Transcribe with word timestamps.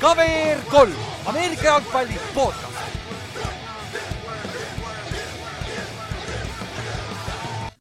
KVR 0.00 0.60
kolm, 0.70 0.92
Ameerika 1.26 1.64
jalgpalli 1.64 2.14
podcast. 2.34 2.64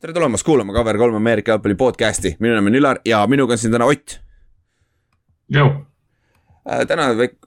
tere 0.01 0.13
tulemast 0.13 0.43
kuulama 0.43 0.73
KVR3 0.73 1.15
Ameerika 1.15 1.51
jalgpalli 1.51 1.75
podcast'i, 1.75 2.35
minu 2.39 2.55
nimi 2.55 2.67
on 2.67 2.75
Ülar 2.75 2.99
ja 3.05 3.27
minuga 3.27 3.53
on 3.53 3.57
siin 3.57 3.71
täna 3.71 3.85
Ott. 3.85 4.19
Äh, 5.55 6.85
täna 6.87 7.17
väike, 7.17 7.37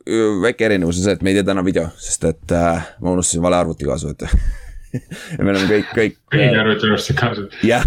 väike 0.43 0.65
erinevus 0.65 0.99
on 0.99 1.05
see, 1.05 1.13
et 1.13 1.23
me 1.23 1.31
ei 1.31 1.35
tee 1.35 1.45
täna 1.53 1.65
video, 1.65 1.91
sest 1.97 2.25
et 2.25 2.57
äh, 2.57 2.89
ma 3.01 3.13
unustasin 3.13 3.43
vale 3.45 3.61
arvuti 3.61 3.85
kaasa 3.85 4.09
võtta 4.09 4.33
ja 5.37 5.45
me 5.45 5.53
oleme 5.53 5.67
kõik, 5.71 5.91
kõik. 5.97 6.17
kõigi 6.35 6.61
arvuti 6.61 6.89
unustasid 6.89 7.19
kaasa 7.19 7.47
jah 7.67 7.87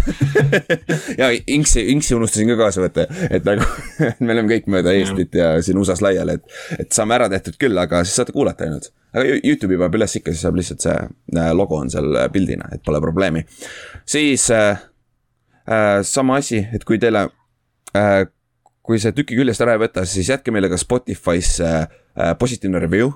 ja 1.20 1.30
Inksi, 1.54 1.86
Inksi 1.94 2.16
unustasin 2.18 2.52
ka 2.52 2.58
kaasa 2.60 2.84
võtta, 2.84 3.06
et 3.30 3.46
nagu 3.46 3.66
me 4.24 4.36
oleme 4.36 4.54
kõik 4.54 4.70
mööda 4.72 4.94
Eestit 4.96 5.38
ja 5.38 5.54
siin 5.64 5.80
USA-s 5.82 6.04
laiali, 6.04 6.38
et, 6.38 6.58
et 6.80 6.92
saame 6.96 7.18
ära 7.18 7.30
tehtud 7.32 7.58
küll, 7.60 7.78
aga 7.80 8.02
siis 8.04 8.18
saate 8.20 8.34
kuulata 8.36 8.66
ainult. 8.66 8.92
aga 9.14 9.38
Youtube'i 9.38 9.80
paneb 9.80 9.98
üles 10.00 10.18
ikka, 10.20 10.34
siis 10.34 10.46
saab 10.46 10.60
lihtsalt 10.60 10.86
see 10.86 10.96
äh, 10.96 11.50
logo 11.56 11.80
on 11.80 11.92
seal 11.92 12.22
pildina, 12.34 12.70
et 12.74 12.84
pole 12.86 13.02
probleemi. 13.04 13.46
siis 14.04 14.50
äh, 14.54 14.86
äh, 15.66 16.00
sama 16.06 16.40
asi, 16.42 16.66
et 16.74 16.84
kui 16.84 16.98
teile 17.02 17.28
äh, 17.96 18.24
kui 18.86 19.02
see 19.02 19.14
tüki 19.14 19.36
küljest 19.38 19.62
ära 19.64 19.74
ei 19.74 19.82
võta, 19.82 20.06
siis 20.06 20.30
jätke 20.30 20.54
meile 20.54 20.70
ka 20.70 20.78
Spotify's 20.78 21.56
äh, 21.64 21.86
positiivne 22.38 22.80
review. 22.82 23.10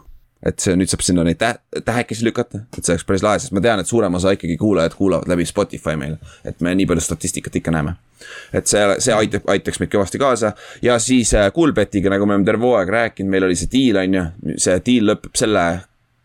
Et 0.46 0.62
see 0.62 0.76
nüüd 0.78 0.88
saab 0.88 1.02
sinna 1.04 1.24
neid 1.26 1.38
tähe, 1.40 1.58
tähekesi 1.84 2.24
lükata, 2.24 2.62
et 2.76 2.84
see 2.84 2.94
oleks 2.94 3.06
päris 3.08 3.24
lahe, 3.24 3.40
sest 3.42 3.52
ma 3.56 3.62
tean, 3.64 3.82
et 3.82 3.88
suurem 3.88 4.14
osa 4.16 4.32
ikkagi 4.36 4.56
kuulajad 4.60 4.96
kuulavad 4.96 5.28
läbi 5.28 5.44
Spotify 5.48 5.96
meil. 6.00 6.16
et 6.44 6.60
me 6.60 6.74
nii 6.74 6.86
palju 6.86 7.04
statistikat 7.04 7.56
ikka 7.60 7.74
näeme. 7.76 7.94
et 8.52 8.66
see, 8.66 8.86
see 8.98 9.14
aitab, 9.14 9.48
aitaks 9.52 9.80
meid 9.80 9.92
kõvasti 9.92 10.20
kaasa 10.20 10.52
ja 10.82 10.98
siis 10.98 11.34
äh, 11.34 11.52
Coolbetiga, 11.52 12.10
nagu 12.10 12.26
me 12.26 12.34
oleme 12.34 12.48
terve 12.48 12.66
hooaeg 12.66 12.88
rääkinud, 12.88 13.30
meil 13.30 13.48
oli 13.48 13.56
see 13.56 13.70
deal 13.72 14.00
on 14.02 14.16
ju, 14.16 14.24
see 14.56 14.80
deal 14.86 15.12
lõpeb 15.12 15.36
selle 15.36 15.66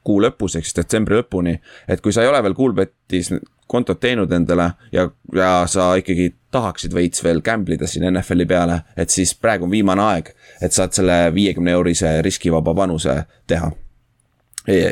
kuu 0.05 0.21
lõpus, 0.21 0.55
ehk 0.55 0.67
siis 0.67 0.77
detsembri 0.77 1.19
lõpuni. 1.19 1.59
et 1.87 2.01
kui 2.01 2.13
sa 2.13 2.23
ei 2.23 2.31
ole 2.31 2.43
veel 2.43 2.55
Coolbetis 2.55 3.33
kontot 3.67 3.99
teinud 3.99 4.31
endale 4.31 4.71
ja, 4.91 5.09
ja 5.33 5.51
sa 5.67 5.93
ikkagi 5.99 6.33
tahaksid 6.53 6.93
veits 6.93 7.23
veel 7.23 7.41
gamble 7.43 7.75
ida 7.75 7.87
siin 7.89 8.05
NFL-i 8.11 8.45
peale, 8.47 8.81
et 8.97 9.09
siis 9.09 9.33
praegu 9.35 9.67
on 9.67 9.73
viimane 9.73 10.03
aeg, 10.05 10.29
et 10.61 10.75
saad 10.75 10.93
selle 10.95 11.17
viiekümne 11.35 11.73
eurise 11.75 12.21
riskivaba 12.25 12.75
panuse 12.77 13.23
teha. 13.47 13.71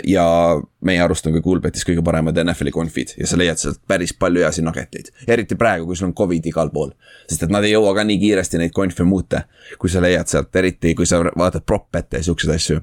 Ja 0.07 0.25
meie 0.85 1.02
arust 1.02 1.27
on 1.27 1.33
ka 1.33 1.41
Coolbetis 1.41 1.85
kõige 1.88 2.03
paremad 2.05 2.38
NFL-i 2.38 2.73
conf'id 2.75 3.16
ja 3.17 3.27
sa 3.29 3.39
leiad 3.39 3.61
sealt 3.61 3.81
päris 3.88 4.13
palju 4.13 4.43
heasid 4.45 4.65
nuggeteid. 4.67 5.09
eriti 5.27 5.55
praegu, 5.55 5.88
kui 5.89 5.95
sul 5.95 6.11
on 6.11 6.15
Covid 6.17 6.45
igal 6.45 6.69
pool. 6.73 6.93
sest 7.27 7.43
et 7.47 7.53
nad 7.53 7.63
ei 7.63 7.73
jõua 7.73 7.95
ka 7.95 8.03
nii 8.03 8.19
kiiresti 8.21 8.61
neid 8.61 8.73
conf'e 8.75 9.03
muuta, 9.03 9.43
kui 9.80 9.89
sa 9.89 10.02
leiad 10.02 10.30
sealt, 10.30 10.55
eriti 10.55 10.95
kui 10.95 11.05
sa 11.09 11.23
vaatad 11.23 11.65
prop-ette 11.65 12.21
ja 12.21 12.30
siukseid 12.30 12.55
asju. 12.55 12.81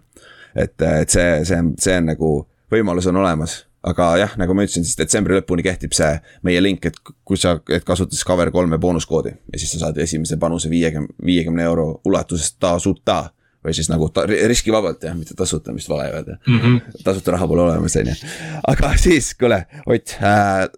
et, 0.54 0.74
et 0.82 1.10
see, 1.10 1.44
see 1.44 1.58
on, 1.58 1.74
see 1.78 1.96
on 1.96 2.10
nagu, 2.14 2.30
võimalus 2.72 3.06
on 3.06 3.22
olemas 3.22 3.60
aga 3.86 4.10
jah, 4.20 4.32
nagu 4.40 4.54
ma 4.54 4.64
ütlesin, 4.66 4.84
siis 4.84 4.98
detsembri 4.98 5.38
lõpuni 5.38 5.64
kehtib 5.64 5.94
see 5.96 6.12
meie 6.46 6.60
link, 6.60 6.84
et 6.90 6.98
kui 7.24 7.38
sa, 7.40 7.56
et 7.72 7.84
kasutades 7.86 8.22
cover 8.28 8.52
kolme 8.52 8.78
boonuskoodi 8.80 9.32
ja 9.32 9.60
siis 9.60 9.72
sa 9.74 9.86
saad 9.86 10.00
esimese 10.02 10.36
panuse 10.40 10.70
viiekümne, 10.72 11.16
viiekümne 11.24 11.64
euro 11.64 11.86
ulatuses 12.04 12.52
tasuta. 12.60 13.30
Või 13.64 13.74
siis 13.76 13.90
nagu 13.92 14.08
ta, 14.14 14.24
riskivabalt 14.26 15.04
jah, 15.04 15.16
mitte 15.16 15.36
tasuta, 15.36 15.74
vist 15.76 15.88
vale 15.88 16.08
öelda 16.10 16.36
mm. 16.46 16.60
-hmm. 16.60 17.02
tasuta 17.04 17.36
raha 17.36 17.48
pole 17.48 17.62
olemas, 17.62 17.96
on 17.96 18.12
ju. 18.12 18.30
aga 18.72 18.94
siis, 18.96 19.34
kuule, 19.34 19.64
Ott 19.86 20.16
äh,, 20.22 20.68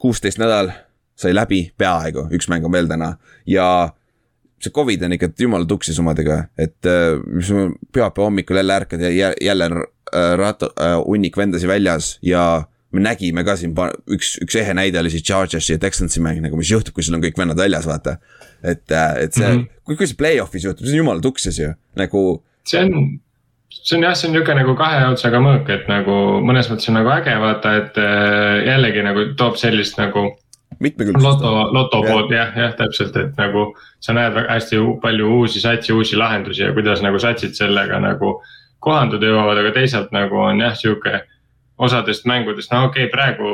kuusteist 0.00 0.38
nädal 0.42 0.72
sai 1.14 1.34
läbi 1.34 1.64
peaaegu, 1.78 2.26
üks 2.34 2.48
mäng 2.50 2.64
on 2.66 2.72
veel 2.72 2.88
täna 2.90 3.16
ja 3.46 3.66
see 4.62 4.74
Covid 4.74 5.02
on 5.02 5.12
ikka 5.16 5.30
jumala 5.38 5.66
tuksis 5.66 5.98
omadega, 5.98 6.44
et 6.58 6.86
äh, 6.86 7.18
pühapäeva 7.92 8.28
hommikul 8.28 8.56
jälle 8.56 8.74
ärkad 8.74 9.00
ja 9.00 9.32
jälle 9.40 9.64
on 9.64 9.78
äh, 9.82 10.34
rat- 10.38 10.68
äh,, 10.70 10.98
hunnik 11.06 11.36
vendasi 11.36 11.68
väljas 11.68 12.18
ja 12.22 12.64
me 12.92 13.02
nägime 13.04 13.44
ka 13.46 13.56
siin 13.56 13.72
üks, 14.12 14.36
üks 14.44 14.56
ehe 14.60 14.74
näide 14.76 15.00
oli 15.00 15.12
siis 15.12 15.24
Chargersi 15.26 15.76
ja 15.76 15.80
Texansi 15.82 16.22
mäng 16.24 16.42
nagu, 16.44 16.58
mis 16.60 16.70
juhtub, 16.70 16.94
kui 16.96 17.04
sul 17.06 17.16
on 17.16 17.24
kõik 17.24 17.38
vennad 17.40 17.58
väljas, 17.58 17.88
vaata. 17.88 18.18
et, 18.62 18.84
et 18.92 19.32
see 19.32 19.48
mm, 19.48 19.58
-hmm. 19.58 19.82
kui, 19.84 19.96
kui 19.96 20.08
see 20.08 20.18
play-off'is 20.18 20.66
juhtub, 20.68 20.86
see 20.86 20.96
on 20.96 21.04
jumala 21.04 21.24
tuksis 21.24 21.58
ju, 21.58 21.72
nagu. 21.96 22.42
see 22.68 22.84
on, 22.84 23.18
see 23.72 23.96
on 23.96 24.06
jah, 24.08 24.14
see 24.14 24.28
on 24.28 24.36
nihuke 24.36 24.54
nagu 24.54 24.76
kahe 24.76 25.06
otsaga 25.08 25.40
mõõk, 25.40 25.72
et 25.72 25.88
nagu 25.88 26.18
mõnes 26.44 26.70
mõttes 26.70 26.92
on 26.92 27.00
nagu 27.00 27.12
äge 27.16 27.38
vaata, 27.40 27.74
et 27.80 27.98
äh, 27.98 28.62
jällegi 28.68 29.04
nagu 29.08 29.26
toob 29.40 29.56
sellist 29.56 29.98
nagu 29.98 30.28
mitmekülgsust. 30.80 31.26
loto, 31.26 31.72
loto 31.72 32.02
poolt 32.04 32.32
jah, 32.34 32.52
jah, 32.56 32.76
täpselt, 32.76 33.16
et 33.16 33.36
nagu 33.40 33.70
sa 34.00 34.12
näed 34.16 34.36
hästi 34.48 34.80
palju 35.02 35.34
uusi 35.40 35.60
satsi, 35.60 35.92
uusi 35.92 36.16
lahendusi 36.16 36.62
ja 36.62 36.72
kuidas 36.76 37.02
nagu 37.02 37.18
satsid 37.22 37.56
sellega 37.56 38.00
nagu 38.02 38.40
kohanduda 38.82 39.28
jõuavad, 39.30 39.60
aga 39.62 39.70
teisalt 39.76 40.12
nagu 40.12 40.40
on 40.42 40.60
jah, 40.60 40.74
sihuke 40.76 41.22
osadest 41.82 42.26
mängudest, 42.28 42.70
no 42.72 42.86
okei 42.88 43.06
okay,, 43.08 43.12
praegu 43.12 43.52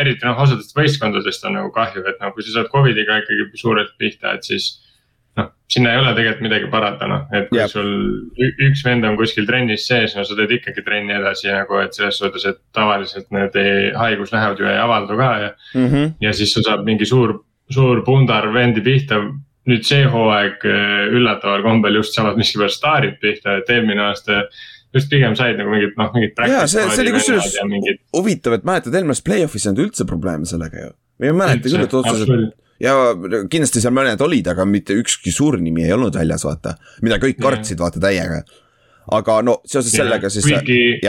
eriti 0.00 0.26
noh, 0.26 0.40
osadest 0.44 0.74
võistkondadest 0.76 1.46
on 1.48 1.56
nagu 1.58 1.70
kahju, 1.74 2.04
et 2.10 2.18
noh, 2.20 2.32
kui 2.34 2.44
sa 2.44 2.58
saad 2.58 2.72
Covidiga 2.72 3.20
ikkagi 3.22 3.46
suurelt 3.60 3.94
pihta, 4.00 4.34
et 4.36 4.46
siis 4.46 4.66
noh, 5.38 5.48
sinna 5.70 5.94
ei 5.94 6.00
ole 6.02 6.12
tegelikult 6.16 6.44
midagi 6.46 6.68
parata, 6.72 7.08
noh, 7.10 7.24
et 7.34 7.48
kui 7.50 7.60
yep. 7.60 7.72
sul 7.72 7.88
üks 8.68 8.84
vend 8.86 9.06
on 9.08 9.16
kuskil 9.20 9.48
trennis 9.48 9.86
sees, 9.88 10.16
no 10.16 10.26
sa 10.26 10.36
teed 10.38 10.52
ikkagi 10.58 10.84
trenni 10.86 11.16
edasi 11.16 11.50
nagu, 11.52 11.80
et 11.82 11.96
selles 11.96 12.20
suhtes, 12.20 12.44
et 12.50 12.60
tavaliselt 12.76 13.32
need 13.34 13.58
haigusnähud 13.98 14.60
ju 14.60 14.70
ei 14.70 14.78
avaldu 14.82 15.18
ka 15.20 15.32
ja 15.46 15.50
mm. 15.74 15.88
-hmm. 15.88 16.14
ja 16.20 16.32
siis 16.32 16.54
sul 16.54 16.66
saab 16.66 16.84
mingi 16.84 17.08
suur, 17.08 17.38
suur 17.70 18.04
pundar 18.04 18.52
vendi 18.52 18.84
pihta. 18.84 19.24
nüüd 19.64 19.80
see 19.80 20.04
hooaeg 20.04 20.60
üllataval 21.16 21.62
kombel 21.64 21.94
just 21.96 22.12
saavad 22.12 22.36
miskipärast 22.36 22.76
staarid 22.76 23.14
pihta, 23.20 23.54
et 23.56 23.70
eelmine 23.70 24.02
aasta 24.02 24.42
just 24.94 25.10
pigem 25.12 25.36
said 25.38 25.58
nagu 25.60 25.72
mingit 25.74 25.96
noh, 26.00 26.10
mingit. 26.14 26.42
jaa, 26.50 26.66
see, 26.70 26.84
see 26.90 27.04
oli 27.04 27.14
kusjuures 27.16 27.56
mingid... 27.70 28.02
huvitav, 28.16 28.58
et 28.58 28.68
mäletad, 28.68 28.94
eelmises 28.94 29.24
play-off'is 29.26 29.66
ei 29.66 29.72
olnud 29.72 29.86
üldse 29.88 30.06
probleeme 30.08 30.48
sellega 30.48 30.84
ju. 30.86 30.92
ma 31.20 31.30
ei 31.30 31.38
mäleta 31.40 31.70
küll, 31.70 31.86
et 31.86 31.96
otseselt 32.00 32.60
ja 32.82 32.96
kindlasti 33.50 33.82
seal 33.82 33.94
mõned 33.94 34.20
olid, 34.24 34.50
aga 34.50 34.66
mitte 34.68 34.96
ükski 34.98 35.32
suur 35.34 35.58
nimi 35.62 35.86
ei 35.86 35.94
olnud 35.94 36.16
väljas, 36.16 36.44
vaata. 36.46 36.76
mida 37.06 37.20
kõik 37.22 37.40
kartsid, 37.42 37.80
vaata 37.80 38.02
täiega. 38.02 38.42
aga 39.18 39.40
no 39.46 39.60
seoses 39.66 39.94
ja, 39.94 40.02
sellega 40.02 40.30
siis. 40.32 40.46
kuigi, 40.48 41.00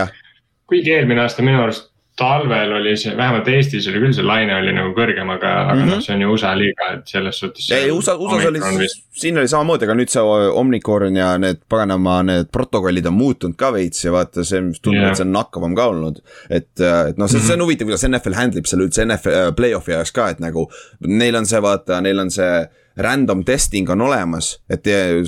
kuigi 0.69 0.95
eelmine 0.97 1.25
aasta 1.25 1.45
minu 1.45 1.63
arust 1.63 1.91
talvel 2.15 2.71
oli 2.71 2.93
see, 2.97 3.11
vähemalt 3.17 3.47
Eestis 3.51 3.87
oli 3.91 3.99
küll 3.99 4.13
see 4.15 4.23
laine 4.23 4.55
oli 4.55 4.71
nagu 4.75 4.93
kõrgem, 4.95 5.27
aga 5.33 5.49
mm, 5.49 5.57
-hmm. 5.57 5.71
aga 5.71 5.81
noh, 5.81 5.97
mhm. 5.97 6.03
see 6.05 6.13
on 6.15 6.21
ju 6.23 6.31
USA 6.31 6.53
liiga, 6.57 6.87
et 6.93 7.11
selles 7.11 7.39
suhtes. 7.43 7.67
ei, 7.75 7.91
USA, 7.91 8.15
USA-s 8.15 8.47
oli, 8.47 8.87
siin 9.19 9.41
oli 9.41 9.51
samamoodi, 9.51 9.87
aga 9.87 9.97
nüüd 9.99 10.13
see 10.13 10.23
Omnicorn 10.61 11.19
ja 11.19 11.33
need 11.41 11.59
paganama, 11.69 12.21
need 12.23 12.51
protokollid 12.55 13.11
on 13.11 13.17
muutunud 13.19 13.59
ka 13.59 13.73
veits 13.75 14.07
ja 14.07 14.15
vaata 14.15 14.47
see, 14.47 14.63
tundub 14.79 15.01
yeah., 15.01 15.11
et 15.11 15.19
see 15.19 15.27
on 15.27 15.35
nakkavam 15.35 15.75
ka 15.75 15.89
olnud. 15.91 16.23
et, 16.49 16.71
et 16.79 17.19
noh, 17.19 17.27
see, 17.27 17.39
see 17.41 17.51
on 17.51 17.59
mhm. 17.59 17.67
huvitav, 17.67 17.91
kuidas 17.91 18.07
NFL 18.07 18.39
handle 18.39 18.63
ib 18.63 18.71
selle 18.71 18.87
üldse 18.87 19.03
NFL 19.03 19.37
äh, 19.43 19.51
play-off'i 19.59 19.99
ajaks 19.99 20.15
ka, 20.15 20.31
et 20.31 20.43
nagu 20.43 20.69
neil 21.03 21.35
on 21.35 21.45
see, 21.49 21.63
vaata, 21.67 21.99
neil 22.05 22.23
on 22.23 22.31
see 22.31 22.65
random 22.95 23.43
testing 23.43 23.89
on 23.91 24.05
olemas, 24.07 24.53
et 24.71 24.85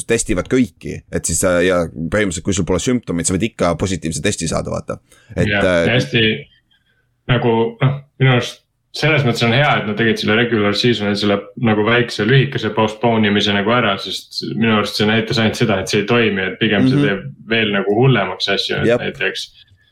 testivad 0.07 0.47
kõiki, 0.47 1.01
et 1.11 1.27
siis 1.27 1.41
ja 1.43 1.81
põhimõtteliselt, 1.91 2.45
kui 2.45 2.55
sul 2.55 2.63
pole 2.63 2.79
sümptomeid, 2.79 3.27
sa 3.27 3.35
võid 3.35 3.49
ikka 3.49 3.73
positiivse 3.75 4.23
testi 4.23 4.47
saada, 4.47 4.71
vaata. 4.71 5.01
et. 5.35 5.51
hästi 5.91 6.23
nagu 7.31 7.53
noh, 7.81 7.99
minu 8.21 8.33
arust 8.37 8.63
selles 8.97 9.25
mõttes 9.27 9.43
on 9.45 9.53
hea, 9.53 9.67
et 9.79 9.85
nad 9.89 9.97
tegid 9.99 10.21
selle 10.21 10.37
regular 10.39 10.75
season'i 10.77 11.17
selle 11.19 11.37
nagu 11.65 11.85
väikse 11.85 12.25
lühikese 12.27 12.71
postpone 12.75 13.29
imise 13.29 13.53
nagu 13.55 13.71
ära, 13.75 13.93
sest 14.01 14.41
minu 14.55 14.77
arust 14.79 14.97
see 14.97 15.09
näitas 15.09 15.41
ainult 15.41 15.59
seda, 15.59 15.81
et 15.81 15.91
see 15.91 16.01
ei 16.01 16.07
toimi, 16.09 16.43
et 16.43 16.59
pigem 16.61 16.85
mm 16.85 16.87
-hmm. 16.87 17.03
see 17.03 17.13
mhm. 17.15 17.23
teeb 17.27 17.49
veel 17.53 17.73
nagu 17.75 17.97
hullemaks 17.99 18.49
asju, 18.55 18.81
et 18.81 19.03
näiteks 19.03 19.47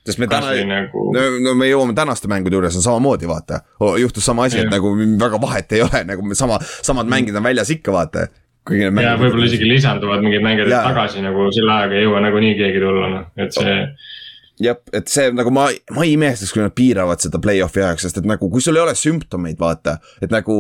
sest 0.06 0.20
me 0.22 0.28
täna, 0.30 0.54
nagu... 0.70 1.12
no, 1.14 1.22
no 1.42 1.54
me 1.58 1.68
jõuame 1.70 1.96
tänaste 1.98 2.30
mängude 2.30 2.56
juures 2.56 2.76
on 2.78 2.82
samamoodi, 2.82 3.28
vaata. 3.28 3.62
juhtus 4.00 4.26
sama 4.26 4.46
asi, 4.46 4.60
et 4.62 4.70
nagu 4.70 4.94
väga 5.22 5.42
vahet 5.42 5.72
ei 5.72 5.82
ole, 5.82 6.04
nagu 6.06 6.34
sama, 6.34 6.60
samad 6.62 7.10
mängid 7.10 7.36
on 7.36 7.44
väljas 7.44 7.70
ikka, 7.70 7.92
vaata. 7.92 8.28
ja 8.70 9.18
võib-olla 9.18 9.46
isegi 9.46 9.70
lisanduvad 9.70 10.22
mingid 10.22 10.42
mängijad 10.46 10.72
tagasi 10.72 11.22
nagu 11.22 11.52
selle 11.54 11.74
ajaga 11.74 11.96
ei 11.96 12.06
jõua 12.06 12.22
nagunii 12.22 12.54
keegi 12.58 12.80
tulla, 12.82 13.10
noh, 13.10 13.26
et 13.38 13.54
see 13.54 13.82
oh 13.82 14.14
jah, 14.62 14.80
et 14.96 15.12
see 15.12 15.30
nagu 15.36 15.52
ma, 15.54 15.68
ma 15.96 16.06
ei 16.06 16.16
imestaks, 16.16 16.54
kui 16.56 16.64
nad 16.64 16.76
piiravad 16.76 17.24
seda 17.24 17.42
play-off'i 17.44 17.84
ajaks, 17.84 18.08
sest 18.08 18.22
et 18.22 18.28
nagu, 18.30 18.50
kui 18.52 18.64
sul 18.64 18.78
ei 18.78 18.86
ole 18.86 18.96
sümptomeid, 18.98 19.60
vaata, 19.60 19.98
et 20.24 20.34
nagu 20.34 20.58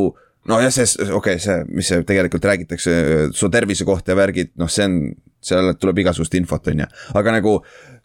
nojah, 0.50 0.72
see, 0.74 0.88
okei 1.08 1.16
okay,, 1.18 1.42
see, 1.42 1.58
mis 1.72 1.90
see 1.92 2.06
tegelikult 2.08 2.46
räägitakse, 2.52 2.96
su 3.36 3.50
tervise 3.54 3.88
kohta 3.88 4.14
ja 4.14 4.20
värgid, 4.20 4.54
noh, 4.62 4.72
see 4.72 4.88
on, 4.90 5.00
seal 5.46 5.74
tuleb 5.80 6.04
igasugust 6.04 6.36
infot, 6.38 6.72
on 6.72 6.86
ju, 6.86 6.90
aga 7.18 7.38
nagu 7.38 7.60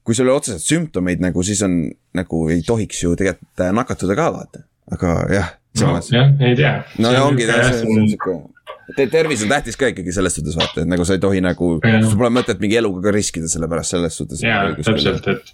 kui 0.06 0.16
sul 0.16 0.28
ei 0.28 0.32
ole 0.32 0.40
otseselt 0.40 0.64
sümptomeid 0.64 1.22
nagu, 1.22 1.42
siis 1.44 1.60
on 1.66 1.82
nagu 2.16 2.46
ei 2.52 2.62
tohiks 2.66 3.02
ju 3.04 3.12
tegelikult 3.18 3.64
äh, 3.64 3.74
nakatuda 3.76 4.16
ka 4.18 4.30
vaata, 4.36 4.62
aga 4.96 5.16
jah. 5.32 5.52
no 5.82 5.92
jah, 6.06 6.32
ei 6.40 6.56
tea. 6.58 6.72
no 6.98 7.12
ja 7.14 7.26
ongi, 7.26 7.46
see 7.46 7.84
on 7.84 8.08
sihuke 8.08 9.06
tervis 9.10 9.44
on 9.44 9.52
tähtis 9.52 9.76
ka 9.78 9.90
ikkagi 9.92 10.12
selles 10.14 10.34
suhtes 10.34 10.56
vaata, 10.58 10.82
et 10.82 10.90
nagu 10.90 11.04
sa 11.06 11.14
ei 11.14 11.22
tohi 11.22 11.42
nagu, 11.44 11.76
sul 11.84 12.18
pole 12.18 12.32
mõtet 12.34 12.62
mingi 12.62 12.78
eluga 12.80 13.04
ka 13.06 13.14
riskida 13.14 13.50
selle 13.50 13.68
pärast 13.70 13.94
selles 13.94 14.16
suhtes. 14.18 14.42
jaa, 14.42 14.72
täpselt, 14.80 15.28
et 15.30 15.52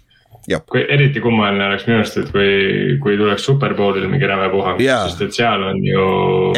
kui 0.71 0.83
eriti 0.87 1.19
kummaline 1.23 1.65
oleks 1.67 1.87
minu 1.89 1.99
arust, 1.99 2.21
et 2.21 2.31
kui, 2.31 2.51
kui 3.03 3.17
tuleks 3.19 3.43
superbowlil 3.49 4.07
mingi 4.07 4.29
räme 4.29 4.47
puhang 4.53 4.79
sest 4.79 5.25
et 5.25 5.35
seal 5.35 5.65
on 5.67 5.81
ju. 5.83 6.05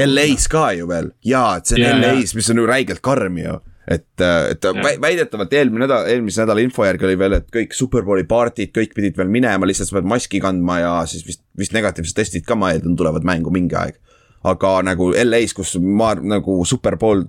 LA-s 0.05 0.45
ka 0.51 0.69
ju 0.77 0.85
veel. 0.89 1.09
Ja, 1.25 1.57
et 1.57 1.71
see 1.71 1.79
on 1.81 1.87
yeah, 1.87 1.99
LA-s, 2.03 2.35
mis 2.37 2.49
on 2.53 2.61
ju 2.61 2.67
räigelt 2.69 3.01
karm 3.05 3.39
ju. 3.41 3.57
Et, 3.89 4.05
et 4.21 4.65
vä 4.77 4.91
väidetavalt 5.01 5.53
eelmine 5.57 5.87
nädal, 5.87 6.05
eelmise 6.11 6.43
nädala 6.43 6.61
info 6.61 6.85
järgi 6.85 7.07
oli 7.07 7.17
veel, 7.17 7.39
et 7.39 7.47
kõik 7.49 7.73
Superbowli 7.73 8.27
party'd, 8.29 8.69
kõik 8.75 8.93
pidid 8.93 9.17
veel 9.17 9.31
minema, 9.33 9.65
lihtsalt 9.65 9.89
sa 9.89 9.97
pead 9.97 10.09
maski 10.11 10.41
kandma 10.43 10.75
ja 10.83 10.91
siis 11.09 11.25
vist, 11.25 11.41
vist 11.57 11.73
negatiivsed 11.73 12.19
testid 12.19 12.45
ka, 12.45 12.53
ma 12.53 12.69
eeldan, 12.75 12.93
tulevad 12.99 13.25
mängu 13.25 13.49
mingi 13.55 13.73
aeg. 13.79 13.97
aga 14.45 14.75
nagu 14.85 15.09
LA-s, 15.11 15.55
kus 15.57 15.73
ma 15.81 16.13
nagu 16.21 16.61
Superbowl 16.65 17.25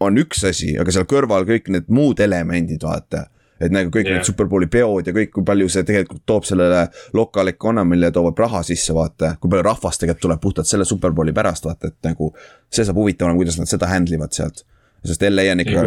on 0.00 0.22
üks 0.22 0.46
asi, 0.46 0.76
aga 0.78 0.94
seal 0.94 1.08
kõrval 1.10 1.44
kõik 1.50 1.66
need 1.74 1.90
muud 1.90 2.22
elemendid, 2.22 2.86
vaata 2.86 3.26
et 3.60 3.74
nagu 3.74 3.90
kõik 3.92 4.06
yeah. 4.06 4.18
need 4.18 4.28
Superbowli 4.28 4.68
peod 4.70 5.10
ja 5.10 5.14
kõik, 5.14 5.32
kui 5.34 5.46
palju 5.46 5.68
see 5.72 5.84
tegelikult 5.86 6.22
toob 6.28 6.46
sellele 6.48 6.84
local 7.16 7.50
economy'le 7.50 8.12
toob 8.14 8.38
raha 8.38 8.62
sisse, 8.66 8.94
vaata. 8.94 9.34
kui 9.40 9.50
palju 9.50 9.66
rahvast 9.66 10.02
tegelikult 10.04 10.24
tuleb 10.26 10.42
puhtalt 10.44 10.70
selle 10.70 10.86
Superbowli 10.88 11.34
pärast, 11.36 11.66
vaata, 11.68 11.90
et 11.92 12.08
nagu 12.08 12.30
see 12.70 12.86
saab 12.86 13.00
huvitav 13.00 13.28
olema, 13.28 13.42
kuidas 13.42 13.58
nad 13.60 13.70
seda 13.70 13.90
handle 13.90 14.18
ivad 14.18 14.34
sealt. 14.36 14.64
sest 15.06 15.22
LA 15.22 15.50
on 15.52 15.62
ikka 15.64 15.84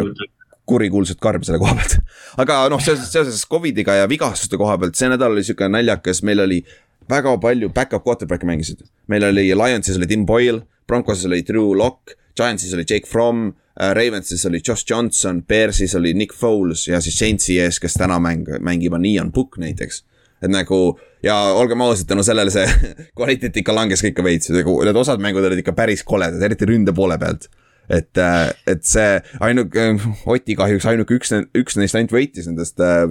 kurikuulsat 0.68 1.20
karm 1.20 1.42
selle 1.46 1.60
koha 1.62 1.74
pealt. 1.78 1.98
aga 2.42 2.62
noh, 2.72 2.82
seoses, 2.82 3.10
seoses 3.12 3.44
Covidiga 3.50 3.96
ja 3.98 4.08
vigastuste 4.10 4.60
koha 4.60 4.78
pealt, 4.80 4.98
see 4.98 5.10
nädal 5.12 5.34
oli 5.34 5.44
sihuke 5.46 5.68
naljakas, 5.70 6.22
meil 6.26 6.44
oli 6.44 6.62
väga 7.10 7.34
palju 7.42 7.72
back-up 7.74 8.04
quarterback'e 8.06 8.48
mängisid. 8.48 8.84
meil 9.08 9.24
oli 9.26 9.48
Lionsis 9.50 9.98
oli 9.98 10.06
Tim 10.06 10.26
Boyle, 10.26 10.62
Broncoses 10.86 11.26
oli 11.26 11.42
Drew 11.46 11.74
Lock, 11.78 12.14
Giantsis 12.36 12.74
oli 12.74 12.84
Jake 12.88 13.08
Fromm 13.08 13.52
Ravensis 13.76 14.46
oli 14.46 14.60
Josh 14.68 14.84
Johnson, 14.90 15.42
Bearsis 15.48 15.94
oli 15.94 16.14
Nick 16.14 16.34
Foles 16.36 16.88
ja 16.88 17.00
siis 17.00 17.18
Saintsi 17.18 17.58
ees, 17.60 17.80
kes 17.80 17.94
täna 17.96 18.18
mäng, 18.20 18.44
mängib, 18.60 18.92
on 18.92 19.04
Ian 19.08 19.32
Book 19.32 19.58
näiteks. 19.58 20.04
et 20.42 20.50
nagu 20.50 20.98
ja 21.22 21.36
olgem 21.54 21.80
ausad, 21.80 22.06
tänu 22.06 22.22
sellele 22.26 22.50
see 22.50 22.66
kvaliteet 23.16 23.56
ikka 23.56 23.74
langes 23.74 24.02
ka 24.02 24.10
ikka 24.10 24.24
veits, 24.26 24.50
nagu 24.50 24.80
need 24.84 24.96
osad 24.96 25.22
mängud 25.22 25.44
olid 25.44 25.62
ikka 25.62 25.72
päris 25.72 26.02
koledad, 26.04 26.42
eriti 26.42 26.68
ründe 26.68 26.92
poole 26.92 27.18
pealt 27.18 27.48
et, 27.90 28.18
äh, 28.18 28.50
et 28.66 28.84
see 28.86 29.18
ainuke, 29.42 29.86
Oti 30.30 30.56
kahjuks 30.58 30.86
ainuke 30.90 31.16
üks, 31.16 31.32
üks 31.58 31.78
neist 31.78 31.98
ainult 31.98 32.14
võitis 32.14 32.48
nendest 32.48 32.80
äh, 32.82 33.06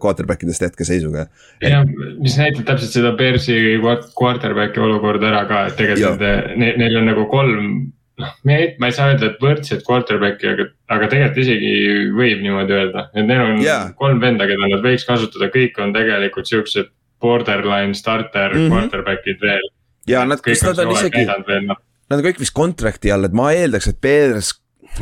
quarterback 0.00 0.44
idest 0.46 0.64
hetkeseisuga. 0.64 1.26
jah, 1.64 1.86
mis 2.20 2.36
näitab 2.40 2.68
täpselt 2.70 2.96
seda 2.96 3.14
Bearsi 3.18 3.56
quarterback'i 4.18 4.82
olukorda 4.82 5.30
ära 5.32 5.46
ka, 5.50 5.64
et 5.70 5.78
tegelikult 5.80 6.24
ne, 6.60 6.74
neil 6.80 7.00
on 7.00 7.10
nagu 7.12 7.26
kolm 7.32 7.72
noh, 8.20 8.36
me, 8.48 8.58
ma 8.80 8.90
ei 8.90 8.96
saa 8.96 9.10
öelda, 9.12 9.30
et 9.30 9.42
võrdsed 9.42 9.84
quarterback'i, 9.86 10.48
aga, 10.52 10.68
aga 10.96 11.10
tegelikult 11.12 11.42
isegi 11.44 11.74
võib 12.16 12.44
niimoodi 12.44 12.76
öelda, 12.76 13.06
et 13.14 13.26
neil 13.26 13.44
on 13.44 13.60
yeah. 13.64 13.90
kolm 14.00 14.22
venda, 14.22 14.48
keda 14.50 14.70
nad 14.70 14.84
võiks 14.84 15.06
kasutada, 15.08 15.50
kõik 15.54 15.78
on 15.82 15.94
tegelikult 15.96 16.50
siuksed 16.50 16.90
borderline 17.20 17.96
starter 17.98 18.54
mm 18.54 18.60
-hmm. 18.60 18.74
quarterback'id 18.74 19.44
veel. 19.44 19.70
ja 20.08 20.24
nad, 20.24 20.40
kas 20.44 20.64
nad 20.64 20.78
on 20.84 20.94
isegi, 20.96 21.26
nad 21.26 22.18
on 22.18 22.26
kõik 22.26 22.40
vist 22.40 22.56
contract'i 22.56 23.12
all, 23.12 23.28
et 23.28 23.36
ma 23.36 23.52
eeldaks, 23.52 23.90
et 23.92 24.00
Bears 24.00 24.54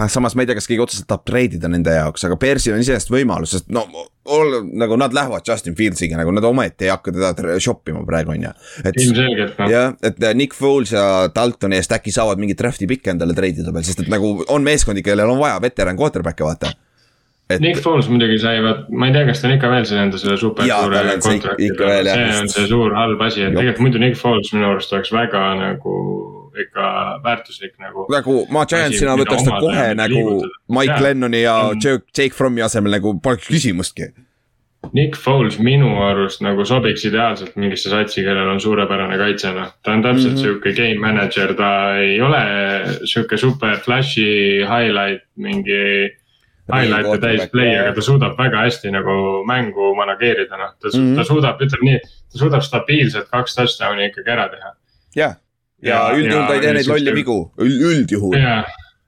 samas 0.08 0.36
ma 0.36 0.44
ei 0.44 0.48
tea, 0.48 0.56
kas 0.58 0.68
keegi 0.68 0.82
otseselt 0.84 1.08
tahab 1.10 1.24
treidida 1.26 1.70
nende 1.70 1.94
jaoks, 1.94 2.24
aga 2.28 2.36
Bearsil 2.40 2.76
on 2.76 2.82
iseenesest 2.84 3.12
võimalus, 3.12 3.54
sest 3.56 3.70
no 3.74 3.84
ol, 4.28 4.58
nagu 4.78 4.98
nad 5.00 5.14
lähevad 5.16 5.46
Justin 5.48 5.76
Fieldsiga 5.78 6.18
nagu 6.20 6.32
nad 6.34 6.44
omaette 6.44 6.86
ei 6.86 6.92
hakka 6.92 7.14
teda 7.14 7.58
shop 7.62 7.88
ima 7.88 8.04
praegu 8.06 8.34
on 8.34 8.48
ju. 8.48 8.52
ilmselgelt 8.92 9.62
noh. 9.62 9.70
jah, 9.72 9.94
et 10.04 10.20
äh, 10.22 10.34
Nick 10.38 10.56
Foles 10.56 10.92
ja 10.94 11.04
Daltoni 11.34 11.78
eest 11.78 11.94
äkki 11.96 12.14
saavad 12.14 12.40
mingit 12.40 12.60
draft'i 12.60 12.88
pikke 12.90 13.14
endale 13.14 13.36
treidida 13.36 13.72
veel, 13.74 13.86
sest 13.86 14.04
et 14.04 14.12
nagu 14.12 14.36
on 14.48 14.66
meeskondi, 14.66 15.04
kellel 15.06 15.32
on 15.32 15.40
vaja 15.40 15.58
veteran 15.64 15.98
quarterback'e 15.98 16.46
vaata 16.46 16.72
et.... 17.48 17.60
Nick 17.64 17.80
Foles 17.82 18.10
muidugi 18.12 18.38
sai, 18.42 18.60
vaat 18.64 18.88
ma 18.92 19.08
ei 19.08 19.16
tea, 19.16 19.26
kas 19.30 19.42
ta 19.42 19.48
on 19.48 19.56
ikka 19.56 19.72
veel 19.72 19.88
seal 19.88 20.02
enda 20.04 20.20
selle 20.20 20.36
super 20.40 20.68
ja, 20.68 20.82
suure 20.84 21.04
kontrakti 21.24 21.70
peal, 21.78 22.12
see 22.12 22.42
on 22.42 22.52
see 22.52 22.66
suur 22.70 22.96
halb 22.96 23.24
asi, 23.24 23.46
et 23.46 23.56
tegelikult 23.56 23.86
muidu 23.88 24.04
Nick 24.04 24.20
Foles 24.20 24.52
minu 24.54 24.68
arust 24.74 24.92
oleks 24.92 25.14
väga 25.16 25.46
nagu 25.62 25.96
ikka 26.62 26.84
väärtuslik 27.24 27.74
nagu. 27.78 28.06
nagu 28.12 28.38
ma 28.54 28.64
Giantsina 28.66 29.16
võtaks 29.18 29.44
ta 29.48 29.58
kohe 29.60 29.90
nagu 29.98 30.24
Mike 30.68 30.96
ja. 30.96 31.02
Lennoni 31.02 31.42
ja 31.42 31.58
Jake 31.82 32.34
Frommi 32.34 32.62
asemel 32.62 32.98
nagu 32.98 33.18
poleks 33.22 33.48
küsimustki. 33.50 34.12
Nick 34.92 35.16
Foles 35.18 35.58
minu 35.58 35.90
arust 36.06 36.40
nagu 36.40 36.64
sobiks 36.64 37.02
ideaalselt 37.08 37.56
mingisse 37.58 37.90
satsi, 37.90 38.22
kellel 38.24 38.52
on 38.52 38.60
suurepärane 38.62 39.18
kaitse, 39.20 39.50
noh. 39.56 39.72
ta 39.82 39.92
on 39.92 40.02
täpselt 40.02 40.32
mm 40.32 40.38
-hmm. 40.38 40.42
sihuke 40.42 40.72
game 40.72 41.00
manager, 41.02 41.54
ta 41.54 41.96
ei 41.98 42.20
ole 42.20 42.42
sihuke 43.04 43.36
super 43.36 43.76
flash'i 43.84 44.62
highlight 44.70 45.26
mingi 45.36 46.14
highlight'e 46.72 47.18
täis 47.20 47.50
play, 47.52 47.74
aga 47.80 47.92
ta 47.96 48.04
suudab 48.04 48.38
väga 48.38 48.62
hästi 48.66 48.92
nagu 48.92 49.44
mängu 49.48 49.94
manageerida, 49.96 50.56
noh, 50.56 50.72
ta 50.80 50.88
mm, 50.88 51.04
-hmm. 51.04 51.16
ta 51.16 51.24
suudab, 51.24 51.60
ütleme 51.64 51.90
nii, 51.90 52.00
ta 52.32 52.38
suudab 52.38 52.62
stabiilselt 52.62 53.28
kaks 53.32 53.54
touchdown'i 53.54 54.08
ikkagi 54.10 54.30
ära 54.36 54.48
teha. 54.48 54.74
jah, 55.16 55.36
ja 55.84 56.02
üldjuhul 56.16 56.44
ta 56.48 56.58
ei 56.58 56.64
tee 56.64 56.74
neid 56.78 56.90
lolle 56.90 57.14
vigu, 57.16 57.38
üldjuhul. 57.62 58.36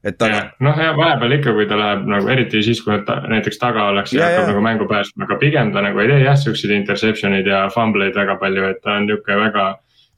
et 0.04 0.16
ta. 0.18 0.30
noh, 0.64 0.78
ja 0.80 0.94
vahepeal 0.96 1.36
ikka, 1.36 1.52
kui 1.56 1.66
ta 1.68 1.76
läheb 1.80 2.06
nagu 2.08 2.30
eriti 2.32 2.62
siis, 2.64 2.80
kui 2.84 2.96
ta 3.06 3.20
näiteks 3.28 3.60
taga 3.60 3.90
oleks 3.92 4.14
ja, 4.14 4.22
ja 4.22 4.30
hakkab 4.30 4.54
nagu 4.54 4.64
mängu 4.64 4.88
päästma, 4.90 5.26
aga 5.26 5.36
pigem 5.42 5.74
ta 5.74 5.84
nagu 5.84 6.00
ei 6.00 6.08
tee 6.12 6.22
jah, 6.24 6.38
siukseid 6.40 6.72
interception'id 6.78 7.50
ja 7.50 7.66
fumbleid 7.74 8.16
väga 8.16 8.38
palju, 8.40 8.70
et 8.72 8.82
ta 8.84 8.96
on 8.96 9.08
nihuke 9.10 9.38
väga. 9.44 9.70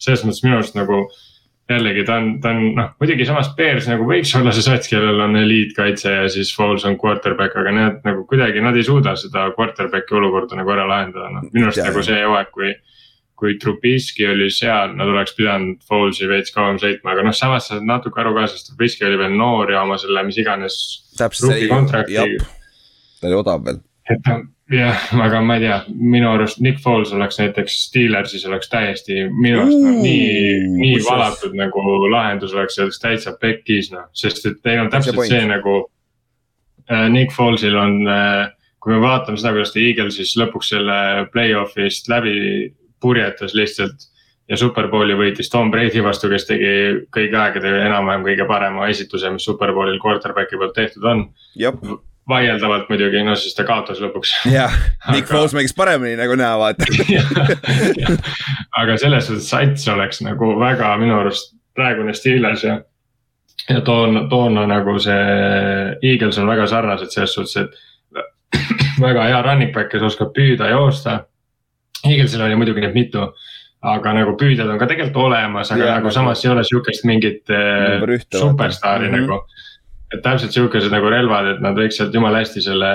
selles 0.02 0.24
mõttes 0.26 0.42
minu 0.42 0.56
arust 0.58 0.74
nagu 0.74 1.04
jällegi 1.70 2.04
ta 2.04 2.16
on, 2.18 2.28
ta 2.42 2.50
on 2.50 2.62
noh, 2.76 2.88
muidugi 3.00 3.26
samas 3.26 3.52
Bears 3.56 3.86
nagu 3.90 4.06
võiks 4.06 4.32
olla 4.38 4.52
see 4.54 4.64
sats, 4.66 4.90
kellel 4.90 5.20
on 5.24 5.36
eliitkaitse 5.38 6.14
ja 6.14 6.30
siis 6.30 6.50
Foles 6.56 6.84
on 6.88 6.98
quarterback, 7.00 7.56
aga 7.56 7.74
need 7.74 8.00
nagu 8.06 8.24
kuidagi 8.28 8.62
nad 8.64 8.76
ei 8.76 8.86
suuda 8.86 9.14
seda 9.18 9.48
quarterback'i 9.56 10.18
olukorda 10.18 10.58
nagu 10.58 10.74
ära 10.74 10.88
lahendada, 10.90 11.30
noh 11.32 11.46
minu 11.52 11.70
arust 11.70 11.84
nagu 11.86 12.02
see 12.06 12.18
hooaeg, 12.22 12.50
kui 12.54 12.74
kui 13.38 13.56
Trubiski 13.58 14.26
oli 14.28 14.48
seal, 14.54 14.94
nad 14.98 15.10
oleks 15.10 15.34
pidanud 15.36 15.82
Fowles'i 15.88 16.28
veits 16.30 16.54
kauem 16.54 16.78
sõitma, 16.82 17.14
aga 17.14 17.26
noh, 17.26 17.34
samas 17.36 17.68
saad 17.70 17.86
natuke 17.88 18.22
aru 18.22 18.34
ka, 18.36 18.46
sest 18.50 18.70
Trubiski 18.70 19.06
oli 19.08 19.18
veel 19.20 19.36
noor 19.38 19.72
ja 19.72 19.82
oma 19.82 19.98
selle, 20.00 20.22
mis 20.28 20.38
iganes. 20.42 20.78
täpselt, 21.18 21.54
ta 23.20 23.30
oli 23.30 23.38
odav 23.38 23.64
veel. 23.66 23.82
et 24.10 24.30
jah, 24.72 25.02
aga 25.24 25.42
ma 25.44 25.56
ei 25.58 25.66
tea, 25.66 25.78
minu 26.14 26.30
arust 26.32 26.62
Nick 26.64 26.80
Foles 26.82 27.12
oleks 27.12 27.38
näiteks 27.40 27.76
Steelersis 27.88 28.46
oleks 28.48 28.70
täiesti 28.72 29.26
minu 29.30 29.62
arust 29.62 29.82
noh, 29.82 30.00
nii, 30.02 30.56
nii 30.78 31.02
valatud 31.06 31.54
nagu 31.58 31.82
lahendus 32.10 32.54
oleks, 32.56 32.76
see 32.76 32.86
oleks 32.86 33.02
täitsa 33.02 33.36
pekkis 33.40 33.92
noh, 33.94 34.08
sest 34.16 34.46
et 34.48 34.62
teil 34.64 34.84
on 34.84 34.90
täpselt 34.92 35.20
see, 35.22 35.34
see 35.34 35.46
nagu 35.50 35.78
äh,. 36.90 37.08
Nick 37.12 37.34
Foles'il 37.34 37.76
on 37.78 38.00
äh, 38.10 38.50
kui 38.82 38.94
me 38.94 39.02
vaatame 39.02 39.38
seda, 39.38 39.54
kuidas 39.54 39.72
ta 39.74 39.82
Eaglesis 39.82 40.34
lõpuks 40.40 40.72
selle 40.74 40.98
play-off'ist 41.34 42.10
läbi 42.10 42.36
purjetas 43.02 43.54
lihtsalt. 43.58 44.08
ja 44.50 44.56
Superbowli 44.58 45.14
võitis 45.16 45.48
Tom 45.50 45.70
Brady 45.70 46.02
vastu, 46.04 46.28
kes 46.28 46.48
tegi 46.48 46.70
kõigi 47.14 47.36
aegade 47.38 47.70
enam-vähem 47.86 48.24
kõige 48.26 48.46
parema 48.48 48.88
esituse, 48.90 49.30
mis 49.30 49.44
Superbowlil 49.46 50.00
quarterback'i 50.02 50.58
poolt 50.58 50.74
tehtud 50.76 51.04
on. 51.08 51.26
vaieldavalt 52.28 52.90
muidugi, 52.90 53.22
no 53.26 53.34
siis 53.38 53.54
ta 53.54 53.64
kaotas 53.66 54.00
lõpuks. 54.02 54.34
jah, 54.50 54.74
Nick 55.10 55.26
aga... 55.26 55.34
Foles 55.34 55.54
mängis 55.56 55.74
paremini 55.74 56.16
nagu 56.18 56.36
näha, 56.38 56.58
vaata 56.58 56.86
aga 58.82 58.96
selles 58.98 59.26
suhtes 59.26 59.50
sats 59.50 59.88
oleks 59.90 60.22
nagu 60.22 60.54
väga 60.60 60.94
minu 61.02 61.18
arust 61.18 61.54
praegune 61.74 62.14
Steelers 62.14 62.66
ja 62.66 62.80
ja 63.70 63.80
toona, 63.80 64.26
toona 64.28 64.66
nagu 64.66 64.98
see 65.02 65.22
Eagles 66.02 66.38
on 66.38 66.50
väga 66.50 66.66
sarnased 66.70 67.14
selles 67.14 67.34
suhtes, 67.34 67.56
et 67.56 68.62
väga 69.00 69.26
hea 69.28 69.42
running 69.42 69.72
back, 69.74 69.90
kes 69.92 70.04
oskab 70.06 70.32
püüda, 70.36 70.70
joosta. 70.72 71.22
Eaglesil 72.02 72.42
oli 72.42 72.58
muidugi 72.58 72.82
neid 72.82 72.96
mitu, 72.96 73.26
aga 73.92 74.12
nagu 74.16 74.34
püüdjad 74.38 74.70
on 74.70 74.78
ka 74.80 74.88
tegelikult 74.90 75.28
olemas, 75.28 75.70
aga 75.74 75.88
ja, 75.88 75.96
nagu 75.98 76.12
samas 76.14 76.44
ei 76.44 76.52
ole 76.52 76.64
sihukest 76.66 77.06
mingit 77.08 77.50
äh, 77.50 78.02
superstaari 78.34 79.08
mm 79.08 79.14
-hmm. 79.14 79.26
nagu. 79.26 79.44
et 80.12 80.22
täpselt 80.22 80.52
sihukesed 80.52 80.92
nagu 80.92 81.10
relvad, 81.10 81.46
et 81.54 81.60
nad 81.60 81.76
võiks 81.76 81.96
sealt 81.96 82.14
jumala 82.14 82.42
hästi 82.42 82.60
selle 82.60 82.92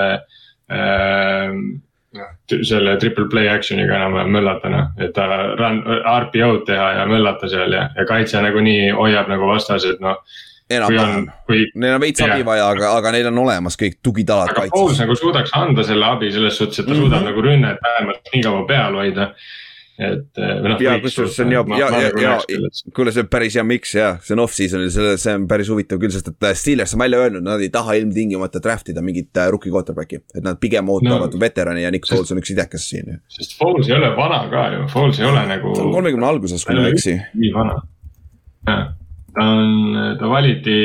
äh,. 0.70 1.52
selle 2.62 2.96
triple 2.96 3.28
play 3.28 3.48
action'iga 3.48 3.96
enam-vähem 3.96 4.30
möllata 4.32 4.68
noh, 4.68 4.86
et 4.98 5.12
ta 5.12 5.26
run, 5.60 5.82
RPO-d 6.22 6.64
teha 6.66 6.92
ja 6.92 7.06
möllata 7.06 7.48
seal 7.48 7.72
ja, 7.72 7.90
ja 7.96 8.04
kaitse 8.08 8.40
nagunii 8.42 8.90
hoiab 8.90 9.28
nagu 9.28 9.46
vastased 9.46 10.00
noh 10.00 10.16
enam-vähem, 10.70 11.28
neil 11.80 11.94
on 11.96 12.02
veits 12.02 12.22
abi 12.24 12.42
vaja, 12.46 12.66
aga, 12.74 12.90
aga 12.98 13.12
neil 13.14 13.30
on 13.30 13.40
olemas 13.44 13.78
kõik 13.80 14.00
tugitalad 14.04 14.52
kaitses. 14.52 14.72
aga 14.72 14.76
Pauls 14.76 15.00
nagu 15.00 15.16
suudaks 15.16 15.54
anda 15.56 15.84
selle 15.86 16.08
abi 16.08 16.32
selles 16.34 16.58
suhtes, 16.60 16.82
et 16.82 16.84
ta 16.84 16.92
mm 16.92 16.98
-hmm. 16.98 17.06
suudab 17.06 17.24
nagu 17.30 17.46
rünnet 17.46 17.80
vähemalt 17.86 18.34
nii 18.34 18.42
kaua 18.44 18.66
peal 18.68 19.00
hoida. 19.00 19.32
et 19.98 20.38
eh, 20.38 20.50
või 20.62 20.70
noh. 20.70 20.80
ja 20.80 20.92
kusjuures 21.02 21.32
see 21.34 21.44
on 21.44 21.52
ja, 21.52 21.64
ja, 21.78 21.86
ja, 21.90 22.10
ja, 22.22 22.34
kuule, 22.94 23.10
see 23.10 23.24
on 23.24 23.28
päris 23.28 23.56
hea 23.58 23.64
miks 23.66 23.94
jah, 23.94 24.20
see 24.22 24.36
on 24.36 24.44
off-season'il, 24.44 24.92
selle, 24.94 25.16
see 25.18 25.34
on 25.34 25.48
päris 25.50 25.70
huvitav 25.72 25.98
küll, 25.98 26.12
sest 26.14 26.28
et 26.28 26.46
äh, 26.46 26.54
Steelers 26.54 26.94
on 26.94 27.02
välja 27.02 27.18
öelnud, 27.18 27.42
nad 27.42 27.60
ei 27.60 27.68
taha 27.68 27.96
ilmtingimata 27.98 28.62
draft 28.62 28.92
ida 28.92 29.02
mingit 29.02 29.36
äh, 29.36 29.48
rookie 29.50 29.72
quarterback'i. 29.72 30.20
et 30.34 30.44
nad 30.44 30.60
pigem 30.60 30.88
ootavad 30.88 31.34
no, 31.34 31.40
veterani 31.40 31.82
ja 31.82 31.90
Nick 31.90 32.06
Foles 32.06 32.30
on 32.30 32.38
üks 32.38 32.54
idekas 32.54 32.86
siin 32.92 33.18
sest 33.26 33.58
Foles 33.58 33.88
ei 33.88 33.96
ole 33.96 34.14
vana 34.16 34.44
ka 34.52 34.68
ju, 34.76 34.86
Foles 34.92 35.18
ei 35.18 35.26
ole 35.26 35.46
nagu. 35.46 35.74
ta 35.74 35.82
on 35.82 35.92
kolmekümne 35.92 36.26
alguses, 36.26 36.64
kui 36.64 36.78
ma 36.78 36.86
ei 36.86 36.94
eksi. 36.94 37.18
nii 37.34 37.52
vana, 37.58 37.82
jah 38.70 38.86
ta 39.34 39.44
on, 39.44 40.16
ta 40.20 40.30
valiti 40.30 40.78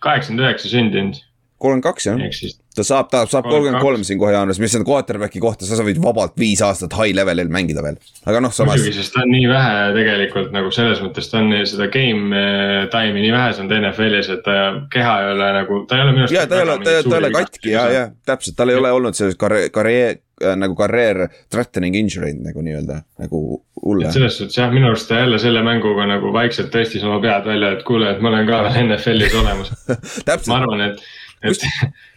kaheksakümmend 0.00 0.46
üheksa 0.46 0.68
sündinud. 0.72 1.22
kolmkümmend 1.58 1.88
kaks 1.90 2.06
jah, 2.06 2.20
ehk 2.20 2.34
siis 2.34 2.61
ta 2.76 2.84
saab, 2.86 3.08
ta 3.12 3.22
saab 3.28 3.46
kolmkümmend 3.48 3.80
32. 3.80 3.84
kolm 3.84 4.06
siin 4.06 4.20
kohe 4.20 4.32
jaanuaris, 4.32 4.60
mis 4.62 4.74
on 4.78 4.86
quarterback'i 4.88 5.42
kohta, 5.42 5.68
sa 5.68 5.84
võid 5.84 6.00
vabalt 6.02 6.34
viis 6.40 6.62
aastat 6.64 6.94
high 6.96 7.14
level'il 7.16 7.52
mängida 7.52 7.84
veel. 7.84 7.98
aga 8.26 8.40
noh, 8.44 8.54
samas 8.54 8.80
muidugi, 8.80 8.96
sest 8.96 9.14
ta 9.16 9.24
on 9.26 9.32
nii 9.34 9.46
vähe 9.50 9.76
tegelikult 9.98 10.52
nagu 10.54 10.72
selles 10.74 11.02
mõttes, 11.04 11.30
ta 11.30 11.40
on 11.42 11.52
seda 11.68 11.88
game 11.92 12.42
eh, 12.42 12.74
time'i 12.92 13.26
nii 13.26 13.34
vähe 13.34 13.54
saanud 13.58 13.76
NFL-is, 13.78 14.32
et 14.36 14.44
ta 14.46 14.58
keha 14.92 15.16
ei 15.22 15.32
ole 15.36 15.52
nagu, 15.58 15.80
ta 15.88 15.98
ei 15.98 16.06
ole 16.06 16.16
minu 16.16 16.26
arust. 16.26 16.36
ja 16.38 16.46
ta 16.48 16.60
ei 16.60 16.66
ole, 16.66 16.78
ta 16.82 16.98
ta 17.02 17.16
ei 17.16 17.22
ole 17.22 17.32
katki 17.36 17.74
ja, 17.74 17.88
ja 17.92 18.04
täpselt, 18.28 18.56
tal 18.58 18.72
ei 18.72 18.80
ole 18.80 18.92
olnud 18.96 19.18
sellist 19.18 19.40
karjäär, 19.40 19.72
karjäär 19.74 20.20
nagu 20.56 20.74
karjäär 20.74 21.26
threatening 21.52 21.96
injury'd 21.96 22.40
nagu 22.42 22.64
nii-öelda 22.64 23.02
nagu 23.22 23.42
hulle 23.82 24.08
et. 24.08 24.16
selles 24.16 24.38
suhtes 24.38 24.58
jah, 24.58 24.72
minu 24.72 24.88
arust 24.90 25.08
ta 25.10 25.20
jälle 25.20 25.38
selle 25.42 25.62
mänguga 25.66 26.06
nagu 26.08 26.32
vaikselt 26.34 26.72
tõstis 26.74 27.04
oma 27.06 27.20
pead 27.22 27.46
välja, 27.46 27.74
et 27.76 27.84
kuule, 27.86 28.10
et 28.10 28.22
ma 28.22 28.32
olen 28.32 28.48
ka 28.48 28.62
veel 28.66 28.88
NFL-is 28.88 29.36
olemas. 29.38 29.74
ma 30.50 30.58
arvan, 30.58 30.86
et, 30.88 31.04
et. 31.42 31.68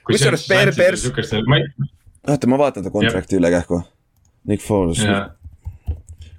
Kusjuures 0.07 0.45
ma 1.49 1.59
ei, 1.59 1.65
oota, 2.29 2.49
ma 2.51 2.59
vaatan 2.61 2.85
ta 2.85 2.93
kontrakti 2.93 3.39
üle 3.39 3.51
kähku. 3.53 3.81
Nick 4.49 4.61
Foles, 4.61 5.01
aga 5.05 5.31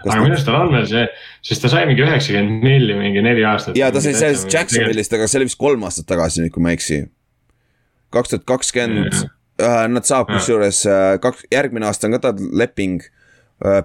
ta- 0.05 0.21
minu 0.23 0.37
arust 0.37 0.47
tal 0.47 0.61
on 0.61 0.75
veel 0.77 0.87
see, 0.91 1.05
sest 1.49 1.65
ta 1.65 1.71
sai 1.73 1.87
mingi 1.89 2.05
üheksakümmend 2.05 2.63
milli 2.67 2.99
mingi 2.99 3.25
neli 3.25 3.45
aastat. 3.49 3.79
ja 3.79 3.91
ta 3.95 4.03
sai 4.05 4.15
sellest 4.19 4.53
Jacksonville'ist, 4.53 5.17
aga 5.19 5.27
see 5.27 5.41
oli 5.41 5.49
vist 5.51 5.59
kolm 5.61 5.87
aastat 5.89 6.07
tagasi 6.13 6.45
nüüd, 6.45 6.55
kui 6.55 6.63
ma 6.63 6.73
ei 6.73 6.79
eksi. 6.79 7.01
kaks 8.15 8.33
tuhat 8.33 8.47
kakskümmend, 8.49 9.19
nad 9.93 10.07
saab 10.09 10.31
kusjuures 10.31 10.85
äh, 10.91 11.13
kaks, 11.23 11.47
järgmine 11.53 11.89
aasta 11.89 12.07
on 12.09 12.19
ka 12.19 12.27
tal 12.29 12.51
leping. 12.53 13.03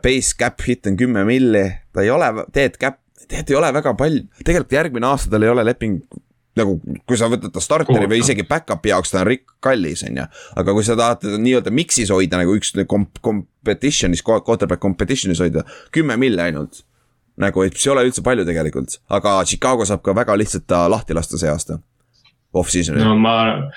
Base 0.03 0.35
cap 0.35 0.59
hit 0.67 0.83
on 0.89 0.97
kümme 0.99 1.21
milli, 1.23 1.63
ta 1.95 2.03
ei 2.03 2.09
ole, 2.11 2.27
teed 2.51 2.73
cap, 2.75 2.97
teed 3.31 3.47
ei 3.53 3.55
ole 3.55 3.69
väga 3.71 3.93
palju, 3.95 4.25
tegelikult 4.43 4.75
järgmine 4.75 5.07
aasta 5.07 5.31
tal 5.31 5.45
ei 5.47 5.51
ole 5.53 5.63
leping 5.63 6.01
nagu, 6.59 6.77
kui 7.07 7.17
sa 7.19 7.29
võtad 7.31 7.53
ta 7.55 7.61
starteri 7.63 8.07
või 8.11 8.19
isegi 8.23 8.43
back-up'i 8.47 8.91
jaoks, 8.91 9.11
ta 9.13 9.21
on 9.21 9.27
rikk 9.29 9.53
kallis, 9.63 10.01
on 10.07 10.17
ju. 10.19 10.25
aga 10.59 10.73
kui 10.75 10.83
sa 10.83 10.97
tahad 10.99 11.21
teda 11.23 11.37
nii-öelda 11.39 11.71
mix'is 11.71 12.11
hoida 12.11 12.41
nagu 12.41 12.55
üks 12.57 12.73
komp-, 12.91 13.21
competition'is, 13.23 14.23
quarterback 14.25 14.81
competition'is 14.83 15.39
hoida, 15.43 15.63
kümme 15.95 16.17
milli 16.19 16.41
ainult. 16.41 16.83
nagu, 17.41 17.63
et 17.63 17.73
see 17.79 17.87
ei 17.89 17.93
ole 17.95 18.03
üldse 18.09 18.21
palju 18.21 18.43
tegelikult, 18.45 18.97
aga 19.09 19.37
Chicago 19.47 19.85
saab 19.87 20.01
ka 20.03 20.13
väga 20.13 20.35
lihtsalt 20.37 20.67
ta 20.67 20.83
lahti 20.91 21.15
lasta 21.15 21.39
see 21.39 21.49
aasta. 21.49 21.79
Off-season'il 22.53 22.99
no 23.07 23.15
ma, 23.15 23.71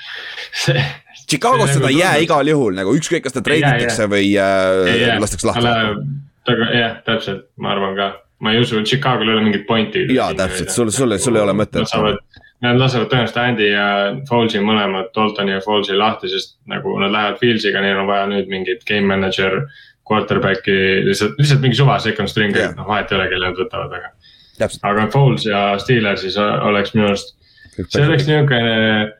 see. 0.52 0.82
Chicago's 1.30 1.70
seda 1.70 1.86
nagu 1.86 1.92
ei 1.94 2.00
jää 2.00 2.10
tundub- 2.16 2.24
igal 2.26 2.50
juhul 2.50 2.74
nagu 2.74 2.94
ükskõik, 2.98 3.22
kas 3.24 3.32
ta 3.36 3.40
treiditakse 3.46 4.08
või 4.10 4.32
äh, 4.34 5.14
lastakse 5.22 5.46
lahti. 5.46 5.70
aga 6.50 6.66
jah, 6.74 6.96
täpselt, 7.06 7.46
ma 7.56 7.70
arvan 7.72 7.94
ka, 7.96 8.08
ma 8.44 8.52
ei 8.52 8.60
usu, 8.60 8.82
et 8.82 8.90
Chicago'l 8.90 9.30
ei 9.30 9.36
ole 9.38 9.44
mingit 9.46 9.64
pointi. 9.70 10.02
Jaa, 10.12 10.34
täpselt, 10.36 10.74
sul- 10.74 10.90
sul- 10.92 11.16
sul 11.22 11.38
ei 11.38 11.44
ole 11.46 11.54
mõtet. 11.56 11.86
Nad 11.86 11.92
saavad, 11.94 12.18
nad 12.64 12.80
lasevad 12.80 13.10
tõenäoliselt 13.12 13.40
Andy 13.42 13.70
ja 13.70 13.86
Foles'i 14.28 14.60
mõlemad, 14.64 15.10
Daltoni 15.16 15.54
ja 15.54 15.62
Foles'i 15.64 15.96
lahti, 15.98 16.30
sest 16.32 16.56
nagu 16.70 16.96
nad 17.02 17.12
lähevad 17.14 17.40
Fieldsiga, 17.40 17.82
neil 17.84 18.00
on 18.02 18.08
vaja 18.10 18.28
nüüd 18.30 18.50
mingit 18.52 18.86
game 18.88 19.08
manager. 19.10 19.64
Quarterback'i 20.04 20.74
lihtsalt, 21.06 21.38
lihtsalt 21.40 21.62
mingi 21.64 21.78
suva 21.78 21.94
second 22.02 22.28
string 22.28 22.56
Jah. 22.56 22.74
noh 22.76 22.84
vahet 22.84 23.12
ei 23.12 23.16
ole, 23.16 23.28
kelle 23.30 23.48
nad 23.48 23.56
võtavad, 23.56 23.94
aga. 23.96 24.10
aga 24.90 25.06
Foles 25.14 25.46
ja 25.48 25.62
Steelersis 25.80 26.36
oleks 26.36 26.92
minu 26.92 27.06
arust, 27.08 27.32
see 27.72 28.04
oleks 28.04 28.26
niisugune 28.28 29.14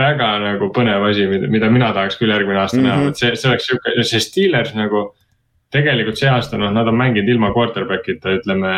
väga 0.00 0.28
nagu 0.40 0.70
põnev 0.74 1.04
asi, 1.10 1.26
mida, 1.28 1.68
mina 1.72 1.90
tahaks 1.96 2.16
küll 2.20 2.32
järgmine 2.32 2.62
aasta 2.62 2.78
mm 2.78 2.84
-hmm. 2.84 2.90
Mhm. 2.90 3.00
näha, 3.00 3.10
et 3.10 3.16
see, 3.20 3.36
see 3.36 3.50
oleks 3.50 3.66
sihuke, 3.68 4.04
see 4.12 4.20
Steelers 4.20 4.74
nagu. 4.74 5.10
tegelikult 5.70 6.18
see 6.18 6.26
aasta 6.28 6.58
noh, 6.58 6.72
nad 6.74 6.88
on 6.88 6.96
mänginud 6.98 7.28
ilma 7.30 7.52
quarterback'ita, 7.54 8.32
ütleme. 8.40 8.70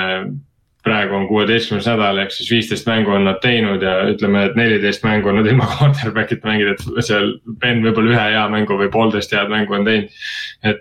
Praegu 0.82 1.14
on 1.14 1.28
kuueteistkümnes 1.30 1.86
nädal 1.86 2.18
ehk 2.24 2.34
siis 2.34 2.50
viisteist 2.50 2.86
mängu 2.90 3.12
on 3.14 3.24
nad 3.28 3.38
teinud 3.42 3.82
ja 3.82 3.94
ütleme, 4.10 4.44
et 4.48 4.56
neliteist 4.58 5.04
mängu 5.06 5.30
on 5.30 5.38
nad 5.38 5.46
ilma 5.46 5.68
quarterback'ita 5.76 6.48
mänginud, 6.48 6.82
et 6.98 7.06
seal 7.06 7.32
Ben 7.62 7.82
võib-olla 7.84 8.14
ühe 8.14 8.26
hea 8.34 8.44
mängu 8.50 8.78
või 8.80 8.90
poolteist 8.92 9.34
head 9.34 9.50
mängu 9.52 9.78
on 9.78 9.86
teinud. 9.86 10.20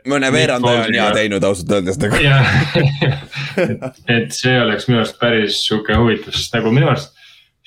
mõne 0.09 0.31
veerandaja 0.33 0.85
on 0.87 0.97
hea 0.97 1.09
teinud 1.17 1.45
ausalt 1.45 1.75
öeldes 1.77 2.01
nagu. 2.01 2.21
et, 3.65 4.03
et 4.17 4.37
see 4.37 4.55
oleks 4.61 4.89
minu 4.89 5.03
arust 5.03 5.19
päris 5.21 5.61
sihuke 5.67 5.97
huvitav, 5.99 6.33
sest 6.37 6.57
nagu 6.57 6.73
minu 6.73 6.89
arust 6.89 7.17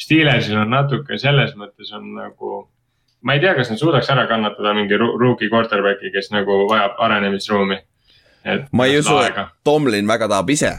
Steelersil 0.01 0.59
on 0.59 0.73
natuke 0.75 1.19
selles 1.23 1.55
mõttes 1.59 1.93
on 1.95 2.09
nagu. 2.17 2.55
ma 3.25 3.37
ei 3.37 3.41
tea, 3.41 3.55
kas 3.57 3.71
nad 3.71 3.81
suudaks 3.81 4.11
ära 4.13 4.27
kannatada 4.29 4.75
mingi 4.77 4.99
rookie 4.99 5.49
quarterback'i, 5.49 6.11
kes 6.13 6.33
nagu 6.35 6.65
vajab 6.69 6.99
arenemisruumi. 7.07 7.79
ma 8.73 8.87
ei 8.87 8.99
usu, 8.99 9.17
et 9.23 9.39
Tomlin 9.65 10.09
väga 10.09 10.29
tahab 10.29 10.51
ise. 10.51 10.75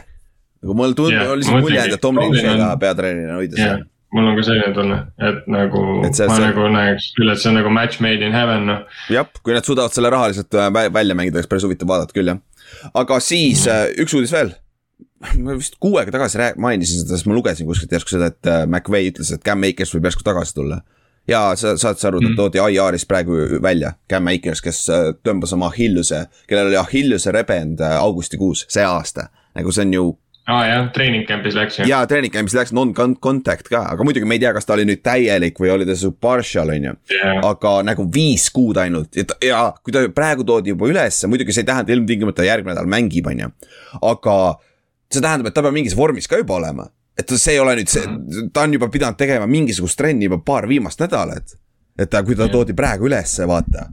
Nagu 0.62 0.74
mul 0.78 0.94
tundub 0.96 1.12
yeah,, 1.16 1.30
oli 1.34 1.44
see 1.46 1.60
mulje 1.60 1.84
et 1.94 2.00
Tomlin 2.00 2.34
taha 2.42 2.76
peatreenerina 2.82 3.36
hoida 3.40 3.56
jah 3.60 3.74
seal., 3.76 3.84
mul 4.16 4.28
on 4.30 4.36
ka 4.38 4.42
selline 4.46 4.72
tunne, 4.74 4.98
et 5.28 5.46
nagu 5.50 5.80
Et 6.06 6.14
see- 6.14 6.28
ma 6.30 6.36
see- 6.38 6.46
nagu 6.46 6.68
näeks 6.72 7.08
küll, 7.18 7.32
et 7.32 7.38
see 7.42 7.50
on 7.50 7.58
nagu 7.58 7.70
match 7.74 8.00
made 8.00 8.22
in 8.24 8.32
heaven 8.32 8.66
noh. 8.70 8.84
jah, 9.12 9.26
kui 9.42 9.52
nad 9.56 9.66
suudavad 9.66 9.92
selle 9.92 10.10
rahaliselt 10.14 10.54
äh, 10.54 10.70
vä- 10.72 10.92
välja 10.94 11.14
mängida, 11.18 11.36
oleks 11.40 11.50
päris 11.50 11.66
huvitav 11.66 11.88
vaadata 11.90 12.14
küll 12.16 12.30
jah. 12.32 12.38
aga 12.94 13.18
siis 13.20 13.66
äh, 13.68 13.88
üks 14.00 14.14
uudis 14.16 14.32
veel. 14.32 14.54
ma 15.42 15.54
vist 15.58 15.76
kuu 15.82 15.96
aega 15.98 16.12
tagasi 16.14 16.38
rääk- 16.40 16.58
mainisin 16.62 17.02
seda, 17.02 17.16
sest 17.16 17.26
ma 17.28 17.34
lugesin 17.36 17.66
kuskilt 17.68 17.92
järsku 17.92 18.14
seda, 18.14 18.30
et 18.32 18.46
äh, 18.52 18.62
McVay 18.66 19.10
ütles, 19.10 19.32
et 19.34 19.42
Cam 19.44 19.62
Akers 19.68 19.92
võib 19.96 20.06
järsku 20.08 20.24
tagasi 20.24 20.54
tulla. 20.54 20.80
ja 21.28 21.40
sa 21.58 21.72
saad 21.76 21.98
sa 21.98 22.08
aru, 22.08 22.20
ta 22.22 22.28
Mm. 22.30 22.36
toodi 22.38 22.60
IR-is 22.62 23.04
praegu 23.10 23.58
välja, 23.62 23.94
Cam 24.08 24.28
Akers, 24.30 24.60
kes 24.62 24.84
tõmbas 25.26 25.52
oma 25.56 25.66
Achilleuse, 25.72 26.20
kellel 26.46 26.68
oli 26.70 26.76
Achilleuse 26.78 27.32
rebend 27.34 27.80
augustikuus 27.80 28.64
see 28.68 28.84
aasta. 28.86 29.28
nagu 29.56 29.72
see 29.72 29.82
on 29.88 29.92
ju 29.92 30.04
aa 30.46 30.56
ah, 30.60 30.66
jah, 30.68 30.84
treening 30.94 31.24
camp'is 31.26 31.56
läks 31.58 31.80
ju. 31.80 31.86
ja 31.90 32.04
treening 32.06 32.30
camp'is 32.34 32.54
läks 32.54 32.70
non-contact 32.76 33.66
ka, 33.72 33.80
aga 33.94 34.04
muidugi 34.06 34.28
me 34.30 34.36
ei 34.38 34.42
tea, 34.44 34.52
kas 34.54 34.68
ta 34.68 34.76
oli 34.76 34.84
nüüd 34.86 35.00
täielik 35.02 35.58
või 35.58 35.72
oli 35.74 35.86
ta 35.88 35.96
su 35.98 36.12
partial, 36.22 36.70
on 36.70 36.86
ju. 36.86 36.92
aga 37.48 37.72
nagu 37.88 38.06
viis 38.14 38.44
kuud 38.54 38.78
ainult 38.78 39.18
ja, 39.18 39.24
ta- 39.26 39.38
ja 39.42 39.62
kui 39.82 39.94
ta 39.96 40.04
praegu 40.14 40.46
toodi 40.46 40.70
juba 40.70 40.86
ülesse, 40.92 41.26
muidugi 41.26 41.54
see 41.56 41.64
ei 41.66 41.70
tähenda 41.72 41.92
ilmtingimata 41.96 42.46
järgmine 42.46 42.76
nädal 42.76 42.86
mängib, 42.90 43.26
on 43.32 43.42
ju. 43.42 43.50
aga 44.12 44.36
see 45.10 45.20
tähendab, 45.22 45.50
et 45.50 45.56
ta 45.58 45.66
peab 45.66 45.74
mingis 45.74 45.98
vormis 45.98 46.30
ka 46.30 46.38
juba 46.38 46.60
olema. 46.60 46.86
et 47.18 47.30
see 47.34 47.56
ei 47.56 47.58
ole 47.64 47.74
nüüd 47.80 47.90
see, 47.90 48.06
ta 48.54 48.68
on 48.68 48.78
juba 48.78 48.86
pidanud 48.92 49.18
tegema 49.18 49.50
mingisugust 49.50 49.98
trenni 49.98 50.30
juba 50.30 50.38
paar 50.38 50.68
viimast 50.70 51.02
nädalat. 51.02 51.58
et 51.98 52.10
ta, 52.10 52.22
kui 52.22 52.36
ta 52.38 52.46
Jah. 52.46 52.52
toodi 52.54 52.74
praegu 52.76 53.10
ülesse, 53.10 53.46
vaata 53.50 53.88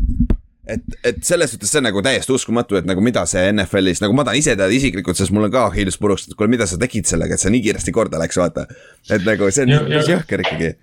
et, 0.68 0.84
et 1.04 1.20
selles 1.26 1.52
suhtes 1.52 1.72
see 1.72 1.82
on 1.82 1.88
nagu 1.90 2.04
täiesti 2.06 2.34
uskumatu, 2.36 2.78
et 2.80 2.88
nagu 2.88 3.04
mida 3.04 3.26
see 3.30 3.44
NFL-is, 3.52 4.02
nagu 4.04 4.16
ma 4.16 4.26
tahan 4.28 4.40
ise 4.40 4.56
teada 4.56 4.72
isiklikult, 4.72 5.20
sest 5.20 5.34
mul 5.36 5.50
on 5.50 5.54
ka 5.54 5.68
Achilles 5.70 6.00
puruks, 6.00 6.28
et 6.30 6.38
kuule, 6.40 6.52
mida 6.54 6.68
sa 6.70 6.80
tegid 6.82 7.10
sellega, 7.10 7.36
et 7.36 7.44
see 7.44 7.52
nii 7.54 7.64
kiiresti 7.68 7.96
korda 7.96 8.22
läks, 8.22 8.40
vaata. 8.40 8.68
et 9.12 9.26
nagu 9.28 9.52
see 9.52 9.68
on 9.68 9.96
jõhker 10.00 10.46
ikkagi. 10.46 10.74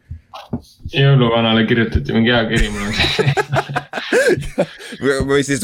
Jõuluvanale 0.91 1.63
kirjutati 1.69 2.15
mingi 2.15 2.33
hea 2.33 2.43
kiri 2.51 2.69
mulle. 2.75 2.95
või 5.31 5.43
siis 5.47 5.63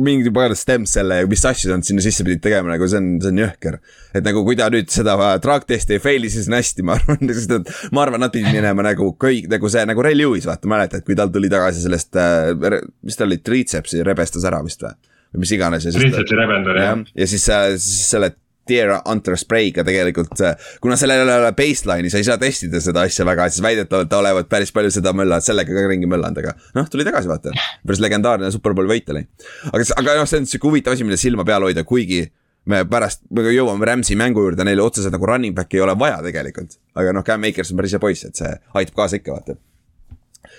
mingi 0.00 0.32
pagan 0.34 0.56
stem 0.58 0.86
selle, 0.88 1.20
mis 1.30 1.44
asju 1.48 1.72
nad 1.72 1.86
sinna 1.86 2.02
sisse 2.04 2.26
pidid 2.26 2.42
tegema, 2.44 2.72
nagu 2.72 2.88
see 2.90 3.00
on, 3.00 3.10
see 3.22 3.32
on 3.32 3.40
jõhker. 3.42 3.78
et 4.16 4.26
nagu 4.26 4.42
kui 4.46 4.58
ta 4.58 4.68
nüüd 4.72 4.90
seda 4.92 5.16
drug 5.42 5.66
testi 5.68 5.98
ei 5.98 6.02
fail'i, 6.02 6.30
siis 6.32 6.48
on 6.50 6.58
hästi, 6.58 6.86
ma 6.86 6.98
arvan, 6.98 7.22
sest 7.34 7.54
et 7.58 7.72
ma 7.94 8.04
arvan, 8.06 8.22
nad 8.24 8.34
pidid 8.34 8.50
minema 8.54 8.86
nagu 8.86 9.12
kõik 9.20 9.50
nagu 9.52 9.72
see 9.72 9.84
nagu 9.88 10.04
Ray 10.04 10.18
Lewis, 10.18 10.48
vaata, 10.48 10.70
mäletad, 10.70 11.04
kui 11.06 11.18
tal 11.18 11.32
tuli 11.34 11.50
tagasi 11.52 11.84
sellest 11.84 12.18
äh,, 12.18 12.80
mis 13.06 13.18
tal 13.18 13.30
oli, 13.30 13.40
triitsepsi 13.44 14.04
rebestas 14.06 14.46
ära 14.48 14.62
vist 14.66 14.84
või? 14.86 14.94
või 15.34 15.44
mis 15.44 15.50
iganes 15.52 15.88
Triitsepsi 15.92 16.38
rebender 16.38 16.78
jah 16.78 16.94
jah, 16.94 17.02
ja 17.22 17.26
siis, 17.28 17.44
siis 17.44 18.04
selle 18.14 18.32
Tear 18.68 18.94
Hunter 19.00 19.36
Spray'ga 19.40 19.84
tegelikult, 19.86 20.42
kuna 20.84 20.98
sellel 21.00 21.24
ei 21.24 21.36
ole 21.40 21.52
baseline'i, 21.56 22.12
sa 22.12 22.20
ei 22.20 22.26
saa 22.28 22.38
testida 22.40 22.80
seda 22.84 23.06
asja 23.08 23.26
väga, 23.28 23.48
siis 23.52 23.64
väidetavalt 23.64 24.12
olevat 24.18 24.50
päris 24.50 24.72
palju 24.74 24.92
seda 24.94 25.14
mölla, 25.16 25.40
sellega 25.44 25.74
ka 25.74 25.86
ringi 25.90 26.10
möllanud, 26.10 26.42
aga 26.42 26.54
noh, 26.76 26.90
tuli 26.92 27.06
tagasi 27.08 27.30
vaata. 27.30 27.54
päris 27.86 28.02
legendaarne 28.04 28.50
superbowli 28.54 28.92
võit 28.96 29.14
oli. 29.14 29.24
aga, 29.72 29.86
aga 29.96 30.18
noh, 30.20 30.28
see 30.28 30.42
on 30.42 30.50
sihuke 30.50 30.70
huvitav 30.70 30.96
asi, 30.96 31.06
mille 31.08 31.20
silma 31.20 31.46
peal 31.48 31.66
hoida, 31.66 31.84
kuigi 31.88 32.26
me 32.68 32.82
pärast, 32.88 33.22
me 33.32 33.46
jõuame 33.54 33.86
Rams'i 33.88 34.16
mängu 34.18 34.44
juurde, 34.44 34.66
neil 34.66 34.82
otseselt 34.84 35.14
nagu 35.14 35.28
running 35.28 35.56
back'i 35.56 35.80
ei 35.80 35.84
ole 35.86 35.94
vaja 35.98 36.20
tegelikult. 36.24 36.76
aga 36.98 37.14
noh, 37.16 37.24
Cam 37.26 37.46
Akers 37.48 37.72
on 37.72 37.80
päris 37.80 37.96
hea 37.96 38.02
poiss, 38.02 38.26
et 38.28 38.36
see 38.38 38.52
aitab 38.80 38.98
kaasa 38.98 39.20
ikka, 39.20 39.38
vaata. 39.38 39.56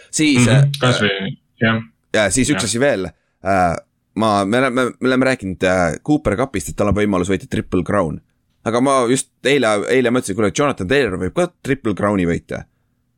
siis 0.09 0.41
mm, 0.45 0.49
-hmm. 0.49 0.81
kasvõi 0.81 1.37
jah, 1.61 1.83
ja 2.13 2.29
siis 2.33 2.49
üks 2.49 2.63
Jah. 2.63 2.71
asi 2.71 2.81
veel 2.81 3.09
äh,. 3.09 3.77
ma, 4.15 4.45
me 4.45 4.57
oleme, 4.57 4.85
me 4.99 5.07
oleme 5.07 5.25
rääkinud 5.25 5.63
äh, 5.63 5.99
Cooper 6.05 6.35
Cupist, 6.37 6.69
et 6.69 6.77
tal 6.77 6.91
on 6.91 6.97
võimalus 6.97 7.29
võita 7.31 7.47
triple 7.49 7.83
crown. 7.83 8.19
aga 8.67 8.81
ma 8.83 8.95
just 9.09 9.31
eile, 9.47 9.69
eile 9.89 10.11
mõtlesin, 10.11 10.35
kuule, 10.35 10.51
Jonathan 10.55 10.87
Taylor 10.87 11.17
võib 11.17 11.35
ka 11.35 11.47
triple 11.63 11.95
crown'i 11.95 12.25
võita. 12.27 12.63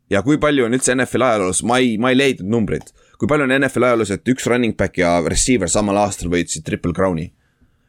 ja 0.10 0.22
kui 0.22 0.38
palju 0.38 0.66
on 0.66 0.76
üldse 0.78 0.96
NFL 0.96 1.28
ajaloos, 1.28 1.64
ma 1.64 1.80
ei, 1.80 1.98
ma 1.98 2.12
ei 2.12 2.20
leidnud 2.20 2.50
numbrit, 2.52 2.92
kui 3.18 3.28
palju 3.28 3.48
on 3.48 3.56
NFL 3.60 3.88
ajaloos, 3.90 4.12
et 4.12 4.34
üks 4.34 4.48
running 4.48 4.76
back 4.78 4.98
ja 4.98 5.20
receiver 5.26 5.70
samal 5.70 5.98
aastal 6.04 6.32
võitsid 6.34 6.66
triple 6.68 6.94
crown'i. 6.94 7.32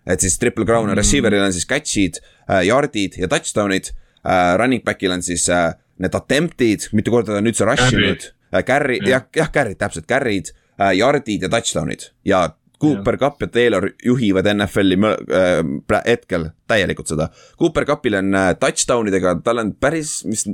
et 0.07 0.21
siis 0.21 0.39
triple 0.39 0.67
crown 0.67 0.91
on 0.91 0.97
receiver'il 0.97 1.45
on 1.45 1.53
siis 1.53 1.69
catch'id 1.69 2.23
äh,, 2.23 2.63
yard'id 2.69 3.19
ja 3.19 3.29
touchdown'id 3.29 3.93
äh,. 3.93 4.57
Running 4.59 4.85
back'il 4.85 5.13
on 5.13 5.23
siis 5.23 5.49
need 5.99 6.15
attempt'id, 6.15 6.89
mitu 6.93 7.11
korda 7.11 7.35
ta 7.35 7.43
on 7.43 7.51
üldse 7.51 7.67
rush 7.67 7.93
inud. 7.93 8.33
Carry, 8.67 8.99
jah, 9.09 9.23
jah, 9.35 9.49
carry'd 9.49 9.79
täpselt, 9.81 10.05
carry'd 10.07 10.51
yard'id 10.99 11.47
ja 11.47 11.49
touchdown'id 11.49 12.11
ja 12.29 12.43
Cooper 12.83 13.19
Cup 13.21 13.43
ja 13.43 13.49
Taylor 13.53 13.89
juhivad 14.05 14.49
NFL-i 14.55 14.99
äh, 14.99 16.03
hetkel 16.07 16.49
täielikult 16.69 17.13
seda. 17.13 17.29
Cooper 17.59 17.87
Cupil 17.89 18.19
on 18.19 18.35
äh, 18.35 18.51
touchdown 18.61 19.09
idega, 19.11 19.37
tal 19.45 19.63
on 19.63 19.75
päris, 19.79 20.21
mis 20.29 20.47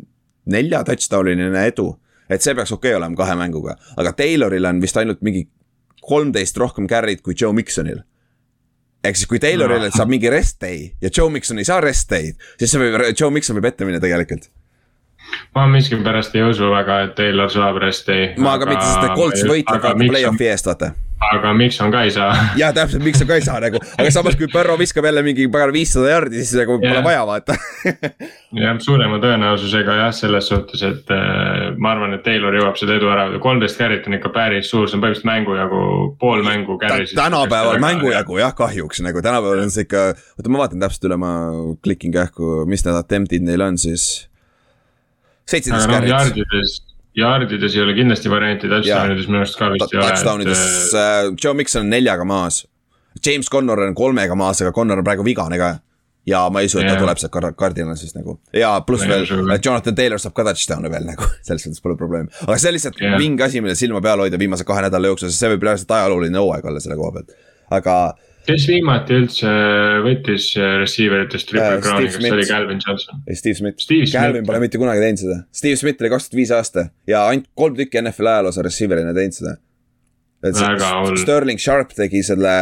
nelja 0.48 0.84
touchdown'iline 0.84 1.64
edu. 1.72 1.94
et 2.28 2.44
see 2.44 2.52
peaks 2.52 2.72
okei 2.74 2.90
okay 2.90 2.98
olema 2.98 3.16
kahe 3.16 3.34
mänguga, 3.40 3.78
aga 3.96 4.12
Tayloril 4.12 4.68
on 4.68 4.82
vist 4.82 4.96
ainult 5.00 5.22
mingi 5.24 5.46
kolmteist 6.04 6.56
rohkem 6.60 6.84
carry'd 6.88 7.22
kui 7.24 7.32
Joe 7.32 7.54
Miksonil 7.56 8.02
ehk 9.04 9.16
siis, 9.16 9.28
kui 9.30 9.40
Taylorile 9.40 9.88
no. 9.88 9.94
saab 9.94 10.12
mingi 10.12 10.30
rest 10.32 10.60
day 10.60 10.90
ja 11.00 11.08
Joe 11.08 11.30
Mikson 11.32 11.58
ei 11.62 11.64
saa 11.64 11.80
rest 11.80 12.10
day'd, 12.10 12.36
siis 12.60 12.74
see 12.74 12.82
võib, 12.82 13.00
Joe 13.14 13.30
Mikson 13.32 13.56
võib 13.56 13.70
ette 13.70 13.88
minna 13.88 14.00
tegelikult 14.02 14.50
ma 15.56 15.66
miskipärast 15.70 16.36
ei 16.36 16.44
usu 16.46 16.70
väga, 16.72 17.02
et 17.08 17.14
Taylor 17.18 17.50
saab 17.52 17.80
resti. 17.82 18.18
ma 18.40 18.56
ka 18.60 18.68
mitte, 18.68 18.84
sest 18.84 19.08
et 19.08 19.16
Colts 19.18 19.44
võitleb 19.48 20.02
play-off'i 20.08 20.50
eest, 20.52 20.68
vaata 20.70 20.92
aga 21.18 21.52
Mikson 21.56 21.90
ka 21.92 22.02
ei 22.06 22.12
saa. 22.14 22.30
ja 22.60 22.70
täpselt, 22.74 23.02
Mikson 23.04 23.28
ka 23.28 23.38
ei 23.38 23.44
saa 23.44 23.58
nagu, 23.62 23.80
aga 23.98 24.10
samas 24.14 24.36
kui 24.38 24.48
Burrow 24.52 24.78
viskab 24.80 25.06
jälle 25.08 25.22
mingi 25.26 25.48
pagan 25.52 25.72
viissada 25.74 26.12
jardi, 26.12 26.42
siis 26.42 26.60
nagu 26.62 26.78
pole 26.82 27.02
vaja 27.04 27.24
vaata. 27.28 27.56
Jah, 28.62 28.78
suurema 28.80 29.18
tõenäosusega 29.20 29.98
jah, 29.98 30.12
selles 30.16 30.46
suhtes, 30.48 30.80
et 30.86 31.10
äh, 31.12 31.74
ma 31.76 31.92
arvan, 31.92 32.14
et 32.16 32.22
Taylor 32.24 32.54
jõuab 32.56 32.78
seda 32.80 32.96
edu 32.96 33.10
ära, 33.12 33.26
kolmteist 33.44 33.76
carry't 33.76 34.08
on 34.08 34.16
ikka 34.16 34.32
päris 34.32 34.70
suur, 34.72 34.88
see 34.88 34.96
on 34.96 35.02
põhimõtteliselt 35.04 35.28
mängu 35.28 35.58
jagu, 35.58 35.82
pool 36.22 36.40
mängu 36.46 36.78
carry 36.80 37.04
tänapäeval 37.12 37.76
mängu 37.82 38.14
jagu 38.14 38.40
jah, 38.40 38.54
kahjuks 38.56 39.02
nagu 39.04 39.20
tänapäeval 39.24 39.66
on 39.66 39.74
see 39.74 39.84
ikka, 39.84 40.08
oota 40.38 40.54
ma 40.54 40.62
vaatan 40.64 40.80
täpselt 40.86 41.08
üle, 41.10 41.20
ma 41.20 41.32
klikin 41.84 42.14
kähku, 42.14 42.62
mis 42.70 42.86
need 42.88 42.96
attempt'id 42.96 43.44
neil 43.44 43.68
on 43.68 43.76
siis. 43.80 44.08
seitseteist 45.44 45.92
carry't 45.92 46.87
jardides 47.18 47.76
ei 47.76 47.82
ole 47.84 47.94
kindlasti 47.98 48.30
varianti, 48.32 48.70
touchdown'ides 48.70 49.28
minu 49.30 49.42
arust 49.42 49.58
ka 49.58 49.70
vist 49.74 49.92
ei 49.92 50.00
ole. 50.00 50.08
Touchdown'ides 50.12 50.64
äh, 50.94 51.18
Joe 51.44 51.54
Mikson 51.58 51.86
on 51.86 51.92
neljaga 51.94 52.26
maas. 52.28 52.62
James 53.24 53.50
Connor 53.50 53.82
on 53.88 53.94
kolmega 53.98 54.36
maas, 54.38 54.62
aga 54.62 54.72
Connor 54.72 55.02
on 55.02 55.06
praegu 55.06 55.26
vigane 55.26 55.58
ka. 55.60 55.76
ja 56.28 56.42
ma 56.52 56.60
ei 56.60 56.68
usu, 56.68 56.76
et 56.82 56.84
yeah. 56.84 56.96
ta 56.98 57.00
tuleb 57.00 57.20
sealt 57.22 57.56
Cardinalisist 57.56 58.16
nagu 58.18 58.34
ja 58.52 58.74
pluss 58.84 59.06
veel 59.08 59.24
Jonathan 59.64 59.94
Taylor 59.96 60.20
saab 60.20 60.34
ka 60.36 60.44
touchdown'e 60.50 60.90
veel 60.92 61.06
nagu, 61.08 61.24
selles 61.46 61.64
suhtes 61.64 61.80
pole 61.80 61.96
probleemi. 61.96 62.28
aga 62.44 62.58
see 62.60 62.68
on 62.68 62.76
lihtsalt 62.76 63.00
yeah. 63.00 63.16
mingi 63.22 63.46
asi, 63.46 63.62
mille 63.64 63.76
silma 63.78 64.02
peal 64.04 64.20
hoida 64.20 64.40
viimase 64.40 64.66
kahe 64.68 64.82
nädala 64.84 65.08
jooksul, 65.08 65.32
sest 65.32 65.40
see 65.40 65.54
võib 65.54 65.64
reaalselt 65.64 65.94
ajalooline 65.96 66.42
hooaeg 66.42 66.68
olla 66.68 66.82
selle 66.84 66.98
koha 67.00 67.14
pealt, 67.16 67.32
aga 67.74 67.98
kes 68.48 68.64
viimati 68.70 69.16
üldse 69.18 69.52
võttis 70.06 70.50
äh, 70.56 70.74
receiver 70.80 71.26
itest 71.26 71.50
triple 71.50 71.76
uh, 71.76 71.82
crown'i, 71.84 72.08
kas 72.08 72.22
see 72.22 72.34
oli 72.34 72.46
Calvin 72.48 72.82
Johnson? 72.84 73.22
Steve 73.36 73.58
Smith. 73.58 73.84
Calvin 74.12 74.46
pole 74.48 74.62
mitte 74.62 74.80
kunagi 74.80 75.02
teinud 75.04 75.22
seda. 75.22 75.38
Steve 75.54 75.80
Smith 75.80 76.04
oli 76.04 76.12
kaks 76.14 76.28
tuhat 76.28 76.38
viis 76.40 76.52
aasta 76.56 76.88
ja 77.10 77.26
ainult 77.28 77.50
kolm 77.58 77.76
tükki 77.78 78.00
NFL 78.00 78.32
ajaloos 78.32 78.60
on 78.60 78.68
receiver'ina 78.68 79.12
teinud 79.16 79.36
seda. 79.36 79.58
et 80.48 80.54
see 80.54 81.20
Sterling 81.24 81.60
Sharp 81.60 81.92
tegi 81.98 82.22
selle 82.22 82.54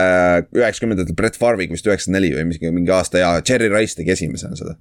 üheksakümnendatel 0.57 1.17
Brett 1.19 1.39
Farviga 1.39 1.77
vist 1.77 1.87
üheksakümmend 1.87 2.19
neli 2.23 2.35
või 2.35 2.51
mingi, 2.51 2.73
mingi 2.73 2.95
aasta 2.97 3.21
ja 3.21 3.35
Cherry 3.45 3.69
Rice 3.71 4.01
tegi 4.01 4.15
esimesena 4.17 4.59
seda 4.59 4.79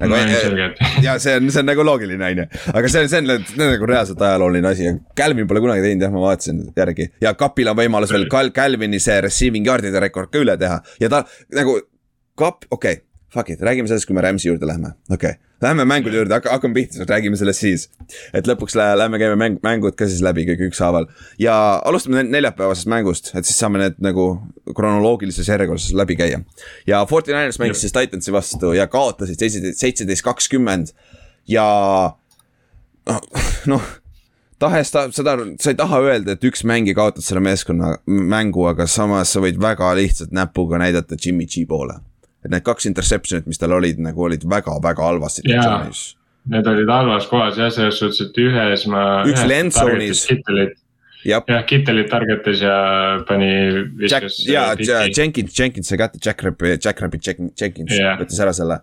nagu 0.00 0.16
no,. 0.16 0.68
ja 1.06 1.18
see 1.22 1.36
on, 1.36 1.50
see 1.52 1.62
on 1.62 1.68
nagu 1.70 1.84
loogiline, 1.86 2.30
on 2.30 2.42
ju, 2.42 2.46
aga 2.72 2.92
see 2.92 3.04
on, 3.04 3.12
see 3.12 3.20
on, 3.22 3.44
nagu 3.60 3.90
reaalselt 3.90 4.24
ajalooline 4.30 4.72
asi. 4.72 4.94
Calvin 5.18 5.48
pole 5.50 5.62
kunagi 5.64 5.84
teinud 5.84 6.06
jah, 6.06 6.14
ma 6.14 6.24
vaatasin 6.24 6.64
järgi. 6.76 7.10
ja 7.22 7.34
Kapil 7.38 7.70
on 7.72 7.78
võimalus 7.82 8.14
veel 8.14 8.26
Cal-, 8.32 8.54
Calvini 8.56 9.00
see 9.02 9.20
receiving 9.26 9.68
yard'ide 9.68 10.02
rekord 10.02 10.32
ka 10.32 10.42
üle 10.42 10.56
teha. 10.60 10.80
Ja 11.02 11.12
ta 11.12 11.24
nagu, 11.56 11.78
Kap, 12.40 12.64
okei. 12.70 12.98
okay 12.98 13.09
fuck 13.34 13.50
it, 13.50 13.60
räägime 13.60 13.88
sellest, 13.88 14.08
kui 14.08 14.16
me 14.16 14.22
Rams'i 14.24 14.50
juurde 14.50 14.66
lähme, 14.66 14.94
okei 15.10 15.36
okay.. 15.36 15.46
Lähme 15.60 15.84
mängude 15.84 16.16
juurde, 16.16 16.32
hakka, 16.32 16.54
hakkame 16.54 16.74
pihta, 16.74 17.04
räägime 17.04 17.36
sellest 17.36 17.60
siis. 17.60 17.90
et 18.34 18.46
lõpuks 18.48 18.74
lä 18.78 18.86
lähme 18.96 19.18
käime 19.20 19.36
mäng, 19.36 19.58
mängud 19.62 19.94
ka 19.98 20.08
siis 20.08 20.22
läbi 20.24 20.46
kõik 20.48 20.70
ükshaaval. 20.70 21.06
ja 21.38 21.54
alustame 21.84 22.22
neljapäevasest 22.24 22.88
mängust, 22.90 23.30
et 23.34 23.44
siis 23.44 23.60
saame 23.60 23.82
need 23.82 24.00
nagu 24.00 24.26
kronoloogilises 24.76 25.48
järjekorras 25.48 25.90
läbi 25.92 26.16
käia. 26.16 26.40
ja 26.86 27.04
Forty 27.06 27.34
Niners 27.34 27.60
mängis 27.62 27.84
siis 27.84 27.92
Titansi 27.92 28.32
vastu 28.32 28.72
ja 28.72 28.86
kaotasid 28.86 29.38
seitseteist, 29.38 29.78
seitseteist, 29.78 30.24
kakskümmend 30.24 30.94
ja 31.48 31.66
noh 33.70 33.96
tahes 34.60 34.90
ta, 34.92 35.06
seda, 35.12 35.38
sa 35.60 35.72
ei 35.72 35.76
taha 35.76 36.02
öelda, 36.04 36.34
et 36.36 36.44
üks 36.44 36.64
mängija 36.68 36.98
kaotas 36.98 37.28
selle 37.30 37.40
meeskonna 37.44 37.94
mängu, 38.06 38.66
aga 38.68 38.88
samas 38.88 39.32
sa 39.32 39.40
võid 39.44 39.60
väga 39.60 39.94
lihtsalt 39.96 40.32
näpuga 40.36 40.80
näidata 40.80 41.20
Jimmy 41.20 41.46
G 41.48 41.68
poole 41.68 42.00
et 42.44 42.52
need 42.52 42.64
kaks 42.66 42.88
interception'it, 42.90 43.48
mis 43.50 43.60
tal 43.60 43.74
olid, 43.76 44.00
nagu 44.02 44.26
olid 44.28 44.46
väga-väga 44.48 45.08
halvas 45.10 45.40
situatsioonis. 45.40 46.04
Need 46.50 46.70
olid 46.70 46.88
halvas 46.88 47.26
kohas 47.28 47.58
jah, 47.60 47.72
selles 47.74 48.00
suhtes, 48.00 48.22
et 48.24 48.40
ühes 48.40 48.86
ma. 48.90 49.02
üks 49.28 49.44
lendzone'is. 49.48 50.24
jah, 51.26 51.44
Kittelit 51.68 52.08
targetas 52.08 52.62
ja 52.64 52.78
pani. 53.28 53.52
ja 54.08 55.04
Jenkins, 55.16 55.58
Jenkins 55.58 55.92
sai 55.92 56.00
kätte, 56.00 56.22
Jack 56.24 56.42
Rappi, 56.46 56.76
Jack 56.78 57.00
Rappi, 57.00 57.20
Jenkins 57.26 57.92
yeah. 57.92 58.16
võttis 58.20 58.40
ära 58.40 58.56
selle 58.56 58.80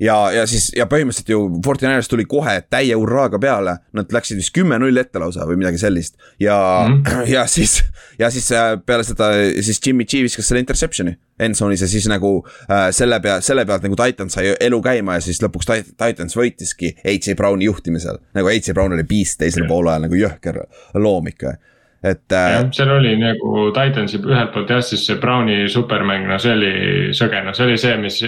ja, 0.00 0.16
ja 0.34 0.44
siis 0.48 0.68
ja 0.76 0.86
põhimõtteliselt 0.90 1.32
ju 1.32 1.40
Fortinandist 1.64 2.12
tuli 2.12 2.26
kohe 2.28 2.58
täie 2.70 2.96
hurraaga 2.96 3.40
peale, 3.42 3.78
nad 3.96 4.12
läksid 4.14 4.38
vist 4.40 4.52
kümme-null 4.56 5.00
ette 5.00 5.22
lausa 5.22 5.46
või 5.48 5.62
midagi 5.62 5.80
sellist. 5.80 6.18
ja 6.40 6.58
mm, 6.88 7.02
-hmm. 7.02 7.30
ja 7.36 7.46
siis, 7.46 7.80
ja 8.18 8.30
siis 8.30 8.50
äh, 8.52 8.76
peale 8.86 9.04
seda 9.04 9.32
siis 9.62 9.80
Jimmy 9.86 10.04
G 10.04 10.22
viskas 10.28 10.48
selle 10.48 10.62
interception'i 10.64 11.16
endzone'is 11.38 11.84
ja 11.84 11.88
siis 11.90 12.08
nagu 12.10 12.32
äh, 12.70 12.88
selle 12.94 13.20
pea, 13.24 13.40
selle 13.44 13.66
pealt 13.66 13.86
nagu 13.86 13.96
Titan 13.98 14.30
sai 14.30 14.54
elu 14.60 14.82
käima 14.82 15.18
ja 15.18 15.24
siis 15.24 15.42
lõpuks 15.44 15.70
Titans 15.70 16.36
võitiski 16.36 16.94
AJ 17.04 17.36
Browni 17.38 17.68
juhtimisel. 17.68 18.18
nagu 18.34 18.50
AJ 18.50 18.74
Brown 18.74 18.96
oli 18.96 19.06
beast 19.08 19.38
teisel 19.42 19.64
yeah. 19.64 19.72
poolajal 19.72 20.06
nagu 20.08 20.18
jõhker 20.18 20.62
loom 20.94 21.30
ikka 21.32 21.56
et 22.02 22.32
äh.... 22.32 22.52
jah, 22.52 22.68
seal 22.72 22.92
oli 22.94 23.16
nagu 23.18 23.68
Titansi 23.74 24.20
ühelt 24.22 24.52
poolt 24.54 24.70
jah, 24.70 24.82
siis 24.84 25.04
see 25.06 25.18
Browni 25.20 25.64
supermäng, 25.72 26.28
no 26.30 26.38
see 26.42 26.54
oli 26.54 26.72
sõge, 27.16 27.42
no 27.44 27.54
see 27.56 27.66
oli 27.66 27.78
see, 27.80 27.96
mis. 28.02 28.20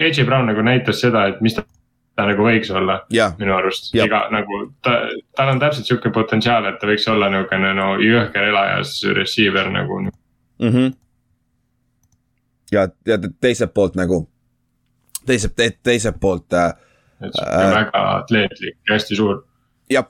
AJ 0.00 0.26
Brown 0.26 0.50
nagu 0.50 0.64
näitas 0.66 1.02
seda, 1.04 1.28
et 1.30 1.40
mis 1.44 1.54
ta, 1.54 1.62
ta 2.18 2.26
nagu 2.30 2.46
võiks 2.46 2.72
olla 2.74 3.00
ja. 3.14 3.30
minu 3.38 3.54
arust, 3.56 3.92
iga 3.94 4.24
nagu 4.34 4.64
ta, 4.82 4.98
tal 5.38 5.54
on 5.54 5.62
täpselt 5.62 5.90
sihuke 5.90 6.10
potentsiaal, 6.14 6.66
et 6.70 6.80
ta 6.80 6.90
võiks 6.90 7.06
olla 7.10 7.30
niisugune 7.30 7.72
no 7.78 7.94
jõhker 8.02 8.50
elajas 8.50 8.98
receiver 9.14 9.70
nagu 9.70 10.02
mm. 10.02 10.12
-hmm. 10.68 10.92
Ja, 12.72 12.88
ja 13.06 13.18
teiselt 13.40 13.74
poolt 13.74 13.98
nagu, 13.98 14.24
teiselt, 15.26 15.58
teiselt 15.82 16.20
poolt 16.20 16.52
äh,. 16.52 16.74
et 17.20 17.32
sihuke 17.32 17.60
äh, 17.60 17.70
väga 17.78 18.04
atleetlik, 18.16 18.78
hästi 18.90 19.16
suur. 19.16 19.44
jah, 19.90 20.08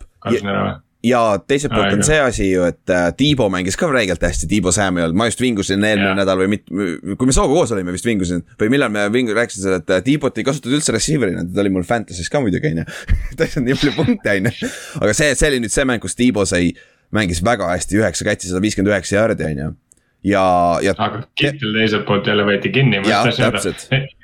ja 1.04 1.20
teiselt 1.46 1.74
poolt 1.74 1.92
on 1.92 2.04
see 2.06 2.20
asi 2.20 2.46
ju, 2.50 2.64
et 2.68 2.92
äh, 2.92 3.10
Tiibo 3.16 3.48
mängis 3.52 3.76
ka 3.80 3.90
räigelt 3.92 4.22
hästi, 4.24 4.48
Tiibo 4.50 4.72
Samuel, 4.72 5.12
ma 5.16 5.28
just 5.28 5.42
vingusin 5.42 5.84
eelmine 5.84 6.14
nädal 6.16 6.40
või 6.40 6.54
mit-, 6.54 6.64
kui 6.70 7.28
me 7.28 7.36
Sooga 7.36 7.52
koos 7.52 7.74
olime, 7.76 7.92
vist 7.94 8.08
vingusin. 8.08 8.44
või 8.60 8.72
millal 8.72 8.92
me 8.94 9.06
vingu-, 9.12 9.36
rääkisin 9.36 9.66
seda, 9.66 9.82
et 9.82 9.94
äh, 9.98 10.02
Tiibot 10.06 10.40
ei 10.40 10.46
kasutatud 10.46 10.78
üldse 10.78 10.96
receiver'ina, 10.96 11.44
ta 11.44 11.64
oli 11.64 11.74
mul 11.74 11.86
Fantasy's 11.88 12.32
ka 12.32 12.40
muidugi, 12.44 12.72
on 12.72 12.82
ju. 12.82 12.88
ta 13.36 13.46
ei 13.46 13.52
saanud 13.52 13.70
nii 13.70 13.80
palju 13.82 13.94
punkte, 13.98 14.36
on 14.40 14.50
ju. 14.50 14.72
aga 15.02 15.16
see, 15.20 15.30
see 15.36 15.52
oli 15.52 15.62
nüüd 15.64 15.76
see 15.76 15.88
mäng, 15.88 16.02
kus 16.02 16.16
Tiibo 16.18 16.46
sai, 16.48 16.72
mängis 17.14 17.44
väga 17.44 17.68
hästi, 17.74 18.00
üheksa 18.00 18.26
catch'i, 18.26 18.50
sada 18.50 18.64
viiskümmend 18.64 18.94
üheksa 18.94 19.20
jaardi, 19.20 19.50
on 19.50 19.64
ju 19.64 19.72
ja, 20.24 20.44
ja. 20.82 20.94
aga 20.98 21.22
Kittel 21.38 21.76
teiselt 21.76 22.06
poolt 22.08 22.26
jälle 22.26 22.46
võeti 22.48 22.72
kinni. 22.74 23.02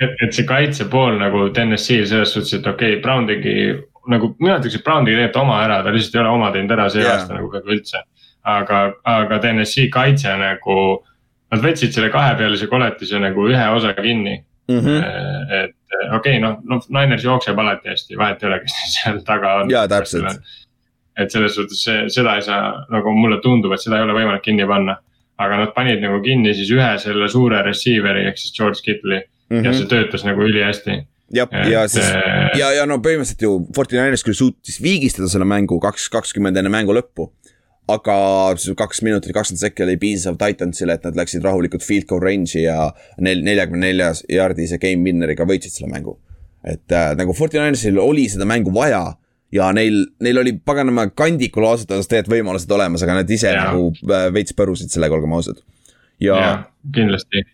et, 0.00 0.16
et 0.26 0.32
see 0.36 0.48
kaitse 0.48 0.88
pool 0.92 1.18
nagu 1.20 1.48
TNS-il 1.54 2.06
selles 2.08 2.34
suhtes, 2.34 2.54
et 2.60 2.66
okei 2.66 2.96
okay,, 2.96 3.02
Brown 3.04 3.28
tegi 3.30 3.56
nagu 4.10 4.32
mina 4.40 4.58
ütleks, 4.58 4.78
et 4.78 4.86
Brown 4.86 5.04
tegi 5.04 5.18
tegelikult 5.18 5.42
oma 5.42 5.60
ära, 5.64 5.82
ta 5.84 5.92
lihtsalt 5.94 6.16
ei 6.16 6.22
ole 6.24 6.34
oma 6.38 6.50
teinud 6.54 6.76
ära 6.76 6.88
see 6.92 7.04
yeah. 7.04 7.18
aasta 7.18 7.36
nagu 7.36 7.50
peaaegu 7.52 7.76
üldse. 7.76 8.04
aga, 8.50 8.78
aga 9.04 9.38
TNS-i 9.42 9.90
kaitse 9.92 10.32
nagu, 10.40 10.76
nad 11.52 11.64
võtsid 11.64 11.92
selle 11.92 12.08
kahepealise 12.12 12.70
koletise 12.70 13.20
nagu 13.20 13.44
ühe 13.50 13.66
osa 13.76 13.92
kinni 13.98 14.38
mm. 14.70 14.78
-hmm. 14.78 15.52
et 15.64 15.76
okei 16.14 16.38
okay,, 16.38 16.40
noh, 16.40 16.56
noh, 16.64 16.88
Niners 16.88 17.24
jookseb 17.24 17.58
alati 17.58 17.92
hästi, 17.92 18.18
vahet 18.18 18.42
ei 18.42 18.48
ole, 18.48 18.60
kes 18.64 18.80
seal 18.96 19.20
taga 19.26 19.54
on. 19.60 19.70
jaa, 19.70 19.86
täpselt. 19.88 20.40
et 21.18 21.30
selles 21.30 21.54
suhtes 21.54 21.84
see, 21.84 22.08
seda 22.08 22.38
ei 22.38 22.42
saa, 22.46 22.72
nagu 22.92 23.14
mulle 23.16 23.40
tundub, 23.44 23.74
et 23.76 23.82
seda 23.82 23.98
ei 23.98 24.08
ole 24.08 24.16
võimalik 24.16 24.44
kinni 24.46 24.66
panna. 24.66 24.96
Aga 25.40 25.62
nad 25.62 25.72
panid 25.76 26.02
nagu 26.04 26.20
kinni 26.24 26.52
siis 26.56 26.70
ühe 26.74 26.90
selle 27.02 27.28
suure 27.32 27.62
receiver'i 27.66 28.26
ehk 28.30 28.40
siis 28.40 28.56
George 28.56 28.84
Kittle'i 28.84 29.22
mm 29.22 29.56
-hmm. 29.56 29.64
ja 29.66 29.72
see 29.76 29.88
töötas 29.90 30.26
nagu 30.26 30.44
ülihästi 30.46 31.00
jah, 31.34 31.48
ja 31.70 31.86
siis 31.88 32.06
ja, 32.58 32.72
ja 32.76 32.86
no 32.88 32.98
põhimõtteliselt 33.02 33.44
ju 33.46 33.52
Fortinanders 33.76 34.24
küll 34.26 34.38
suutis 34.38 34.80
viigistada 34.82 35.28
selle 35.32 35.48
mängu 35.48 35.80
kaks, 35.82 36.08
kakskümmend 36.12 36.58
enne 36.60 36.72
mängu 36.72 36.96
lõppu. 36.96 37.30
aga 37.90 38.16
kaks 38.78 39.00
minutit, 39.02 39.32
kakskümmend 39.34 39.60
sekki 39.64 39.82
oli 39.82 39.96
piisav 39.98 40.36
Titansile, 40.38 40.94
et 40.94 41.04
nad 41.04 41.16
läksid 41.18 41.42
rahulikult 41.42 41.82
field 41.82 42.06
goal 42.06 42.20
range'i 42.22 42.62
ja 42.62 42.92
nel-, 43.18 43.42
neljakümne 43.42 43.86
neljas 43.86 44.22
yard'ise 44.30 44.78
game 44.78 45.02
winner'iga 45.02 45.46
võitsid 45.46 45.74
selle 45.74 45.90
mängu. 45.90 46.18
et 46.64 46.92
äh, 46.92 47.14
nagu 47.16 47.34
Fortinandersil 47.34 47.98
oli 47.98 48.28
seda 48.28 48.44
mängu 48.44 48.74
vaja 48.74 49.16
ja 49.52 49.70
neil, 49.76 50.02
neil 50.22 50.42
oli 50.42 50.54
paganama 50.64 51.08
kandikul 51.16 51.66
ausalt 51.66 51.94
öeldes 51.94 52.10
tegelikult 52.10 52.38
võimalused 52.38 52.74
olemas, 52.74 53.04
aga 53.06 53.20
nad 53.20 53.30
ise 53.30 53.54
ja. 53.54 53.70
nagu 53.70 53.90
äh, 54.06 54.28
veits 54.34 54.54
põrusid 54.56 54.92
sellega, 54.92 55.16
olgem 55.16 55.34
ausad. 55.38 55.62
ja, 56.22 56.36
ja, 56.36 56.52
kindlasti 56.94 57.44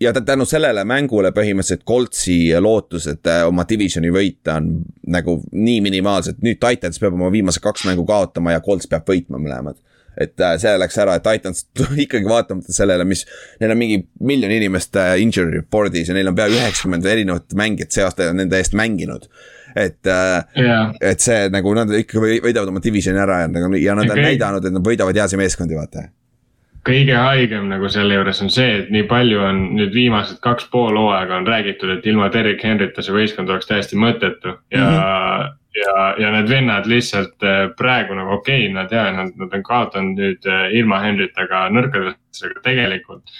ja 0.00 0.12
tänu 0.12 0.44
sellele 0.44 0.84
mängule 0.84 1.32
põhimõtteliselt 1.32 1.84
Coltsi 1.88 2.36
lootused 2.60 3.26
äh, 3.30 3.42
oma 3.48 3.64
divisioni 3.68 4.12
võita 4.12 4.58
on 4.60 4.70
nagu 5.08 5.38
nii 5.52 5.80
minimaalsed, 5.88 6.42
nüüd 6.44 6.60
Titans 6.60 7.00
peab 7.00 7.16
oma 7.16 7.32
viimased 7.32 7.64
kaks 7.64 7.86
mängu 7.88 8.04
kaotama 8.08 8.52
ja 8.52 8.64
Colts 8.64 8.90
peab 8.90 9.08
võitma 9.08 9.40
mõlemad. 9.40 9.80
et 10.20 10.40
äh, 10.40 10.54
see 10.60 10.76
läks 10.80 10.98
ära, 11.00 11.16
et 11.16 11.24
Titans 11.24 11.66
ikkagi 12.04 12.28
vaatamata 12.28 12.72
sellele, 12.72 13.04
mis. 13.08 13.26
Neil 13.60 13.72
on 13.72 13.80
mingi 13.80 14.02
miljon 14.20 14.52
inimest 14.52 14.96
injury 15.20 15.60
report'is 15.60 16.08
ja 16.08 16.16
neil 16.16 16.28
on 16.28 16.36
pea 16.36 16.48
üheksakümmend 16.52 17.08
erinevat 17.08 17.56
mängijat 17.56 17.92
see 17.92 18.04
aasta 18.04 18.32
nende 18.36 18.60
eest 18.60 18.76
mänginud. 18.76 19.28
Et 19.76 20.08
yeah., 20.08 20.92
et 21.00 21.20
see 21.20 21.48
nagu 21.52 21.74
nad 21.76 21.90
ikka 21.98 22.22
võidavad 22.22 22.70
oma 22.72 22.82
divisioni 22.84 23.20
ära 23.20 23.42
ja 23.44 23.50
nagu 23.52 23.74
ja 23.80 23.96
nad 23.98 24.08
okay. 24.08 24.16
on 24.16 24.30
näidanud, 24.30 24.64
et 24.68 24.76
nad 24.78 24.86
võidavad 24.86 25.20
heasi 25.20 25.40
meeskondi, 25.40 25.76
vaata 25.78 26.08
kõige 26.86 27.16
haigem 27.18 27.66
nagu 27.66 27.88
selle 27.90 28.14
juures 28.14 28.40
on 28.44 28.50
see, 28.52 28.80
et 28.80 28.90
nii 28.94 29.08
palju 29.10 29.40
on 29.42 29.62
nüüd 29.74 29.94
viimased 29.94 30.38
kaks 30.44 30.68
pool 30.70 30.94
hooaega 30.94 31.40
on 31.40 31.48
räägitud, 31.48 31.90
et 31.96 32.06
ilma 32.06 32.28
Derek 32.32 32.62
Henryta 32.62 33.02
see 33.02 33.14
võistkond 33.14 33.50
oleks 33.50 33.66
täiesti 33.66 33.98
mõttetu 33.98 34.54
ja 34.70 34.82
mm. 34.82 34.98
-hmm 34.98 35.54
ja, 35.76 36.14
ja 36.18 36.30
need 36.32 36.48
vennad 36.50 36.88
lihtsalt 36.88 37.44
äh, 37.44 37.66
praegu 37.78 38.16
nagu 38.16 38.38
okei 38.38 38.64
okay,, 38.66 38.72
nad 38.74 38.92
ja 38.92 39.10
nad, 39.12 39.34
nad 39.36 39.52
on 39.52 39.64
kaotanud 39.66 40.20
nüüd 40.20 40.48
äh, 40.48 40.70
ilma 40.78 41.00
Henryta 41.04 41.46
ka 41.50 41.66
nõrkadesse, 41.72 42.48
aga 42.50 42.64
tegelikult. 42.64 43.36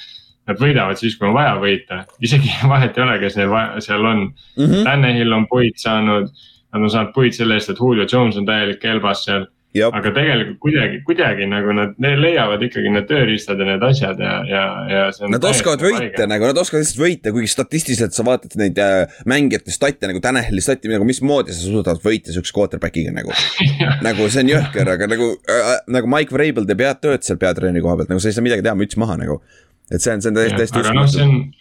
Nad 0.47 0.61
võidavad 0.63 0.99
siis, 1.01 1.17
kui 1.19 1.27
on 1.27 1.35
vaja 1.35 1.57
võita, 1.63 2.05
isegi 2.23 2.53
vahet 2.73 2.99
ei 2.99 3.03
ole, 3.03 3.19
kes 3.23 3.39
neil 3.41 3.55
seal 3.83 4.05
on 4.05 4.29
mm. 4.29 4.65
-hmm. 4.65 4.85
Tannehill 4.87 5.33
on 5.33 5.49
puid 5.51 5.79
saanud, 5.83 6.31
nad 6.73 6.83
on 6.83 6.91
saanud 6.91 7.13
puid 7.15 7.35
selle 7.35 7.59
eest, 7.59 7.71
et 7.71 7.83
Julio 7.83 8.07
Jones 8.13 8.37
on 8.37 8.47
täielik 8.47 8.81
kelbas 8.83 9.25
seal 9.27 9.49
aga 9.85 10.13
tegelikult 10.15 10.59
kuidagi, 10.63 11.01
kuidagi 11.07 11.47
nagu 11.51 11.75
nad, 11.77 11.95
leiavad 11.99 12.63
ikkagi 12.65 12.93
need 12.93 13.09
tööriistad 13.11 13.61
ja 13.61 13.67
need 13.69 13.85
asjad 13.85 14.21
ja, 14.23 14.37
ja, 14.49 14.65
ja. 14.91 15.03
Nad 15.33 15.45
oskavad 15.49 15.83
võita 15.85 16.29
nagu, 16.31 16.49
nad 16.49 16.61
oskavad 16.61 16.85
lihtsalt 16.85 17.03
võita, 17.03 17.33
kuigi 17.35 17.51
statistiliselt 17.51 18.17
sa 18.17 18.25
vaatad 18.27 18.57
neid 18.61 18.81
äh, 18.83 19.19
mängijate 19.29 19.75
statte 19.75 20.09
nagu 20.09 20.23
Tanahili 20.25 20.65
stati 20.65 20.91
nagu 20.93 21.07
mismoodi 21.09 21.55
sa 21.57 21.67
suudad 21.67 22.01
võita 22.05 22.35
siukse 22.35 22.55
quarterback'iga 22.57 23.13
nagu 23.17 23.35
nagu 24.07 24.31
see 24.33 24.47
on 24.47 24.55
jõhker, 24.55 24.93
aga 24.97 25.11
nagu 25.13 25.33
äh,, 25.53 25.73
nagu 25.99 26.11
Mike 26.13 26.35
Vrabel 26.35 26.69
teeb 26.69 26.85
head 26.87 27.03
tööd 27.05 27.27
seal 27.27 27.41
peatreeni 27.41 27.85
koha 27.85 28.01
pealt, 28.01 28.13
nagu 28.13 28.23
sa 28.23 28.33
ei 28.33 28.39
saa 28.39 28.47
midagi 28.47 28.65
teha, 28.67 28.77
müts 28.79 28.99
maha 29.01 29.19
nagu. 29.21 29.41
Et 29.91 30.03
see 30.03 30.13
on, 30.15 30.23
see 30.23 30.33
on 30.33 30.41
täiesti, 30.41 30.57
täiesti 30.57 30.83
uskumatu 30.83 31.55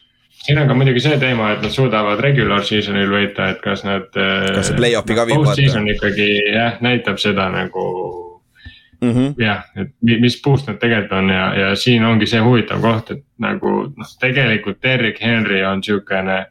siin 0.45 0.59
on 0.61 0.67
ka 0.67 0.75
muidugi 0.77 1.01
see 1.01 1.17
teema, 1.17 1.51
et 1.55 1.63
nad 1.65 1.73
suudavad 1.73 2.19
regular 2.21 2.63
season'il 2.65 3.09
võita, 3.09 3.49
et 3.53 3.61
kas 3.63 3.85
nad. 3.87 4.09
kas 4.13 4.69
see 4.69 4.77
play-off'i 4.77 5.17
ka 5.17 5.25
viib 5.25 5.41
vaata. 5.41 5.55
Post-season 5.55 5.89
ikkagi 5.95 6.27
jah, 6.53 6.77
näitab 6.85 7.21
seda 7.21 7.47
nagu 7.53 7.85
mm 9.01 9.11
-hmm. 9.11 9.33
jah, 9.41 9.63
et 9.75 9.93
mis 10.01 10.41
puust 10.41 10.67
nad 10.67 10.77
tegelikult 10.81 11.17
on 11.19 11.29
ja, 11.29 11.45
ja 11.59 11.75
siin 11.75 12.05
ongi 12.05 12.27
see 12.27 12.41
huvitav 12.41 12.81
koht, 12.81 13.11
et 13.11 13.23
nagu 13.39 13.71
noh, 13.97 14.11
tegelikult 14.19 14.83
Derrick 14.83 15.21
Henry 15.21 15.63
on 15.65 15.83
sihukene 15.83 16.45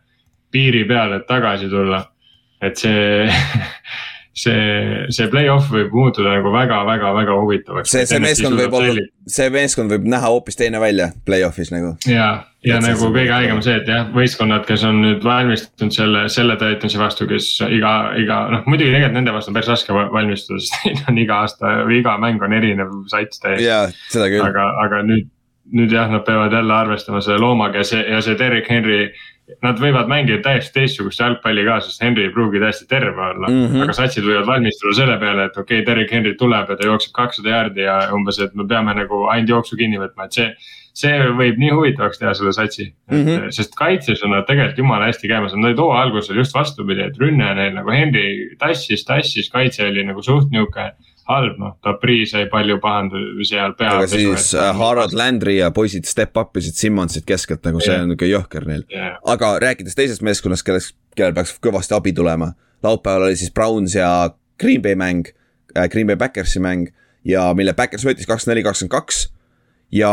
piiri 0.50 0.84
peal, 0.84 1.12
et 1.12 1.26
tagasi 1.26 1.68
tulla. 1.68 2.04
et 2.62 2.76
see 2.76 3.28
see, 4.34 5.04
see 5.14 5.28
play-off 5.30 5.70
võib 5.72 5.92
muutuda 5.94 6.32
nagu 6.34 6.50
väga-väga-väga 6.54 7.36
huvitavaks. 7.38 7.92
see, 7.94 8.06
see 8.10 8.20
meeskond 8.22 8.58
võib 8.58 8.74
olla, 8.78 9.04
see 9.30 9.46
meeskond 9.54 9.94
võib 9.94 10.08
näha 10.10 10.30
hoopis 10.32 10.58
teine 10.58 10.80
välja 10.82 11.10
play-off'is 11.26 11.70
nagu. 11.74 11.94
ja, 12.10 12.28
ja 12.66 12.78
et 12.80 12.86
nagu 12.86 13.10
kõige 13.14 13.30
haigem 13.30 13.60
see, 13.64 13.76
et 13.78 13.90
jah, 13.90 14.08
võistkonnad, 14.14 14.66
kes 14.66 14.86
on 14.88 14.98
nüüd 15.04 15.26
valmistunud 15.26 15.94
selle, 15.94 16.24
selle 16.34 16.58
Titansi 16.60 16.98
vastu, 17.00 17.28
kes 17.30 17.52
iga, 17.68 17.94
iga 18.20 18.40
noh, 18.56 18.64
muidugi 18.66 18.90
tegelikult 18.90 19.20
nende 19.20 19.36
vastu 19.36 19.52
on 19.52 19.58
päris 19.60 19.70
raske 19.70 20.00
valmistuda, 20.16 20.64
sest 20.64 20.80
neil 20.88 21.04
on 21.12 21.22
iga 21.26 21.38
aasta 21.44 21.76
või 21.84 22.00
iga 22.02 22.16
mäng 22.26 22.42
on 22.42 22.58
erinev 22.58 22.98
sats 23.12 23.38
täiesti. 23.44 23.68
jaa, 23.68 23.86
seda 24.10 24.32
küll. 24.32 24.42
aga, 24.48 24.66
aga 24.82 25.04
nüüd, 25.06 25.30
nüüd 25.78 25.94
jah, 25.94 26.10
nad 26.10 26.26
peavad 26.26 26.52
jälle 26.58 26.74
arvestama 26.74 27.22
selle 27.24 27.38
loomaga 27.44 27.84
ja 27.84 27.86
see, 27.92 28.02
ja 28.10 28.18
see 28.24 28.34
Derek 28.40 28.66
Henry 28.70 29.06
Nad 29.64 29.76
võivad 29.76 30.08
mängida 30.08 30.38
täiesti 30.44 30.72
teistsugust 30.72 31.20
jalgpalli 31.20 31.66
ka, 31.66 31.76
sest 31.84 32.00
Henry 32.00 32.22
ei 32.24 32.30
pruugi 32.32 32.62
täiesti 32.62 32.86
terve 32.88 33.20
olla 33.26 33.50
mm. 33.50 33.66
-hmm. 33.66 33.82
aga 33.84 33.96
satsid 33.96 34.24
võivad 34.24 34.46
valmistuda 34.48 34.94
selle 34.96 35.18
peale, 35.20 35.44
et 35.50 35.58
okei 35.60 35.82
okay,, 35.82 35.86
Derek 35.86 36.14
Henry 36.16 36.32
tuleb 36.40 36.72
ja 36.72 36.76
ta 36.80 36.88
jookseb 36.88 37.12
kakssada 37.18 37.52
jaardi 37.52 37.84
ja 37.84 37.98
umbes, 38.16 38.40
et 38.40 38.54
me 38.54 38.64
peame 38.68 38.94
nagu 38.96 39.26
ainult 39.34 39.52
jooksu 39.52 39.76
kinni 39.76 40.00
võtma, 40.00 40.24
et 40.24 40.40
see. 40.40 40.48
see 40.94 41.14
võib 41.38 41.56
nii 41.58 41.72
huvitavaks 41.74 42.20
teha 42.20 42.32
selle 42.38 42.52
satsi 42.54 42.84
mm, 43.10 43.22
-hmm. 43.24 43.50
sest 43.50 43.72
kaitses 43.74 44.22
on 44.22 44.30
nad 44.30 44.46
tegelikult 44.46 44.78
jumala 44.78 45.08
hästi 45.10 45.28
käimas, 45.28 45.54
nad 45.54 45.66
olid 45.68 45.80
hooaja 45.82 46.02
alguses 46.06 46.36
just 46.36 46.54
vastupidi, 46.54 47.02
et 47.02 47.18
rünne 47.18 47.48
neil 47.54 47.74
nagu 47.74 47.90
Henry 47.90 48.54
tassis, 48.58 49.04
tassis, 49.04 49.50
kaitse 49.50 49.88
oli 49.88 50.04
nagu 50.06 50.22
suht 50.22 50.54
nihuke 50.54 50.92
halb, 51.28 51.58
noh, 51.60 51.74
Tabri 51.84 52.24
sai 52.28 52.44
palju 52.52 52.78
pahandusi 52.82 53.46
seal 53.48 53.74
peale. 53.78 54.02
aga 54.02 54.10
siis. 54.10 54.50
Äh, 54.58 54.72
Harald 54.78 55.14
Landry 55.16 55.56
ja 55.58 55.70
poisid 55.74 56.08
step 56.08 56.36
up 56.40 56.56
isid 56.60 56.76
Simmonsit 56.78 57.26
keskelt 57.28 57.64
nagu 57.64 57.80
see 57.84 57.96
on 57.96 58.10
nihuke 58.12 58.28
jõhker 58.28 58.66
neil 58.68 58.84
yeah.. 58.92 59.16
aga 59.30 59.54
rääkides 59.64 59.96
teisest 59.98 60.24
meeskonnast, 60.26 60.66
kelleks, 60.66 60.92
kellel 61.16 61.36
peaks 61.36 61.56
kõvasti 61.64 61.96
abi 61.96 62.12
tulema. 62.16 62.52
laupäeval 62.84 63.30
oli 63.30 63.40
siis 63.40 63.54
Browns 63.54 63.96
ja 63.96 64.10
Green 64.60 64.82
Bay 64.84 64.98
mäng 64.98 65.32
äh,, 65.76 65.88
Green 65.88 66.06
Bay 66.10 66.16
Backersi 66.20 66.60
mäng 66.60 66.92
ja 67.24 67.48
mille 67.56 67.72
Backers 67.72 68.04
võitis 68.04 68.28
kakskümmend 68.28 68.58
neli, 68.58 68.66
kakskümmend 68.66 68.92
kaks. 68.92 69.26
ja 69.92 70.12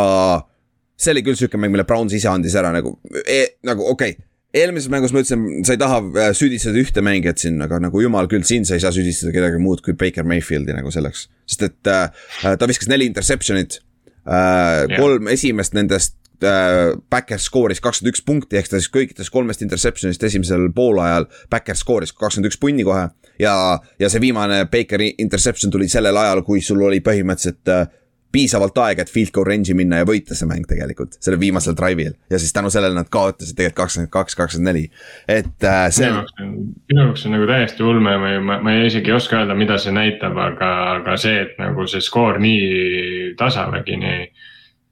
see 0.95 1.15
oli 1.15 1.25
küll 1.27 1.39
sihuke 1.39 1.59
mäng, 1.59 1.75
mille 1.75 1.87
Browns 1.87 2.15
ise 2.15 2.31
andis 2.31 2.55
ära 2.55 2.71
nagu 2.71 2.97
e,, 3.25 3.45
nagu 3.67 3.87
okei 3.91 4.15
okay 4.15 4.30
eelmises 4.53 4.91
mängus 4.91 5.13
ma 5.15 5.21
ütlesin, 5.23 5.63
sa 5.65 5.75
ei 5.75 5.79
taha 5.81 5.99
äh, 6.01 6.31
süüdistada 6.37 6.79
ühte 6.81 7.03
mängijat 7.05 7.43
siin, 7.43 7.59
aga 7.63 7.79
nagu 7.83 8.01
jumal 8.03 8.27
küll, 8.31 8.43
siin 8.47 8.65
sa 8.67 8.75
ei 8.75 8.83
saa 8.83 8.93
süüdistada 8.95 9.33
kedagi 9.35 9.61
muud 9.63 9.83
kui 9.85 9.95
Baker 9.97 10.27
Mayfieldi 10.27 10.75
nagu 10.75 10.91
selleks. 10.93 11.27
sest 11.47 11.67
et 11.67 11.91
äh, 11.91 12.09
äh 12.45 12.57
ta 12.59 12.67
viskas 12.67 12.91
neli 12.91 13.07
interception'it 13.09 13.79
äh,, 14.27 14.97
kolm 14.97 15.27
yeah. 15.27 15.33
esimest 15.33 15.75
nendest 15.77 16.17
äh, 16.43 16.97
Backer 17.09 17.39
skooris 17.39 17.79
kakskümmend 17.83 18.15
üks 18.15 18.25
punkti, 18.27 18.59
ehk 18.59 18.67
ta 18.71 18.79
siis 18.79 18.91
kõikidest 18.91 19.31
kolmest 19.31 19.63
interception'ist 19.63 20.23
esimesel 20.27 20.67
poolajal 20.75 21.29
Backer 21.51 21.79
skooris 21.79 22.11
kakskümmend 22.11 22.51
üks 22.51 22.59
punni 22.59 22.83
kohe. 22.87 23.07
ja, 23.39 23.55
ja 23.99 24.11
see 24.11 24.23
viimane 24.23 24.65
Bakeri 24.71 25.13
interception 25.23 25.71
tuli 25.71 25.87
sellel 25.87 26.17
ajal, 26.17 26.43
kui 26.43 26.61
sul 26.61 26.83
oli 26.89 26.99
põhimõtteliselt 26.99 27.71
äh, 27.71 27.87
piisavalt 28.31 28.77
aega, 28.83 29.05
et 29.05 29.11
field 29.11 29.33
goal 29.35 29.47
range'i 29.47 29.75
minna 29.77 30.01
ja 30.01 30.07
võita 30.07 30.37
see 30.37 30.49
mäng 30.49 30.67
tegelikult, 30.69 31.17
sellel 31.19 31.39
viimasel 31.41 31.75
drive'il. 31.77 32.15
ja 32.29 32.39
siis 32.39 32.53
tänu 32.53 32.71
sellele 32.73 32.95
nad 32.95 33.09
kaotasid 33.11 33.55
tegelikult 33.57 33.81
kakskümmend 33.81 34.11
kaks, 34.13 34.37
kakskümmend 34.39 34.71
neli, 34.71 34.83
et 35.27 35.67
äh, 35.67 35.87
see. 35.93 36.11
minu 36.11 37.05
jaoks 37.05 37.25
on 37.27 37.35
nagu 37.35 37.47
täiesti 37.49 37.83
ulme 37.87 38.15
või 38.23 38.37
ma, 38.45 38.59
ma 38.63 38.75
isegi 38.85 39.11
ei 39.11 39.17
oska 39.17 39.41
öelda, 39.41 39.57
mida 39.57 39.77
see 39.81 39.95
näitab, 39.95 40.37
aga, 40.37 40.71
aga 40.97 41.17
see, 41.21 41.45
et 41.45 41.57
nagu 41.61 41.87
see 41.89 42.03
skoor 42.03 42.39
nii 42.41 43.33
tasavägini 43.39 44.15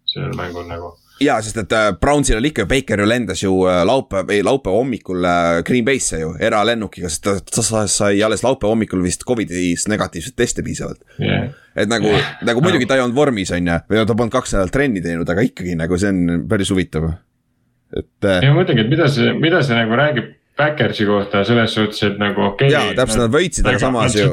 sellel 0.09 0.35
mängul 0.37 0.67
nagu 0.69 0.95
ja, 1.23 1.37
sest 1.43 1.57
et 1.61 1.73
äh, 1.75 1.89
Brownsil 1.99 2.39
oli 2.39 2.51
ikka, 2.53 2.65
Baker 2.69 3.03
ju 3.03 3.07
lendas 3.09 3.43
ju 3.43 3.53
äh, 3.67 3.81
laupäev, 3.87 4.31
ei 4.33 4.43
laupäeva 4.45 4.77
hommikul 4.77 5.25
äh, 5.25 5.61
Green 5.67 5.85
Bay'sse 5.87 6.21
ju 6.21 6.33
eralennukiga, 6.39 7.11
sest 7.11 7.25
ta, 7.25 7.35
ta 7.39 7.85
sai 7.87 8.21
alles 8.25 8.43
laupäeva 8.45 8.73
hommikul 8.73 9.03
vist 9.03 9.25
Covidis 9.27 9.87
negatiivset 9.91 10.35
testi 10.39 10.65
piisavalt 10.65 11.01
yeah.. 11.19 11.49
et 11.75 11.89
nagu 11.91 12.11
yeah., 12.11 12.35
nagu 12.47 12.63
muidugi 12.65 12.89
ta 12.89 12.99
ei 12.99 13.05
olnud 13.05 13.17
vormis, 13.17 13.53
on 13.55 13.71
ju, 13.71 13.79
või 13.89 14.03
ta 14.03 14.15
polnud 14.15 14.35
kaks 14.35 14.55
nädalat 14.55 14.75
trenni 14.75 15.03
teinud, 15.05 15.29
aga 15.29 15.45
ikkagi 15.47 15.75
nagu 15.79 15.99
see 15.99 16.13
on 16.13 16.45
päris 16.49 16.71
huvitav. 16.73 17.09
et. 17.95 18.13
ja 18.29 18.53
ma 18.53 18.61
mõtlengi, 18.61 18.85
et 18.85 18.93
mida 18.93 19.09
see, 19.11 19.33
mida 19.39 19.63
see 19.65 19.79
nagu 19.79 19.99
räägib 19.99 20.35
Backersi 20.59 21.05
kohta 21.07 21.45
selles 21.47 21.71
suhtes, 21.71 22.01
et 22.03 22.17
nagu 22.19 22.49
okei 22.51 22.67
okay,. 22.67 22.73
jaa, 22.75 22.95
täpselt, 22.97 23.25
nad 23.25 23.35
võitsid, 23.35 23.67
aga 23.67 23.79
samas 23.79 24.17
ju 24.19 24.31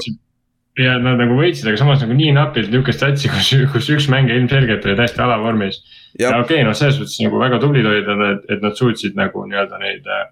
ja 0.80 0.96
nad 1.00 1.20
nagu 1.20 1.36
võitsid, 1.38 1.68
aga 1.70 1.80
samas 1.80 2.02
nagu 2.04 2.16
nii 2.16 2.32
napilt 2.36 2.72
niukest 2.72 3.02
satsi, 3.02 3.30
kus, 3.32 3.52
kus 3.72 3.88
üks 3.94 4.08
mängija 4.12 4.36
ilmselgelt 4.40 4.84
oli 4.84 4.96
täiesti 4.98 5.22
alavormis. 5.24 5.80
Ja 6.20 6.32
okei 6.36 6.42
okay,, 6.42 6.64
noh, 6.68 6.76
selles 6.76 6.98
suhtes 6.98 7.18
nagu 7.24 7.40
väga 7.40 7.60
tublid 7.62 7.86
olid 7.86 8.08
nad, 8.20 8.44
et 8.48 8.62
nad 8.62 8.78
suutsid 8.78 9.18
nagu 9.18 9.44
nii-öelda 9.48 9.80
neid 9.82 10.06
äh, 10.06 10.26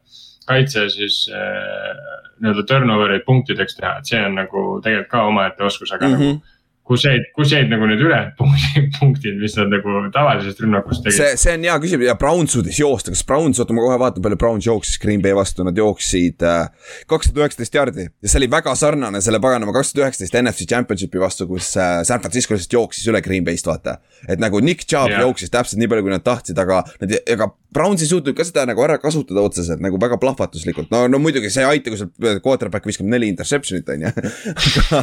kaitse 0.48 0.88
siis 0.92 1.24
äh, 1.32 1.92
nii-öelda 2.40 2.66
turnover 2.68 3.14
eid 3.14 3.24
punktideks 3.26 3.78
teha, 3.78 3.98
et 3.98 4.10
see 4.10 4.20
on 4.20 4.36
nagu 4.40 4.64
tegelikult 4.84 5.12
ka 5.12 5.24
omaette 5.30 5.64
oskus, 5.64 5.92
aga 5.92 6.08
mm 6.08 6.14
-hmm. 6.14 6.34
nagu 6.34 6.53
kus 6.84 7.04
jäid, 7.06 7.24
kus 7.36 7.52
jäid 7.54 7.70
nagu 7.72 7.86
need 7.88 8.02
ülejäänud 8.04 8.34
punktid, 8.98 9.38
mis 9.40 9.56
nad 9.56 9.72
nagu 9.72 9.96
tavalisest 10.12 10.60
rünnakust 10.60 11.04
tegid? 11.06 11.16
see, 11.16 11.38
see 11.40 11.54
on 11.56 11.64
hea 11.64 11.76
küsimus 11.80 12.08
ja 12.10 12.16
Brown 12.20 12.48
suutis 12.50 12.80
joosta, 12.80 13.14
kas 13.14 13.24
Browns, 13.28 13.60
oota 13.62 13.76
ma 13.76 13.86
kohe 13.86 13.96
vaatan, 14.02 14.24
palju 14.24 14.38
Browns 14.40 14.68
jooksis 14.68 15.00
Green 15.00 15.22
Bay 15.24 15.36
vastu, 15.36 15.64
nad 15.64 15.78
jooksid 15.80 16.44
äh, 16.44 16.92
kakssada 17.10 17.44
üheksateist 17.44 17.78
jardi. 17.80 18.08
ja 18.10 18.30
see 18.30 18.42
oli 18.42 18.50
väga 18.52 18.76
sarnane 18.78 19.22
selle 19.24 19.40
paganama 19.44 19.72
kakssada 19.76 20.04
üheksateist 20.04 20.36
NFC 20.42 20.68
Championshipi 20.68 21.22
vastu, 21.22 21.48
kus 21.48 21.72
äh, 21.80 22.02
San 22.04 22.20
Francisco 22.24 22.56
lihtsalt 22.56 22.76
jooksis 22.76 23.08
üle 23.08 23.24
Green 23.24 23.48
Bay'st, 23.48 23.70
vaata. 23.70 23.98
et 24.28 24.42
nagu 24.42 24.60
Nick 24.60 24.84
Chubb 24.84 25.08
yeah. 25.08 25.24
jooksis 25.24 25.52
täpselt 25.54 25.80
nii 25.80 25.88
palju, 25.88 26.04
kui 26.04 26.12
nad 26.12 26.26
tahtsid, 26.26 26.60
aga 26.60 26.82
nad, 27.00 27.16
ega 27.24 27.48
Browns 27.74 28.02
ei 28.04 28.08
suutnud 28.10 28.37
ka 28.38 28.44
seda 28.46 28.64
nagu 28.68 28.82
ära 28.84 28.96
kasutada 29.02 29.42
otseselt 29.42 29.82
nagu 29.82 29.98
väga 30.00 30.18
plahvatuslikult, 30.22 30.90
no, 30.94 31.04
no 31.10 31.20
muidugi 31.22 31.50
see 31.52 31.64
ei 31.64 31.76
aita, 31.76 31.90
kui 31.90 31.98
sul 32.00 32.40
quarterback 32.44 32.87
viskab 32.87 33.08
neli 33.10 33.30
interception'it, 33.32 33.88
on 33.94 34.04
ju. 34.06 34.12
aga, 34.14 35.00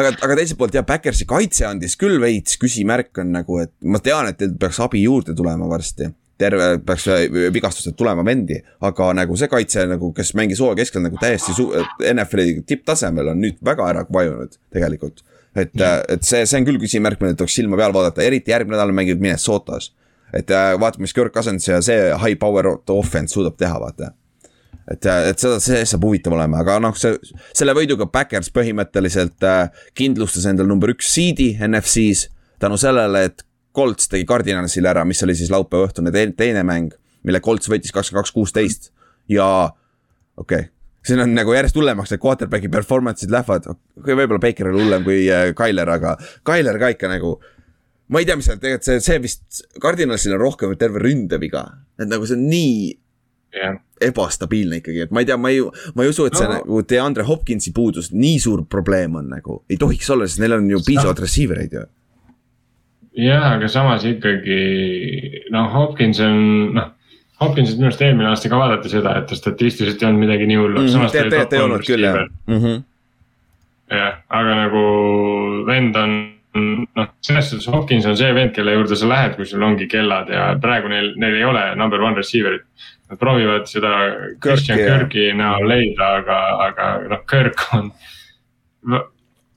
aga, 0.00 0.10
aga 0.26 0.36
teiselt 0.38 0.60
poolt 0.60 0.76
jah, 0.76 0.84
Backersi 0.88 1.26
kaitse 1.28 1.64
andis 1.68 1.96
küll 2.00 2.20
veits 2.22 2.58
küsimärk 2.60 3.22
on 3.22 3.32
nagu, 3.38 3.62
et 3.64 3.72
ma 3.84 4.02
tean, 4.04 4.28
et 4.28 4.40
teil 4.40 4.52
peaks 4.60 4.82
abi 4.84 5.04
juurde 5.06 5.36
tulema 5.38 5.68
varsti. 5.70 6.10
Terve, 6.42 6.68
peaks 6.82 7.04
vigastused 7.54 7.94
tulema 7.94 8.24
vendi, 8.26 8.56
aga 8.82 9.12
nagu 9.14 9.36
see 9.38 9.48
kaitse 9.52 9.84
nagu, 9.86 10.10
kes 10.16 10.32
mängis 10.38 10.60
hooaja 10.64 10.80
keskel 10.80 11.04
nagu 11.04 11.20
täiesti 11.20 11.54
su-, 11.54 11.70
NFL-i 12.08 12.64
tipptasemel 12.66 13.30
on 13.34 13.44
nüüd 13.44 13.60
väga 13.64 13.88
ära 13.92 14.04
vajunud 14.10 14.56
tegelikult. 14.74 15.22
et, 15.54 15.74
et 15.76 16.24
see, 16.24 16.42
see 16.48 16.58
on 16.58 16.66
küll 16.66 16.80
küsimärk, 16.82 17.20
millele 17.20 17.38
tuleks 17.38 17.60
silma 17.60 17.78
peal 17.78 17.94
vaadata, 17.94 18.24
eriti 18.24 18.50
järgmine 18.50 18.74
nädal 18.74 18.94
mängivad 18.96 19.22
Minnesotas 19.22 19.92
et 20.32 20.50
äh, 20.50 20.72
vaatame, 20.80 21.06
mis 21.06 21.14
Kirk 21.16 21.34
Cousins 21.34 21.68
ja 21.68 21.80
see 21.84 22.10
high 22.16 22.38
power 22.40 22.68
offense 22.94 23.36
suudab 23.36 23.58
teha, 23.60 23.78
vaata. 23.80 24.12
et, 24.90 25.06
äh, 25.06 25.28
et 25.30 25.42
seda, 25.42 25.60
see 25.62 25.84
saab 25.88 26.04
huvitav 26.08 26.36
olema, 26.36 26.62
aga 26.64 26.78
noh, 26.82 26.96
see, 26.98 27.14
selle 27.56 27.76
võiduga 27.76 28.08
Backers 28.12 28.50
põhimõtteliselt 28.54 29.46
äh, 29.46 29.84
kindlustas 29.98 30.48
endale 30.50 30.70
number 30.72 30.94
üks 30.94 31.12
seed'i 31.14 31.52
NFC-s. 31.68 32.28
tänu 32.62 32.78
sellele, 32.80 33.26
et 33.30 33.46
Colts 33.74 34.10
tegi 34.12 34.26
Cardinalsile 34.28 34.90
ära, 34.90 35.04
mis 35.08 35.22
oli 35.24 35.34
siis 35.36 35.50
laupäeva 35.50 35.88
õhtune 35.88 36.12
teine 36.12 36.64
mäng, 36.66 36.92
mille 37.24 37.40
Colts 37.40 37.70
võitis 37.72 37.94
kakskümmend 37.94 38.26
kaks, 38.26 38.34
kuusteist 38.36 38.92
ja 39.30 39.46
okei 40.36 40.66
okay 40.66 40.70
siin 41.06 41.22
on 41.22 41.32
nagu 41.34 41.54
järjest 41.54 41.76
hullemaks 41.76 42.12
need 42.12 42.22
quarterback'i 42.22 42.70
performance'id 42.70 43.32
lähevad, 43.34 43.66
okei 43.66 44.02
okay,, 44.02 44.16
võib-olla 44.20 44.42
Baker 44.42 44.70
oli 44.70 44.84
hullem 44.84 45.06
kui 45.06 45.24
äh, 45.30 45.48
Tyler, 45.58 45.90
aga 45.96 46.14
Tyler 46.46 46.78
ka 46.78 46.92
ikka 46.94 47.10
nagu. 47.10 47.36
Ma 48.12 48.20
ei 48.20 48.28
tea, 48.28 48.36
mis 48.38 48.48
seal 48.50 48.60
tegelikult 48.60 48.88
see, 48.88 49.04
see 49.04 49.22
vist, 49.22 49.62
Cardinalsil 49.82 50.36
on 50.36 50.42
rohkem 50.42 50.74
terve 50.80 51.00
ründeviga, 51.02 51.64
et 52.00 52.10
nagu 52.10 52.28
see 52.28 52.36
on 52.36 52.44
nii 52.50 52.76
yeah. 53.56 53.80
ebastabiilne 54.04 54.82
ikkagi, 54.82 55.06
et 55.06 55.14
ma 55.14 55.24
ei 55.24 55.30
tea, 55.30 55.38
ma 55.40 55.52
ei, 55.54 55.64
ma 55.96 56.04
ei 56.04 56.12
usu, 56.12 56.28
et 56.28 56.36
see 56.36 56.48
no. 56.48 56.60
nagu 56.60 56.84
DeAndre 56.88 57.26
Hopkinsi 57.28 57.72
puudus 57.76 58.12
nii 58.12 58.38
suur 58.42 58.66
probleem 58.68 59.16
on 59.20 59.32
nagu, 59.32 59.62
ei 59.72 59.80
tohiks 59.80 60.12
olla, 60.12 60.28
sest 60.28 60.42
neil 60.44 60.58
on 60.58 60.70
ju 60.70 60.82
piisavalt 60.84 61.22
no. 61.22 61.26
receiver 61.28 61.64
eid 61.64 61.76
ju 61.78 61.86
jah, 63.18 63.52
aga 63.56 63.68
samas 63.68 64.04
ikkagi 64.08 65.46
noh, 65.52 65.70
Hopkins 65.74 66.20
on 66.24 66.42
noh. 66.78 66.90
Hopkinsit 67.42 67.74
minu 67.74 67.88
arust 67.88 68.02
eelmine 68.06 68.28
aasta 68.30 68.46
ka 68.46 68.58
vaadati 68.60 68.90
seda, 68.92 69.16
et 69.18 69.24
ta 69.26 69.34
statistiliselt 69.34 69.98
ei 69.98 70.06
olnud 70.06 70.22
midagi 70.22 70.46
nii 70.46 70.58
hullu 70.60 70.78
mm. 70.78 70.92
-hmm. 70.92 71.10
tegelikult 71.10 71.56
ei 71.56 71.62
olnud 71.64 71.82
küll 71.86 72.06
jah 72.06 72.18
mm 72.22 72.58
-hmm.. 72.60 72.82
jah, 73.90 74.20
aga 74.28 74.54
nagu 74.60 74.82
vend 75.66 75.96
on 75.98 76.12
noh, 76.54 77.08
selles 77.24 77.50
suhtes 77.50 77.68
Hopkins 77.72 78.06
on 78.08 78.16
see 78.18 78.32
vend, 78.36 78.52
kelle 78.56 78.74
juurde 78.76 78.96
sa 78.98 79.08
lähed, 79.08 79.36
kui 79.38 79.48
sul 79.48 79.64
ongi 79.64 79.88
kellad 79.90 80.30
ja 80.32 80.50
praegu 80.60 80.90
neil, 80.92 81.12
neil 81.20 81.38
ei 81.38 81.44
ole 81.48 81.64
number 81.80 82.02
one 82.04 82.18
receiver'it. 82.18 82.66
Nad 83.10 83.20
proovivad 83.20 83.68
seda 83.68 83.92
Christian 84.42 84.80
Kirki 84.80 85.30
näol 85.36 85.68
leida, 85.68 86.14
aga, 86.20 86.38
aga 86.68 86.88
noh, 87.12 87.22
Kirk 87.28 87.66
on 87.76 87.92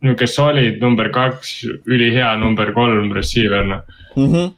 nihuke 0.06 0.28
solid 0.30 0.84
number 0.84 1.10
kaks, 1.14 1.58
ülihea 1.88 2.36
number 2.40 2.72
kolm 2.76 3.12
receiver 3.16 3.66
noh. 3.66 3.98
Mm 4.16 4.30
-hmm 4.34 4.54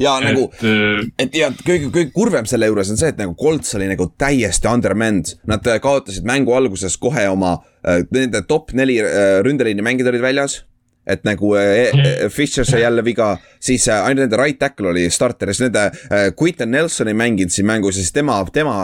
ja 0.00 0.18
et, 0.20 0.24
nagu, 0.24 0.50
äh, 0.62 1.06
et 1.18 1.34
ja 1.34 1.48
kõige, 1.50 1.90
kõige 1.90 2.12
kurvem 2.14 2.46
selle 2.46 2.66
juures 2.66 2.90
on 2.90 2.96
see, 2.96 3.08
et 3.08 3.18
nagu 3.18 3.34
Colts 3.34 3.74
oli 3.74 3.88
nagu 3.90 4.06
täiesti 4.18 4.68
undermanned. 4.70 5.34
Nad 5.50 5.66
äh, 5.66 5.80
kaotasid 5.82 6.24
mängu 6.24 6.54
alguses 6.54 6.96
kohe 6.96 7.28
oma, 7.28 7.56
äh, 7.82 8.04
nende 8.14 8.44
top 8.46 8.72
neli 8.72 9.00
ründeliini 9.42 9.82
mängijad 9.82 10.12
olid 10.12 10.22
väljas 10.22 10.62
et 11.06 11.24
nagu 11.26 11.54
äh, 11.58 11.90
äh, 11.90 12.28
Fischer 12.30 12.64
sai 12.66 12.82
jälle 12.82 13.02
viga, 13.04 13.34
siis 13.60 13.88
äh, 13.88 14.04
ainult 14.06 14.26
nende 14.26 14.38
right 14.38 14.58
tackle 14.58 14.92
oli 14.92 15.08
starter 15.10 15.50
siis 15.50 15.64
nende 15.64 15.88
äh, 15.90 16.28
Quinton 16.38 16.70
Nelson 16.70 17.10
ei 17.10 17.16
mänginud 17.18 17.50
siin 17.50 17.66
mängus 17.66 17.96
ja 17.98 18.04
siis 18.04 18.14
tema, 18.14 18.38
tema 18.54 18.74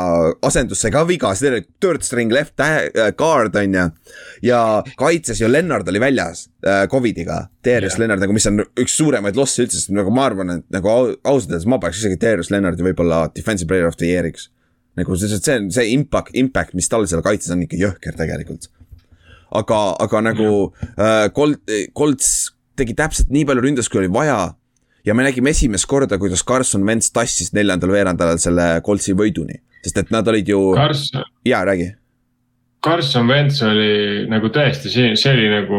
asendus 0.43 0.83
sai 0.83 0.91
ka 0.95 1.05
viga, 1.07 1.31
siis 1.35 1.47
neil 1.47 1.59
oli 1.61 1.69
third 1.81 2.07
string 2.07 2.35
left 2.35 2.59
guard 3.19 3.57
on 3.57 3.77
ju. 3.79 3.85
ja 4.51 4.63
kaitses 4.99 5.41
ju 5.41 5.51
Lennart 5.51 5.89
oli 5.89 6.01
väljas 6.03 6.49
Covidiga, 6.91 7.45
Darius 7.65 7.95
yeah. 7.95 8.01
Lennart 8.03 8.25
nagu, 8.25 8.35
mis 8.35 8.49
on 8.51 8.65
üks 8.65 8.97
suuremaid 8.99 9.39
losse 9.39 9.63
üldse, 9.63 9.79
sest 9.79 9.95
nagu 9.95 10.11
ma 10.11 10.25
arvan, 10.27 10.57
et 10.57 10.65
nagu 10.75 10.91
ausalt 10.91 11.53
öeldes 11.53 11.69
ma 11.71 11.79
paneks 11.79 12.03
isegi 12.03 12.19
Darius 12.19 12.51
Lennarti 12.51 12.83
võib-olla 12.83 13.29
defensive 13.35 13.71
player 13.71 13.87
of 13.87 13.99
the 14.01 14.11
year'iks. 14.11 14.51
nagu 14.99 15.15
see, 15.15 15.31
see 15.31 15.55
on 15.55 15.71
see 15.71 15.95
impact, 15.95 16.35
impact, 16.35 16.75
mis 16.75 16.91
tal 16.91 17.07
seal 17.07 17.23
kaitses 17.23 17.55
on 17.55 17.63
ikka 17.63 17.79
jõhker 17.79 18.19
tegelikult 18.19 18.67
aga, 19.51 19.81
aga 20.05 20.23
nagu 20.31 20.49
äh, 20.97 21.29
Colt, 21.35 21.63
Colts 21.97 22.33
tegi 22.79 22.97
täpselt 22.99 23.33
nii 23.35 23.47
palju 23.49 23.65
ründas, 23.65 23.91
kui 23.91 24.03
oli 24.03 24.13
vaja. 24.13 24.55
ja 25.07 25.15
me 25.15 25.25
nägime 25.25 25.55
esimest 25.55 25.87
korda, 25.89 26.19
kuidas 26.21 26.45
Carson 26.45 26.85
Wentz 26.85 27.13
tassis 27.15 27.55
neljandal 27.57 27.95
veerandajal 27.95 28.43
selle 28.43 28.67
Coltsi 28.85 29.15
võiduni, 29.17 29.57
sest 29.85 30.03
et 30.05 30.13
nad 30.13 30.29
olid 30.29 30.49
ju 30.49 30.61
jaa, 30.77 31.65
räägi. 31.65 31.95
Carson 32.85 33.27
Wentz 33.27 33.59
oli 33.67 34.27
nagu 34.31 34.53
tõesti, 34.55 34.91
see, 34.93 35.15
see 35.19 35.33
oli 35.35 35.47
nagu, 35.51 35.79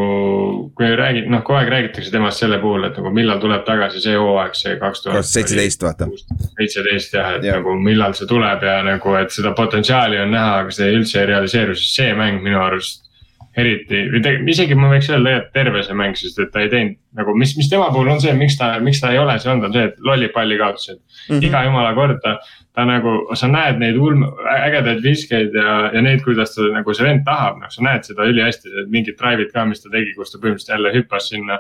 kui 0.75 0.89
räägid, 0.99 1.29
noh, 1.31 1.43
kogu 1.47 1.55
aeg 1.61 1.69
räägitakse 1.71 2.11
temast 2.11 2.43
selle 2.43 2.57
puhul, 2.59 2.89
et 2.89 2.97
nagu 2.99 3.11
millal 3.15 3.39
tuleb 3.39 3.63
tagasi 3.67 4.01
see 4.03 4.17
hooaeg, 4.19 4.57
see 4.59 4.75
kaks 4.81 5.05
tuhat. 5.05 5.27
seitseteist, 5.29 5.85
vaata. 5.85 6.09
seitseteist 6.57 7.15
jah, 7.15 7.37
et 7.37 7.47
ja. 7.47 7.55
nagu 7.59 7.77
millal 7.79 8.17
see 8.17 8.27
tuleb 8.27 8.65
ja 8.67 8.81
nagu, 8.83 9.15
et 9.21 9.31
seda 9.31 9.53
potentsiaali 9.55 10.19
on 10.25 10.35
näha, 10.35 10.57
aga 10.65 10.75
see 10.75 10.89
üldse 10.97 11.21
ei 11.21 11.29
realiseeru, 11.31 11.77
sest 11.79 12.01
see 12.01 12.17
mäng 12.19 12.43
minu 12.43 12.59
arust 12.65 13.07
eriti, 13.57 14.01
isegi 14.51 14.75
ma 14.77 14.91
võiks 14.91 15.09
öelda 15.09 15.23
tegelikult 15.23 15.53
terve 15.55 15.81
see 15.85 15.97
mäng, 15.97 16.17
sest 16.19 16.39
et 16.43 16.51
ta 16.53 16.61
ei 16.63 16.69
teinud 16.71 16.97
nagu, 17.17 17.33
mis, 17.37 17.55
mis 17.57 17.69
tema 17.71 17.89
puhul 17.93 18.11
on 18.13 18.21
see, 18.21 18.33
miks 18.37 18.57
ta, 18.59 18.71
miks 18.83 19.01
ta 19.01 19.11
ei 19.13 19.19
ole 19.21 19.35
see 19.41 19.51
olnud, 19.51 19.69
on 19.69 19.75
see, 19.75 19.87
et 19.89 20.03
lollid 20.05 20.33
palli 20.35 20.57
kaotused 20.59 20.99
mm. 20.99 21.33
-hmm. 21.33 21.47
iga 21.47 21.63
jumala 21.65 21.93
kord 21.97 22.21
ta, 22.23 22.35
ta 22.77 22.85
nagu, 22.85 23.15
sa 23.39 23.49
näed 23.49 23.81
neid 23.81 23.97
ulm, 23.97 24.23
ägedaid 24.53 25.01
viskeid 25.03 25.57
ja, 25.57 25.79
ja 25.93 26.01
neid, 26.05 26.21
kuidas 26.23 26.53
ta 26.55 26.69
nagu 26.75 26.93
see 26.93 27.07
vend 27.07 27.25
tahab, 27.25 27.57
noh, 27.63 27.73
sa 27.73 27.83
näed 27.83 28.05
seda 28.07 28.29
ülihästi, 28.29 28.85
mingid 28.87 29.17
drive'id 29.19 29.51
ka, 29.55 29.65
mis 29.65 29.83
ta 29.83 29.91
tegi, 29.93 30.13
kus 30.17 30.31
ta 30.31 30.41
põhimõtteliselt 30.41 30.75
jälle 30.77 30.93
hüppas 30.95 31.29
sinna 31.33 31.59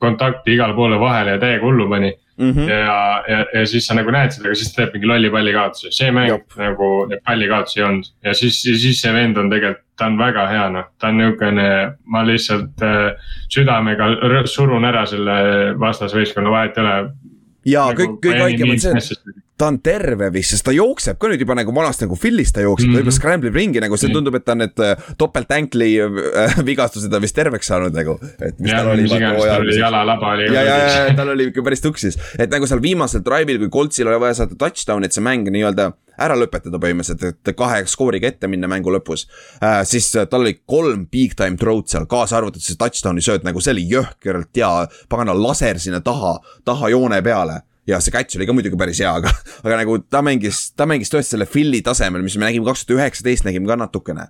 kontakti 0.00 0.54
igale 0.56 0.74
poole 0.74 0.96
vahele 1.00 1.36
ja 1.36 1.42
täiega 1.42 1.66
hullu 1.66 1.88
pani 1.88 2.10
mm. 2.10 2.29
-hmm. 2.40 2.68
ja, 2.68 3.22
ja, 3.28 3.44
ja 3.54 3.66
siis 3.66 3.86
sa 3.86 3.94
nagu 3.94 4.10
näed 4.10 4.32
seda, 4.34 4.48
aga 4.48 4.58
siis 4.58 4.72
ta 4.72 4.82
teeb 4.82 4.96
mingi 4.96 5.10
lolli 5.10 5.30
pallikaotuse, 5.30 5.92
see 5.92 6.10
mäng 6.10 6.28
Jop. 6.28 6.56
nagu 6.56 6.90
neid 7.10 7.22
pallikaotusi 7.26 7.80
ei 7.80 7.86
olnud. 7.86 8.10
ja 8.24 8.34
siis, 8.34 8.62
siis 8.62 9.02
see 9.02 9.12
vend 9.14 9.36
on 9.36 9.50
tegelikult, 9.50 9.86
ta 10.00 10.06
on 10.06 10.18
väga 10.18 10.46
hea, 10.48 10.68
noh, 10.72 10.86
ta 10.98 11.08
on 11.08 11.18
niukene, 11.20 11.68
ma 12.06 12.24
lihtsalt 12.24 12.82
äh, 12.82 13.12
südamega 13.52 14.08
surun 14.48 14.84
ära 14.88 15.04
selle 15.06 15.36
vastasvõistkonna, 15.80 16.50
vahet 16.50 16.78
ole 16.80 16.96
ja 17.68 17.86
nagu 17.90 18.02
kõik, 18.02 18.18
kõige 18.24 18.42
haigem 18.46 18.74
on 18.74 18.80
see, 18.80 18.96
et 18.96 19.36
ta 19.60 19.68
on 19.68 19.78
terve 19.84 20.30
vist, 20.32 20.54
sest 20.54 20.64
ta 20.64 20.72
jookseb 20.74 21.18
ka 21.20 21.28
nüüd 21.30 21.42
juba 21.44 21.56
nagu 21.58 21.72
vanasti 21.76 22.06
nagu 22.06 22.16
Philly's 22.20 22.52
ta 22.54 22.64
jookseb 22.64 22.88
mm, 22.88 22.94
-hmm. 22.94 22.96
ta 22.96 23.04
juba 23.04 23.12
mhm. 23.12 23.18
scramble 23.18 23.50
ib 23.52 23.58
ringi 23.60 23.82
nagu 23.84 23.98
see 24.00 24.08
mhm. 24.08 24.16
tundub, 24.16 24.38
et 24.38 24.44
ta 24.46 24.56
on 24.56 24.62
need 24.64 24.84
äh, 24.84 25.08
topelt 25.20 25.52
ankli 25.56 25.90
äh, 26.00 26.60
vigastused 26.70 27.12
on 27.12 27.22
vist 27.22 27.36
terveks 27.36 27.68
saanud 27.72 27.96
nagu. 27.96 28.16
et 28.40 28.58
mis 28.58 28.72
ja, 28.72 28.80
tal 28.80 28.94
oli. 28.94 29.78
jalalaba 29.78 30.34
oli. 30.34 30.48
ja, 30.54 30.62
ja, 30.64 30.78
ja 31.08 31.14
tal 31.16 31.34
oli 31.34 31.50
ikka 31.50 31.64
päris 31.66 31.84
tuksis, 31.84 32.18
et 32.38 32.50
nagu 32.50 32.66
seal 32.66 32.82
viimasel 32.82 33.24
drive'il, 33.26 33.60
kui 33.64 33.72
Coltsil 33.78 34.08
oli 34.08 34.20
vaja 34.20 34.40
saada 34.40 34.56
touchdown, 34.56 35.04
et 35.04 35.12
see 35.12 35.24
mäng 35.24 35.50
nii-öelda 35.52 35.92
ära 36.20 36.36
lõpetada 36.36 36.80
põhimõtteliselt, 36.80 37.40
et 37.48 37.56
kahe 37.56 37.80
skooriga 37.88 38.28
ette 38.28 38.48
minna 38.50 38.68
mängu 38.68 38.92
lõpus 38.92 39.26
äh,. 39.60 39.80
siis 39.88 40.08
tal 40.12 40.40
oli 40.44 40.58
kolm 40.64 41.06
big 41.12 41.36
time 41.36 41.60
throw'd 41.60 41.88
seal, 41.92 42.08
kaasa 42.08 42.40
arvatud 42.40 42.64
see 42.64 42.80
touchdown'i 42.80 43.24
sööt, 43.24 43.44
nagu 43.44 43.60
see 43.60 43.76
oli 43.76 43.88
jõhkralt 43.92 44.52
hea, 44.56 44.70
pagana 45.12 45.36
laser 45.36 45.80
sinna 45.80 46.00
taha, 46.04 46.38
taha 46.64 46.92
joone 46.92 47.20
peale 47.24 47.64
ja 47.88 48.00
see 48.02 48.12
catch 48.14 48.38
oli 48.38 48.48
ka 48.48 48.56
muidugi 48.56 48.78
päris 48.80 49.00
hea, 49.02 49.12
aga, 49.22 49.32
aga 49.64 49.80
nagu 49.82 49.98
ta 50.10 50.22
mängis, 50.24 50.68
ta 50.76 50.86
mängis 50.88 51.12
tõesti 51.12 51.36
selle 51.36 51.48
Philly 51.50 51.82
tasemel, 51.86 52.24
mis 52.26 52.36
me 52.38 52.48
nägime 52.48 52.68
kaks 52.68 52.84
tuhat 52.84 53.00
üheksateist, 53.00 53.46
nägime 53.48 53.70
ka 53.70 53.78
natukene 53.80 54.28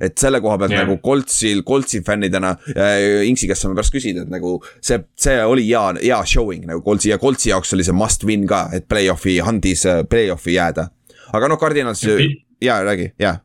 et 0.00 0.16
selle 0.16 0.40
koha 0.40 0.56
pealt 0.56 0.72
yeah. 0.72 0.86
nagu 0.86 0.96
Coltsil, 1.04 1.60
Coltsi 1.68 2.00
fännidena 2.06 2.54
äh,, 2.72 3.26
Inksi 3.28 3.50
käest 3.50 3.66
saame 3.66 3.76
pärast 3.76 3.92
küsida, 3.92 4.24
et 4.24 4.32
nagu 4.32 4.54
see, 4.80 5.02
see 5.20 5.36
oli 5.44 5.66
hea, 5.68 5.82
hea 6.00 6.22
showing 6.28 6.64
nagu 6.70 6.80
Coltsi 6.86 7.12
ja 7.12 7.20
Coltsi 7.20 7.52
jaoks 7.52 7.74
oli 7.76 7.84
see 7.84 7.96
must 7.96 8.24
win 8.24 8.46
ka, 8.48 8.64
et 8.72 8.88
play-off'i, 8.88 9.36
Hundis 9.44 9.84
äh, 9.90 10.00
play-off'i 10.08 10.56
jääda. 10.56 10.88
aga 11.32 11.52
noh, 11.52 11.60
Cardinals, 11.60 12.06
jaa, 12.62 12.80
räägi, 12.88 13.12
jaa 13.20 13.36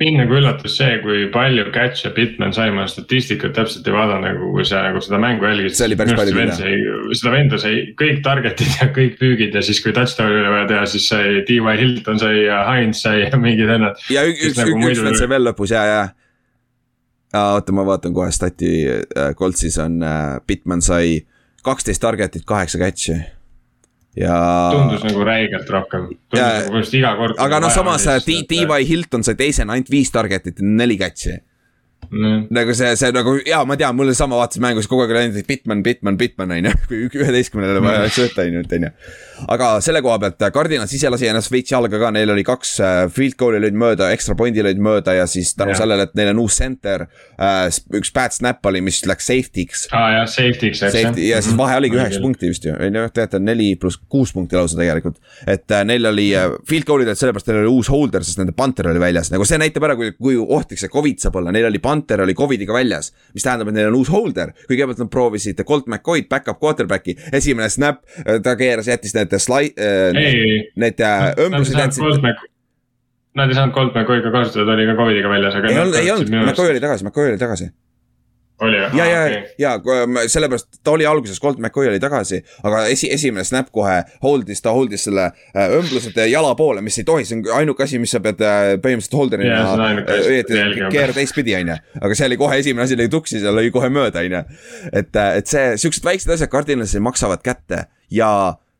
mind 0.00 0.16
nagu 0.22 0.36
üllatas 0.38 0.76
see, 0.80 0.94
kui 1.02 1.26
palju 1.32 1.66
catch'e 1.74 2.12
Bitman 2.16 2.54
sai, 2.56 2.70
ma 2.72 2.86
statistikat 2.88 3.52
täpselt 3.56 3.88
ei 3.88 3.94
vaadanud 3.94 4.24
nagu, 4.24 4.50
kui 4.54 4.64
sa 4.68 4.84
nagu 4.86 5.02
seda 5.04 5.18
mängu 5.20 5.44
jälgisid. 5.44 5.76
see 5.76 5.88
oli 5.90 5.98
päris 6.00 6.16
palju 6.16 6.36
küll 6.36 7.18
seda 7.20 7.32
venda 7.34 7.58
sai 7.60 7.82
kõik 8.00 8.22
target'id 8.24 8.78
ja 8.78 8.88
kõik 8.96 9.18
püügid 9.20 9.56
ja 9.56 9.64
siis, 9.64 9.82
kui 9.84 9.92
touchdown'i 9.96 10.40
oli 10.40 10.54
vaja 10.54 10.68
teha, 10.72 10.86
siis 10.94 11.08
sai 11.12 11.42
T.Y. 11.48 11.76
Hilton 11.82 12.22
sai 12.22 12.46
ja 12.46 12.62
Hines 12.70 13.02
sai 13.04 13.26
ja 13.26 13.40
mingid 13.40 13.68
vennad. 13.68 14.00
ja 14.12 14.24
üks, 14.28 14.46
üks, 14.50 14.62
nagu 14.62 14.80
üks 14.88 15.04
vend 15.04 15.20
sai 15.20 15.28
veel 15.34 15.44
lõpus 15.50 15.74
ja, 15.76 15.84
ja. 15.90 16.00
oota, 17.42 17.76
ma 17.76 17.84
vaatan 17.88 18.16
kohe 18.16 18.32
stati 18.32 18.72
äh,, 18.88 19.34
Coltsis 19.36 19.76
on 19.84 20.00
äh,, 20.00 20.38
Bitman 20.48 20.80
sai 20.84 21.20
kaksteist 21.66 22.00
target'it, 22.00 22.48
kaheksa 22.48 22.80
catch'i 22.80 23.20
ja. 24.18 24.38
tundus 24.74 25.04
nagu 25.06 25.26
räigelt 25.26 25.70
rohkem, 25.70 26.08
tundus 26.30 26.40
ja, 26.40 26.48
nagu 26.48 26.72
põhimõtteliselt 26.72 26.98
iga 27.00 27.14
kord. 27.18 27.38
aga 27.46 27.60
noh, 27.62 27.74
samas 27.74 28.08
T.Y. 28.26 28.66
Hilton 28.88 29.26
sai 29.26 29.36
teisena 29.38 29.76
ainult 29.76 29.92
viis 29.92 30.10
target'it 30.14 30.62
neli 30.64 30.98
catch'i 31.00 31.38
mm.. 32.10 32.46
nagu 32.54 32.74
see, 32.76 32.92
see 32.98 33.12
nagu 33.14 33.36
jaa, 33.46 33.62
ma 33.68 33.76
tean, 33.80 33.96
mul 33.96 34.10
oli 34.10 34.18
sama, 34.18 34.38
vaatasin 34.40 34.64
mängus 34.64 34.88
kogu 34.90 35.04
aeg 35.04 35.14
oli 35.14 35.22
ainult 35.24 35.48
Bitman, 35.48 35.82
Bitman, 35.86 36.18
Bitman 36.20 36.54
on 36.56 36.68
ju, 36.68 36.74
kui 36.90 37.22
üheteistkümnele 37.22 37.82
vaja 37.82 38.04
mm. 38.04 38.14
sööta 38.16 38.44
ainult 38.44 38.72
on 38.76 38.86
ju. 38.88 38.92
aga 39.54 39.70
selle 39.84 40.02
koha 40.04 40.18
pealt 40.24 40.46
Cardinals 40.54 40.94
ise 40.96 41.12
lasi 41.12 41.30
ennast 41.30 41.52
veits 41.52 41.72
jalga 41.72 42.00
ka, 42.02 42.12
neil 42.14 42.34
oli 42.34 42.44
kaks 42.46 42.74
äh, 42.84 43.00
field 43.14 43.38
goal'i 43.40 43.62
lõid 43.64 43.78
mööda, 43.78 44.10
extra 44.14 44.36
point'i 44.38 44.64
lõid 44.66 44.82
mööda 44.82 45.16
ja 45.16 45.28
siis 45.30 45.54
tänu 45.58 45.76
sellele, 45.78 46.08
et 46.08 46.16
neil 46.18 46.32
on 46.34 46.44
uus 46.44 46.58
center 46.60 47.06
äh,. 47.06 47.68
üks 48.00 48.12
bad 48.16 48.34
snap 48.36 48.66
oli, 48.66 48.82
mis 48.84 49.02
läks 49.08 49.30
safety'ks. 49.30 49.86
aa 49.92 50.00
ah, 50.02 50.16
jah, 50.18 50.30
safety'ks 50.30 50.84
eks 50.90 51.00
jah. 51.00 51.22
ja 51.30 51.40
siis 51.44 51.56
vahe 51.58 51.78
oligi 51.80 51.98
üheksa 51.98 52.22
punkti 52.22 52.50
vist 52.50 52.66
ju, 52.66 52.74
ei 52.80 52.92
noh, 52.94 53.08
tegelikult 53.10 53.46
neli 53.46 53.70
pluss 53.80 54.00
kuus 54.10 54.34
punkti 54.36 54.58
lausa 54.58 54.78
tegelikult. 54.80 55.20
et 55.46 55.76
äh, 55.76 55.86
neil 55.88 56.10
oli 56.10 56.30
äh, 56.36 56.50
field 56.68 56.88
goal'id 56.88 57.10
olid 57.10 57.18
sellepärast, 57.20 57.48
neil 57.50 57.62
oli 57.64 57.78
uus 57.78 57.88
holder, 57.92 58.24
sest 58.26 58.40
nende 58.42 58.54
punter 58.56 58.90
oli 58.90 59.00
väljas, 59.02 59.30
nagu 59.32 59.46
see 59.48 59.60
näitab 59.60 59.86
ära, 59.88 59.96
kui, 59.98 60.12
kui 60.18 60.36
ohtlik 60.40 60.80
see 60.80 60.90
Covid 60.92 61.22
saab 61.22 61.38
olla, 61.40 61.54
neil 61.54 61.68
oli 61.70 61.80
punter 61.82 61.99
Hunter 62.00 62.24
oli 62.24 62.34
Covidiga 62.34 62.74
väljas. 62.74 63.12
mis 63.34 63.44
tähendab, 63.44 63.68
et 63.68 63.76
neil 63.76 63.90
on 63.90 63.98
uus 64.00 64.10
holder, 64.12 64.54
kõigepealt 64.68 65.02
nad 65.02 65.10
proovisid 65.12 65.60
Colt 65.68 65.90
McCoy'd, 65.90 66.28
back-up 66.30 66.60
quarterback'i, 66.62 67.16
esimene 67.36 67.68
snap, 67.70 68.02
ta 68.44 68.56
keeras, 68.56 68.88
jättis 68.88 69.14
need 69.16 69.36
slide 69.38 69.76
äh,, 69.76 70.64
need 70.80 71.04
äh, 71.04 71.28
õmblused 71.46 71.78
jätsid. 71.78 72.48
Nad 73.38 73.52
ei 73.52 73.54
saanud 73.54 73.76
Colt 73.76 73.94
McCoy'ga 73.94 74.32
kasutada, 74.34 74.72
ta 74.72 74.74
oli 74.78 74.88
ka 74.88 74.96
Covidiga 74.98 75.30
väljas, 75.30 75.60
aga. 75.60 75.70
ei 75.70 75.84
olnud, 75.84 76.00
ei 76.00 76.10
olnud, 76.10 76.34
McCoy 76.42 76.72
oli 76.72 76.82
tagasi, 76.82 77.06
McCoy 77.06 77.30
oli 77.30 77.38
tagasi 77.40 77.70
oli 78.64 78.80
või? 78.80 78.98
ja, 78.98 79.06
ja, 79.08 79.20
ja 79.58 80.28
sellepärast 80.28 80.80
ta 80.84 80.94
oli 80.94 81.06
alguses, 81.08 81.40
Colt 81.42 81.58
McCoy 81.58 81.88
oli 81.90 82.00
tagasi, 82.02 82.40
aga 82.66 82.84
esi, 82.92 83.10
esimene 83.12 83.44
snap 83.46 83.70
kohe 83.74 84.00
hold'is, 84.24 84.62
ta 84.64 84.74
hold'is 84.76 85.06
selle 85.08 85.28
äh, 85.30 85.74
õmblused 85.78 86.16
jala 86.30 86.54
poole, 86.58 86.82
mis 86.84 86.98
ei 87.00 87.06
tohi, 87.08 87.26
see 87.28 87.40
on 87.40 87.48
ainuke 87.60 87.84
asi, 87.86 88.00
mis 88.02 88.12
sa 88.14 88.22
pead 88.24 88.42
äh, 88.44 88.74
põhimõtteliselt 88.82 89.18
holder'ina 89.18 90.88
keera 90.92 91.16
teistpidi, 91.16 91.56
on 91.60 91.74
ju. 91.74 91.78
aga 92.00 92.18
see 92.18 92.30
oli 92.30 92.40
kohe 92.40 92.60
esimene 92.62 92.86
asi, 92.88 92.98
lõi 93.00 93.10
tuksi, 93.12 93.40
seal 93.42 93.56
lõi 93.56 93.72
kohe 93.74 93.90
mööda, 93.92 94.24
on 94.24 94.38
ju. 94.38 94.42
et, 94.92 95.12
et 95.24 95.50
see, 95.50 95.66
siuksed 95.84 96.06
väiksed 96.06 96.34
asjad 96.36 96.52
Cardinalsil 96.52 97.04
maksavad 97.04 97.44
kätte 97.46 97.86
ja, 98.12 98.32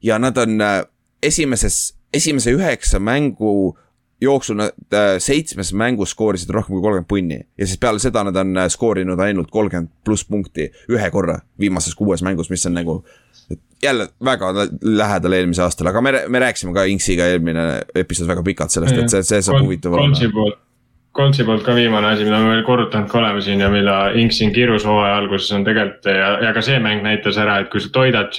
ja 0.04 0.20
nad 0.22 0.38
on 0.40 0.60
esimeses, 1.22 1.94
esimese 2.14 2.54
üheksa 2.56 3.00
mängu 3.02 3.76
jooksul 4.20 4.58
nad 4.60 4.94
äh, 4.94 5.16
seitsmes 5.18 5.72
mängus 5.72 6.14
skoorisid 6.14 6.50
rohkem 6.54 6.74
kui 6.76 6.82
kolmkümmend 6.82 7.08
punni. 7.08 7.40
Ja 7.58 7.66
siis 7.66 7.80
peale 7.80 7.98
seda 8.02 8.24
nad 8.26 8.36
on 8.36 8.56
äh, 8.56 8.68
skoorinud 8.72 9.20
ainult 9.20 9.50
kolmkümmend 9.50 9.92
pluss 10.04 10.26
punkti 10.28 10.70
ühe 10.92 11.10
korra 11.10 11.40
viimases 11.60 11.96
kuues 11.98 12.22
mängus, 12.26 12.50
mis 12.50 12.66
on 12.66 12.76
nagu 12.76 13.00
jälle 13.82 14.08
väga 14.24 14.52
lähedal 14.82 15.32
eelmisel 15.32 15.64
aastal, 15.64 15.88
aga 15.90 16.00
me, 16.04 16.12
me 16.28 16.38
rääkisime 16.38 16.74
ka 16.76 16.84
Inksiga 16.84 17.26
eelmine 17.32 17.66
episood 17.94 18.28
väga 18.28 18.42
pikalt 18.44 18.74
sellest, 18.74 18.98
et 18.98 19.12
see, 19.12 19.22
see 19.24 19.46
saab 19.46 19.64
huvitav 19.64 19.96
olema. 19.96 20.50
Coltsi 21.16 21.42
poolt 21.42 21.64
ka 21.66 21.74
viimane 21.74 22.06
asi, 22.12 22.22
mida 22.22 22.38
me 22.38 22.52
veel 22.52 22.60
korrutanud 22.62 23.08
ka 23.10 23.18
oleme 23.18 23.40
siin 23.42 23.58
ja 23.60 23.66
mille 23.72 23.94
Inks 24.20 24.36
siin 24.38 24.52
kirus 24.54 24.84
hooaja 24.86 25.16
alguses 25.18 25.50
on 25.56 25.64
tegelikult 25.66 26.06
ja, 26.06 26.28
ja 26.44 26.52
ka 26.54 26.62
see 26.62 26.78
mäng 26.78 27.02
näitas 27.02 27.38
ära, 27.40 27.56
et 27.58 27.70
kui 27.72 27.82
sa 27.82 27.90
toidad 27.96 28.36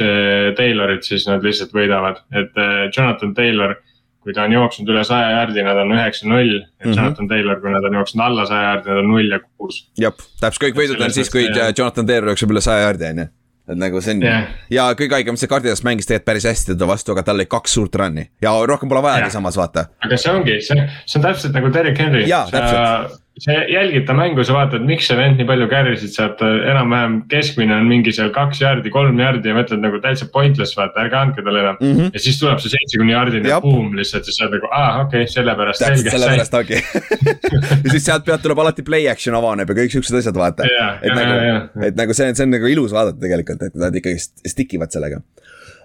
Taylorit, 0.55 1.03
siis 1.03 1.25
nad 1.27 1.43
lihtsalt 1.43 1.75
võidavad, 1.75 2.21
et 2.31 2.55
äh, 2.55 2.85
Jonathan 2.95 3.33
Taylor 3.35 3.75
kui 4.21 4.35
ta 4.37 4.45
on 4.45 4.53
jooksnud 4.53 4.89
üle 4.93 5.03
saja 5.07 5.29
jaardi, 5.35 5.63
nad 5.65 5.79
on 5.81 5.93
üheksa-null. 5.95 6.55
et 6.61 6.85
mm 6.85 6.91
-hmm. 6.91 6.97
Jonathan 6.97 7.27
Taylor, 7.27 7.61
kui 7.61 7.71
nad 7.73 7.85
on 7.89 7.99
jooksnud 7.99 8.25
alla 8.25 8.45
saja 8.45 8.63
jaardi, 8.69 8.89
nad 8.89 9.03
on 9.03 9.11
null 9.11 9.31
ja 9.31 9.39
kuus. 9.57 9.83
jah, 9.97 10.13
täpselt 10.41 10.63
kõik 10.63 10.81
võidud 10.81 11.03
on 11.03 11.11
siis, 11.11 11.29
kui 11.29 11.45
ja. 11.45 11.71
Jonathan 11.77 12.05
Taylor 12.05 12.33
jookseb 12.33 12.51
üle 12.51 12.61
saja 12.61 12.85
jaardi, 12.87 13.05
on 13.05 13.23
ju. 13.23 13.27
et 13.71 13.77
nagu 13.77 14.01
see 14.01 14.15
on 14.15 14.23
yeah. 14.23 14.43
ja 14.69 14.85
kõige 14.99 15.17
haigem, 15.17 15.37
see 15.37 15.49
Cardinals 15.49 15.83
mängis 15.83 16.09
tegelikult 16.09 16.25
päris 16.25 16.45
hästi 16.49 16.73
teda 16.73 16.87
vastu, 16.87 17.11
aga 17.11 17.23
tal 17.23 17.35
oli 17.35 17.45
kaks 17.45 17.73
suurt 17.73 17.95
run'i 17.95 18.29
ja 18.41 18.53
rohkem 18.65 18.89
pole 18.89 19.01
vajagi 19.01 19.31
samas 19.31 19.57
vaata. 19.57 19.85
aga 20.05 20.17
see 20.17 20.33
ongi, 20.33 20.61
see, 20.61 20.89
see 21.05 21.19
on 21.19 21.27
täpselt 21.29 21.53
nagu 21.53 21.73
Derek 21.73 21.97
Henry. 21.97 22.25
jaa, 22.27 22.45
täpselt 22.51 23.20
sa 23.41 23.55
jälgid 23.65 24.05
ta 24.05 24.13
mängu, 24.13 24.43
sa 24.45 24.53
vaatad, 24.53 24.83
miks 24.85 25.07
see 25.09 25.17
vend 25.17 25.39
nii 25.41 25.47
palju 25.49 25.67
carry 25.71 25.95
sid 25.97 26.13
saab, 26.13 26.35
ta 26.37 26.49
enam-vähem 26.71 27.15
keskmine 27.31 27.73
on 27.73 27.87
mingi 27.89 28.13
seal 28.13 28.29
kaks 28.35 28.61
jaardi, 28.61 28.91
kolm 28.93 29.17
jaardi 29.21 29.49
ja 29.49 29.55
mõtled 29.57 29.81
nagu 29.81 29.97
täitsa 30.03 30.27
pointless, 30.33 30.77
vaata, 30.77 31.01
ärge 31.05 31.17
andke 31.17 31.45
talle 31.45 31.63
enam 31.63 31.79
mm. 31.79 31.95
-hmm. 31.95 32.11
ja 32.13 32.21
siis 32.21 32.37
tuleb 32.41 32.61
see 32.61 32.73
seitsekümne 32.75 33.15
jaardine 33.15 33.57
boom 33.65 33.95
lihtsalt 33.97 34.29
ja 34.29 34.35
sa 34.35 34.45
oled 34.45 34.59
nagu, 34.59 34.69
aa 34.69 34.91
okei 35.05 35.25
okay,, 35.25 35.33
sellepärast. 35.33 35.85
täpselt 35.85 36.13
sellepärast 36.13 36.59
ongi 36.61 36.77
ja 36.77 37.95
siis 37.95 38.05
sealt 38.05 38.27
pealt 38.29 38.45
tuleb 38.45 38.61
alati 38.61 38.85
play 38.85 39.09
action 39.09 39.37
avaneb 39.39 39.73
ja 39.73 39.79
kõik 39.81 39.97
siuksed 39.97 40.21
asjad, 40.21 40.37
vaata. 40.37 40.69
et 41.01 41.17
nagu, 41.17 41.41
et 41.89 41.97
nagu 41.97 42.17
see, 42.17 42.29
see 42.37 42.45
on 42.45 42.53
nagu 42.59 42.69
ilus 42.69 42.93
vaadata 42.93 43.25
tegelikult, 43.25 43.65
et 43.71 43.81
nad 43.87 43.97
ikkagi 43.97 44.21
stick 44.53 44.77
ivad 44.77 44.93
sellega 44.93 45.23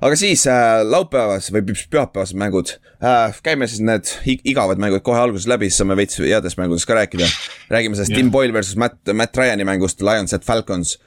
aga 0.01 0.19
siis 0.19 0.45
äh, 0.51 0.83
laupäevas 0.85 1.49
või 1.55 1.65
pühapäevased 1.71 2.39
mängud 2.39 2.77
äh,. 3.01 3.37
käime 3.43 3.69
siis 3.71 3.83
need 3.85 4.13
igavad 4.45 4.81
mängud 4.83 5.05
kohe 5.07 5.21
alguses 5.21 5.49
läbi, 5.51 5.71
siis 5.71 5.83
saame 5.83 5.97
veits 5.99 6.21
headest 6.21 6.61
mängudest 6.61 6.89
ka 6.89 6.99
rääkida. 6.99 7.29
räägime 7.71 7.97
sellest 7.97 8.13
yeah. 8.13 8.23
Tim 8.23 8.31
Boyle 8.31 8.53
versus 8.53 8.77
Matt, 8.77 9.01
Matt 9.13 9.37
Ryan'i 9.37 9.65
mängust 9.65 10.03
Lions 10.03 10.35
at 10.35 10.45
Falcons. 10.45 10.99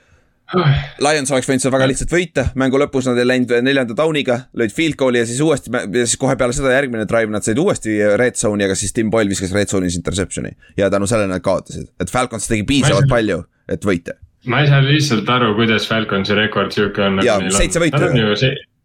Lions 0.98 1.30
oleks 1.30 1.46
võinud 1.46 1.62
seda 1.62 1.76
väga 1.76 1.88
lihtsalt 1.92 2.14
võita, 2.14 2.48
mängu 2.58 2.80
lõpus 2.82 3.06
nad 3.06 3.20
ei 3.22 3.28
läinud 3.28 3.52
neljanda 3.62 3.94
down'iga, 3.94 4.40
lõid 4.58 4.74
field 4.74 4.98
goal'i 4.98 5.22
ja 5.22 5.28
siis 5.30 5.44
uuesti, 5.46 5.70
ja 5.70 6.06
siis 6.08 6.18
kohe 6.18 6.34
peale 6.40 6.56
seda 6.58 6.72
järgmine 6.74 7.06
drive 7.10 7.30
nad 7.30 7.46
said 7.46 7.62
uuesti 7.62 8.00
red 8.18 8.40
zone'i, 8.40 8.66
aga 8.66 8.78
siis 8.80 8.96
Tim 8.96 9.12
Boyle 9.14 9.30
viskas 9.30 9.54
red 9.54 9.70
zone'is 9.70 10.00
interception'i. 10.00 10.56
ja 10.78 10.90
tänu 10.90 11.06
sellele 11.08 11.30
nad 11.36 11.46
kaotasid, 11.46 11.92
et 12.02 12.10
Falcons 12.10 12.50
tegi 12.50 12.66
piisavalt 12.66 13.12
palju, 13.12 13.44
et 13.70 13.86
võita 13.86 14.18
ma 14.50 14.64
ei 14.64 14.70
saa 14.72 14.82
lihtsalt 14.82 15.30
aru, 15.30 15.52
kuidas 15.58 15.86
Falconsi 15.90 16.34
rekord 16.34 16.74
sihuke 16.74 17.04
on. 17.04 17.22
jaa, 17.26 17.38
seitse 17.54 17.82
võitu 17.84 18.00
Neil 18.00 18.34
on 18.34 18.40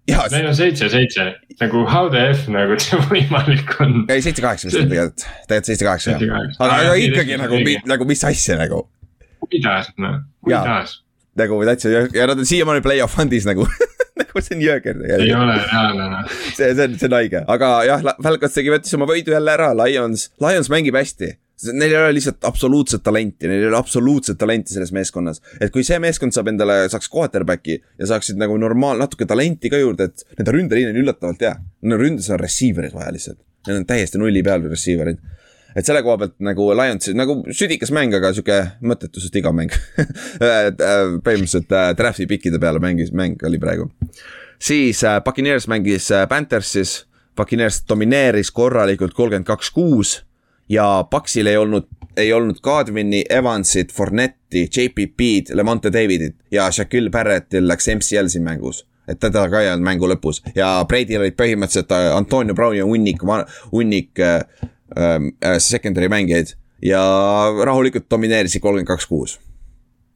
seitse, 0.06 0.88
seitse, 0.90 1.24
nagu 1.60 1.84
how 1.88 2.08
the 2.10 2.30
f 2.30 2.48
nagu 2.52 2.76
see 2.80 2.98
võimalik 3.10 3.72
on. 3.80 4.04
ei, 4.08 4.20
seitse-kaheksa 4.24 4.68
vist 4.68 4.80
on 4.80 4.90
tegelikult, 4.90 5.24
tegelikult 5.48 5.70
seitse-kaheksa 5.70 6.16
jah. 6.16 6.50
aga, 6.58 6.76
aga 6.82 6.98
ikkagi 7.00 7.38
nagu, 7.40 7.60
nagu 7.88 8.08
mis 8.08 8.24
asja 8.28 8.58
nagu. 8.60 8.84
kuidas 9.46 9.90
noh, 9.96 10.20
kuidas. 10.44 10.98
nagu 11.40 11.60
täitsa 11.70 11.92
ja 11.94 12.28
nad 12.30 12.36
on 12.36 12.48
siiamaani 12.48 12.84
play-off 12.84 13.16
fund'is 13.16 13.48
nagu 13.48 13.66
nagu 14.20 14.44
see 14.44 14.58
on 14.58 14.66
jõger 14.66 15.00
tegelikult. 15.00 15.24
ei 15.24 15.38
ole 15.38 15.56
reaalne 15.62 16.10
noh. 16.12 16.36
see, 16.50 16.68
see 16.68 16.84
on, 16.84 16.98
see 17.00 17.08
on 17.08 17.16
haige, 17.20 17.44
aga 17.56 17.72
jah, 17.88 18.04
Falcons 18.20 18.58
tegi, 18.58 18.74
võttis 18.74 18.98
oma 18.98 19.08
võidu 19.08 19.34
jälle 19.34 19.56
ära, 19.56 19.72
Lions, 19.84 20.28
Lions 20.44 20.70
mängib 20.72 21.00
hästi 21.00 21.32
Neil 21.62 21.92
ei 21.92 22.00
ole 22.00 22.14
lihtsalt 22.16 22.44
absoluutset 22.44 23.02
talenti, 23.06 23.46
neil 23.46 23.62
ei 23.62 23.68
ole 23.68 23.78
absoluutset 23.78 24.38
talenti 24.38 24.74
selles 24.74 24.90
meeskonnas. 24.92 25.40
et 25.60 25.70
kui 25.72 25.84
see 25.86 26.00
meeskond 26.02 26.34
saab 26.34 26.50
endale, 26.50 26.80
saaks 26.90 27.08
quarterback'i 27.12 27.76
ja 27.78 28.08
saaksid 28.10 28.40
nagu 28.40 28.56
normaal-, 28.58 28.98
natuke 28.98 29.26
talenti 29.30 29.70
ka 29.70 29.78
juurde, 29.78 30.10
et 30.10 30.26
nende 30.40 30.56
ründeliin 30.56 30.90
on 30.90 30.98
üllatavalt 31.04 31.46
hea. 31.46 31.54
On 31.86 31.96
ründes 32.00 32.26
on 32.34 32.42
receiver'id 32.42 32.96
vaja 32.96 33.14
lihtsalt. 33.14 33.38
Neil 33.68 33.80
on 33.80 33.86
täiesti 33.88 34.20
nulli 34.20 34.42
peal 34.44 34.66
receiver'id. 34.66 35.22
et 35.74 35.86
selle 35.86 36.02
koha 36.06 36.18
pealt 36.18 36.34
nagu 36.46 36.68
Lions, 36.74 37.08
nagu 37.18 37.40
südikas 37.50 37.90
mäng, 37.94 38.12
aga 38.14 38.34
sihuke 38.34 38.58
mõttetu, 38.82 39.22
sest 39.22 39.38
iga 39.38 39.54
mäng 39.54 39.72
põhimõtteliselt 41.24 41.72
äh, 41.74 41.88
draft'i 41.98 42.28
pikkide 42.30 42.60
peale 42.62 42.82
mängis, 42.82 43.10
mäng 43.14 43.42
oli 43.46 43.58
praegu. 43.62 43.88
siis 44.58 45.02
äh, 45.06 45.22
Puccaneers 45.24 45.66
mängis 45.70 46.10
äh, 46.10 46.28
Panthersis, 46.30 47.04
Puccaneers 47.34 47.82
domineeris 47.88 48.50
korralikult 48.54 49.14
kolmkümmend 49.14 49.50
kaks, 49.50 49.70
kuus 49.74 50.20
ja 50.68 51.04
Paksil 51.10 51.46
ei 51.46 51.56
olnud, 51.56 51.86
ei 52.16 52.32
olnud 52.32 52.60
Godwini, 52.62 53.24
Evansit, 53.30 53.92
Fornetti, 53.92 54.66
JPP-d, 54.76 55.54
Lemonte 55.54 55.92
Davidit 55.92 56.36
ja 56.50 56.70
Shaquille 56.72 57.10
Barrettil 57.10 57.68
läks 57.68 57.88
MCL 57.88 58.30
siin 58.32 58.44
mängus. 58.44 58.84
Et 59.08 59.20
teda 59.20 59.48
ka 59.52 59.60
ei 59.60 59.68
olnud 59.68 59.84
mängu 59.84 60.08
lõpus. 60.08 60.40
Ja 60.56 60.78
Brady'l 60.88 61.20
olid 61.20 61.36
põhimõtteliselt 61.36 61.92
äh, 61.92 62.10
Antonio 62.16 62.54
Brown 62.56 62.76
ja 62.78 62.86
hunnik, 62.88 63.20
hunnik 63.72 64.20
äh, 64.20 64.40
äh, 64.96 65.58
secondary 65.58 66.08
mängijaid 66.08 66.54
ja 66.84 67.02
rahulikult 67.64 68.08
domineerisid 68.10 68.62
kolmkümmend 68.64 68.88
kaks, 68.88 69.06
kuus 69.08 69.38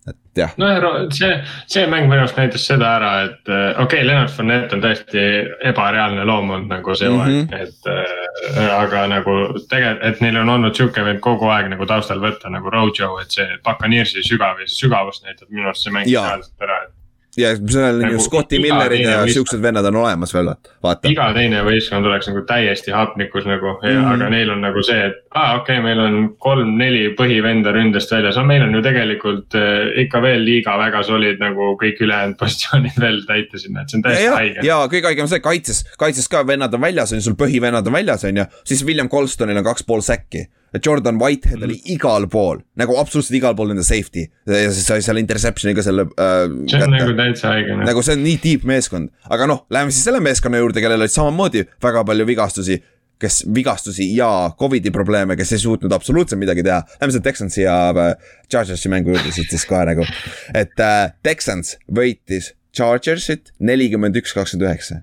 et 0.09 0.43
jah. 0.43 0.55
nojah, 0.61 0.99
see, 1.15 1.31
see 1.71 1.87
mäng 1.91 2.09
minu 2.11 2.23
arust 2.23 2.39
näitas 2.39 2.67
seda 2.69 2.91
ära, 2.99 3.13
et 3.29 3.51
äh, 3.53 3.71
okei 3.73 3.85
okay,, 3.85 4.07
Leonard 4.07 4.33
Fournette 4.35 4.77
on 4.77 4.85
täiesti 4.85 5.25
ebareaalne 5.71 6.27
loom 6.29 6.53
olnud 6.57 6.73
nagu 6.73 6.95
see 6.99 7.09
mm, 7.11 7.25
-hmm. 7.25 7.63
et 7.63 7.91
äh, 7.93 8.69
aga 8.79 9.07
nagu 9.15 9.39
tegelikult, 9.71 10.05
et 10.11 10.23
neil 10.25 10.43
on 10.43 10.55
olnud 10.57 10.77
sihuke 10.77 11.05
veel 11.05 11.21
kogu 11.25 11.51
aeg 11.55 11.73
nagu 11.73 11.87
taustal 11.87 12.23
võtta 12.23 12.53
nagu 12.53 12.71
Rojo, 12.71 13.17
et 13.23 13.35
see 13.35 13.49
Buccaneersi 13.65 14.25
sügav, 14.27 14.63
sügavust 14.67 15.27
näitab 15.27 15.51
minu 15.51 15.69
arust 15.69 15.87
see 15.87 15.95
mäng 15.95 16.11
reaalselt 16.11 16.69
ära, 16.69 16.83
et 16.87 16.98
ja 17.39 17.53
seal 17.57 17.95
on 17.95 18.03
nagu 18.03 18.17
ju 18.17 18.25
Scotti 18.25 18.59
Millerid 18.63 19.05
ja 19.07 19.21
siuksed 19.31 19.63
vennad 19.63 19.87
on 19.91 19.97
olemas 20.03 20.35
veel, 20.35 20.51
vaata. 20.85 21.11
iga 21.11 21.29
teine 21.37 21.63
võistkond 21.67 22.09
oleks 22.09 22.29
nagu 22.31 22.43
täiesti 22.49 22.95
hapnikus 22.95 23.47
nagu 23.49 23.75
mm, 23.77 23.89
-hmm. 23.89 24.11
aga 24.15 24.31
neil 24.35 24.53
on 24.55 24.63
nagu 24.65 24.83
see, 24.87 24.99
et 25.11 25.21
aa 25.35 25.45
ah, 25.45 25.61
okei 25.61 25.79
okay,, 25.79 25.85
meil 25.85 26.03
on 26.03 26.19
kolm-neli 26.39 27.15
põhivenda 27.19 27.73
ründest 27.75 28.13
väljas, 28.13 28.37
no 28.37 28.45
meil 28.49 28.67
on 28.67 28.75
ju 28.75 28.83
tegelikult 28.85 29.59
äh, 29.59 30.03
ikka 30.05 30.23
veel 30.23 30.45
liiga 30.45 30.77
väga 30.81 31.03
solid 31.07 31.43
nagu 31.43 31.73
kõik 31.83 32.03
ülejäänud 32.07 32.39
positsioonid 32.43 33.01
veel 33.01 33.23
täita 33.29 33.59
sinna, 33.59 33.83
et 33.83 33.91
see 33.91 34.01
on 34.01 34.07
täiesti 34.07 34.35
haige. 34.35 34.67
ja 34.67 34.83
kõige 34.87 35.13
haigem 35.13 35.29
on 35.29 35.33
see, 35.35 35.45
kaitses, 35.45 35.85
kaitses 35.99 36.29
ka 36.29 36.47
vennad 36.47 36.75
on 36.75 36.87
väljas, 36.87 37.13
on 37.13 37.23
ju, 37.23 37.29
sul 37.31 37.39
põhivennad 37.39 37.87
on 37.87 37.99
väljas, 38.01 38.25
on 38.29 38.43
ju, 38.43 38.49
siis 38.65 38.87
William 38.87 39.11
Colstonil 39.13 39.61
on 39.61 39.67
kaks 39.67 39.87
pool 39.87 40.05
säkki 40.05 40.49
Jordan 40.85 41.19
Whitehead 41.19 41.63
oli 41.63 41.79
mhm. 41.79 41.95
igal 41.95 42.27
pool, 42.31 42.61
nagu 42.79 42.99
absoluutselt 43.01 43.39
igal 43.39 43.57
pool 43.57 43.73
nende 43.73 43.85
safety 43.87 44.27
ja 44.49 44.69
siis 44.75 44.85
sai 44.89 45.01
seal 45.05 45.21
interception'i 45.21 45.75
ka 45.77 45.85
selle 45.87 46.05
äh,. 46.11 46.45
see 46.69 46.83
on 46.83 46.93
kätte. 46.93 46.93
nagu 46.93 47.17
täitsa 47.23 47.55
haige. 47.55 47.79
Nagu 47.89 48.05
see 48.05 48.19
on 48.19 48.23
nii 48.27 48.37
deep 48.45 48.69
meeskond, 48.69 49.11
aga 49.33 49.49
noh, 49.51 49.65
läheme 49.73 49.95
siis 49.95 50.05
selle 50.09 50.21
meeskonna 50.25 50.61
juurde, 50.61 50.85
kellel 50.85 51.01
olid 51.01 51.15
samamoodi 51.15 51.65
väga 51.85 52.05
palju 52.09 52.29
vigastusi. 52.29 52.81
kes 53.19 53.41
vigastusi 53.55 54.05
ja 54.15 54.55
Covidi 54.59 54.93
probleeme, 54.95 55.35
kes 55.37 55.51
ei 55.53 55.59
suutnud 55.59 55.91
absoluutselt 55.93 56.39
midagi 56.39 56.63
teha. 56.63 56.85
Lähme 57.01 57.11
selle 57.11 57.25
Texansi 57.25 57.65
ja 57.65 57.91
äh, 57.91 58.13
Chargersi 58.47 58.89
mängu 58.89 59.11
juurde 59.11 59.33
siit 59.35 59.51
siis 59.51 59.65
kohe 59.67 59.83
nagu, 59.89 60.07
et 60.55 60.79
äh, 60.79 61.11
Texans 61.27 61.75
võitis 61.91 62.53
Chargersit 62.71 63.51
nelikümmend 63.59 64.15
üks, 64.21 64.37
kakskümmend 64.37 64.69
üheksa 64.69 65.03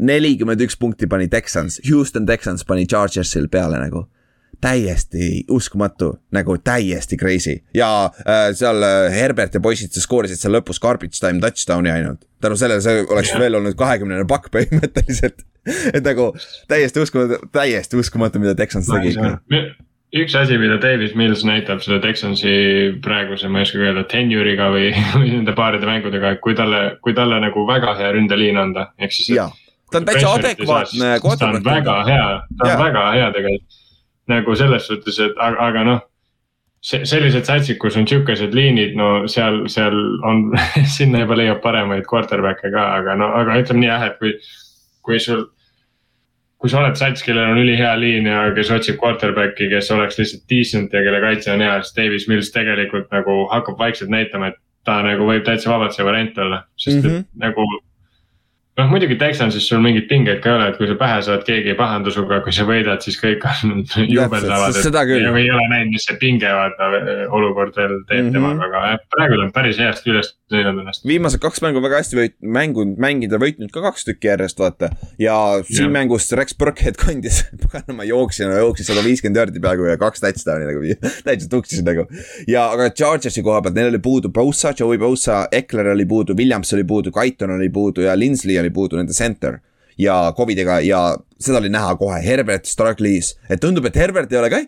nelikümmend 0.00 0.60
üks 0.66 0.76
punkti 0.76 1.06
pani 1.08 1.28
Texans, 1.30 1.78
Houston 1.86 2.26
Texans 2.26 2.66
pani 2.66 2.86
Chargersil 2.86 3.46
peale 3.52 3.78
nagu 3.80 4.08
täiesti 4.60 5.44
uskumatu, 5.50 6.12
nagu 6.34 6.58
täiesti 6.58 7.18
crazy 7.20 7.58
ja 7.74 8.10
äh, 8.26 8.50
seal 8.56 8.82
äh, 8.82 9.10
Herbert 9.12 9.54
ja 9.54 9.60
poisid 9.60 9.96
skoorisid 9.96 10.40
seal 10.40 10.56
lõpus 10.56 10.80
garbage 10.82 11.20
time 11.20 11.40
touchdown'i 11.44 11.92
ainult. 11.92 12.24
tänu 12.40 12.56
sellele 12.56 12.84
see 12.84 13.04
oleks 13.04 13.32
yeah. 13.32 13.40
veel 13.40 13.58
olnud 13.60 13.76
kahekümnene 13.78 14.26
pakk 14.28 14.52
põhimõtteliselt 14.54 15.44
et 15.96 16.04
nagu 16.04 16.30
täiesti 16.68 17.02
uskumatu, 17.02 17.40
täiesti 17.52 17.98
uskumatu, 18.00 18.42
mida 18.42 18.54
Texans 18.58 18.90
tegi 18.90 19.14
ikka 19.14 19.36
üks 20.16 20.36
asi, 20.38 20.56
mida 20.60 20.78
Davis 20.82 21.14
Mills 21.18 21.44
näitab 21.46 21.82
selle 21.84 21.98
Texansi 22.04 22.50
praeguse, 23.04 23.50
ma 23.52 23.60
ei 23.60 23.66
oskagi 23.66 23.88
öelda, 23.88 24.04
tenure'iga 24.10 24.68
või, 24.72 24.90
või 25.18 25.32
nende 25.34 25.54
paaride 25.56 25.88
mängudega, 25.88 26.36
et 26.36 26.42
kui 26.44 26.54
talle, 26.58 26.82
kui 27.04 27.16
talle 27.16 27.40
nagu 27.42 27.66
väga 27.68 27.96
hea 27.98 28.12
ründeliin 28.16 28.60
anda, 28.60 28.90
ehk 28.98 29.16
siis. 29.16 29.32
ta 29.90 30.00
on 30.00 30.06
täitsa 30.08 30.36
adekvaatne. 30.38 31.16
ta 31.20 31.50
on 31.50 31.66
väga 31.66 31.98
hea, 32.08 32.28
ta 32.54 32.68
on 32.68 32.72
ja. 32.72 32.78
väga 32.84 33.10
hea 33.18 33.34
tegelikult 33.34 33.82
nagu 34.28 34.54
selles 34.58 34.86
suhtes, 34.88 35.18
et 35.22 35.34
aga, 35.38 35.68
aga 35.68 35.82
noh. 35.86 36.04
see, 36.86 37.04
sellised 37.08 37.48
satsid, 37.48 37.78
kus 37.82 37.96
on 37.96 38.06
sihukesed 38.06 38.54
liinid, 38.54 38.94
no 38.98 39.26
seal, 39.30 39.64
seal 39.72 39.96
on 40.26 40.48
sinna 40.96 41.24
juba 41.24 41.38
leiab 41.40 41.60
paremaid 41.64 42.06
quarterback'e 42.10 42.72
ka, 42.74 42.88
aga 43.00 43.18
no, 43.18 43.32
aga 43.42 43.60
ütleme 43.62 43.84
nii 43.84 43.92
jah, 43.92 44.08
et 44.10 44.18
kui, 44.22 44.34
kui 45.06 45.20
sul 45.22 45.46
kui 46.56 46.72
sa 46.72 46.80
oled 46.80 46.96
sats, 46.96 47.22
kellel 47.24 47.52
on 47.52 47.60
ülihea 47.60 47.92
liin 48.00 48.28
ja 48.30 48.46
kes 48.56 48.70
otsib 48.72 48.96
quarterback'i, 49.00 49.68
kes 49.70 49.90
oleks 49.94 50.16
lihtsalt 50.18 50.46
decent 50.50 50.94
ja 50.96 51.02
kelle 51.04 51.20
kaitse 51.22 51.52
on 51.52 51.64
hea, 51.64 51.74
siis 51.82 51.96
Davis 51.98 52.28
Mills 52.30 52.52
tegelikult 52.54 53.12
nagu 53.12 53.42
hakkab 53.52 53.76
vaikselt 53.78 54.10
näitama, 54.12 54.50
et 54.50 54.62
ta 54.86 55.00
nagu 55.04 55.26
võib 55.28 55.44
täitsa 55.46 55.70
vabalt 55.72 55.96
see 55.96 56.06
variant 56.06 56.38
olla, 56.38 56.62
sest 56.80 57.02
mm 57.02 57.02
-hmm. 57.02 57.20
et 57.20 57.26
mhm. 57.26 57.44
nagu 57.44 57.66
noh, 58.76 58.88
muidugi 58.92 59.16
Texansis 59.20 59.68
sul 59.68 59.82
mingeid 59.84 60.08
pingeid 60.10 60.40
ka 60.44 60.50
ei 60.52 60.56
ole, 60.58 60.68
et 60.72 60.78
kui 60.80 60.88
sa 60.90 60.96
pähe 61.00 61.20
saad, 61.24 61.44
keegi 61.48 61.72
ei 61.72 61.78
pahanda 61.78 62.12
sinuga, 62.12 62.40
kui 62.44 62.52
sa 62.54 62.66
võidad, 62.68 63.04
siis 63.04 63.18
kõik 63.20 63.46
on 63.50 63.84
juubeldavad. 64.16 64.76
ei 65.40 65.50
ole 65.50 65.68
näinud, 65.72 65.94
mis 65.94 66.08
see 66.08 66.18
pinge 66.20 66.52
vaata 66.60 66.90
olukord 67.30 67.76
veel 67.76 68.02
teeb 68.04 68.26
mm 68.26 68.28
-hmm. 68.28 68.32
temaga, 68.36 68.68
aga 68.68 68.90
jah, 68.92 69.06
praegu 69.16 69.40
ta 69.40 69.46
on 69.48 69.54
päris 69.56 69.80
heasti 69.80 70.12
üles 70.12 70.35
näidanud 70.52 70.84
ennast. 70.84 71.06
viimased 71.08 71.40
kaks 71.42 71.62
mängu 71.64 71.80
väga 71.82 72.02
hästi 72.02 72.18
võit-, 72.18 72.36
mängu, 72.58 72.84
mängida 73.00 73.40
võitnud 73.42 73.72
ka 73.74 73.82
kaks 73.88 74.06
tükki 74.06 74.30
järjest 74.30 74.60
vaata. 74.60 74.90
ja 75.18 75.38
siin 75.64 75.88
ja. 75.88 75.94
mängus 75.96 76.28
Rex 76.36 76.54
Burkhead 76.58 77.00
kandis, 77.00 77.42
paganama 77.64 78.06
jooksin, 78.06 78.52
jooksis 78.60 78.90
sada 78.92 79.02
viiskümmend 79.06 79.40
jaardi 79.40 79.62
peaaegu 79.64 79.88
ja 79.88 79.96
kaks 80.00 80.22
touchdown'i 80.22 80.68
nagu 80.68 80.84
täitsa 81.26 81.48
tuksisin 81.50 81.88
nagu. 81.88 82.06
ja, 82.44 82.68
aga 82.68 82.90
Chargersi 82.92 83.42
koha 83.46 83.64
pealt, 83.64 83.78
neil 83.78 83.90
oli 83.94 84.02
puudu 84.04 84.30
Bosa, 84.34 84.74
Joey 84.78 85.00
Bosa, 85.00 85.46
Eckler 85.52 85.94
oli 85.96 86.06
puudu, 86.06 86.36
Williams 86.36 86.76
oli 86.76 86.84
puudu, 86.84 87.14
Kaiton 87.14 87.56
oli 87.56 87.72
puudu 87.72 88.04
ja 88.04 88.18
Linsley 88.18 88.58
oli 88.60 88.66
oli 88.66 88.74
puudu 88.74 88.98
nende 88.98 89.14
center 89.14 89.60
ja 89.98 90.32
Covidiga 90.36 90.80
ja 90.84 91.16
seda 91.40 91.60
oli 91.62 91.70
näha 91.72 91.94
kohe, 92.00 92.18
Herbert 92.24 92.66
struggle'is, 92.68 93.34
et 93.48 93.62
tundub, 93.62 93.86
et 93.88 93.96
Herbert 93.96 94.32
ei 94.32 94.40
ole 94.40 94.50
ka, 94.52 94.62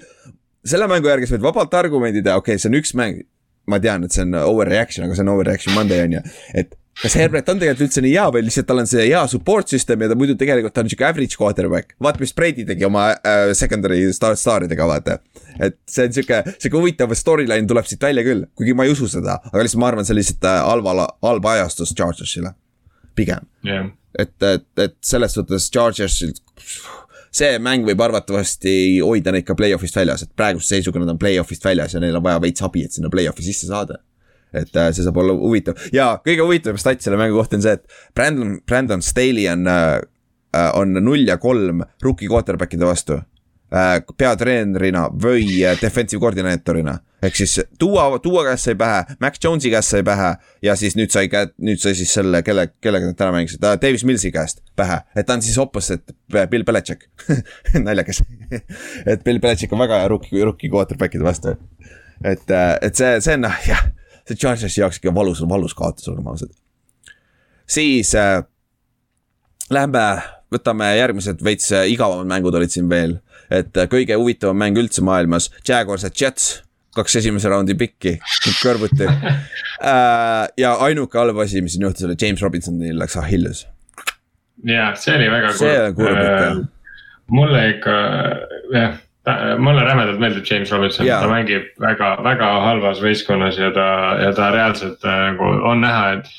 selle 0.69 0.89
mängu 0.91 1.11
järgi 1.11 1.29
sa 1.29 1.37
võid 1.37 1.49
vabalt 1.49 1.75
argumendi 1.79 2.23
teha, 2.23 2.39
okei 2.41 2.57
okay,, 2.57 2.63
see 2.63 2.71
on 2.71 2.79
üks 2.81 2.95
mäng, 2.99 3.23
ma 3.69 3.81
tean, 3.83 4.05
et 4.05 4.15
see 4.15 4.27
on 4.27 4.37
overreaction, 4.43 5.07
aga 5.07 5.17
see 5.17 5.27
on 5.27 5.33
overreaction 5.35 5.77
Monday 5.77 6.05
on 6.07 6.19
ju, 6.19 6.23
et 6.59 6.77
kas 6.99 7.15
Herbert 7.19 7.49
on 7.53 7.61
tegelikult 7.61 7.87
üldse 7.87 8.03
nii 8.03 8.15
hea 8.17 8.25
või 8.35 8.43
lihtsalt 8.47 8.67
tal 8.69 8.81
on 8.83 8.89
see 8.91 9.05
hea 9.07 9.21
support 9.31 9.71
system 9.71 10.03
ja 10.03 10.11
ta 10.11 10.17
muidu 10.19 10.35
tegelikult 10.39 10.75
ta 10.75 10.83
on 10.83 10.91
sihuke 10.91 11.07
average 11.07 11.39
quarterback. 11.39 11.95
vaata, 12.03 12.23
mis 12.23 12.35
Brady 12.35 12.65
tegi 12.67 12.87
oma 12.89 13.11
äh, 13.15 13.53
secondary 13.59 14.01
star 14.17 14.37
staaridega, 14.39 14.89
vaata. 14.89 15.19
et 15.61 15.79
see 15.91 16.09
on 16.09 16.17
sihuke, 16.17 16.41
sihuke 16.57 16.81
huvitav 16.81 17.15
storyline 17.19 17.71
tuleb 17.71 17.87
siit 17.89 18.03
välja 18.03 18.25
küll, 18.27 18.47
kuigi 18.59 18.75
ma 18.75 18.89
ei 18.89 18.95
usu 18.97 19.11
seda, 19.11 19.39
aga 19.53 19.63
lihtsalt 19.63 19.83
ma 19.85 19.93
arvan, 19.93 20.09
see 20.09 20.17
on 20.17 20.21
lihtsalt 20.21 20.51
äh, 20.51 20.61
halva, 20.67 21.09
halba 21.29 21.55
ajastus 21.59 21.95
Chargersile 21.95 22.55
pigem 23.19 23.47
yeah.. 23.67 23.91
et, 24.19 24.35
et, 24.43 24.69
et 24.83 24.97
selles 25.05 25.39
suhtes 25.39 25.71
Chargersil, 25.75 26.35
see 27.35 27.59
mäng 27.63 27.87
võib 27.87 28.01
arvatavasti 28.05 28.75
hoida 29.05 29.33
neid 29.35 29.47
ka 29.49 29.57
play-off'ist 29.59 29.97
väljas, 29.99 30.25
et 30.25 30.35
praeguse 30.37 30.75
seisuga 30.75 31.03
nad 31.03 31.15
on 31.15 31.21
play-off'ist 31.21 31.65
väljas 31.65 31.97
ja 31.97 32.03
neil 32.03 32.17
on 32.17 32.25
vaja 32.25 32.43
veits 32.45 32.65
abi, 32.67 32.85
et 32.85 32.95
sinna 32.95 33.11
play-off'i 33.13 33.47
sisse 33.47 33.71
saada 33.71 34.01
et 34.57 34.77
äh, 34.77 34.91
see 34.97 35.05
saab 35.05 35.19
olla 35.21 35.35
huvitav 35.37 35.81
ja 35.93 36.15
kõige 36.25 36.45
huvitavam 36.47 36.81
stat 36.81 37.03
selle 37.05 37.19
mängu 37.21 37.37
kohta 37.37 37.59
on 37.59 37.65
see, 37.65 37.75
et 37.77 38.15
Brandon, 38.17 38.55
Brandon 38.67 39.03
Staley 39.05 39.49
on 39.53 39.67
äh,, 39.69 39.99
äh 40.57 40.71
on 40.79 40.97
null 41.05 41.27
ja 41.29 41.37
kolm 41.41 41.85
rookie 42.03 42.31
quarterback'ide 42.31 42.89
vastu. 42.89 43.21
Peatreenerina 44.17 45.09
või 45.13 45.61
äh, 45.65 45.77
defensive 45.81 46.21
koordinaatorina 46.23 46.95
ehk 47.23 47.37
siis 47.37 47.59
Duo, 47.81 48.01
Duo 48.25 48.43
käest 48.47 48.69
sai 48.69 48.77
pähe, 48.79 49.17
Mac 49.21 49.37
Jones'i 49.45 49.73
käest 49.73 49.93
sai 49.93 50.05
pähe 50.07 50.31
ja 50.63 50.77
siis 50.79 50.97
nüüd 50.97 51.13
sai 51.13 51.29
käed, 51.29 51.53
nüüd 51.61 51.81
sai 51.83 51.97
siis 51.99 52.13
selle, 52.15 52.43
kelle, 52.47 52.69
kellega 52.81 53.11
nad 53.11 53.19
täna 53.19 53.35
mängisid 53.35 53.65
uh,, 53.65 53.75
Davis 53.83 54.05
Millsi 54.09 54.31
käest 54.33 54.63
pähe. 54.79 55.01
et 55.17 55.27
ta 55.27 55.37
on 55.37 55.43
siis 55.43 55.59
opposite 55.59 56.15
Bill 56.51 56.65
Belichik 56.65 57.09
naljakas 57.87 58.23
et 59.11 59.25
Bill 59.25 59.43
Belichik 59.43 59.73
on 59.75 59.83
väga 59.85 60.03
hea 60.03 60.13
rookie, 60.15 60.45
rookie 60.45 60.71
quarterback'ide 60.73 61.27
vastu. 61.27 61.57
et, 62.25 62.51
äh, 62.51 62.77
et 62.83 62.97
see, 62.97 63.19
see 63.25 63.37
on 63.37 63.45
noh, 63.49 63.61
jah, 63.67 63.85
see 64.29 64.39
Chargersi 64.39 64.81
jaoks 64.81 65.03
ikka 65.03 65.15
valus, 65.15 65.43
valus 65.49 65.75
kaotus, 65.77 66.09
olgem 66.09 66.31
ausad. 66.31 66.55
siis 67.67 68.15
äh, 68.17 68.41
lähme, 69.75 70.05
võtame 70.55 70.93
järgmised 70.97 71.43
veits 71.45 71.73
äh, 71.75 71.89
igavamad 71.93 72.29
mängud 72.31 72.55
olid 72.57 72.73
siin 72.73 72.89
veel. 72.91 73.19
Et 73.51 73.77
äh, 73.77 73.89
kõige 73.91 74.17
huvitavam 74.21 74.59
mäng 74.61 74.79
üldse 74.81 75.05
maailmas, 75.05 75.51
Jaguars 75.69 76.07
ja 76.07 76.13
Jets 76.15 76.63
kaks 76.99 77.19
esimese 77.21 77.51
raundi 77.53 77.77
pikki 77.79 78.17
kõrvuti 78.63 79.07
äh,. 79.09 80.47
ja 80.59 80.75
ainuke 80.85 81.21
halb 81.21 81.39
asi, 81.45 81.63
mis 81.63 81.77
siin 81.77 81.87
juhtus, 81.87 82.07
oli 82.09 82.17
James 82.21 82.43
Robinsonil 82.43 82.99
läks 82.99 83.19
Achilles. 83.21 83.67
ja 84.67 84.93
see 84.99 85.17
oli 85.17 85.31
väga 85.31 85.53
kurb. 85.53 85.61
see 85.61 85.77
on 85.85 85.99
kurb 85.99 86.23
ikka 86.25 86.49
äh,. 86.49 86.65
mulle 87.39 87.63
ikka 87.77 87.99
jah, 88.75 88.99
mulle 89.61 89.85
rämedalt 89.85 90.21
meeldib 90.23 90.47
James 90.51 90.73
Robinson, 90.73 91.07
ta 91.07 91.29
mängib 91.31 91.71
väga, 91.81 92.15
väga 92.25 92.51
halvas 92.65 93.03
võistkonnas 93.05 93.61
ja 93.61 93.71
ta, 93.77 93.89
ja 94.23 94.33
ta 94.37 94.51
reaalselt 94.55 95.05
nagu 95.05 95.51
on 95.69 95.85
näha, 95.85 96.19
et 96.19 96.31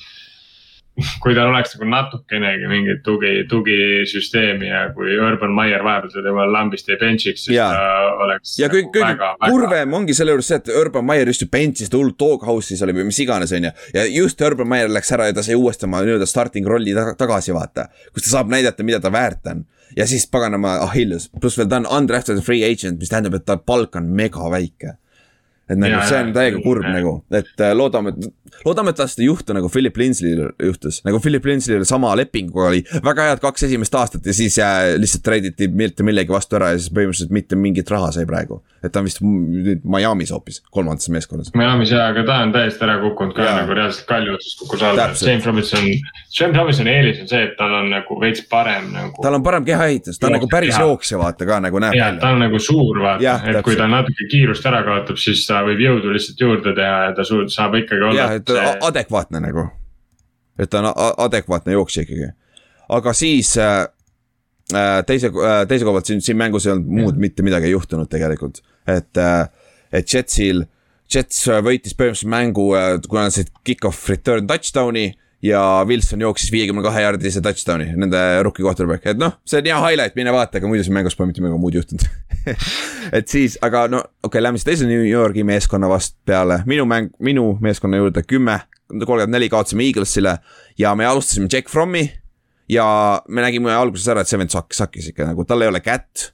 kui 1.23 1.35
tal 1.37 1.51
oleks 1.51 1.75
nagu 1.75 1.89
natukenegi 1.89 2.69
mingit 2.71 3.01
tugi, 3.05 3.31
tugisüsteemi 3.49 4.69
ja 4.69 4.83
kui 4.95 5.15
Urban 5.17 5.53
Meyer 5.55 5.83
vahepeal 5.85 6.13
seda 6.13 6.33
jumala 6.33 6.53
lambist 6.59 6.89
ei 6.91 6.99
bench'iks, 7.01 7.47
siis 7.47 7.55
ja. 7.55 7.69
ta 7.73 8.13
oleks. 8.25 8.55
ja 8.61 8.69
kõige 8.71 9.03
nagu 9.05 9.31
kurvem 9.45 9.97
ongi 10.01 10.15
selle 10.17 10.35
juures 10.35 10.51
see, 10.51 10.61
et 10.61 10.71
Urban 10.81 11.07
Meyer 11.07 11.31
just 11.31 11.45
ju 11.45 11.49
bench'is 11.51 11.91
ta 11.91 11.99
hullult 11.99 12.19
doghouse'is 12.21 12.83
oli 12.85 12.95
või 12.99 13.09
mis 13.09 13.19
iganes, 13.23 13.53
on 13.55 13.69
ju. 13.69 13.73
ja 13.95 14.05
just 14.13 14.41
Urban 14.45 14.69
Meyer 14.69 14.93
läks 14.93 15.11
ära 15.15 15.29
ja 15.29 15.37
ta 15.37 15.45
sai 15.45 15.57
uuesti 15.59 15.89
oma 15.89 16.03
nii-öelda 16.05 16.29
starting 16.29 16.69
rolli 16.69 16.95
tagasi 17.19 17.55
vaata, 17.55 17.89
kus 18.13 18.27
ta 18.27 18.37
saab 18.37 18.53
näidata, 18.53 18.85
mida 18.87 19.01
ta 19.03 19.13
väärt 19.13 19.51
on 19.51 19.65
ja 19.97 20.07
siis 20.07 20.27
paganama 20.31 20.79
Achilles, 20.85 21.29
pluss 21.41 21.57
veel 21.57 21.69
ta 21.69 21.81
on 21.81 21.89
undrafted 21.99 22.41
free 22.45 22.63
agent, 22.65 22.99
mis 23.01 23.11
tähendab, 23.11 23.39
et 23.39 23.45
ta 23.47 23.57
palk 23.57 23.95
on 23.99 24.09
mega 24.15 24.51
väike 24.51 24.97
et 25.69 25.77
nagu 25.77 25.93
ja, 25.93 26.01
see 26.09 26.19
on 26.23 26.31
täiega 26.33 26.61
kurb 26.63 26.85
ja. 26.87 26.93
nagu, 26.95 27.13
et 27.35 27.61
äh, 27.61 27.73
loodame, 27.77 28.13
loodame, 28.65 28.93
et 28.93 28.97
tast 28.97 29.21
ei 29.21 29.27
juhtu 29.27 29.53
nagu 29.53 29.69
Philip 29.69 29.97
Lindsay'l 30.01 30.47
juhtus. 30.65 31.01
nagu 31.05 31.21
Philip 31.21 31.45
Lindsay'l 31.45 31.85
sama 31.87 32.15
lepinguga 32.17 32.71
oli 32.71 32.81
väga 33.05 33.29
head 33.29 33.43
kaks 33.43 33.67
esimest 33.69 33.95
aastat 33.99 34.25
ja 34.25 34.33
siis 34.33 34.57
äh, 34.63 34.95
lihtsalt 34.97 35.23
treiditi 35.27 35.69
mitte 35.69 36.05
millegi 36.07 36.33
vastu 36.33 36.57
ära 36.57 36.73
ja 36.73 36.79
siis 36.79 36.89
põhimõtteliselt 36.95 37.35
mitte 37.35 37.59
mingit 37.59 37.91
raha 37.93 38.09
sai 38.15 38.25
praegu. 38.29 38.63
et 38.83 38.93
ta 38.95 39.03
on 39.03 39.09
vist 39.09 39.21
nüüd 39.21 39.83
Miami's 39.83 40.31
hoopis, 40.31 40.61
kolmandas 40.71 41.09
meeskonnas. 41.11 41.51
Miami's 41.57 41.91
jaa, 41.91 42.07
aga 42.13 42.23
ta 42.25 42.39
on 42.45 42.53
täiesti 42.55 42.85
ära 42.87 42.95
kukkunud 43.03 43.35
ka 43.35 43.45
ja. 43.45 43.55
nagu 43.59 43.75
reaalselt 43.75 44.07
kalju 44.09 44.37
otsast 44.37 44.63
kukkus 44.63 44.85
alla. 44.87 45.09
James 45.19 45.45
Robinson, 45.45 45.89
James 46.31 46.57
Robinsoni 46.57 46.93
eelis 46.93 47.19
on 47.25 47.29
see, 47.29 47.43
et 47.43 47.57
tal 47.59 47.75
on 47.75 47.91
nagu 47.91 48.19
veits 48.21 48.45
parem 48.49 48.87
nagu. 48.95 49.19
tal 49.21 49.35
on 49.37 49.43
parem 49.45 49.67
kehaehitus, 49.67 50.17
ta 50.17 50.31
on 50.31 50.37
nagu 50.39 50.47
päris 50.51 50.79
jooksja 50.79 51.19
vaata 51.19 51.45
ka 51.49 51.59
nagu 51.67 51.83
näeb 51.83 51.97
välja. 51.97 52.13
ta 52.23 52.31
on 52.33 52.43
nagu 52.45 52.63
suur 52.63 53.03
vaata, 53.03 53.35
et 53.51 53.61
kui 53.67 53.75
ta 53.79 53.89
natuke 53.91 54.29
kiirust 54.31 54.65
ära 54.71 54.81
kaotab, 54.87 55.19
siis 55.19 55.43
ta 55.47 55.58
võib 55.67 55.83
jõudu 55.83 56.13
lihtsalt 56.15 56.41
juurde 56.43 56.73
teha 56.77 56.97
ja 57.07 57.13
ta 57.17 57.25
suud-, 57.27 57.51
saab 57.53 57.77
ikkagi 57.79 58.05
olla. 58.07 58.17
jah, 58.17 58.33
et 58.39 58.47
ta 58.47 58.57
see... 58.57 58.73
adekvaatne 58.89 59.43
nagu. 59.43 59.67
et 60.59 60.69
ta 60.71 60.81
on 60.81 60.89
adekvaatne 61.27 61.77
jooksja 61.77 62.03
ikkagi. 62.05 62.31
aga 62.97 63.13
siis 63.13 63.53
äh, 63.57 63.85
äh 64.73 64.99
teise 65.05 65.31
äh,, 65.31 65.61
teise 65.67 65.85
koha 65.85 65.99
pealt 65.99 66.11
siin, 66.11 66.21
siin 66.25 66.37
mängus 66.37 66.67
ei 66.67 66.75
olnud 66.75 66.91
muud 67.01 67.21
mitte 67.21 67.45
midagi 67.45 67.69
ei 67.69 67.77
juhtunud 67.77 68.09
tegelikult. 68.11 68.61
et 68.87 69.17
äh,, 69.17 69.47
et 69.91 70.13
Jetsil, 70.13 70.65
Jets 71.09 71.47
võitis 71.65 71.95
põhimõtteliselt 71.97 72.29
mängu 72.29 72.69
äh,, 72.77 72.93
kuna 73.07 73.29
said 73.33 73.49
kick-off 73.63 74.09
return 74.09 74.47
touchdown'i 74.47 75.11
ja 75.41 75.85
Wilson 75.87 76.21
jooksis 76.21 76.51
viiekümne 76.51 76.83
kahe 76.83 77.01
jaardise 77.05 77.41
touchdown'i, 77.41 77.93
nende 77.99 78.19
rookie 78.43 78.63
quarterback, 78.65 79.05
et 79.07 79.19
noh, 79.19 79.37
see 79.47 79.61
on 79.61 79.69
hea 79.69 79.77
highlight, 79.85 80.17
mine 80.19 80.33
vaata, 80.35 80.59
aga 80.59 80.71
muidu 80.71 80.83
siin 80.83 80.97
mängus 80.97 81.15
pole 81.15 81.29
mitte 81.29 81.43
midagi 81.43 81.61
muud 81.61 81.77
juhtunud. 81.79 82.07
Et 83.17 83.27
siis, 83.27 83.57
aga 83.65 83.85
no 83.91 83.99
okei 83.99 84.27
okay,, 84.29 84.43
lähme 84.43 84.59
siis 84.59 84.67
teise 84.67 84.87
New 84.89 85.03
Yorgi 85.05 85.43
meeskonna 85.47 85.89
vast 85.91 86.15
peale, 86.27 86.61
minu 86.69 86.85
mäng, 86.89 87.11
minu 87.23 87.51
meeskonna 87.63 87.99
juurde 87.99 88.23
kümme, 88.27 88.59
kolmkümmend 88.89 89.35
neli 89.35 89.49
kaotasime 89.51 89.85
Eaglesile 89.87 90.37
ja 90.79 90.95
me 90.97 91.07
alustasime 91.07 91.49
Jack 91.51 91.69
Frommi 91.69 92.05
ja 92.69 92.87
me 93.27 93.43
nägime 93.45 93.73
alguses 93.75 94.07
ära, 94.11 94.23
et 94.23 94.31
see 94.31 94.39
vend 94.39 94.53
sakkis 94.53 95.11
ikka 95.11 95.29
nagu, 95.31 95.45
tal 95.47 95.65
ei 95.65 95.71
ole 95.71 95.81
kätt 95.83 96.31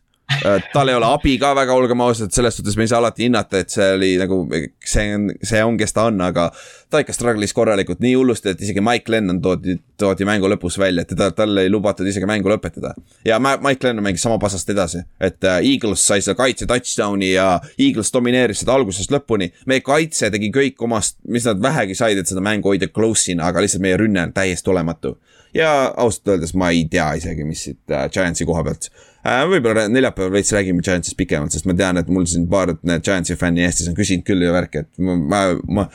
tal 0.73 0.89
ei 0.89 0.95
ole 0.97 1.07
abi 1.07 1.35
ka 1.41 1.53
väga, 1.57 1.73
olgem 1.73 2.01
ausad, 2.05 2.31
selles 2.35 2.57
suhtes 2.57 2.77
me 2.77 2.85
ei 2.85 2.91
saa 2.91 2.99
alati 3.01 3.25
hinnata, 3.25 3.61
et 3.61 3.73
see 3.73 3.87
oli 3.95 4.11
nagu, 4.21 4.41
see 4.85 5.13
on, 5.15 5.29
see 5.43 5.61
on, 5.63 5.77
kes 5.79 5.95
ta 5.95 6.07
on, 6.09 6.21
aga 6.25 6.49
ta 6.91 7.01
ikka 7.03 7.15
struggle'is 7.15 7.53
korralikult 7.55 8.01
nii 8.03 8.13
hullusti, 8.15 8.53
et 8.53 8.61
isegi 8.61 8.83
Mike 8.83 9.11
Lennon 9.11 9.41
toodi, 9.43 9.77
toodi 9.99 10.27
mängu 10.27 10.49
lõpus 10.51 10.77
välja, 10.81 11.05
et 11.05 11.11
teda, 11.13 11.29
talle 11.35 11.65
ei 11.65 11.71
lubatud 11.71 12.07
isegi 12.07 12.27
mängu 12.29 12.51
lõpetada. 12.51 12.93
ja 13.25 13.39
Mike 13.41 13.87
Lennon 13.87 14.05
mängis 14.05 14.25
sama 14.25 14.39
pasast 14.41 14.69
edasi, 14.69 15.03
et 15.19 15.39
uh, 15.43 15.59
Eagles 15.59 16.05
sai 16.07 16.21
selle 16.21 16.37
kaitse 16.39 16.67
touchdown'i 16.69 17.33
ja 17.33 17.47
Eagles 17.77 18.13
domineeris 18.13 18.63
seda 18.63 18.75
algusest 18.77 19.13
lõpuni. 19.13 19.51
meie 19.65 19.83
kaitse 19.85 20.31
tegi 20.31 20.51
kõik 20.55 20.81
omast, 20.87 21.17
mis 21.27 21.47
nad 21.49 21.61
vähegi 21.61 21.97
said, 21.97 22.19
et 22.19 22.29
seda 22.29 22.43
mängu 22.45 22.71
hoida 22.73 22.89
close'ina, 22.91 23.49
aga 23.49 23.63
lihtsalt 23.63 23.83
meie 23.85 23.97
rünne 23.99 24.27
on 24.27 24.35
täiesti 24.35 24.71
olematu. 24.73 25.17
Ja 25.55 25.71
ausalt 25.95 26.35
öeldes 26.35 26.53
ma 26.53 26.69
ei 26.75 26.85
tea 26.91 27.13
isegi, 27.19 27.47
mis 27.47 27.67
siit 27.69 27.81
uh, 27.93 28.05
Giantsi 28.11 28.47
koha 28.47 28.63
pealt 28.67 28.89
Äh, 29.25 29.41
võib-olla 29.49 29.87
neljapäeval 29.89 30.35
veits 30.35 30.53
räägime 30.53 30.83
Giantsist 30.85 31.17
pikemalt, 31.17 31.53
sest 31.55 31.65
ma 31.65 31.73
tean, 31.77 31.97
et 31.97 32.09
mul 32.13 32.27
siin 32.29 32.43
paar 32.49 32.75
Giantsi 32.85 33.33
fänni 33.39 33.63
Eestis 33.65 33.87
on 33.89 33.95
küsinud 33.97 34.25
küll 34.27 34.43
ja 34.45 34.51
värki, 34.53 34.83
et 34.83 35.01
ma, 35.01 35.15
ma, 35.17 35.39
ma 35.79 35.85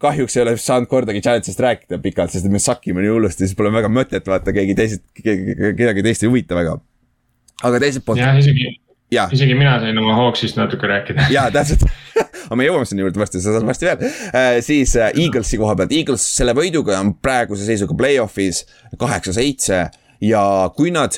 kahjuks 0.00 0.38
ei 0.38 0.44
ole 0.46 0.54
saanud 0.56 0.88
kordagi 0.88 1.20
Giantsist 1.20 1.60
rääkida 1.60 1.98
pikalt, 2.00 2.32
sest 2.32 2.48
me 2.48 2.62
sakime 2.62 3.04
nii 3.04 3.12
hullusti, 3.12 3.44
siis 3.44 3.58
pole 3.58 3.74
väga 3.74 3.90
mõtet 3.92 4.30
vaata, 4.30 4.54
keegi 4.56 4.78
teisest, 4.78 5.04
kedagi 5.20 6.06
teist 6.06 6.24
ei 6.24 6.32
huvita 6.32 6.56
väga. 6.56 6.78
aga 7.60 7.82
teiselt 7.84 8.06
poolt. 8.08 8.22
jah, 8.24 8.40
isegi, 8.40 8.72
isegi 9.20 9.58
mina 9.58 9.76
sain 9.82 10.00
oma 10.00 10.16
Hawksist 10.22 10.56
natuke 10.56 10.88
rääkida. 10.88 11.28
jaa, 11.34 11.50
täpselt 11.52 11.84
aga 12.52 12.60
me 12.60 12.68
jõuame 12.68 12.88
sinna 12.88 13.06
juurde 13.06 13.22
varsti, 13.22 13.40
sa 13.40 13.56
saad 13.56 13.66
varsti 13.66 13.88
veel. 13.88 14.06
Äh,. 14.36 14.60
siis 14.64 14.94
äh, 15.00 15.10
Eaglesi 15.24 15.58
koha 15.60 15.76
pealt, 15.78 15.96
Eagles 15.96 16.24
selle 16.36 16.54
võiduga 16.56 17.00
on 17.00 17.14
praeguse 17.24 17.64
seisuga 17.66 17.96
play-off'is 17.96 18.62
kaheksa-seitse 19.00 19.82
ja 20.28 20.46
kui 20.76 20.92
nad 20.94 21.16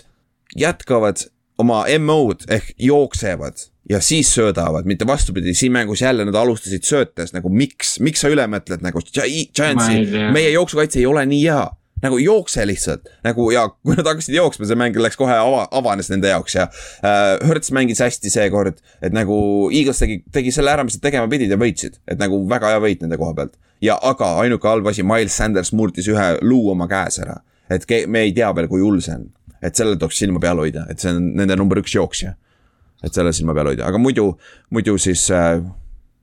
jätkavad 0.54 1.26
oma 1.58 1.84
MO-d 1.98 2.46
ehk 2.54 2.74
jooksevad 2.78 3.66
ja 3.90 4.00
siis 4.00 4.30
söödavad, 4.34 4.86
mitte 4.88 5.06
vastupidi, 5.06 5.54
siin 5.54 5.74
mängus 5.74 6.00
jälle 6.00 6.24
nad 6.24 6.34
alustasid 6.38 6.86
söötes 6.86 7.34
nagu 7.34 7.50
miks, 7.52 7.98
miks 8.00 8.22
sa 8.24 8.30
üle 8.32 8.46
mõtled 8.50 8.84
nagu 8.84 9.02
Giantsi, 9.04 10.04
meie 10.32 10.54
jooksukaitse 10.54 11.02
ei 11.02 11.10
ole 11.10 11.26
nii 11.28 11.42
hea 11.44 11.64
nagu 12.04 12.18
jookse 12.20 12.64
lihtsalt. 12.68 13.08
Nagu 13.24 13.46
ja 13.54 13.64
kui 13.72 13.96
nad 13.96 14.08
hakkasid 14.08 14.36
jooksma, 14.36 14.68
see 14.68 14.78
mäng 14.78 14.96
läks 15.00 15.18
kohe 15.18 15.34
ava, 15.34 15.64
avanes 15.74 16.10
nende 16.12 16.30
jaoks 16.30 16.56
ja 16.56 16.66
äh, 16.66 17.36
Hertz 17.48 17.72
mängis 17.74 18.02
hästi 18.04 18.32
seekord, 18.32 18.80
et 19.04 19.14
nagu 19.16 19.36
Eagles 19.72 20.02
tegi, 20.02 20.20
tegi 20.34 20.52
selle 20.54 20.74
ära, 20.74 20.84
mis 20.86 20.98
nad 20.98 21.06
tegema 21.06 21.30
pidid 21.32 21.52
ja 21.54 21.58
võitsid, 21.60 21.98
et 22.10 22.20
nagu 22.20 22.42
väga 22.50 22.74
hea 22.74 22.82
võit 22.84 23.04
nende 23.04 23.18
koha 23.20 23.36
pealt. 23.38 23.56
ja 23.84 23.96
aga 24.10 24.34
ainuke 24.42 24.68
halb 24.68 24.88
asi, 24.90 25.04
Miles 25.06 25.36
Sanders 25.36 25.72
murdis 25.76 26.08
ühe 26.12 26.28
luu 26.44 26.70
oma 26.72 26.88
käes 26.90 27.20
ära, 27.24 27.40
et 27.72 27.88
me 28.08 28.26
ei 28.28 28.32
tea 28.36 28.52
veel, 28.56 28.68
kui 28.70 28.84
hull 28.84 29.00
see 29.04 29.16
on, 29.16 29.28
et 29.64 29.76
sellele 29.76 30.00
tuleks 30.00 30.20
silma 30.24 30.42
peal 30.42 30.60
hoida, 30.60 30.86
et 30.90 31.00
see 31.00 31.12
on 31.12 31.32
nende 31.40 31.56
number 31.60 31.80
üks 31.82 31.96
jooksja. 31.96 32.36
et 33.04 33.12
selle 33.12 33.34
silma 33.36 33.52
peal 33.56 33.72
hoida, 33.72 33.88
aga 33.88 33.98
muidu, 34.00 34.30
muidu 34.72 34.98
siis 35.00 35.26
äh, 35.32 35.60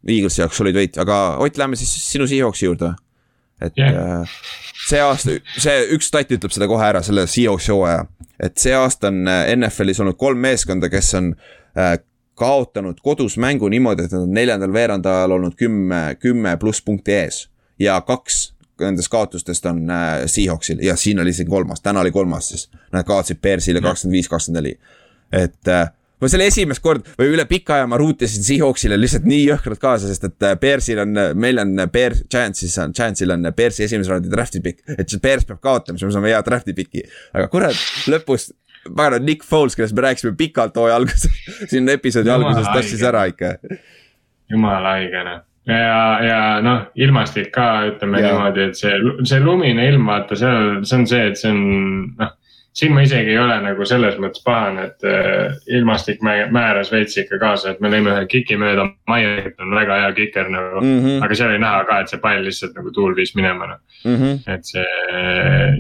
Eaglesi 0.02 0.42
jaoks 0.42 0.58
olid 0.64 0.78
võit, 0.78 0.96
aga 0.98 1.38
Ott, 1.46 1.58
lähme 1.62 1.78
siis 1.78 1.92
sinu 2.10 2.26
Seahawksi 2.26 2.66
juurde 2.66 2.96
et 3.62 3.78
yeah. 3.78 4.22
äh, 4.22 4.28
see 4.92 5.02
aasta, 5.04 5.38
see 5.58 5.82
üks 5.96 6.12
stat 6.12 6.32
ütleb 6.36 6.54
seda 6.54 6.68
kohe 6.72 6.86
ära, 6.86 7.02
selle 7.06 7.26
Seahawks 7.30 7.70
hooaja. 7.72 8.06
et 8.42 8.58
see 8.58 8.74
aasta 8.76 9.12
on 9.12 9.28
äh, 9.30 9.44
NFL-is 9.56 10.02
olnud 10.04 10.18
kolm 10.20 10.42
meeskonda, 10.44 10.90
kes 10.92 11.14
on 11.20 11.34
äh, 11.78 11.98
kaotanud 12.42 13.02
kodus 13.04 13.38
mängu 13.38 13.70
niimoodi, 13.70 14.08
et 14.08 14.16
nad 14.16 14.26
on 14.26 14.34
neljandal 14.34 14.74
veerandajal 14.74 15.38
olnud 15.38 15.56
kümme, 15.60 16.02
kümme 16.20 16.56
pluss 16.62 16.82
punkti 16.82 17.16
ees. 17.20 17.46
ja 17.80 18.00
kaks 18.02 18.52
nendest 18.82 19.12
kaotustest 19.14 19.66
on 19.70 19.84
äh, 19.90 20.26
Seahawksil 20.26 20.82
ja 20.82 20.96
siin 20.96 21.20
oli 21.20 21.30
isegi 21.30 21.50
kolmas, 21.50 21.82
täna 21.82 22.02
oli 22.02 22.12
kolmas 22.12 22.50
siis. 22.50 22.70
Nad 22.92 23.06
kaotasid 23.06 23.42
Bearsile 23.42 23.82
kakskümmend 23.82 24.18
viis, 24.18 24.30
kakskümmend 24.30 24.64
neli. 24.64 24.80
et 25.32 25.68
äh, 25.68 25.92
ma 26.22 26.30
selle 26.30 26.48
esimest 26.52 26.84
korda 26.84 27.16
või 27.20 27.34
üle 27.34 27.46
pika 27.50 27.80
aja 27.80 27.90
ma 27.90 27.98
ruutisin 28.00 28.46
Seahawksile 28.46 28.98
lihtsalt 29.00 29.28
nii 29.30 29.42
jõhkralt 29.50 29.82
kaasa, 29.82 30.10
sest 30.10 30.28
et 30.30 30.48
äh, 30.48 30.56
Bearsil 30.62 31.02
on, 31.04 31.22
meil 31.42 31.62
on 31.62 31.86
Bear, 31.94 32.16
Giantsis 32.32 32.78
on, 32.84 32.96
Giantsil 32.98 33.34
on 33.34 33.50
Bearsi 33.58 33.86
esimese 33.88 34.14
raundi 34.14 34.32
draft'i 34.32 34.62
pikk. 34.64 34.84
et 34.98 35.16
Bears 35.22 35.48
peab 35.50 35.62
kaotama, 35.64 35.98
siis 36.00 36.10
me 36.10 36.16
saame 36.16 36.34
hea 36.34 36.42
draft'i 36.46 36.76
piki. 36.78 37.06
aga 37.34 37.48
kurat, 37.52 37.86
lõpus, 38.12 38.52
pagan, 38.96 39.26
Nick 39.26 39.46
Foles, 39.48 39.78
kellest 39.78 39.98
me 39.98 40.06
rääkisime 40.08 40.36
pikalt 40.38 40.78
hooaja 40.78 41.00
alguses 41.02 41.32
siin 41.72 41.90
episoodi 41.90 42.34
alguses 42.34 42.70
tassis 42.70 43.06
ära 43.08 43.26
ikka. 43.32 43.56
jumala 44.52 44.98
haige 45.00 45.24
noh 45.26 45.42
ja, 45.70 46.04
ja 46.26 46.38
noh, 46.66 46.86
ilmastik 46.98 47.52
ka 47.54 47.68
ütleme 47.92 48.22
ja. 48.22 48.32
niimoodi, 48.32 48.70
et 48.70 48.78
see, 48.78 48.94
see 49.30 49.42
lumine 49.42 49.86
ilm, 49.92 50.08
vaata, 50.10 50.38
see 50.38 50.50
on, 50.50 50.86
see 50.86 50.98
on 50.98 51.10
see, 51.10 51.26
et 51.32 51.42
see 51.42 51.52
on 51.54 51.66
noh 52.20 52.38
siin 52.74 52.94
ma 52.96 53.02
isegi 53.04 53.34
ei 53.34 53.40
ole 53.40 53.58
nagu 53.64 53.86
selles 53.88 54.16
mõttes 54.22 54.44
pahane, 54.46 54.86
et 54.88 55.08
äh, 55.08 55.58
ilmastik 55.76 56.22
määras 56.24 56.92
veits 56.94 57.18
ikka 57.20 57.40
kaasa, 57.42 57.74
et 57.74 57.82
me 57.84 57.92
lõime 57.92 58.14
ühe 58.14 58.24
kiki 58.32 58.56
mööda, 58.60 58.88
Maier 59.12 59.52
on 59.60 59.76
väga 59.76 59.98
hea 60.06 60.14
kiker 60.22 60.50
nagu 60.54 60.80
mm. 60.80 60.98
-hmm. 61.04 61.26
aga 61.26 61.38
seal 61.38 61.52
oli 61.52 61.62
näha 61.64 61.84
ka, 61.90 62.00
et 62.00 62.14
see 62.14 62.22
pall 62.24 62.48
lihtsalt 62.48 62.80
nagu 62.80 62.94
tuul 62.96 63.16
viis 63.18 63.36
minema 63.36 63.68
noh 63.74 63.80
mm 64.06 64.16
-hmm.. 64.16 64.56
et 64.56 64.66
see 64.66 64.88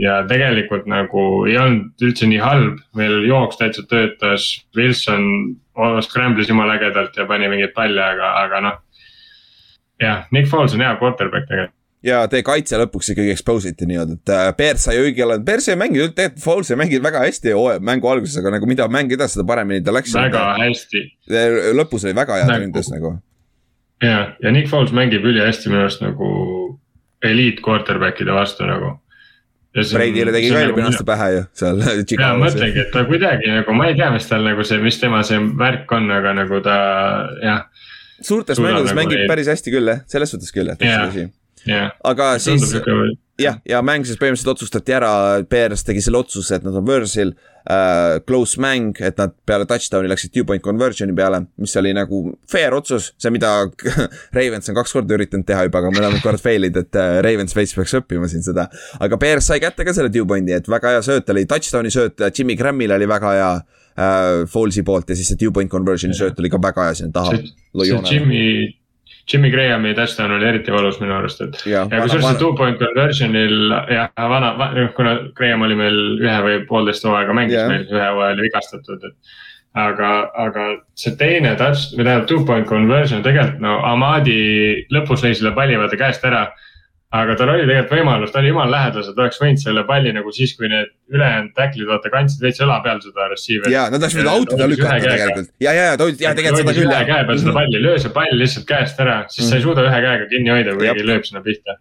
ja 0.03 0.21
tegelikult 0.27 0.85
nagu 0.91 1.25
ei 1.47 1.57
olnud 1.57 2.07
üldse 2.07 2.27
nii 2.27 2.43
halb, 2.43 2.79
meil 2.95 3.23
jooks 3.27 3.57
täitsa 3.57 3.87
töötas, 3.87 4.51
Wilson 4.75 5.55
scramble'is 6.03 6.49
jumala 6.49 6.75
ägedalt 6.75 7.17
ja 7.17 7.25
pani 7.25 7.47
mingeid 7.47 7.73
palle, 7.73 8.03
aga, 8.03 8.33
aga 8.43 8.61
noh. 8.61 8.81
jah, 10.01 10.25
Nick 10.31 10.49
Foles 10.49 10.73
on 10.75 10.83
hea 10.83 10.95
quarterback 10.99 11.47
tegelikult 11.47 11.80
ja 12.05 12.21
teie 12.29 12.43
kaitse 12.45 12.79
lõpuks 12.81 13.11
ikkagi 13.13 13.33
expose 13.33 13.71
iti 13.73 13.87
nii-öelda, 13.89 14.17
et 14.17 14.33
äh, 14.33 14.47
Bears 14.57 14.87
sai 14.87 14.97
õigel 15.01 15.35
ajal, 15.35 15.43
Bears 15.45 15.67
ei 15.69 15.77
mänginud, 15.79 16.15
tegelikult 16.17 16.43
Foles 16.43 16.71
ei 16.73 16.79
mänginud 16.81 17.05
väga 17.05 17.25
hästi 17.25 17.53
mängu 17.85 18.09
alguses, 18.09 18.37
aga 18.41 18.55
nagu 18.55 18.69
mida 18.69 18.87
mäng 18.91 19.13
edasi, 19.13 19.37
seda 19.37 19.45
paremini 19.49 19.83
ta 19.85 19.93
läks. 19.93 20.15
väga 20.17 20.45
hästi. 20.61 21.03
lõpus 21.77 22.07
oli 22.07 22.17
väga 22.17 22.39
hea 22.39 22.47
nagu, 22.49 22.65
ründes 22.65 22.89
nagu. 22.93 23.13
ja, 24.01 24.23
ja 24.41 24.53
Nick 24.53 24.71
Foles 24.71 24.93
mängib 24.97 25.25
ülihästi 25.29 25.69
minu 25.69 25.85
arust 25.85 26.01
nagu 26.01 26.31
eliit 27.21 27.61
quarterback'ide 27.61 28.33
vastu 28.33 28.65
nagu. 28.65 28.95
Brady'le 29.71 30.33
tegi 30.35 30.49
ka 30.51 30.63
eelmine 30.65 30.89
aasta 30.89 31.05
pähe 31.07 31.27
ju 31.31 31.43
seal. 31.55 31.77
ja 32.23 32.31
mõtlengi, 32.35 32.81
et 32.81 32.89
ta 32.91 33.05
kuidagi 33.07 33.53
nagu, 33.53 33.75
ma 33.77 33.91
ei 33.91 33.95
tea, 33.95 34.09
mis 34.11 34.25
tal 34.27 34.43
nagu 34.43 34.65
see, 34.67 34.81
mis 34.83 34.97
tema 34.99 35.21
see 35.27 35.37
värk 35.61 35.93
on, 35.95 36.09
aga 36.11 36.33
nagu 36.41 36.59
ta 36.65 36.79
jah. 37.39 37.61
suurtes 38.19 38.59
mängudes 38.59 38.89
nagu 38.89 38.99
mängib 38.99 39.21
neid... 39.21 39.29
päris 39.31 39.53
hästi 39.53 39.77
küll 39.77 39.93
jah, 39.93 40.01
selles 40.11 40.33
suhtes 40.33 40.51
küll, 40.51 40.73
et 40.73 40.83
yeah. 41.67 41.91
aga 42.03 42.33
siis 42.41 42.73
jah, 43.41 43.57
ja 43.67 43.79
mäng 43.85 44.05
siis 44.07 44.19
põhimõtteliselt 44.19 44.53
otsustati 44.53 44.93
ära, 44.95 45.11
Bears 45.49 45.85
tegi 45.85 46.03
selle 46.03 46.21
otsuse, 46.21 46.57
et 46.57 46.67
nad 46.67 46.75
on 46.77 46.85
võõrsil 46.87 47.33
äh,. 47.61 48.19
Close 48.27 48.59
mäng, 48.61 48.97
et 49.03 49.19
nad 49.21 49.33
peale 49.47 49.67
touchdown'i 49.69 50.09
läksid 50.09 50.33
two 50.33 50.45
point 50.47 50.63
conversion'i 50.63 51.13
peale, 51.17 51.43
mis 51.61 51.75
oli 51.79 51.93
nagu 51.95 52.23
fair 52.49 52.73
otsus, 52.77 53.11
see, 53.21 53.33
mida 53.33 53.51
Ravens 54.37 54.71
on 54.71 54.77
kaks 54.77 54.95
korda 54.97 55.17
üritanud 55.17 55.47
teha 55.47 55.67
juba, 55.67 55.81
aga 55.81 55.93
mõlemad 55.93 56.23
korrad 56.23 56.41
fail'id, 56.43 56.79
et 56.81 56.99
äh, 56.99 57.19
Ravens 57.25 57.55
veits 57.57 57.75
peaks 57.77 57.95
õppima 58.01 58.29
siin 58.31 58.45
seda. 58.45 58.67
aga 58.99 59.21
Bears 59.21 59.51
sai 59.51 59.61
kätte 59.63 59.85
ka 59.87 59.95
selle 59.97 60.13
two 60.13 60.27
point'i, 60.29 60.55
et 60.57 60.69
väga 60.71 60.95
hea 60.95 61.05
sööt 61.05 61.29
oli, 61.33 61.45
touchdown'i 61.49 61.93
sööt 61.93 62.27
Jimmy 62.31 62.57
Grammil 62.59 62.97
oli 62.97 63.09
väga 63.09 63.37
hea 63.37 63.53
äh, 63.55 64.43
Falls'i 64.49 64.85
poolt 64.87 65.13
ja 65.13 65.17
siis 65.19 65.33
see 65.33 65.41
two 65.41 65.53
point 65.55 65.71
conversion'i 65.71 66.17
sööt 66.17 66.39
oli 66.41 66.51
ka 66.51 66.61
väga 66.61 66.89
hea 66.89 67.01
sinna 67.01 67.17
taha. 67.21 67.37
see 67.37 68.05
Jimmy 68.09 68.80
Jimmy 69.29 69.51
Grahami 69.51 69.93
touchdown 69.95 70.31
oli 70.37 70.47
eriti 70.47 70.73
valus 70.73 70.99
minu 71.01 71.15
arust, 71.17 71.41
et. 71.45 71.61
ja, 71.65 71.85
ja 71.91 72.01
kusjuures 72.01 72.25
see 72.27 72.39
two 72.41 72.55
point 72.57 72.79
conversion'il 72.81 73.75
jah, 73.91 74.09
vana, 74.31 74.51
kuna 74.97 75.15
Graham 75.37 75.67
oli 75.67 75.77
meil 75.77 76.01
ühe 76.21 76.39
või 76.47 76.57
poolteist 76.69 77.05
hooaega 77.07 77.35
mängis 77.37 77.59
yeah. 77.59 77.69
meil, 77.71 77.85
ühe 77.91 78.09
hooaja 78.15 78.35
oli 78.37 78.47
vigastatud, 78.47 79.05
et. 79.11 79.37
aga, 79.77 80.11
aga 80.45 80.67
see 80.99 81.15
teine 81.19 81.53
touch, 81.59 81.93
või 81.95 82.07
tähendab 82.07 82.27
two 82.31 82.41
point 82.47 82.67
conversion 82.69 83.23
tegelikult 83.25 83.61
no 83.63 83.77
Amadi 83.87 84.41
lõpus 84.93 85.23
lõi 85.25 85.35
selle 85.37 85.53
palli 85.55 85.79
vaata 85.79 85.99
käest 85.99 86.25
ära 86.27 86.47
aga 87.11 87.35
tal 87.35 87.49
oli 87.51 87.65
tegelikult 87.67 87.91
võimalus, 87.97 88.31
ta 88.31 88.39
oli 88.39 88.51
jumala 88.51 88.71
lähedal, 88.71 89.03
ta 89.03 89.23
oleks 89.25 89.39
võinud 89.41 89.59
selle 89.59 89.83
palli 89.87 90.13
nagu 90.15 90.31
siis, 90.35 90.53
kui 90.55 90.69
need 90.71 90.93
ülejäänud 91.11 91.51
tacklid 91.57 91.89
vaata 91.89 92.11
kandsid 92.13 92.45
veits 92.45 92.63
õla 92.63 92.77
peal 92.85 93.01
seda 93.03 93.27
receiver'i. 93.33 93.73
ja, 93.73 93.83
nad 93.91 93.99
oleks 93.99 94.15
võinud 94.15 94.31
autoda 94.31 94.69
lükata 94.71 94.97
tegelikult 95.03 95.51
ja, 95.59 95.73
ja, 95.75 95.85
ja 95.89 95.99
ta 95.99 96.07
oli, 96.07 96.15
ja 96.23 96.33
tegelikult 96.37 96.63
seda 96.63 96.75
küll. 96.77 96.87
ühe 96.87 97.03
käe 97.11 97.27
peal 97.27 97.41
seda 97.43 97.55
palli, 97.59 97.83
löö 97.83 97.99
see 97.99 98.15
pall 98.15 98.39
lihtsalt 98.39 98.67
käest 98.69 99.03
ära, 99.03 99.17
siis 99.27 99.43
mm. 99.43 99.49
sa 99.49 99.59
ei 99.59 99.65
suuda 99.67 99.85
ühe 99.89 100.01
käega 100.07 100.29
kinni 100.31 100.55
hoida, 100.55 100.75
kui 100.77 100.87
keegi 100.87 101.07
lööb 101.11 101.27
sinna 101.27 101.43
pihta. 101.43 101.77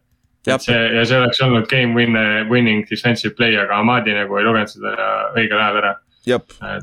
see 0.51 0.83
ja 0.99 1.07
see 1.07 1.23
oleks 1.23 1.43
olnud 1.47 1.71
game 1.71 1.95
win, 1.95 2.19
winning 2.51 2.83
defensive 2.91 3.37
play, 3.39 3.55
aga 3.61 3.79
Amadi 3.85 4.17
nagu 4.17 4.41
ei 4.41 4.49
lugenud 4.49 4.75
seda 4.75 4.97
õigel 5.37 5.61
ajal 5.61 5.83
ära 5.85 5.95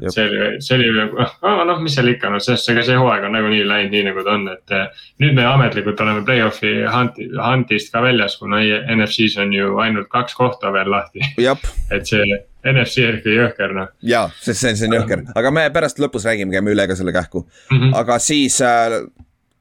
et 0.01 0.13
see 0.13 0.25
oli, 0.25 0.39
see 0.65 0.77
oli 0.79 0.89
nagu, 0.95 1.27
noh, 1.69 1.81
mis 1.83 1.93
seal 1.97 2.09
ikka, 2.09 2.31
noh, 2.33 2.41
sest 2.43 2.71
ega 2.73 2.83
see 2.85 2.97
hooaeg 2.97 3.27
on 3.27 3.35
nagunii 3.37 3.63
läinud 3.67 3.93
nii, 3.93 4.03
nagu 4.09 4.25
ta 4.25 4.33
on, 4.33 4.47
et. 4.53 4.73
Eh, 4.73 5.05
nüüd 5.21 5.37
me 5.37 5.45
ametlikult 5.45 6.01
oleme 6.05 6.25
play-off'i 6.25 6.73
hunt'i, 6.93 7.29
hunt'ist 7.37 7.93
ka 7.93 8.01
väljas, 8.05 8.37
kuna 8.41 8.63
NFC-s 8.95 9.37
on 9.43 9.53
ju 9.53 9.77
ainult 9.83 10.09
kaks 10.13 10.37
kohta 10.37 10.73
veel 10.73 10.89
lahti. 10.91 11.21
et 11.93 12.09
see 12.09 12.25
NFC 12.67 13.05
erki 13.05 13.35
jõhker 13.35 13.75
noh. 13.77 13.93
ja, 14.05 14.25
sest 14.41 14.63
see, 14.63 14.73
see 14.79 14.89
on 14.89 14.97
jõhker, 14.97 15.23
aga 15.37 15.53
me 15.53 15.67
pärast 15.73 16.01
lõpus 16.01 16.25
räägime, 16.27 16.51
käime 16.53 16.73
üle 16.73 16.87
ka 16.89 16.97
selle 16.97 17.13
kähku 17.15 17.43
mm. 17.45 17.77
-hmm. 17.77 17.95
aga 18.01 18.19
siis 18.23 18.59
äh, 18.65 18.97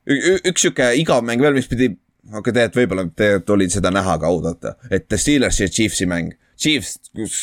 üks 0.07 0.65
sihuke 0.65 0.93
igav 1.01 1.23
mäng 1.27 1.43
veel, 1.43 1.57
mis 1.57 1.69
pidi, 1.71 1.91
aga 2.33 2.53
tegelikult 2.53 2.81
võib-olla 2.81 3.07
tegelikult 3.13 3.55
oli 3.59 3.69
seda 3.71 3.93
näha 3.95 4.19
ka 4.23 4.33
oodata, 4.33 4.75
et 4.91 5.13
Steelers 5.17 5.61
ja 5.61 5.69
Chiefsi 5.69 6.09
mäng 6.11 6.35
Chiefs 6.57 7.01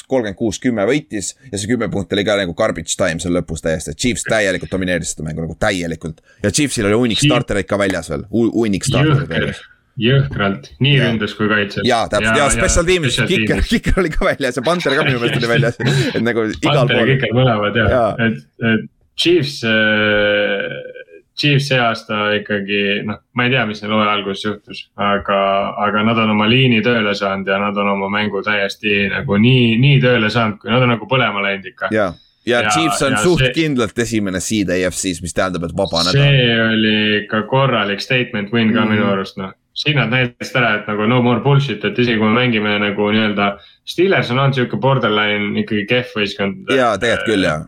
kolmkümmend 0.09 0.37
kuus, 0.37 0.59
kümme 0.61 0.85
võitis 0.89 1.33
ja 1.51 1.57
see 1.57 1.69
kümme 1.69 1.89
punkti 1.93 2.17
oli 2.17 2.25
ka 2.25 2.37
nagu 2.39 2.55
garbage 2.57 2.97
time 2.97 3.21
seal 3.21 3.35
lõpus 3.37 3.61
täiesti, 3.65 3.93
Chiefs 3.97 4.25
täielikult 4.25 4.71
domineeris 4.73 5.13
seda 5.13 5.27
mängu 5.27 5.45
nagu 5.45 5.57
täielikult. 5.59 6.23
ja 6.43 6.51
Chiefsil 6.51 6.89
oli 6.89 6.97
hunnik 7.03 7.21
startereid 7.21 7.69
ka 7.69 7.77
väljas 7.81 8.09
veel, 8.13 8.25
hunnik 8.31 8.89
startereid 8.89 9.29
väljas. 9.29 9.61
Jõhkralt, 10.01 10.71
nii 10.81 10.95
ründes 10.97 11.35
kui 11.37 11.45
kaitses. 11.51 11.85
ja 11.85 11.99
täpselt. 12.09 12.33
Ja, 12.33 12.47
ja 12.47 12.49
special 12.49 12.87
tiimis, 12.87 13.19
kiker, 13.29 13.61
kiker 13.69 13.99
oli 14.01 14.09
ka 14.09 14.25
väljas 14.25 14.57
ja 14.57 14.63
Panther 14.65 14.95
ka 14.97 15.05
minu 15.05 15.21
meelest 15.21 15.43
oli 15.43 15.51
väljas, 15.51 15.77
et 15.77 16.23
nagu 16.25 16.47
igal 16.49 16.63
pool. 16.63 16.79
Panther 16.79 17.03
ja 17.03 17.05
kiker 17.11 17.37
mõlemad 17.37 17.77
ja, 17.77 17.85
ja., 17.93 18.03
et, 18.25 18.41
et 18.71 18.89
Chiefs 19.21 19.59
äh, 19.69 20.92
Chiefs 21.39 21.67
see 21.71 21.79
aasta 21.81 22.17
ikkagi 22.37 22.81
noh, 23.07 23.17
ma 23.33 23.47
ei 23.47 23.53
tea, 23.53 23.63
mis 23.65 23.81
neil 23.81 23.95
hooaja 23.95 24.11
alguses 24.13 24.43
juhtus, 24.45 24.83
aga, 25.01 25.37
aga 25.85 26.03
nad 26.05 26.19
on 26.21 26.35
oma 26.35 26.45
liini 26.49 26.83
tööle 26.85 27.15
saanud 27.17 27.49
ja 27.49 27.57
nad 27.61 27.77
on 27.81 27.89
oma 27.95 28.09
mängu 28.13 28.43
täiesti 28.45 29.07
nagu 29.09 29.39
nii, 29.41 29.79
nii 29.81 30.03
tööle 30.03 30.29
saanud, 30.33 30.59
kui 30.61 30.69
nad 30.73 30.85
on 30.85 30.93
nagu 30.93 31.09
põlema 31.09 31.41
läinud 31.45 31.65
ikka. 31.71 31.89
ja, 31.95 32.11
ja, 32.45 32.61
ja 32.61 32.69
Chiefs 32.69 33.01
on 33.07 33.17
ja 33.17 33.23
suht 33.25 33.47
see, 33.47 33.55
kindlalt 33.57 33.97
esimene 34.05 34.43
seed 34.43 34.69
AFC-s, 34.77 35.23
mis 35.25 35.33
tähendab, 35.33 35.65
et 35.65 35.75
vaba 35.77 36.05
nädal. 36.05 36.21
see 36.21 36.61
oli 36.67 36.95
ikka 37.23 37.43
korralik 37.49 38.05
statement 38.05 38.53
win 38.53 38.69
ka 38.73 38.79
mm 38.79 38.85
-hmm. 38.85 38.95
minu 38.99 39.11
arust 39.15 39.41
noh 39.41 39.57
siin 39.73 39.97
nad 39.97 40.11
näitasid 40.13 40.57
ära, 40.61 40.75
et 40.75 40.87
nagu 40.87 41.07
no 41.09 41.21
more 41.25 41.41
bullshit, 41.41 41.81
et 41.85 41.99
isegi 41.99 42.19
kui 42.19 42.29
me 42.29 42.35
mängime 42.43 42.77
nagu 42.77 43.09
nii-öelda. 43.09 43.57
Steelers 43.89 44.29
on 44.31 44.39
olnud 44.39 44.53
sihuke 44.53 44.77
borderline 44.77 45.59
ikkagi 45.59 45.85
kehv 45.89 46.13
võistkond. 46.13 46.69
jaa, 46.77 46.97
tegelikult 46.97 47.31
küll 47.33 47.47
jah 47.49 47.63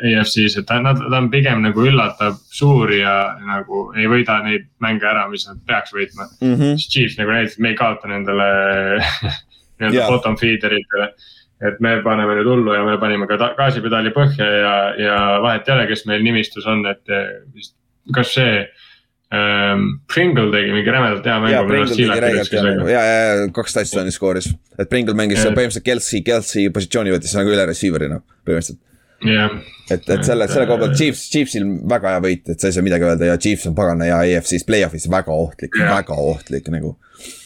EFC-s, 0.00 0.58
et 0.60 0.66
ta, 0.68 0.78
ta 0.82 1.18
on 1.18 1.28
pigem 1.32 1.62
nagu 1.64 1.84
üllatab 1.86 2.38
suuri 2.54 3.00
ja 3.02 3.14
nagu 3.46 3.88
ei 3.98 4.08
võida 4.10 4.38
neid 4.44 4.68
mänge 4.82 5.08
ära, 5.08 5.26
mis 5.30 5.46
nad 5.48 5.60
peaks 5.68 5.94
võitma 5.96 6.26
mm. 6.28 6.54
-hmm. 6.54 6.78
siis 6.78 6.88
Chiefs 6.92 7.18
nagu 7.20 7.34
näitas, 7.34 7.56
et 7.56 7.64
me 7.64 7.72
ei 7.72 7.78
kaota 7.78 8.10
nendele 8.10 8.48
nii-öelda 9.80 9.96
yeah. 9.96 10.08
bottom 10.08 10.36
feeder 10.40 10.76
itele. 10.76 11.10
et 11.60 11.80
me 11.84 11.98
paneme 12.04 12.38
nüüd 12.38 12.48
hullu 12.48 12.72
ja 12.72 12.84
me 12.86 12.96
panime 13.00 13.28
ka 13.28 13.36
gaasipedaali 13.58 14.14
põhja 14.16 14.46
ja, 14.48 14.76
ja 14.96 15.16
vahet 15.44 15.68
ei 15.68 15.74
ole, 15.74 15.88
kes 15.90 16.06
meil 16.08 16.24
nimistus 16.24 16.66
on, 16.70 16.86
et 16.88 17.16
vist, 17.54 17.76
kas 18.16 18.32
see 18.38 18.54
ähm,. 19.36 20.00
Pringle 20.10 20.48
tegi 20.50 20.72
mingi 20.74 20.90
rämedalt 20.90 21.26
hea 21.28 21.36
mängu. 21.38 21.52
ja, 22.88 23.02
ja, 23.04 23.48
kaks 23.54 23.76
touchdown'i 23.76 24.14
skooris, 24.14 24.52
et 24.78 24.88
Pringle 24.88 25.14
mängis 25.14 25.44
põhimõtteliselt 25.44 25.86
Kelsey, 25.86 26.24
Kelsey 26.26 26.72
positsiooni 26.74 27.12
võttis 27.14 27.36
nagu 27.36 27.52
üle 27.52 27.68
receiver'ina 27.68 28.22
põhimõtteliselt 28.24 28.80
yeah.. 29.26 29.60
et, 29.90 30.02
et 30.04 30.24
selle, 30.26 30.48
selle 30.50 30.66
koha 30.70 30.84
pealt 30.84 30.98
Chiefs, 30.98 31.28
Chiefsil 31.32 31.68
väga 31.90 32.16
hea 32.16 32.24
võit, 32.26 32.50
et 32.52 32.60
sa 32.60 32.70
ei 32.70 32.76
saa 32.76 32.86
midagi 32.86 33.08
öelda 33.08 33.32
ja 33.32 33.38
Chiefs 33.40 33.70
on 33.70 33.78
pagana 33.78 34.08
hea 34.10 34.20
EFC-s, 34.34 34.66
play-off'is 34.68 35.08
väga 35.12 35.34
ohtlik 35.34 35.78
yeah., 35.78 35.94
väga 36.00 36.18
ohtlik 36.20 36.70
nagu 36.72 36.96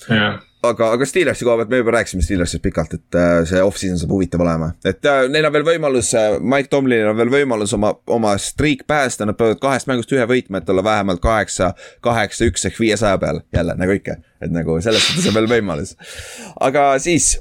yeah 0.08 0.42
aga, 0.68 0.90
aga 0.96 1.06
Steelersi 1.08 1.46
koha 1.46 1.58
pealt 1.60 1.72
me 1.72 1.80
juba 1.80 1.94
rääkisime 1.96 2.24
Steelersist 2.24 2.62
pikalt, 2.64 2.94
et 2.96 3.18
äh, 3.18 3.36
see 3.48 3.62
off-season 3.64 3.98
saab 4.00 4.14
huvitav 4.14 4.42
olema. 4.44 4.70
et 4.86 5.06
äh, 5.08 5.24
neil 5.32 5.48
on 5.48 5.54
veel 5.54 5.66
võimalus, 5.68 6.12
äh, 6.18 6.36
Mike 6.40 6.70
Tomlinil 6.72 7.10
on 7.10 7.18
veel 7.18 7.32
võimalus 7.32 7.74
oma, 7.76 7.94
oma 8.16 8.34
streak 8.40 8.86
päästa, 8.90 9.28
nad 9.28 9.38
peavad 9.38 9.60
kahest 9.62 9.90
mängust 9.90 10.12
ühe 10.14 10.26
võitma, 10.30 10.60
et 10.60 10.70
olla 10.72 10.84
vähemalt 10.86 11.22
kaheksa, 11.24 11.72
kaheksa, 12.04 12.48
üks 12.50 12.68
ehk 12.68 12.80
viiesaja 12.80 13.18
peal. 13.22 13.42
jälle 13.54 13.76
nagu 13.80 13.96
ikka, 13.96 14.18
et 14.42 14.54
nagu 14.54 14.78
selles 14.84 15.04
suhtes 15.08 15.28
on 15.30 15.36
veel 15.38 15.50
võimalus. 15.56 15.96
aga 16.60 16.94
siis 17.02 17.34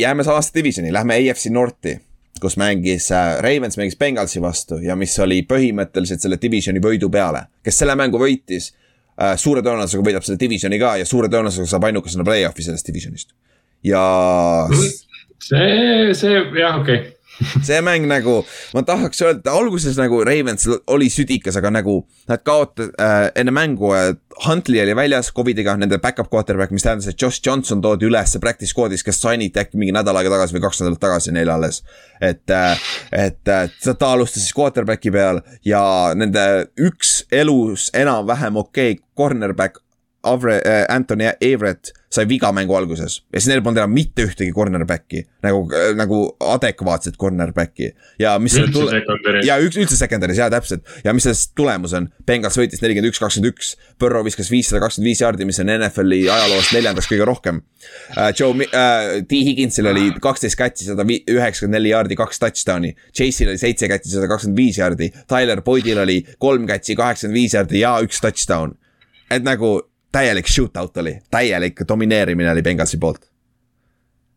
jääme 0.00 0.24
samasse 0.26 0.54
divisioni, 0.54 0.92
lähme 0.94 1.18
AFC 1.18 1.50
Northi 1.50 1.98
kus 2.40 2.56
mängis 2.60 3.10
äh, 3.14 3.36
Ravens 3.44 3.78
mängis 3.80 3.98
Bengalsi 3.98 4.42
vastu 4.42 4.80
ja 4.82 4.96
mis 4.96 5.18
oli 5.22 5.42
põhimõtteliselt 5.48 6.24
selle 6.24 6.40
divisioni 6.42 6.82
võidu 6.82 7.10
peale. 7.12 7.46
kes 7.64 7.82
selle 7.82 7.96
mängu 7.98 8.20
võitis, 8.20 8.72
äh, 9.20 9.36
suure 9.36 9.62
tõenäosusega 9.66 10.06
võidab 10.06 10.26
selle 10.26 10.40
divisioni 10.40 10.80
ka 10.80 10.96
ja 11.00 11.06
suure 11.08 11.28
tõenäosusega 11.28 11.74
saab 11.74 11.88
ainukesena 11.90 12.26
play-off'i 12.26 12.66
sellest 12.66 12.90
divisionist. 12.90 13.32
ja. 13.84 14.02
see, 15.38 16.12
see 16.14 16.36
jah, 16.36 16.80
okei 16.80 17.00
okay 17.00 17.16
see 17.66 17.80
mäng 17.84 18.06
nagu, 18.10 18.40
ma 18.74 18.82
tahaks 18.86 19.22
öelda, 19.24 19.54
alguses 19.54 19.98
nagu 20.00 20.22
Ravens 20.26 20.66
oli 20.90 21.10
südikas, 21.12 21.58
aga 21.60 21.72
nagu 21.80 22.00
nad 22.30 22.44
kaotasid 22.46 22.94
äh, 23.00 23.30
enne 23.40 23.54
mängu 23.54 23.94
äh,, 23.96 24.12
Huntley 24.40 24.80
oli 24.80 24.94
väljas 24.96 25.32
Covidiga, 25.36 25.74
nende 25.76 25.98
back-up 26.00 26.30
quarterback, 26.32 26.72
mis 26.72 26.84
tähendas, 26.86 27.10
et 27.10 27.20
Josh 27.20 27.42
Johnson 27.44 27.82
toodi 27.84 28.06
üles 28.08 28.36
practice 28.40 28.72
squad'is, 28.72 29.04
kes 29.04 29.20
signiti 29.20 29.60
äkki 29.60 29.80
mingi 29.80 29.92
nädal 29.92 30.16
aega 30.16 30.32
tagasi 30.32 30.56
või 30.56 30.64
kaks 30.64 30.80
nädalat 30.80 31.02
tagasi 31.02 31.34
neile 31.36 31.52
alles. 31.56 31.82
et 32.20 32.50
äh,, 32.50 32.88
et 33.12 33.48
äh, 33.48 33.68
ta 33.90 34.12
alustas 34.12 34.44
siis 34.44 34.56
quarterback'i 34.56 35.12
peal 35.12 35.42
ja 35.64 35.82
nende 36.16 36.70
üks 36.80 37.24
elus 37.32 37.90
enam-vähem 37.96 38.56
okei 38.60 38.96
okay, 38.96 39.04
cornerback 39.16 39.80
Avre 40.22 40.60
äh,, 40.60 40.84
Anthony 40.88 41.30
Everett 41.40 41.94
sai 42.10 42.26
viga 42.26 42.50
mängu 42.52 42.74
alguses 42.74 43.20
ja 43.30 43.38
siis 43.38 43.46
neil 43.52 43.62
polnud 43.62 43.78
enam 43.78 43.92
mitte 43.94 44.24
ühtegi 44.26 44.50
cornerback'i 44.54 45.22
nagu, 45.46 45.60
äh, 45.70 45.92
nagu 45.98 46.18
adekvaatset 46.42 47.14
cornerback'i. 47.20 47.92
ja 48.18 48.34
mis 48.42 48.56
üldse 48.58 48.74
tule... 48.74 48.96
secondary's. 48.96 49.46
ja 49.46 49.58
üks, 49.62 49.78
üldse 49.78 49.98
secondary's 49.98 50.40
jaa, 50.42 50.50
täpselt 50.50 50.90
ja 51.04 51.14
mis 51.14 51.28
sellest 51.28 51.54
tulemus 51.58 51.94
on, 51.94 52.08
Bengals 52.26 52.58
võitis 52.58 52.82
nelikümmend 52.82 53.12
üks, 53.12 53.20
kakskümmend 53.22 53.54
üks. 53.54 53.70
Burrow 54.00 54.26
viskas 54.26 54.50
viissada 54.50 54.80
kakskümmend 54.82 55.10
viis 55.10 55.22
jaardi, 55.22 55.46
mis 55.46 55.60
on 55.62 55.70
NFL-i 55.76 56.24
ajaloost 56.34 56.74
neljandaks 56.74 57.10
kõige 57.10 57.28
rohkem 57.30 57.62
uh,. 57.62 58.30
Joe 58.34 58.66
uh,, 58.66 59.20
T 59.30 59.42
Higginsil 59.46 59.90
oli 59.92 60.10
kaksteist 60.22 60.58
catch'i, 60.58 60.88
sada 60.90 61.06
üheksakümmend 61.06 61.78
neli 61.78 61.94
jaardi, 61.94 62.18
kaks 62.18 62.42
touchdown'i. 62.42 62.92
Chase'il 63.14 63.52
oli 63.52 63.62
seitse 63.62 63.88
catch'i, 63.90 64.10
sada 64.16 64.26
kakskümmend 64.30 64.58
viis 64.58 64.80
jaardi. 64.82 65.12
Tyler 65.30 65.62
Boydil 65.62 66.02
oli 66.02 66.20
kolm 66.42 66.66
catch'i, 66.70 66.98
kaheksakümmend 66.98 67.38
viis 67.38 67.54
jaardi 67.54 67.84
ja 67.84 67.94
üks 68.04 68.18
touchdown. 68.24 68.74
et 69.30 69.44
nagu 69.46 69.76
täielik 70.12 70.48
shootout 70.48 70.96
oli, 70.96 71.18
täielik 71.30 71.82
domineerimine 71.88 72.50
oli 72.50 72.62
Bengalsi 72.62 72.98
poolt. 72.98 73.26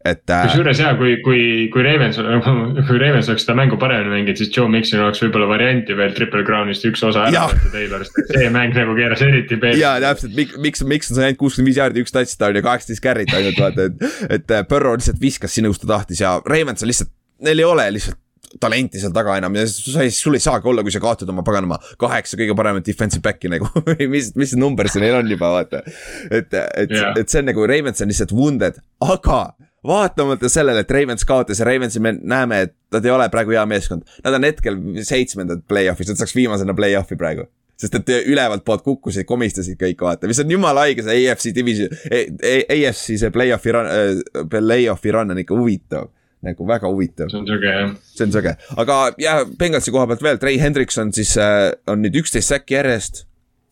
et 0.06 0.30
äh,. 0.30 0.42
kusjuures 0.44 0.80
jaa, 0.80 0.96
kui, 1.00 1.14
kui, 1.24 1.42
kui 1.72 1.84
Ravens, 1.84 2.18
kui 2.88 2.98
Ravens 3.00 3.30
oleks 3.32 3.46
seda 3.46 3.56
mängu 3.56 3.78
paremini 3.80 4.12
mänginud, 4.12 4.38
siis 4.42 4.52
Joe 4.58 4.68
Mixon 4.68 5.00
oleks 5.06 5.24
võib-olla 5.24 5.48
varianti 5.48 5.96
veel 5.98 6.12
Triple 6.18 6.44
Crown'ist 6.44 6.84
üks 6.90 7.06
osa 7.08 7.30
ära 7.30 7.46
võtta 7.54 7.72
Taylorist, 7.72 8.20
see 8.34 8.50
mäng 8.52 8.76
nagu 8.76 8.98
keeras 9.00 9.24
eriti 9.24 9.60
peale. 9.62 9.80
jaa, 9.80 10.02
täpselt, 10.04 10.36
Mixon, 10.36 10.92
Mixon 10.92 11.20
sai 11.20 11.30
ainult 11.30 11.40
kuuskümmend 11.40 11.72
viis 11.72 11.80
jaardi, 11.80 12.04
üks 12.04 12.16
touchdown 12.16 12.60
ja 12.60 12.66
kaheksateist 12.68 13.06
carry't 13.06 13.38
ainult 13.40 13.64
vaata, 13.64 13.88
et. 13.88 14.20
et 14.40 14.58
äh, 14.58 14.68
Burrow 14.68 15.00
lihtsalt 15.00 15.24
viskas 15.24 15.56
sinna, 15.56 15.72
kus 15.72 15.80
ta 15.86 15.94
tahtis 15.96 16.26
ja 16.26 16.36
Ravens 16.44 16.84
on 16.84 16.92
lihtsalt, 16.92 17.14
neil 17.48 17.64
ei 17.64 17.72
ole 17.72 17.88
lihtsalt 17.96 18.20
talenti 18.62 19.02
seal 19.02 19.14
taga 19.16 19.38
enam 19.40 19.56
ja 19.58 19.66
sa 19.70 20.04
ei, 20.06 20.12
sul 20.14 20.38
ei 20.38 20.44
saagi 20.44 20.70
olla, 20.70 20.84
kui 20.86 20.94
sa 20.94 21.02
kaotad 21.04 21.30
oma 21.34 21.46
paganama 21.46 21.80
kaheksa 22.02 22.40
kõige 22.40 22.56
paremat 22.58 22.86
defensive 22.88 23.24
back'i 23.26 23.52
nagu 23.52 23.70
mis, 24.14 24.34
mis 24.40 24.56
number 24.60 24.90
see 24.92 25.04
neil 25.04 25.20
on 25.20 25.30
juba 25.32 25.52
vaata. 25.58 25.84
et, 26.30 26.54
et 26.54 26.94
yeah., 26.94 27.14
et 27.20 27.30
see 27.30 27.44
on 27.44 27.50
nagu 27.52 27.68
Ravens 27.70 28.04
on 28.04 28.12
lihtsalt 28.12 28.36
wounded, 28.38 28.80
aga 29.04 29.42
vaatamata 29.84 30.50
sellele, 30.52 30.84
et 30.86 30.92
Ravens 30.92 31.26
kaotas 31.28 31.60
ja 31.60 31.68
Ravensi 31.68 32.00
me 32.04 32.14
näeme, 32.20 32.62
et 32.68 32.76
nad 32.94 33.06
ei 33.06 33.12
ole 33.12 33.28
praegu 33.34 33.52
hea 33.56 33.66
meeskond. 33.68 34.06
Nad 34.24 34.38
on 34.38 34.48
hetkel 34.48 34.80
seitsmendad 35.04 35.66
play-off'is, 35.68 36.14
nad 36.14 36.22
saaks 36.22 36.36
viimasena 36.38 36.76
play-off'i 36.78 37.20
praegu 37.20 37.50
sest 37.84 37.96
et 37.98 38.30
ülevalt 38.30 38.64
poolt 38.64 38.84
kukkusid, 38.86 39.26
komistasid 39.28 39.76
kõik, 39.80 40.04
vaata, 40.06 40.30
mis 40.30 40.40
on 40.40 40.52
jumala 40.54 40.86
haige, 40.86 41.04
see 41.04 41.24
AFC 41.26 41.52
division, 41.56 41.90
AFC 42.08 43.18
see 43.20 43.32
play-off'i 43.34 43.74
run 43.76 43.90
äh,, 43.90 44.44
play-off'i 44.48 45.12
run 45.12 45.34
on 45.34 45.42
ikka 45.42 45.58
huvitav 45.58 46.12
nagu 46.44 46.68
väga 46.68 46.92
huvitav. 46.92 47.32
see 47.32 47.42
on 47.42 47.50
sõge 47.50 47.72
jah. 47.72 47.96
see 48.14 48.28
on 48.28 48.36
sõge, 48.36 48.56
aga 48.84 49.00
ja 49.22 49.40
Bengalsi 49.60 49.94
koha 49.96 50.08
pealt 50.12 50.24
veel, 50.26 50.40
Trey 50.42 50.60
Hendrikson 50.62 51.14
siis 51.16 51.36
äh, 51.42 51.72
on 51.90 52.04
nüüd 52.04 52.20
üksteist 52.24 52.54
säkki 52.54 52.78
järjest 52.80 53.26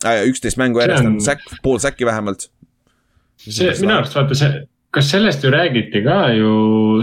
äh,. 0.05 0.24
üksteist 0.32 0.59
mängu 0.61 0.84
järjest 0.84 1.07
on 1.07 1.22
säkk, 1.24 1.47
pool 1.63 1.82
säkki 1.84 2.07
vähemalt. 2.07 2.49
see 3.41 3.72
minu 3.82 3.97
arust 3.97 4.15
vaata 4.15 4.38
see, 4.38 4.63
kas 4.91 5.11
sellest 5.11 5.43
ju 5.43 5.51
räägiti 5.51 6.03
ka 6.05 6.17
ju 6.36 6.53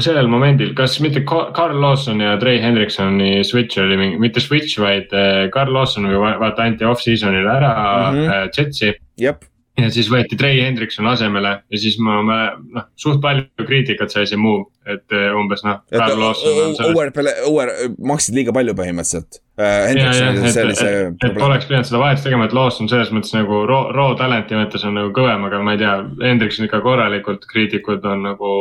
sellel 0.04 0.28
momendil, 0.28 0.74
kas 0.76 0.98
mitte 1.04 1.24
Carl 1.24 1.80
Lawson 1.80 2.20
ja 2.20 2.36
Trey 2.40 2.60
Hendriksoni 2.62 3.44
switch 3.44 3.80
oli 3.80 3.96
mingi, 3.96 4.18
mitte 4.20 4.40
switch, 4.44 4.80
vaid 4.80 5.12
Carl 5.54 5.72
äh, 5.72 5.76
Lawson 5.76 6.08
vaata 6.40 6.68
anti 6.68 6.84
off-season'il 6.88 7.48
ära 7.48 7.76
mm 8.10 8.18
-hmm. 8.18 8.50
Jetsi. 8.56 8.94
jep 9.20 9.44
ja 9.78 9.90
siis 9.94 10.08
võeti 10.12 10.36
Trey 10.38 10.60
Hendrikson 10.62 11.06
asemele 11.10 11.52
ja 11.62 11.80
siis 11.80 11.98
ma, 12.02 12.18
ma 12.26 12.38
noh, 12.74 12.86
suht 12.98 13.20
palju 13.22 13.66
kriitikat 13.66 14.12
sai 14.12 14.26
see 14.28 14.38
move, 14.40 14.66
et 14.88 15.14
eh, 15.14 15.28
umbes 15.36 15.62
noh. 15.66 15.82
Over, 16.88 17.12
over 17.48 17.72
maksid 18.10 18.38
liiga 18.38 18.54
palju 18.56 18.74
põhimõtteliselt 18.78 19.40
äh,. 19.58 19.92
oleks 21.48 21.68
pidanud 21.68 21.88
seda 21.88 22.02
vahetust 22.02 22.26
tegema, 22.26 22.48
et 22.48 22.56
Lawson 22.56 22.90
selles 22.90 23.12
mõttes 23.14 23.34
nagu 23.36 23.62
raw, 23.70 23.88
raw 23.94 24.16
talent'i 24.18 24.58
mõttes 24.58 24.84
on 24.88 24.98
nagu 24.98 25.12
kõvem, 25.16 25.46
aga 25.48 25.62
ma 25.62 25.76
ei 25.76 25.82
tea, 25.82 25.94
Hendrikson 26.24 26.68
ikka 26.68 26.82
korralikult, 26.84 27.46
kriitikud 27.50 28.06
on 28.08 28.26
nagu 28.30 28.52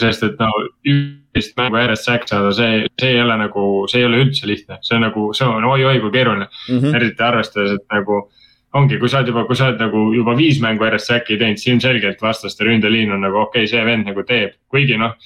sest 0.00 0.28
et 0.28 0.40
no 0.40 0.52
üksteist 0.84 1.56
mängu 1.56 1.80
järjest 1.80 2.08
säkk 2.08 2.28
saada, 2.28 2.52
see, 2.56 2.84
see 3.00 3.14
ei 3.14 3.22
ole 3.22 3.36
nagu, 3.40 3.64
see 3.90 4.02
ei 4.02 4.08
ole 4.08 4.22
üldse 4.26 4.48
lihtne, 4.48 4.78
see 4.84 4.96
on 4.98 5.06
nagu, 5.06 5.30
see 5.36 5.48
on 5.48 5.64
oi-oi 5.64 6.00
kui 6.00 6.12
keeruline 6.12 6.48
mm. 6.48 6.78
-hmm. 6.78 6.96
eriti 6.96 7.22
arvestades, 7.22 7.72
et 7.78 7.86
nagu 7.92 8.28
ongi, 8.78 8.98
kui 9.00 9.10
sa 9.10 9.20
oled 9.20 9.30
juba, 9.32 9.44
kui 9.48 9.58
sa 9.58 9.68
oled 9.68 9.80
nagu 9.82 10.06
juba 10.16 10.34
viis 10.38 10.60
mängu 10.62 10.86
järjest 10.86 11.10
säki 11.10 11.38
teinud, 11.40 11.60
siis 11.60 11.74
ilmselgelt 11.74 12.22
vastaste 12.24 12.64
ründeliin 12.66 13.12
on 13.12 13.24
nagu 13.24 13.42
okei 13.44 13.66
okay,, 13.66 13.70
see 13.70 13.84
vend 13.86 14.08
nagu 14.08 14.24
teeb, 14.28 14.56
kuigi 14.72 14.98
noh 15.00 15.16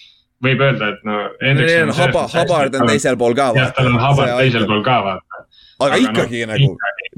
võib 0.44 0.62
öelda, 0.66 0.92
et 0.92 1.04
no. 1.06 1.18
Neil 1.40 1.86
on 1.86 1.94
haba, 1.96 2.26
Habard 2.34 2.76
on 2.76 2.90
teisel 2.90 3.18
pool 3.20 3.36
ka. 3.36 3.50
jah, 3.56 3.72
tal 3.76 3.90
on 3.92 4.00
Habard 4.02 4.36
teisel 4.42 4.66
pool 4.68 4.82
ka 4.86 4.96
vaata. 5.04 5.44
aga, 5.86 6.00
ikkagi 6.02 6.44
no, 6.44 6.52
nagu, 6.52 6.72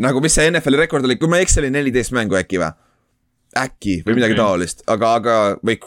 nagu 0.09 0.23
mis 0.25 0.37
see 0.39 0.51
NFL-i 0.53 0.83
rekord 0.85 1.09
oli, 1.09 1.19
kui 1.21 1.31
ma 1.31 1.41
ei 1.41 1.47
eksi, 1.47 1.61
oli 1.63 1.73
neliteist 1.75 2.15
mängu 2.17 2.39
äkki 2.39 2.61
või? 2.63 2.73
äkki 3.59 4.01
või 4.07 4.19
midagi 4.21 4.37
okay. 4.37 4.43
taolist, 4.43 4.85
aga, 4.93 5.15
aga 5.19 5.39
või, 5.65 5.79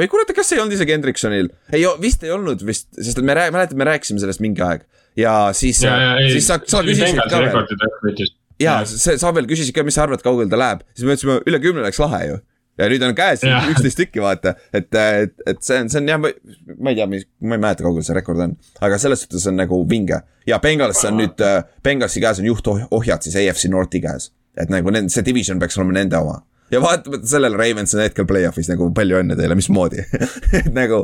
või 0.00 0.10
kurat, 0.10 0.32
kas 0.34 0.50
ei 0.54 0.62
olnud 0.62 0.74
isegi 0.74 0.96
Hendriksonil? 0.96 1.52
ei, 1.70 1.86
vist 2.02 2.24
ei 2.26 2.34
olnud 2.34 2.64
vist, 2.66 2.88
sest 2.96 3.20
me 3.22 3.36
räägime, 3.38 3.58
mäletad, 3.58 3.78
me 3.78 3.86
rääkisime 3.92 4.22
sellest 4.22 4.42
mingi 4.42 4.64
aeg 4.66 4.86
ja 5.20 5.36
siis, 5.54 5.82
siis 5.84 6.46
sa, 6.46 6.58
sa 6.64 6.82
küsisid 6.86 7.22
ka 7.28 7.44
veel 7.44 8.30
ja 8.60 8.78
see, 8.88 9.18
sa 9.20 9.32
veel 9.36 9.48
küsisid 9.50 9.74
ka, 9.76 9.84
mis 9.86 9.96
sa 9.98 10.06
arvad, 10.06 10.22
kaugele 10.24 10.50
ta 10.50 10.60
läheb, 10.60 10.84
siis 10.94 11.06
me 11.06 11.16
ütlesime, 11.16 11.40
üle 11.48 11.60
kümne 11.62 11.84
oleks 11.84 12.00
lahe 12.02 12.20
ju. 12.26 12.38
ja 12.80 12.88
nüüd 12.88 13.02
on 13.04 13.14
käes 13.16 13.42
üksteist 13.44 13.98
tükki, 14.00 14.22
vaata, 14.24 14.54
et, 14.72 14.88
et, 14.96 15.34
et 15.50 15.62
see 15.64 15.80
on, 15.82 15.90
see 15.92 16.00
on 16.00 16.12
jah, 16.12 16.20
ma 16.20 16.92
ei 16.92 16.98
tea, 16.98 17.06
mis, 17.10 17.26
ma 17.44 17.58
ei 17.58 17.64
mäleta, 17.64 17.84
kaugel 17.84 18.06
see 18.06 18.16
rekord 18.16 18.40
on. 18.46 18.54
aga 18.80 19.00
selles 19.02 19.24
suhtes 19.24 19.46
on 19.50 19.58
nagu 19.60 19.82
vinge. 19.88 20.22
Ja 20.48 20.60
Bengals 20.62 21.02
on 21.08 21.18
nüüd, 21.20 21.40
äh, 21.44 21.64
Bengalsi 21.84 22.22
käes 22.22 22.40
on 22.40 22.48
juhtohjad 22.48 23.26
siis 23.26 23.36
AFC 23.40 23.68
Northi 23.72 24.00
käes. 24.04 24.30
et 24.60 24.72
nagu 24.72 24.90
nende, 24.92 25.12
see 25.12 25.24
division 25.24 25.60
peaks 25.60 25.78
olema 25.78 25.98
nende 26.00 26.18
oma. 26.18 26.40
Ja 26.70 26.80
vaatamata 26.82 27.26
sellele 27.26 27.58
Ravens 27.58 27.94
on 27.94 28.04
hetkel 28.04 28.26
play-off'is 28.30 28.68
nagu 28.70 28.90
palju 28.94 29.18
õnne 29.20 29.36
teile, 29.38 29.56
mismoodi. 29.58 30.04
Et 30.60 30.70
nagu 30.74 31.02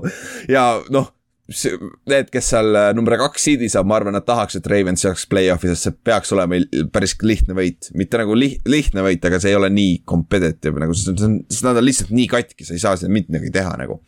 ja 0.51 0.67
noh, 0.95 1.09
need, 1.47 2.31
kes 2.35 2.49
seal 2.51 2.75
äh, 2.75 2.89
number 2.97 3.15
kaks 3.21 3.45
seed'i 3.47 3.69
saab, 3.71 3.87
ma 3.87 4.01
arvan, 4.01 4.17
nad 4.17 4.27
tahaks, 4.27 4.59
et 4.59 4.67
Ravens 4.71 5.05
saaks 5.07 5.29
play-off'i, 5.31 5.71
sest 5.71 5.87
see 5.87 5.95
peaks 6.09 6.33
olema 6.35 6.59
päris 6.93 7.15
lihtne 7.23 7.55
võit. 7.55 7.91
mitte 7.95 8.19
nagu 8.19 8.35
li 8.35 8.57
lihtne 8.67 9.05
võit, 9.07 9.23
aga 9.29 9.39
see 9.43 9.53
ei 9.55 9.59
ole 9.59 9.71
nii 9.71 10.01
competitive 10.09 10.83
nagu, 10.83 10.97
sest 10.97 11.23
on, 11.23 11.39
sest 11.51 11.67
nad 11.67 11.79
on 11.79 11.87
lihtsalt 11.87 12.11
nii 12.17 12.27
katki, 12.33 12.67
sa 12.67 12.75
ei 12.75 12.83
saa 12.83 12.99
sinna 12.99 13.15
mitte 13.15 13.31
midagi 13.35 13.55
teha 13.55 13.77
nagu. 13.79 14.01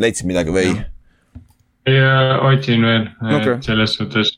leidsid 0.00 0.28
midagi 0.28 0.56
või? 0.56 0.72
ja 1.86 2.40
otsin 2.48 2.82
veel 2.82 3.06
okay. 3.36 3.60
selles 3.62 3.94
suhtes 3.94 4.32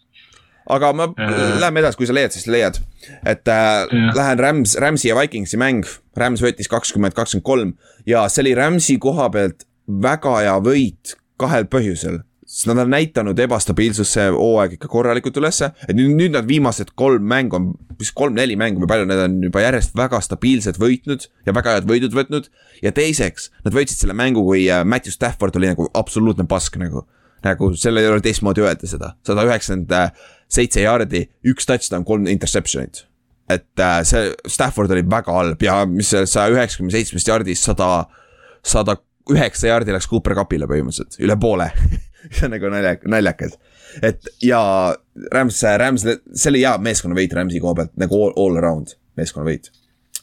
aga 0.69 0.91
ma 0.93 1.07
Äh. 1.17 1.61
lähme 1.61 1.81
edasi, 1.81 1.97
kui 1.97 2.07
sa 2.07 2.15
leiad, 2.15 2.35
siis 2.35 2.47
leiad. 2.47 2.81
et 3.25 3.49
äh, 3.49 3.87
Jah. 3.87 4.17
lähen 4.17 4.39
Rams, 4.39 4.77
Ramsi 4.77 5.09
ja 5.09 5.17
Vikingsi 5.17 5.57
mäng, 5.57 5.87
Rams 6.17 6.43
võitis 6.43 6.69
kakskümmend, 6.69 7.15
kakskümmend 7.17 7.47
kolm 7.47 7.73
ja 8.07 8.27
see 8.29 8.43
oli 8.43 8.55
Ramsi 8.59 8.99
koha 8.99 9.31
pealt 9.31 9.65
väga 9.89 10.35
hea 10.43 10.59
võit 10.61 11.17
kahel 11.41 11.69
põhjusel 11.71 12.23
sest 12.49 12.69
nad 12.71 12.81
on 12.81 12.89
näidanud 12.89 13.39
ebastabiilsust 13.45 14.15
see 14.17 14.29
hooaeg 14.33 14.79
ikka 14.79 14.89
korralikult 14.89 15.37
ülesse, 15.37 15.69
et 15.85 15.97
nüüd, 15.97 16.15
nüüd 16.17 16.33
nad 16.33 16.47
viimased 16.49 16.95
kolm 16.97 17.27
mängu 17.29 17.59
on, 17.59 17.67
vist 18.01 18.15
kolm-neli 18.17 18.57
mängu 18.57 18.81
või 18.81 18.89
palju, 18.89 19.09
nad 19.11 19.21
on 19.27 19.35
juba 19.45 19.61
järjest 19.67 19.93
väga 19.99 20.21
stabiilselt 20.25 20.81
võitnud 20.81 21.27
ja 21.45 21.53
väga 21.57 21.77
head 21.77 21.89
võidud 21.91 22.17
võtnud. 22.17 22.49
ja 22.81 22.93
teiseks, 22.97 23.51
nad 23.67 23.77
võitsid 23.77 24.01
selle 24.01 24.17
mängu, 24.17 24.47
kui 24.47 24.65
äh, 24.73 24.81
Matthew 24.85 25.13
Stafford 25.13 25.61
oli 25.61 25.69
nagu 25.75 25.91
absoluutne 25.93 26.49
pask 26.49 26.81
nagu. 26.81 27.05
nagu 27.45 27.69
selle 27.77 28.01
ei 28.01 28.09
ole 28.09 28.25
teistmoodi 28.25 28.65
öelda 28.65 28.89
seda, 28.89 29.13
sada 29.27 29.45
üheksakümmend 29.45 29.93
seitse 30.49 30.81
jaardi, 30.81 31.29
üks 31.45 31.69
touchdown, 31.69 32.05
kolm 32.09 32.27
interception'it. 32.33 33.05
et 33.53 33.69
äh, 33.77 34.01
see 34.09 34.33
Stafford 34.49 34.97
oli 34.97 35.05
väga 35.05 35.37
halb 35.37 35.63
ja 35.63 35.83
mis 35.85 36.15
see 36.15 36.25
saja 36.25 36.49
üheksakümne 36.57 36.97
seitsmest 36.97 37.29
jaardist 37.29 37.69
sada, 37.69 38.09
sada 38.65 38.97
üheksa 39.33 39.73
jaardi 39.73 39.95
läks 39.95 40.09
Cooper 40.11 40.37
Cupile 40.39 40.69
põhimõtteliselt, 40.71 41.19
üle 41.25 41.37
poole 41.41 41.71
see 42.31 42.47
on 42.47 42.55
nagu 42.55 42.71
nalja, 42.73 42.95
naljakas. 43.09 43.59
et 44.03 44.31
ja 44.43 44.61
Rams, 45.33 45.61
Rams, 45.83 46.07
see 46.07 46.53
oli 46.53 46.63
hea 46.65 46.77
meeskonnavõit 46.83 47.35
Ramsi 47.37 47.61
koha 47.63 47.77
pealt 47.83 47.99
nagu 48.01 48.23
all, 48.25 48.35
all 48.37 48.61
around 48.61 48.95
meeskonnavõit. 49.19 49.71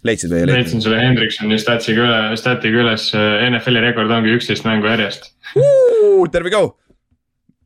leidsid 0.05 0.31
või 0.31 0.41
ei 0.41 0.47
leidnud? 0.47 0.61
leidsin 0.61 0.85
selle 0.85 1.03
Hendriksoni 1.03 1.59
statsiga 1.61 2.07
üle, 2.07 2.39
statiga 2.39 2.81
üles, 2.83 3.11
NFL-i 3.49 3.85
rekord 3.89 4.11
ongi 4.17 4.35
üksteist 4.37 4.67
mängu 4.67 4.91
järjest, 4.91 5.31
There 5.55 6.43
we 6.43 6.51
go. 6.51 6.75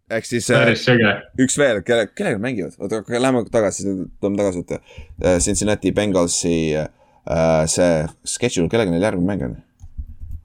ehk 0.10 0.26
siis 0.26 0.50
äh, 0.54 0.70
üks 1.40 1.58
veel, 1.58 1.82
kelle, 1.86 2.10
kellega 2.14 2.42
mängivad, 2.42 2.78
oota, 2.80 3.02
lähme 3.10 3.44
tagasi, 3.52 3.88
tuleme 4.22 4.42
tagasi, 4.42 4.66
et 4.66 5.42
Cincinnati 5.46 5.94
Bengalsi 5.96 6.76
äh, 6.78 7.66
see 7.70 8.06
schedule, 8.26 8.70
kellega 8.72 8.94
neil 8.94 9.06
järgmine 9.06 9.34
mäng 9.34 9.50
on? 9.50 9.58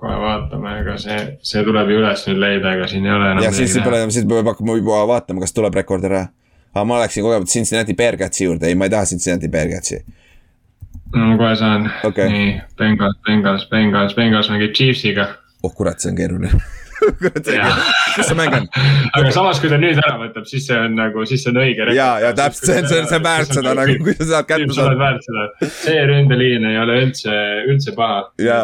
Kohe 0.05 0.17
vaatame, 0.21 0.75
ega 0.83 0.97
see, 1.01 1.21
see 1.53 1.63
tuleb 1.67 1.93
ju 1.93 2.01
üles 2.03 2.27
nüüd 2.29 2.41
leida, 2.43 2.75
ega 2.77 2.89
siin 2.91 3.07
ei 3.09 3.15
ole 3.15 3.31
enam 3.33 3.45
ja 3.45 3.53
siis 3.57 3.77
pole, 3.85 4.03
siis 4.15 4.29
peab 4.31 4.51
hakkama 4.53 4.77
juba 4.81 5.01
vaatama, 5.11 5.45
kas 5.45 5.57
tuleb 5.57 5.81
rekord 5.81 6.05
ära. 6.11 6.27
aga 6.75 6.85
ma 6.91 7.01
läksin 7.05 7.25
kogemusega 7.25 7.53
Cincinnati 7.55 7.97
Bearcatsi 7.99 8.45
juurde, 8.49 8.69
ei, 8.69 8.79
ma 8.79 8.89
ei 8.89 8.95
taha 8.95 9.09
Cincinnati 9.13 9.49
Bearcatsi. 9.49 10.01
teha. 10.05 11.25
ma 11.25 11.37
kohe 11.41 11.57
saan 11.57 11.91
Okei. 12.05 12.31
nii, 12.37 12.55
Bengals, 12.79 13.19
Bengals, 13.27 13.69
Bengals, 13.71 14.15
Bengals 14.15 14.51
mängib 14.53 14.77
Chiefsiga. 14.77 15.29
oh 15.63 15.75
kurat, 15.75 16.01
see 16.01 16.13
on 16.13 16.17
keeruline. 16.23 16.65
kurat, 17.21 17.41
see 17.41 17.57
on 17.57 17.61
Jaa. 17.61 17.75
keeruline, 17.75 18.15
kus 18.17 18.31
see 18.31 18.39
mäng 18.39 18.57
on? 18.59 18.69
aga 19.19 19.35
samas, 19.37 19.61
kui 19.63 19.73
ta 19.73 19.79
nüüd 19.81 20.01
ära 20.03 20.15
võtab, 20.21 20.49
siis 20.51 20.69
see 20.69 20.79
on 20.79 20.97
nagu, 20.99 21.27
siis 21.31 21.45
see 21.45 21.53
on 21.53 21.61
õige. 21.65 21.89
ja, 21.97 22.09
ja 22.25 22.33
täpselt, 22.37 22.71
see 22.71 22.79
on, 22.81 22.89
see 22.91 23.03
on, 23.03 23.11
see 23.11 23.21
on 23.21 23.27
väärt 23.27 23.55
seda 23.59 23.77
nagu, 23.79 23.99
kui 24.07 24.17
sa 24.19 24.31
saad 24.31 24.49
kätte 24.51 24.71
sa 24.71 24.71
oled 24.71 24.79
saada. 24.81 24.99
väärt 25.03 25.29
seda, 25.29 25.71
see 25.83 26.07
ründeliin 26.11 26.71
ei 26.71 26.81
ole 26.83 26.99
üldse, 27.07 27.37
üldse 27.73 27.95
paha. 27.99 28.25
ja 28.43 28.59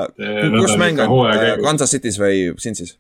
kus 0.57 0.77
mäng 0.81 1.05
on, 1.07 1.15
Kansas 1.65 1.97
City's 1.97 2.21
või 2.21 2.51
Cincy's? 2.61 2.97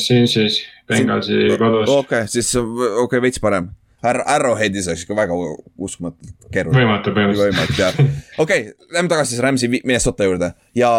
siin 0.00 0.26
siis 0.28 0.60
Bengalsi 0.88 1.46
kodus, 1.58 1.88
okei, 1.88 2.26
siis 2.28 2.50
okei 2.60 3.04
okay,, 3.06 3.22
veits 3.24 3.40
parem. 3.40 3.70
Arrow, 4.02 4.24
Arrowheadis 4.26 4.88
oleks 4.88 5.04
ikka 5.04 5.16
väga 5.18 5.36
uskumatult 5.78 6.30
keeruline. 6.52 6.80
võimatu 6.80 7.12
põhimõtteliselt. 7.16 7.56
võimatu 7.56 7.80
jah, 7.80 7.98
okei 8.44 8.62
okay,, 8.70 8.92
lähme 8.94 9.12
tagasi 9.12 9.34
siis 9.34 9.42
Rams'i 9.44 9.68
Minnesota 9.72 10.28
juurde 10.28 10.52
ja 10.76 10.92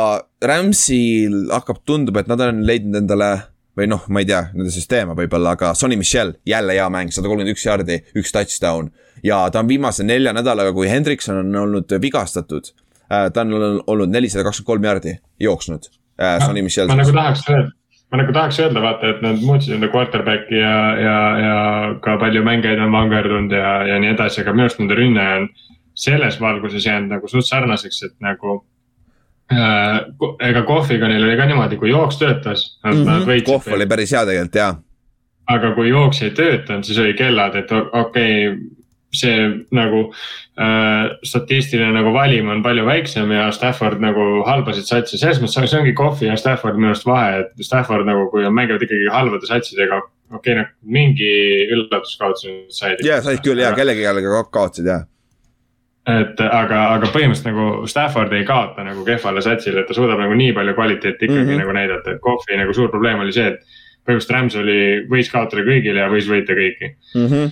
Rams'il 0.46 1.48
hakkab, 1.54 1.82
tundub, 1.86 2.20
et 2.22 2.30
nad 2.30 2.44
on 2.46 2.62
leidnud 2.68 3.02
endale 3.02 3.32
või 3.78 3.88
noh, 3.90 4.04
ma 4.12 4.22
ei 4.22 4.28
tea, 4.30 4.42
nende 4.54 4.74
süsteeme 4.74 5.16
võib-olla, 5.18 5.56
aga 5.56 5.72
Sonny 5.78 5.98
Michel, 6.00 6.36
jälle 6.48 6.76
hea 6.76 6.88
mäng, 6.94 7.14
sada 7.16 7.30
kolmkümmend 7.32 7.56
üks 7.56 7.66
jaardi, 7.66 8.02
üks 8.20 8.34
touchdown. 8.36 8.92
ja 9.24 9.44
ta 9.50 9.64
on 9.64 9.70
viimase 9.72 10.06
nelja 10.06 10.34
nädalaga, 10.36 10.74
kui 10.76 10.90
Hendrikson 10.92 11.40
on 11.42 11.56
olnud 11.64 11.98
vigastatud, 12.04 12.74
ta 13.08 13.46
on 13.46 13.82
olnud 13.88 14.12
nelisada 14.12 14.44
kakskümmend 14.48 14.68
kolm 14.68 14.90
jaardi 14.90 15.16
jooksnud, 15.40 15.88
Sonny 16.46 16.62
Michel. 16.66 16.92
ma 16.92 17.00
nagu 17.00 17.16
tahaks 17.16 17.48
öelda, 17.50 17.72
ma 18.12 18.20
nagu 18.20 18.34
tahaks 18.36 18.60
öelda, 18.60 18.82
vaata, 18.84 19.14
et 19.14 19.22
nad 19.24 19.40
muutsid 19.40 19.78
enda 19.78 19.88
quarterback'i 19.92 20.60
ja, 20.60 20.76
ja, 21.00 21.18
ja 21.40 21.56
ka 22.04 22.18
palju 22.20 22.44
mängijaid 22.44 22.82
on 22.84 22.92
vangerdunud 22.92 23.56
ja, 23.56 23.76
ja 23.88 24.00
nii 24.04 24.12
edasi, 24.12 24.42
aga 24.44 24.56
minu 24.56 24.68
arust 24.68 24.82
nende 24.82 24.98
rünne 25.00 25.28
on 25.38 25.48
selles 25.96 26.40
valguses 26.42 26.86
jäänud 26.86 27.16
nagu 27.16 27.32
suht 27.32 27.48
sarnaseks, 27.48 28.04
et 28.10 28.16
nagu 28.24 28.58
äh,. 29.54 30.02
ega 30.50 30.64
Kohviga 30.68 31.08
neil 31.08 31.24
oli 31.24 31.38
ka 31.40 31.48
niimoodi, 31.48 31.80
kui 31.80 31.92
jooks 31.92 32.20
töötas, 32.20 32.66
nad 32.84 32.96
mm 32.96 33.08
-hmm. 33.08 33.28
võitsid 33.32 33.52
kohv 33.54 33.74
oli 33.78 33.88
päris 33.88 34.12
hea 34.12 34.26
tegelikult 34.26 34.56
jaa. 34.56 34.76
aga 35.48 35.72
kui 35.76 35.90
jooks 35.90 36.22
ei 36.22 36.32
töötanud, 36.32 36.84
siis 36.84 37.00
oli 37.00 37.14
kellad, 37.14 37.56
et 37.56 37.72
okei 37.72 38.48
okay,, 38.48 38.60
see 39.16 39.66
nagu 39.76 40.06
äh, 40.60 41.12
statistiline 41.28 41.92
nagu 41.96 42.14
valim 42.16 42.50
on 42.52 42.64
palju 42.64 42.86
väiksem 42.88 43.32
ja 43.36 43.50
Stafford 43.56 44.02
nagu 44.04 44.42
halbasid 44.48 44.88
satsi, 44.88 45.20
selles 45.20 45.42
mõttes 45.44 45.72
see 45.72 45.80
ongi 45.82 45.94
Kohvi 45.98 46.30
ja 46.30 46.38
Stafford 46.40 46.80
minu 46.80 46.92
arust 46.94 47.08
vahe, 47.08 47.44
et 47.44 47.66
Stafford 47.66 48.08
nagu, 48.08 48.30
kui 48.32 48.46
nad 48.46 48.56
mängivad 48.56 48.84
ikkagi 48.88 49.12
halbade 49.12 49.50
satsidega, 49.50 50.00
okei 50.32 50.56
okay,, 50.56 50.60
noh 50.62 50.98
mingi 51.00 51.32
üllatuskaotuse 51.72 52.58
said. 52.74 53.04
jaa, 53.06 53.22
said 53.26 53.44
küll 53.46 53.60
jaa, 53.62 53.74
kellegi 53.78 54.06
ka 54.08 54.46
kaotsid 54.52 54.88
jaa. 54.88 55.04
et 56.12 56.40
aga, 56.48 56.86
aga 56.96 57.12
põhimõtteliselt 57.12 57.52
nagu 57.52 57.92
Stafford 57.92 58.32
ei 58.34 58.48
kaota 58.48 58.88
nagu 58.88 59.04
kehvale 59.08 59.44
satsile, 59.44 59.84
et 59.84 59.92
ta 59.92 59.98
suudab 59.98 60.24
nagu 60.24 60.40
nii 60.40 60.56
palju 60.56 60.78
kvaliteeti 60.78 61.28
ikkagi 61.28 61.44
mm. 61.44 61.52
-hmm. 61.52 61.66
nagu 61.66 61.78
näidata, 61.78 62.16
et 62.16 62.24
Kohvi 62.24 62.58
nagu 62.58 62.74
suur 62.74 62.90
probleem 62.94 63.20
oli 63.22 63.36
see, 63.36 63.52
et 63.52 63.60
põhimõtteliselt 64.08 64.38
Rams 64.38 64.56
oli, 64.64 64.80
võis 65.12 65.30
kaotada 65.30 65.68
kõigile 65.68 66.02
ja 66.02 66.10
võis 66.10 66.30
võita 66.32 66.56
kõiki 66.58 66.88
mm. 66.90 67.28
-hmm. 67.28 67.52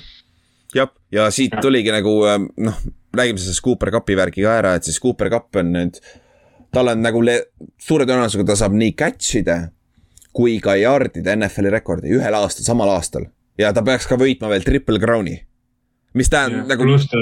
Ja 1.11 1.29
siit 1.33 1.55
tuligi 1.61 1.91
nagu 1.93 2.15
ähm, 2.29 2.49
noh, 2.57 2.77
räägime 3.15 3.41
sellest 3.41 3.63
Cooper 3.65 3.91
Cupi 3.91 4.17
värgi 4.17 4.45
ka 4.45 4.57
ära, 4.61 4.75
et 4.77 4.87
siis 4.87 4.99
Cooper 5.01 5.31
Cup 5.33 5.59
on 5.59 5.73
nüüd, 5.73 5.99
tal 6.73 6.91
on 6.91 7.01
nagu 7.01 7.21
le- 7.25 7.43
suure 7.81 8.05
tõenäosusega 8.05 8.51
ta 8.51 8.57
saab 8.59 8.77
nii 8.77 8.93
catch'ide 8.99 9.59
kui 10.35 10.59
ka 10.63 10.75
yard'ide 10.77 11.35
NFL-i 11.35 11.73
rekordi 11.73 12.13
ühel 12.15 12.37
aastal, 12.37 12.67
samal 12.67 12.91
aastal 12.93 13.25
ja 13.59 13.73
ta 13.75 13.83
peaks 13.85 14.07
ka 14.09 14.17
võitma 14.19 14.51
veel 14.51 14.65
triple 14.65 15.01
crown'i. 15.01 15.37
mis 16.13 16.29
tähendab 16.31 16.69
nagu 16.69 16.85
pluss 16.85 17.09
ta, 17.09 17.21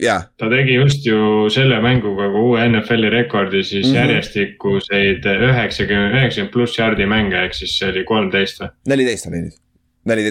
jah, 0.00 0.26
ta 0.38 0.50
tegi 0.52 0.76
just 0.76 1.06
ju 1.06 1.48
selle 1.52 1.80
mänguga 1.84 2.28
ka 2.32 2.44
uue 2.44 2.66
NFL-i 2.68 3.10
rekordi 3.12 3.62
siis 3.64 3.86
mm 3.86 3.92
-hmm. 3.92 3.98
järjestikuseid 4.00 5.30
üheksakümmend, 5.32 6.18
üheksakümmend 6.20 6.52
pluss 6.52 6.78
jardi 6.78 7.06
mänge, 7.06 7.44
ehk 7.46 7.54
siis 7.54 7.78
see 7.78 7.88
oli 7.88 8.04
kolmteist 8.04 8.60
või? 8.60 8.70
neliteist 8.94 9.26
oli 9.26 9.42
nüüd. 9.46 9.58
oli 10.12 10.30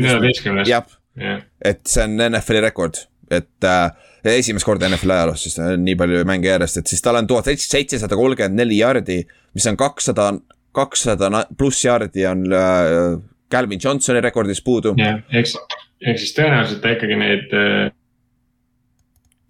neljateistkümnes, 0.00 0.68
jah, 0.68 0.86
jah. 1.16 1.42
et 1.64 1.82
see 1.88 2.04
on 2.04 2.16
NFL-i 2.28 2.62
rekord, 2.64 3.02
et 3.30 3.66
äh, 3.66 3.90
esimest 4.36 4.66
korda 4.68 4.88
NFL-i 4.90 5.16
ajaloos 5.16 5.44
siis 5.46 5.58
nii 5.58 5.96
palju 5.98 6.24
mänge 6.28 6.50
järjest, 6.50 6.82
et 6.82 6.92
siis 6.92 7.02
tal 7.04 7.18
on 7.20 7.28
tuhat 7.30 7.50
seitsesada 7.50 8.18
kolmkümmend 8.18 8.60
neli 8.60 8.80
jardi, 8.80 9.22
mis 9.54 9.66
on 9.70 9.78
kakssada, 9.80 10.32
kakssada 10.76 11.30
pluss 11.58 11.84
jardi 11.84 12.26
on 12.30 12.46
äh, 12.52 13.20
Calvin 13.50 13.80
Johnsoni 13.82 14.22
rekordis 14.22 14.62
puudu 14.62 14.94
jah, 14.98 15.22
eks, 15.34 15.56
ehk 16.04 16.20
siis 16.20 16.36
tõenäoliselt 16.36 16.84
ta 16.84 16.94
ikkagi 16.94 17.18
neid 17.18 17.56
äh, 17.56 17.90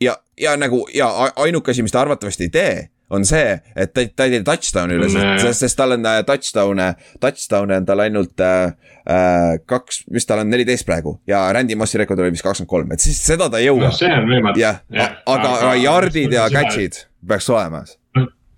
ja, 0.01 0.17
ja 0.41 0.57
nagu 0.57 0.85
ja 0.95 1.11
ainuke 1.37 1.75
asi, 1.75 1.85
mis 1.85 1.93
ta 1.93 2.03
arvatavasti 2.05 2.49
ei 2.49 2.55
tee, 2.55 2.75
on 3.11 3.25
see, 3.27 3.55
et 3.77 3.93
ta, 3.95 4.05
ta 4.17 4.27
ei 4.27 4.37
tee 4.37 4.45
touchdown'i 4.47 4.97
üle, 4.99 5.11
sest, 5.11 5.65
sest 5.65 5.79
tal 5.79 5.97
on 5.97 6.07
äh, 6.07 6.21
touchdown'e, 6.27 6.89
touchdown'e 7.23 7.81
on 7.83 7.89
tal 7.89 8.03
ainult 8.05 8.43
äh, 8.45 8.73
äh, 9.05 9.55
kaks, 9.71 10.05
mis 10.15 10.29
tal 10.29 10.45
on 10.45 10.53
neliteist 10.53 10.87
praegu 10.89 11.17
ja 11.31 11.43
Randy 11.55 11.79
Mossi 11.79 12.01
rekord 12.01 12.23
oli 12.23 12.35
vist 12.35 12.47
kakskümmend 12.47 12.71
kolm, 12.71 12.93
et 12.95 13.05
siis 13.05 13.19
seda 13.27 13.51
ta 13.51 13.61
ei 13.61 13.69
jõua 13.69 13.89
noh, 13.89 13.97
see 13.97 14.13
on 14.15 14.29
võimatu. 14.31 14.63
jah, 14.63 14.83
aga, 14.95 15.57
aga 15.57 15.75
yard'id 15.81 16.37
ja. 16.39 16.47
catch'id 16.53 17.03
peaks 17.27 17.51
olema. 17.51 17.83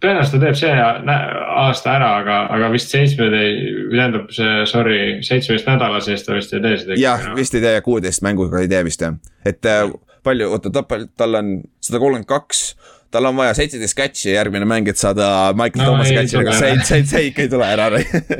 tõenäoliselt 0.02 0.36
ta 0.36 0.44
teeb 0.44 0.60
see 0.60 0.76
aasta 1.62 1.96
ära, 1.96 2.14
aga, 2.20 2.38
aga 2.58 2.70
vist 2.74 2.92
seitsme, 2.92 3.28
tähendab 3.32 4.30
see, 4.36 4.62
sorry, 4.68 5.02
seitsmeteist 5.24 5.68
nädala 5.70 6.00
sees 6.04 6.26
ta 6.28 6.36
vist 6.36 6.52
ei 6.52 6.64
tee 6.64 6.78
seda. 6.84 7.00
jah, 7.00 7.28
vist 7.38 7.56
ei 7.56 7.64
tee 7.64 7.76
ja 7.78 7.84
kuueteist 7.84 8.24
mänguga 8.26 8.60
ei 8.60 8.68
tee 8.72 8.84
vist 8.84 9.04
jah, 9.04 9.16
et 9.48 9.64
äh, 9.64 9.86
palju, 10.26 10.50
oota, 10.54 10.72
ta, 10.74 10.84
tal 11.16 11.40
on 11.40 11.54
sada 11.82 12.00
kolmkümmend 12.02 12.28
kaks, 12.30 12.66
tal 13.12 13.28
on 13.28 13.36
vaja 13.36 13.54
seitseteist 13.56 13.98
catch'i 13.98 14.32
järgmine 14.34 14.66
mäng, 14.68 14.88
et 14.90 15.00
saada 15.00 15.26
Michael 15.58 15.82
No 15.82 15.84
no, 15.84 15.90
Thomas 15.92 16.10
ei 16.10 16.18
catch'i, 16.20 16.40
aga 16.40 16.56
see, 16.58 16.78
see, 16.88 17.04
see 17.10 17.28
ikka 17.30 17.46
ei 17.46 17.52
tule 17.52 17.68
ära. 17.68 17.90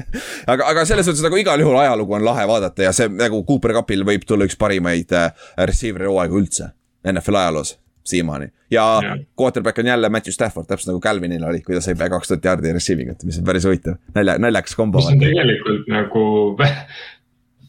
aga, 0.52 0.70
aga 0.72 0.86
selles 0.88 1.08
suhtes 1.08 1.24
nagu 1.24 1.38
igal 1.40 1.60
juhul 1.62 1.78
ajalugu 1.82 2.18
on 2.18 2.26
lahe 2.26 2.46
vaadata 2.48 2.88
ja 2.88 2.96
see 2.96 3.10
nagu 3.12 3.44
Cooper 3.48 3.76
Cupil 3.80 4.06
võib 4.08 4.26
tulla 4.28 4.48
üks 4.48 4.58
parimaid 4.60 5.14
äh, 5.16 5.30
receiver'i 5.70 6.10
hooaegu 6.10 6.40
üldse 6.42 6.72
NFL 7.08 7.40
ajaloos 7.44 7.76
siiamaani 8.08 8.48
ja 8.70 9.00
Jah. 9.02 9.18
quarterback 9.38 9.78
on 9.78 9.86
jälle 9.86 10.08
Matthew 10.08 10.32
Stafford, 10.32 10.66
täpselt 10.66 10.90
nagu 10.90 11.00
Calvinil 11.00 11.44
oli, 11.44 11.60
kui 11.62 11.76
ta 11.76 11.80
sai 11.84 11.94
pea 11.98 12.10
kaks 12.10 12.32
tuhat 12.32 12.44
jaardi 12.44 12.72
receiving 12.74 13.12
ut, 13.12 13.22
mis 13.28 13.38
on 13.38 13.46
päris 13.46 13.66
huvitav, 13.68 14.00
nalja, 14.14 14.38
naljakas 14.42 14.74
kombo. 14.78 14.98
mis 14.98 15.12
on 15.12 15.22
tegelikult 15.22 15.90
nagu 15.92 16.24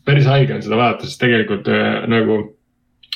päris 0.08 0.26
haige 0.28 0.56
on 0.56 0.64
seda 0.66 0.80
vaadata, 0.80 1.08
sest 1.10 1.22
tegelikult 1.22 1.70
äh, 1.72 2.04
nagu 2.12 2.40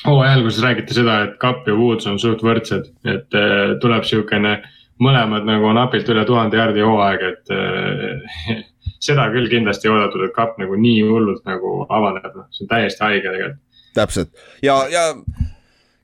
hooaja 0.06 0.32
alguses 0.38 0.62
räägiti 0.62 0.94
seda, 0.94 1.20
et 1.24 1.36
Kapp 1.42 1.68
ja 1.68 1.74
Woods 1.74 2.06
on 2.06 2.18
suht 2.22 2.42
võrdsed, 2.44 2.90
et 3.08 3.38
äh, 3.38 3.76
tuleb 3.82 4.06
siukene 4.08 4.58
mõlemad 5.02 5.46
nagu 5.46 5.70
napilt 5.76 6.08
üle 6.10 6.24
tuhande 6.26 6.58
jaardi 6.58 6.82
hooaeg, 6.86 7.26
et 7.32 7.54
äh, 7.54 8.64
seda 9.08 9.28
küll 9.34 9.50
kindlasti 9.50 9.88
ei 9.88 9.94
oodatud, 9.94 10.26
et 10.26 10.34
kapp 10.36 10.58
nagu 10.62 10.78
nii 10.78 11.04
hullult 11.06 11.44
nagu 11.48 11.84
avaneb, 11.88 12.32
noh, 12.34 12.48
see 12.54 12.66
on 12.66 12.72
täiesti 12.74 13.04
haige 13.06 13.30
tegelikult. 13.30 13.62
täpselt 13.94 14.34
ja, 14.62 14.80
ja 14.92 15.12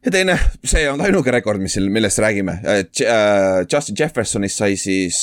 ja 0.05 0.13
teine, 0.13 0.37
see 0.65 0.83
ei 0.83 0.89
olnud 0.91 1.07
ainuke 1.07 1.33
rekord, 1.33 1.63
mis 1.63 1.77
millest 1.89 2.21
räägime. 2.21 2.59
Justin 3.73 3.97
Jeffersonist 3.99 4.61
sai 4.61 4.77
siis, 4.81 5.19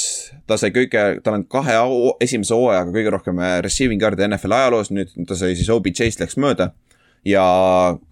ta 0.50 0.58
sai 0.58 0.72
kõige, 0.74 1.04
tal 1.24 1.38
on 1.38 1.46
kahe 1.50 1.76
esimese 2.24 2.58
hooajaga 2.58 2.94
kõige 2.96 3.14
rohkem 3.14 3.42
äh, 3.42 3.60
receiving 3.66 4.02
yard'e 4.02 4.28
NFL 4.28 4.58
ajaloos, 4.58 4.92
nüüd 4.96 5.14
ta 5.30 5.38
sai 5.38 5.54
siis 5.60 5.70
OBJ-st 5.70 6.26
läks 6.26 6.40
mööda. 6.42 6.72
Ja 7.26 7.44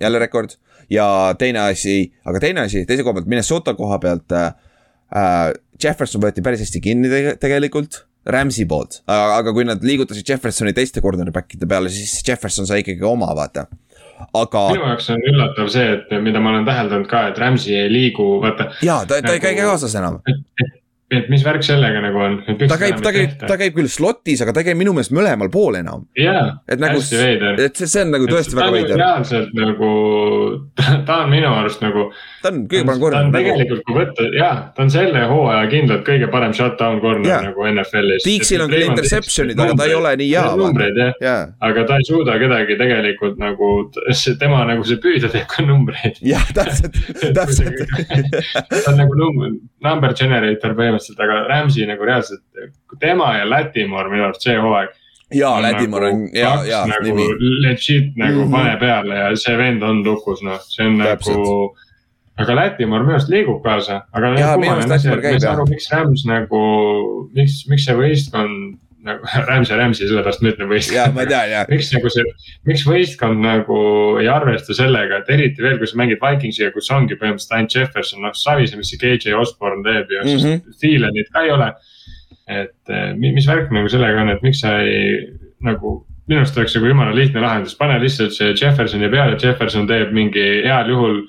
jälle 0.02 0.20
rekord 0.20 0.58
ja 0.90 1.36
teine 1.40 1.60
asi, 1.70 2.12
aga 2.26 2.42
teine 2.44 2.66
asi, 2.68 2.86
teise 2.90 3.06
koha 3.06 3.20
pealt, 3.20 3.32
Minnesota 3.32 3.74
koha 3.78 4.00
pealt 4.00 4.38
äh,. 4.38 4.54
äh 5.16 5.58
Jefferson 5.80 6.20
võeti 6.20 6.44
päris 6.44 6.60
hästi 6.60 6.82
kinni 6.84 7.08
tege, 7.08 7.38
tegelikult. 7.40 8.06
Rams'i 8.30 8.66
poolt, 8.68 8.98
aga 9.08 9.54
kui 9.56 9.64
nad 9.64 9.80
liigutasid 9.82 10.28
Jeffersoni 10.28 10.74
teiste 10.76 11.00
cornerback'ide 11.02 11.66
peale, 11.66 11.88
siis 11.90 12.18
Jefferson 12.28 12.68
sai 12.68 12.82
ikkagi 12.84 13.06
oma, 13.08 13.30
vaata 13.34 13.64
aga. 14.36 14.64
minu 14.74 14.88
jaoks 14.90 15.10
on 15.14 15.24
üllatav 15.32 15.70
see, 15.72 15.86
et 15.96 16.12
mida 16.24 16.42
ma 16.44 16.54
olen 16.54 16.68
täheldanud 16.68 17.08
ka, 17.10 17.24
et 17.32 17.40
Rams'i 17.40 17.76
ei 17.78 17.88
liigu, 17.92 18.26
vaata. 18.44 18.70
ja 18.86 19.00
ta, 19.06 19.20
ta 19.20 19.30
nagu, 19.30 19.38
ei 19.38 19.44
käi 19.44 19.56
kaasas 19.62 19.96
enam. 20.00 20.20
et, 20.28 20.76
et 21.10 21.30
mis 21.32 21.44
värk 21.46 21.64
sellega 21.66 22.02
nagu 22.04 22.22
on? 22.22 22.38
ta 22.46 22.78
käib, 22.80 23.00
ta 23.04 23.14
käib, 23.14 23.36
ta 23.42 23.58
käib 23.60 23.78
küll 23.78 23.90
slot'is, 23.92 24.44
aga 24.44 24.54
ta 24.54 24.62
ei 24.62 24.70
käi 24.70 24.78
minu 24.78 24.94
meelest 24.96 25.14
mõlemal 25.16 25.50
pool 25.54 25.80
enam. 25.80 26.06
jaa, 26.18 26.60
nagu 26.70 27.00
hästi 27.00 27.22
veider. 27.22 27.62
et 27.66 27.80
see, 27.80 27.90
see 27.90 28.04
on 28.06 28.14
nagu 28.14 28.30
tõesti 28.30 28.54
et 28.54 28.60
väga 28.62 28.76
veider. 28.76 29.02
reaalselt 29.02 29.56
nagu, 29.58 29.92
ta 31.10 31.22
on 31.24 31.34
minu 31.34 31.50
arust 31.62 31.82
nagu. 31.86 32.10
Ta 32.42 32.52
on 32.52 32.62
kõige 32.72 32.86
parem 32.88 33.02
corner. 33.02 33.20
ta 33.20 33.26
on 33.26 33.32
nagu- 33.34 33.50
tegelikult, 33.50 33.84
kui 33.88 33.98
võtta, 34.00 34.28
jaa, 34.38 34.56
ta 34.76 34.86
on 34.86 34.94
selle 34.94 35.24
hooaja 35.32 35.70
kindlalt 35.72 36.06
kõige 36.08 36.32
parem 36.32 36.54
shutdown 36.54 37.02
corner 37.04 37.30
ja. 37.30 37.40
nagu 37.50 37.68
NFL-is. 37.72 38.24
Tiiksil 38.28 38.64
on 38.66 38.74
küll 38.74 38.88
interception'id, 38.88 39.60
aga 39.60 39.78
ta 39.80 39.90
ei 39.90 39.96
ole 39.98 40.16
nii 40.24 40.30
hea. 40.32 40.46
numbreid 40.60 41.02
jah 41.04 41.14
ja., 41.24 41.36
aga 41.70 41.86
ta 41.90 42.00
ei 42.00 42.08
suuda 42.08 42.38
kedagi 42.42 42.78
tegelikult 42.80 43.38
nagu, 43.42 43.72
tema 44.40 44.64
nagu 44.70 44.84
see 44.88 45.02
püüda 45.04 45.32
teeb 45.34 45.48
ka 45.52 45.66
numbreid. 45.66 46.22
jah, 46.26 46.46
täpselt, 46.56 46.96
täpselt 47.38 47.84
ta 48.86 48.92
on 48.92 48.98
nagu 49.00 49.20
number, 49.20 49.54
number 49.86 50.16
generator 50.18 50.76
põhimõtteliselt 50.78 51.24
aga 51.26 51.44
Rams'i 51.50 51.88
nagu 51.90 52.08
reaalselt, 52.08 52.44
tema 53.00 53.36
ja 53.38 53.50
Latimore 53.50 54.12
minu 54.12 54.28
arust 54.30 54.46
see 54.48 54.58
hooaeg. 54.60 54.96
jaa, 55.36 55.60
Latimore 55.64 56.14
on 56.14 56.24
hea, 56.34 56.54
hea 56.66 56.82
nagu 56.90 57.06
nimi. 57.06 57.28
Legit 57.66 58.16
nagu 58.18 58.40
mm 58.40 58.48
-hmm. 58.48 58.52
pane 58.52 58.78
peale 58.80 59.20
ja 59.20 59.36
see 59.36 59.58
vend 59.58 59.84
on 59.84 60.04
lukus, 60.04 60.42
noh, 60.44 60.60
see 60.64 60.88
on 60.88 60.98
Täpselt. 61.04 61.38
nagu. 61.38 61.76
Aga 62.40 62.56
Latimore 62.56 63.06
minu 63.06 63.18
arust 63.18 63.32
liigub 63.32 63.64
kaasa, 63.64 64.04
aga. 64.16 64.34
miks 65.70 65.90
Rams 65.94 66.28
nagu, 66.30 66.62
miks, 67.36 67.64
miks 67.72 67.88
see 67.90 67.98
võistkond 67.98 68.78
nagu 69.06 69.24
Rams 69.50 69.72
ja 69.72 69.78
Rams'i, 69.80 70.08
sellepärast 70.08 70.44
ma 70.44 70.52
ütlen 70.54 70.70
võistkond. 70.72 71.16
miks 71.74 71.92
nagu 71.96 72.12
see, 72.14 72.26
miks 72.70 72.84
võistkond 72.88 73.44
nagu 73.44 73.80
ei 74.22 74.28
arvesta 74.32 74.76
sellega, 74.78 75.22
et 75.22 75.32
eriti 75.36 75.64
veel, 75.64 75.78
kui 75.80 75.90
sa 75.90 76.00
mängid 76.02 76.22
Vikingsiga, 76.24 76.74
kus 76.76 76.92
ongi 76.96 77.18
põhimõtteliselt 77.20 77.56
ainult 77.58 77.78
Jefferson, 77.78 78.24
noh 78.26 78.36
savise, 78.38 78.80
mis 78.80 78.92
see 78.92 79.02
KJ 79.02 79.38
Osborne 79.40 79.84
teeb 79.88 80.12
ja 80.16 80.26
mm 80.26 80.36
-hmm. 80.36 80.76
Steelenit 80.80 81.32
ka 81.34 81.46
ei 81.48 81.56
ole. 81.56 81.74
et 82.50 82.90
eh, 82.90 83.14
mis 83.14 83.46
värk 83.46 83.70
nagu 83.70 83.90
sellega 83.90 84.22
on, 84.22 84.30
et 84.30 84.42
miks 84.42 84.64
sa 84.64 84.80
ei 84.82 85.28
nagu 85.62 86.00
minu 86.30 86.40
arust 86.42 86.58
oleks 86.58 86.74
nagu 86.76 86.88
jumala 86.90 87.14
lihtne 87.16 87.42
lahendus, 87.42 87.76
pane 87.78 88.00
lihtsalt 88.02 88.34
see 88.34 88.54
Jeffersoni 88.54 89.10
peale, 89.10 89.38
Jefferson 89.38 89.88
teeb 89.88 90.12
mingi 90.12 90.46
heal 90.66 90.90
juhul 90.90 91.22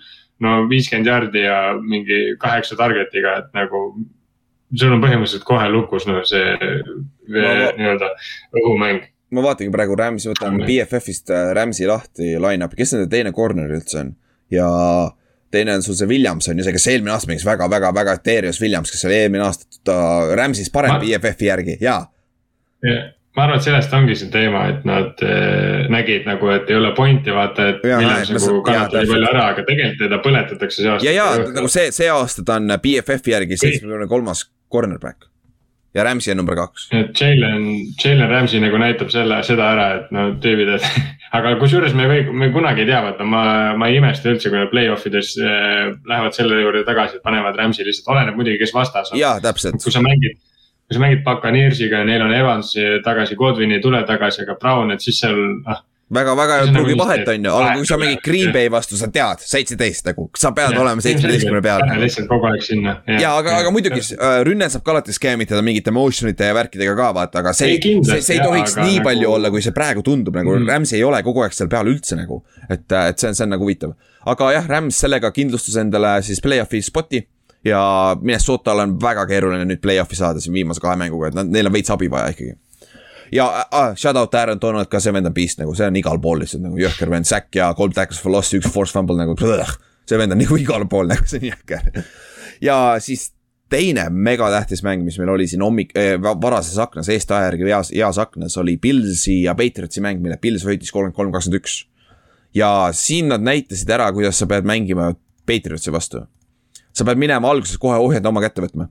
no 0.44 0.56
viiskümmend 0.70 1.10
jardi 1.10 1.44
ja 1.44 1.60
mingi 1.80 2.20
kaheksa 2.40 2.78
target'iga, 2.78 3.36
et 3.42 3.54
nagu 3.56 3.82
sul 4.70 4.94
on 4.94 5.02
põhimõtteliselt 5.02 5.46
kohe 5.46 5.68
lukus 5.72 6.06
noh, 6.08 6.20
see 6.26 6.56
nii-öelda 7.30 8.10
õhumäng. 8.62 9.06
ma 9.36 9.46
vaatangi 9.46 9.72
praegu 9.74 9.96
Rams'i, 9.98 10.30
võtan 10.32 10.58
BFF-ist 10.64 11.32
äh, 11.34 11.52
Rams'i 11.56 11.88
lahti 11.90 12.34
line-up'i, 12.40 12.78
kes 12.80 12.96
nende 12.96 13.10
teine 13.12 13.34
corner 13.36 13.70
üldse 13.70 14.04
on? 14.04 14.14
Ja 14.50 14.66
teine 15.54 15.76
on 15.78 15.84
sul 15.86 15.98
see 15.98 16.08
Williamson 16.10 16.58
ja 16.58 16.66
see, 16.66 16.74
kes 16.74 16.88
eelmine 16.90 17.14
aasta 17.14 17.30
mängis 17.30 17.46
väga-väga-väga 17.46 18.16
Darius 18.26 18.60
Williams, 18.62 18.90
kes 18.94 19.06
oli 19.06 19.20
eelmine 19.20 19.46
aasta 19.46 19.80
ta 19.86 20.00
Rams'is 20.38 20.72
parem 20.74 20.96
ma... 20.96 21.00
BFF-i 21.02 21.50
järgi, 21.50 21.78
jaa. 21.84 22.04
Yeah 22.86 23.08
ma 23.36 23.46
arvan, 23.46 23.60
et 23.60 23.66
sellest 23.66 23.92
ongi 23.94 24.16
see 24.18 24.30
teema, 24.32 24.66
et 24.72 24.86
nad 24.88 25.24
äh, 25.26 25.88
nägid 25.92 26.28
nagu, 26.28 26.50
et 26.54 26.70
ei 26.70 26.78
ole 26.80 26.92
pointi 26.96 27.34
vaata, 27.34 27.70
et 27.74 27.84
Williams 27.86 28.32
nagu 28.34 28.60
kannatab 28.66 29.04
nii 29.04 29.14
palju 29.14 29.32
ära, 29.32 29.48
aga 29.54 29.66
tegelikult 29.68 30.04
teda 30.06 30.20
põletatakse 30.24 30.82
see 30.82 30.92
aasta. 30.92 31.08
ja, 31.08 31.16
ja 31.16 31.50
nagu 31.58 31.72
see, 31.72 31.90
see 31.94 32.10
aasta 32.10 32.46
ta 32.46 32.58
on 32.60 32.78
BFF-i 32.82 33.36
järgi 33.36 33.60
seitsmekümne 33.60 34.10
kolmas 34.10 34.48
cornerback 34.72 35.30
ja 35.94 36.04
Ramsey 36.04 36.32
on 36.32 36.36
number 36.36 36.56
kaks. 36.56 36.88
et 36.92 37.20
Jalen, 37.20 37.64
Jalen 38.04 38.28
Ramsey 38.30 38.60
nagu 38.62 38.78
näitab 38.78 39.10
selle, 39.10 39.40
seda 39.46 39.70
ära, 39.74 39.86
et 39.98 40.12
no 40.14 40.26
tüübid, 40.42 40.70
et 40.76 40.86
aga 41.36 41.56
kusjuures 41.60 41.96
me 41.98 42.06
või, 42.10 42.22
me 42.30 42.50
kunagi 42.54 42.84
ei 42.84 42.90
tea, 42.90 43.00
vaata 43.04 43.26
ma, 43.26 43.42
ma 43.78 43.90
ei 43.90 43.98
imesta 43.98 44.30
üldse, 44.30 44.52
kui 44.52 44.60
nad 44.60 44.70
play-off 44.70 45.06
ides 45.10 45.34
äh, 45.42 45.90
lähevad 46.10 46.36
selle 46.36 46.60
juurde 46.62 46.84
tagasi, 46.86 47.18
et 47.18 47.26
panevad 47.26 47.58
Ramsey 47.58 47.86
lihtsalt, 47.86 48.12
oleneb 48.14 48.38
muidugi, 48.38 48.60
kes 48.62 48.74
vastas 48.76 49.10
on. 49.10 49.18
jaa, 49.20 49.38
täpselt. 49.42 49.82
kui 49.82 49.94
sa 49.94 50.02
mängid, 50.04 50.38
kui 50.90 50.98
sa 50.98 51.04
mängid 51.04 51.22
Buccaneersiga 51.26 52.02
ja 52.02 52.08
neil 52.08 52.24
on 52.26 52.34
Evans 52.34 52.74
tagasi, 53.04 53.38
Godwin 53.38 53.76
ei 53.76 53.82
tule 53.84 54.02
tagasi, 54.08 54.42
aga 54.42 54.58
Brown, 54.58 54.90
et 54.90 55.04
siis 55.04 55.22
seal 55.22 55.38
noh 55.38 55.84
väga, 56.14 56.34
väga 56.36 56.58
ei 56.58 56.72
pruugi 56.74 56.94
nagu 56.94 57.04
vahet, 57.04 57.28
on 57.30 57.46
ju, 57.46 57.52
aga 57.54 57.74
kui 57.78 57.88
sa 57.88 57.98
mängid 58.00 58.22
Green 58.24 58.52
Bay 58.54 58.70
vastu, 58.72 58.98
sa 58.98 59.08
tead, 59.14 59.42
seitseteist 59.46 60.10
nagu, 60.10 60.26
sa 60.38 60.52
pead 60.56 60.74
ja, 60.74 60.82
olema 60.82 61.04
seitsmeteistkümne 61.04 61.62
peal. 61.64 61.84
lihtsalt 62.02 62.28
kogu 62.30 62.48
aeg 62.50 62.64
sinna. 62.66 62.96
ja 63.20 63.32
aga, 63.38 63.56
aga 63.62 63.72
muidugi 63.74 64.02
äh, 64.16 64.40
rünne 64.46 64.70
saab 64.72 64.84
ka 64.86 64.94
alati 64.96 65.14
skeemitada 65.14 65.62
mingite 65.66 65.94
motion 65.94 66.32
ite 66.32 66.50
ja 66.50 66.56
värkidega 66.56 66.96
ka 66.98 67.10
vaata, 67.16 67.44
aga 67.44 67.54
see, 67.56 67.78
see, 67.78 68.18
see 68.18 68.38
ei 68.38 68.44
tohiks 68.44 68.76
nii 68.80 68.98
nagu... 68.98 69.06
palju 69.10 69.32
olla, 69.36 69.52
kui 69.54 69.64
see 69.64 69.76
praegu 69.76 70.04
tundub 70.06 70.38
nagu 70.40 70.56
mm. 70.58 70.70
Rams 70.70 70.94
ei 70.98 71.04
ole 71.06 71.22
kogu 71.26 71.44
aeg 71.46 71.54
seal 71.56 71.70
peal 71.70 71.90
üldse 71.90 72.18
nagu. 72.18 72.42
et, 72.68 72.86
äh, 72.90 73.10
et 73.12 73.22
see 73.22 73.30
on, 73.30 73.38
see 73.38 73.46
on 73.46 73.54
nagu 73.54 73.66
huvitav, 73.66 73.94
aga 74.34 74.54
jah, 74.56 74.70
Rams 74.70 74.98
sellega 75.04 75.30
kindlustas 75.36 75.78
endale 75.82 76.18
siis 76.26 76.42
play-off'i 76.42 76.82
spot'i 76.84 77.22
ja 77.64 78.16
Minnesotal 78.20 78.86
on 78.86 78.96
väga 79.02 79.26
keeruline 79.28 79.66
nüüd 79.68 79.82
play-off'i 79.82 80.16
saada 80.16 80.40
siin 80.40 80.54
viimase 80.56 80.80
kahe 80.80 80.96
mänguga, 81.00 81.30
et 81.30 81.38
nad, 81.38 81.50
neil 81.52 81.68
on 81.68 81.74
veits 81.74 81.92
abi 81.92 82.08
vaja 82.12 82.32
ikkagi 82.32 82.56
ja 83.32 83.66
ah, 83.70 83.94
shout 83.96 84.16
out 84.16 84.34
Aaron 84.34 84.60
Donald 84.60 84.90
ka, 84.90 85.00
see 85.00 85.12
vend 85.14 85.28
on 85.28 85.34
beast 85.34 85.60
nagu, 85.60 85.74
see 85.76 85.86
on 85.86 85.98
igal 86.00 86.20
pool 86.22 86.40
lihtsalt 86.42 86.64
nagu 86.64 86.78
jõhker 86.80 87.10
vend, 87.12 87.28
sack 87.28 87.54
ja 87.56 87.70
kolm 87.78 87.92
tackles 87.96 88.20
for 88.22 88.32
loss, 88.34 88.54
üks 88.56 88.70
force 88.72 88.96
fumble 88.96 89.18
nagu. 89.18 89.36
see 90.08 90.18
vend 90.18 90.34
on 90.34 90.40
nagu 90.42 90.56
igal 90.64 90.86
pool 90.90 91.10
nagu, 91.10 91.26
see 91.30 91.42
on 91.42 91.50
jõhker. 91.52 92.02
ja 92.64 92.78
siis 93.02 93.30
teine 93.70 94.08
megatähtis 94.10 94.82
mäng, 94.82 95.04
mis 95.06 95.20
meil 95.20 95.30
oli 95.36 95.46
siin 95.46 95.62
hommik 95.62 95.94
eh,, 95.94 96.16
varases 96.18 96.78
aknas, 96.82 97.08
eestaja 97.12 97.46
järgi 97.46 97.68
heas, 97.70 97.92
heas 97.94 98.18
aknas 98.18 98.56
oli 98.58 98.76
Pilsi 98.82 99.44
ja 99.44 99.54
Patriotsi 99.54 100.02
mäng, 100.02 100.18
mille 100.22 100.40
Pils 100.42 100.66
võitis 100.66 100.90
kolmkümmend 100.90 101.16
kolm, 101.16 101.32
kakskümmend 101.36 101.62
üks. 101.62 101.78
ja 102.54 102.90
siin 102.96 103.30
nad 103.30 103.46
näitasid 103.46 103.90
ära, 103.94 104.10
kuidas 104.16 104.42
sa 104.42 104.50
pead 104.50 104.66
mängima 104.66 105.12
Patriotsi 105.46 105.94
vastu 105.94 106.26
sa 107.00 107.06
pead 107.08 107.20
minema 107.20 107.48
alguses 107.48 107.80
kohe 107.80 107.96
ohjad 108.00 108.26
oma 108.28 108.42
kätte 108.44 108.64
võtma, 108.64 108.90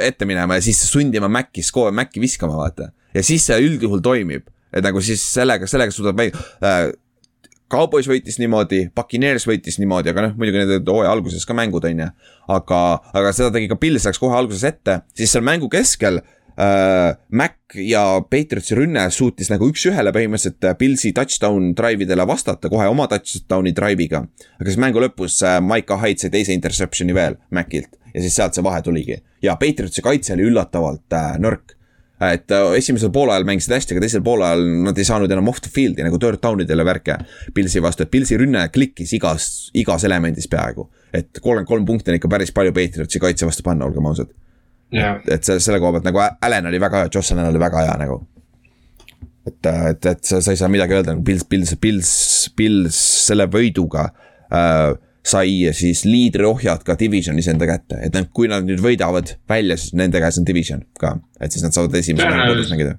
ette 0.00 0.28
minema 0.28 0.56
ja 0.58 0.64
siis 0.64 0.80
sundima 0.88 1.28
Maci, 1.28 1.64
Maci 1.92 2.22
viskama, 2.22 2.56
vaata 2.56 2.90
ja 3.14 3.22
siis 3.26 3.44
see 3.48 3.60
üldjuhul 3.66 4.02
toimib, 4.04 4.48
et 4.72 4.84
nagu 4.86 5.02
siis 5.04 5.22
sellega, 5.34 5.68
sellega 5.70 5.94
suudab 5.94 6.18
mäng- 6.20 6.36
äh,. 6.64 6.90
Cowboys 7.70 8.08
võitis 8.10 8.34
niimoodi, 8.42 8.88
Puccaneers 8.98 9.44
võitis 9.46 9.76
niimoodi, 9.78 10.10
aga 10.10 10.24
noh, 10.24 10.32
muidugi 10.34 10.58
need 10.58 10.88
hooaja 10.90 11.12
alguses 11.14 11.44
ka 11.46 11.54
mängud, 11.54 11.84
on 11.86 12.00
ju. 12.02 12.08
aga, 12.50 12.80
aga 13.14 13.30
seda 13.36 13.52
tegi 13.54 13.68
ka 13.70 13.76
Pils 13.78 14.08
läks 14.08 14.18
kohe 14.18 14.34
alguses 14.34 14.64
ette, 14.66 14.96
siis 15.14 15.30
seal 15.30 15.44
mängu 15.46 15.68
keskel 15.70 16.18
äh, 16.60 17.16
Mac 17.30 17.74
ja 17.74 18.04
Patriotsi 18.30 18.76
rünne 18.78 19.06
suutis 19.14 19.50
nagu 19.52 19.68
üks-ühele 19.70 20.12
põhimõtteliselt 20.14 20.78
Pilsi 20.78 21.14
touchdown 21.16 21.72
drive 21.78 22.06
idele 22.06 22.26
vastata 22.28 22.70
kohe 22.72 22.88
oma 22.90 23.08
touchdown'i 23.10 23.72
drive'iga. 23.76 24.22
aga 24.60 24.68
siis 24.68 24.80
mängu 24.82 25.02
lõpus 25.02 25.40
äh, 25.46 25.58
Maiko 25.64 25.98
Hyde 26.02 26.26
sai 26.26 26.32
teise 26.36 26.56
interception'i 26.56 27.16
veel 27.16 27.38
Macilt 27.50 27.96
ja 28.14 28.22
siis 28.22 28.36
sealt 28.36 28.56
see 28.56 28.66
vahe 28.66 28.82
tuligi 28.82 29.20
ja 29.42 29.56
Patriotsi 29.60 30.04
kaitse 30.04 30.34
oli 30.36 30.48
üllatavalt 30.50 31.16
äh, 31.16 31.36
nõrk 31.42 31.76
et 32.20 32.52
äh, 32.52 32.66
esimesel 32.76 33.12
poolajal 33.14 33.46
mängisid 33.48 33.72
hästi, 33.72 33.96
aga 33.96 34.04
teisel 34.04 34.24
poolajal 34.24 34.66
nad 34.84 34.98
ei 34.98 35.08
saanud 35.08 35.32
enam 35.32 35.48
off 35.52 35.62
the 35.64 35.72
field'i 35.72 36.04
nagu 36.04 36.20
third 36.20 36.42
down 36.44 36.60
idele 36.60 36.84
värke. 36.84 37.16
Pilsi 37.56 37.80
vastu, 37.80 38.04
et 38.04 38.12
Pilsi 38.12 38.36
rünne 38.40 38.66
klikkis 38.74 39.14
igas, 39.16 39.46
igas 39.72 40.04
elemendis 40.04 40.50
peaaegu. 40.52 40.90
et 41.12 41.40
kolmkümmend 41.40 41.66
kolm 41.66 41.86
punkti 41.86 42.12
on 42.12 42.20
ikka 42.20 42.28
päris 42.30 42.52
palju 42.54 42.72
Patriotsi 42.76 43.18
kaitse 43.18 43.46
vastu 43.48 43.64
panna, 43.66 43.88
olgem 43.88 44.06
ausad 44.06 44.28
yeah.. 44.94 45.20
et 45.26 45.44
selle, 45.46 45.62
selle 45.62 45.80
koha 45.82 45.96
pealt 45.96 46.08
nagu 46.08 46.22
Allan 46.22 46.70
oli 46.70 46.80
väga 46.82 47.04
hea, 47.04 47.12
Josh 47.14 47.34
Allan 47.34 47.50
oli 47.50 47.62
väga 47.62 47.84
hea 47.86 47.98
nagu. 48.00 48.20
et, 49.46 49.66
et, 49.66 50.10
et 50.14 50.24
sa, 50.24 50.40
sa 50.40 50.54
ei 50.54 50.60
saa 50.60 50.70
midagi 50.72 50.98
öelda 50.98 51.14
nagu 51.14 51.24
Pils, 51.26 51.46
Pils, 51.48 51.76
Pils, 51.80 52.10
Pils 52.56 52.98
selle 53.28 53.48
võiduga 53.50 54.10
äh, 54.52 54.90
sai 55.26 55.68
siis 55.76 56.04
liidriohjad 56.08 56.82
ka 56.86 56.96
divisionis 56.98 57.48
enda 57.52 57.68
kätte, 57.68 57.98
et 58.04 58.14
nad, 58.16 58.30
kui 58.32 58.48
nad 58.50 58.64
nüüd 58.66 58.80
võidavad 58.82 59.34
välja, 59.50 59.76
siis 59.80 59.94
nende 59.98 60.20
käes 60.22 60.40
on 60.40 60.48
division 60.48 60.82
ka, 61.00 61.18
et 61.40 61.52
siis 61.52 61.64
nad 61.64 61.76
saavad 61.76 61.96
esimese 62.00 62.28
mängu 62.30 62.54
kodus 62.54 62.72
mängida. 62.72 62.96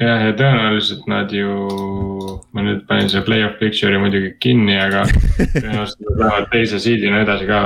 Jah, 0.00 0.22
ja 0.26 0.32
tõenäoliselt 0.38 1.04
nad 1.10 1.32
ju, 1.34 1.50
ma 2.54 2.64
nüüd 2.66 2.82
panin 2.88 3.10
selle 3.10 3.24
play-off 3.26 3.58
picture'i 3.60 4.00
muidugi 4.02 4.32
kinni, 4.42 4.74
aga 4.80 5.04
tõenäoliselt 5.54 6.02
nad 6.08 6.22
lähevad 6.22 6.48
teise 6.52 6.80
seed'ina 6.82 7.22
edasi 7.24 7.46
ka 7.48 7.60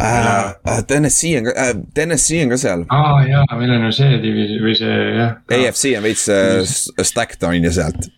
äh,. 0.00 0.80
TNS-i 0.88 1.34
on 1.40 1.48
ka 1.48 1.56
äh,, 1.64 1.74
TNS-i 1.96 2.40
on 2.44 2.54
ka 2.54 2.60
seal. 2.62 2.86
aa 2.88 3.02
ah, 3.10 3.20
jaa, 3.28 3.60
meil 3.60 3.76
on 3.76 3.86
ju 3.88 3.92
see 3.98 4.22
divis- 4.24 4.56
või 4.62 4.78
see 4.78 4.96
jah. 5.18 5.36
AFC 5.58 5.92
on 5.98 6.08
veits 6.08 6.24
äh, 6.32 7.04
stacked 7.12 7.46
on 7.48 7.58
ju 7.60 7.74
sealt. 7.76 8.10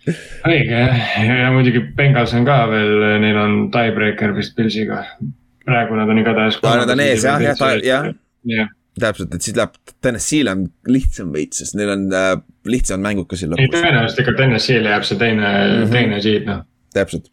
õige 0.46 0.84
jah, 0.84 1.04
ja 1.44 1.50
muidugi 1.54 1.82
Bengals 1.98 2.36
on 2.38 2.46
ka 2.48 2.62
veel, 2.70 2.94
neil 3.24 3.42
on 3.42 3.60
tiebreaker 3.74 4.36
vist 4.38 4.56
Pilsiga. 4.58 5.04
praegu 5.68 5.98
nad 5.98 6.08
on 6.08 6.22
igatahes. 6.24 6.62
aa, 6.62 6.80
nad 6.84 6.94
on 6.94 7.06
ees 7.08 7.26
jah, 7.26 7.42
jah, 7.42 8.12
jah. 8.46 8.74
Täpselt, 9.02 9.34
et 9.34 9.44
siis 9.44 9.56
läheb, 9.58 9.74
TNS-il 10.04 10.50
on 10.52 10.66
lihtsam 10.90 11.32
veits, 11.34 11.62
sest 11.62 11.76
neil 11.78 11.92
on 11.94 12.06
äh, 12.14 12.30
lihtsamad 12.68 13.06
mängud 13.06 13.28
ka 13.30 13.38
siin 13.38 13.52
lõpus. 13.52 13.64
ei, 13.64 13.72
tõenäoliselt 13.74 14.22
ikka 14.24 14.36
TNS-ile 14.38 14.94
jääb 14.94 15.08
see 15.08 15.20
teine 15.20 15.42
mm, 15.48 15.74
-hmm. 15.82 15.92
teine 15.96 16.22
seed 16.24 16.48
noh. 16.48 16.62
täpselt, 16.96 17.30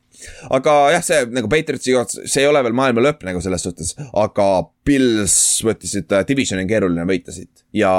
aga 0.57 0.75
jah, 0.95 1.05
see 1.05 1.21
nagu 1.35 1.51
Patriotsi 1.51 1.95
koht, 1.95 2.17
see 2.23 2.43
ei 2.43 2.49
ole 2.49 2.63
veel 2.65 2.77
maailma 2.77 3.05
lõpp 3.07 3.25
nagu 3.27 3.43
selles 3.43 3.67
suhtes, 3.67 3.95
aga 4.13 4.49
Pils 4.85 5.37
võttis, 5.65 5.97
et 6.01 6.11
äh, 6.15 6.25
divisioni 6.27 6.65
on 6.65 6.71
keeruline 6.71 7.07
võita 7.09 7.35
siit 7.35 7.65
ja 7.75 7.91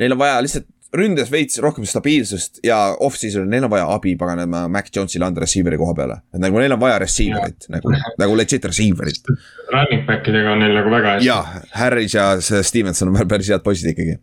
neil 0.00 0.16
on 0.16 0.20
vaja 0.20 0.40
lihtsalt 0.44 0.68
ründes 0.96 1.30
veits 1.32 1.60
rohkem 1.62 1.86
stabiilsust 1.88 2.60
ja 2.66 2.78
off-season'il 3.00 3.48
neil 3.50 3.66
on 3.66 3.72
vaja 3.72 3.86
abi 3.94 4.14
paganama 4.18 4.66
Mac 4.72 4.90
Jones'ile 4.94 5.26
anda 5.28 5.42
receiver'i 5.44 5.78
koha 5.80 5.94
peale. 5.98 6.18
et 6.34 6.42
nagu 6.42 6.60
neil 6.60 6.74
on 6.76 6.80
vaja 6.80 6.98
receiver'it 7.02 7.68
nagu, 7.72 7.92
nagu 8.20 8.38
legit 8.38 8.64
receiver'it. 8.64 9.30
Running 9.72 10.06
back 10.08 10.28
idega 10.32 10.52
on 10.52 10.64
neil 10.64 10.74
nagu 10.78 10.92
väga 10.92 11.16
hästi. 11.16 11.28
jah, 11.28 11.54
Harris 11.76 12.16
ja 12.16 12.26
Stevenson 12.40 13.12
on 13.12 13.28
päris 13.28 13.52
head 13.52 13.64
poisid 13.64 13.92
ikkagi. 13.92 14.18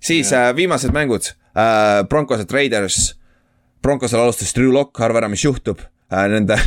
siis 0.00 0.32
äh, 0.32 0.50
viimased 0.56 0.94
mängud 0.94 1.32
äh,, 1.54 2.04
Broncos 2.08 2.44
ja 2.44 2.48
Raiders. 2.52 3.14
Broncosel 3.82 4.20
alustas 4.20 4.54
Drew 4.54 4.72
Lock, 4.74 5.00
arva 5.00 5.22
ära, 5.22 5.28
mis 5.30 5.44
juhtub 5.44 5.80
äh,, 5.80 6.26
nende 6.28 6.58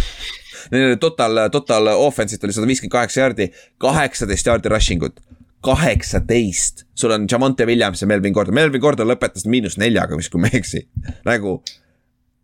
Nende 0.71 0.95
total, 1.01 1.49
total 1.51 1.89
offense'it 1.97 2.43
oli 2.45 2.53
sada 2.53 2.67
viiskümmend 2.69 2.93
kaheksa 2.93 3.23
jaardi, 3.23 3.47
kaheksateist 3.81 4.45
jaardi 4.45 4.69
rushing 4.69 5.03
ut 5.03 5.17
kaheksateist, 5.61 6.85
sul 6.97 7.13
on 7.13 7.27
Javante 7.31 7.65
Williams 7.65 8.01
ja 8.01 8.07
Melvin 8.07 8.33
Gordon, 8.33 8.55
Melvin 8.57 8.81
Gordon 8.81 9.09
lõpetas 9.09 9.45
miinus 9.45 9.77
neljaga 9.77 10.17
vist, 10.17 10.31
kui 10.33 10.41
ma 10.41 10.49
ei 10.49 10.61
eksi. 10.61 10.87
nagu 11.27 11.59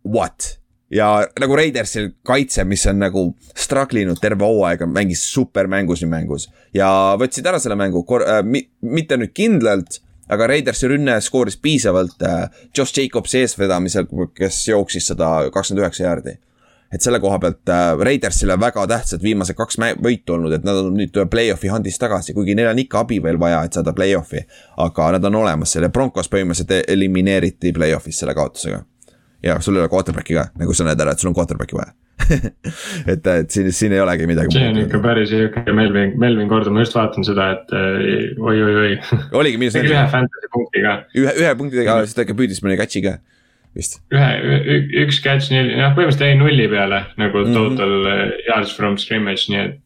what? 0.06 0.54
ja 0.90 1.08
nagu 1.40 1.56
Raidersil 1.56 2.12
kaitse, 2.26 2.64
mis 2.64 2.86
on 2.88 3.02
nagu 3.02 3.24
struggle 3.58 4.00
inud 4.06 4.20
terve 4.22 4.46
hooaega, 4.46 4.86
mängis 4.88 5.24
supermängu 5.32 5.96
siin 5.98 6.12
mängus 6.12 6.48
ja 6.74 6.88
võtsid 7.20 7.48
ära 7.48 7.60
selle 7.60 7.76
mängu 7.76 8.04
äh,, 8.22 8.40
mitte 8.80 9.18
nüüd 9.20 9.34
kindlalt, 9.36 10.00
aga 10.32 10.48
Raidersi 10.48 10.88
rünne 10.88 11.18
skooris 11.24 11.58
piisavalt 11.60 12.22
äh, 12.24 12.46
Josh 12.76 12.96
Jacobsi 12.96 13.42
eesvedamisel, 13.42 14.08
kes 14.34 14.62
jooksis 14.70 15.10
sada 15.12 15.50
kakskümmend 15.52 15.84
üheksa 15.84 16.06
jaardi 16.06 16.38
et 16.92 17.04
selle 17.04 17.20
koha 17.20 17.38
pealt 17.42 17.68
äh, 17.72 17.92
Raidersile 18.00 18.56
väga 18.60 18.86
tähtsad 18.88 19.22
viimased 19.22 19.56
kaks 19.58 19.78
võitu 20.02 20.36
olnud, 20.36 20.54
et 20.56 20.64
nad 20.64 20.80
on 20.80 20.96
nüüd 20.96 21.16
play-off'i 21.30 21.72
handis 21.72 22.00
tagasi, 22.00 22.34
kuigi 22.36 22.56
neil 22.56 22.70
on 22.72 22.80
ikka 22.80 23.04
abi 23.04 23.20
veel 23.22 23.40
vaja, 23.40 23.62
et 23.64 23.76
saada 23.76 23.92
play-off'i. 23.92 24.44
aga 24.76 25.12
nad 25.16 25.24
on 25.24 25.40
olemas 25.42 25.72
seal 25.72 25.84
ja 25.84 25.92
Broncos 25.92 26.30
põhimõtteliselt 26.32 26.88
elimineeriti 26.88 27.72
play-off'is 27.76 28.20
selle 28.22 28.34
kaotusega. 28.34 28.82
ja 29.42 29.60
sul 29.60 29.76
ei 29.76 29.84
ole 29.84 29.92
quarterback'i 29.92 30.34
ka, 30.34 30.48
nagu 30.58 30.74
sa 30.74 30.88
näed 30.88 31.00
ära, 31.00 31.12
et 31.12 31.18
sul 31.18 31.32
on 31.32 31.36
quarterback'i 31.36 31.76
vaja 31.76 31.92
et, 33.12 33.26
et 33.26 33.50
siin, 33.50 33.68
siin 33.72 33.92
ei 33.94 34.00
olegi 34.00 34.26
midagi. 34.26 34.50
see 34.56 34.68
on 34.72 34.80
ikka 34.80 34.98
päris 35.04 35.28
sihuke 35.30 35.62
Melvin, 35.72 36.16
Melvin 36.18 36.48
Gordon, 36.50 36.74
ma 36.74 36.82
just 36.82 36.96
vaatan 36.96 37.24
seda, 37.24 37.52
et 37.54 37.76
oi-oi-oi. 38.40 38.96
oligi 39.38 39.60
miinus 39.60 39.76
neli. 39.76 39.92
ühe 39.92 40.06
fantasy 40.10 40.50
punktiga. 40.52 41.02
ühe, 41.14 41.36
ühe 41.44 41.54
punktiga, 41.60 42.00
siis 42.04 42.16
ta 42.16 42.24
ikka 42.24 42.36
püüdis 42.40 42.64
mõne 42.64 42.80
catch'i 42.80 43.04
ka 43.04 43.18
vist. 43.76 44.00
ühe, 44.14 44.80
üks 45.04 45.20
catch, 45.24 45.52
noh 45.52 45.94
põhimõtteliselt 45.96 46.26
jäi 46.26 46.38
nulli 46.40 46.68
peale 46.70 47.04
nagu 47.20 47.44
mhm. 47.44 47.54
total 47.54 47.94
mm 47.98 48.08
-hmm. 48.08 48.48
yards 48.48 48.74
from 48.76 48.98
scrimmage, 48.98 49.48
nii 49.52 49.64
et 49.66 49.78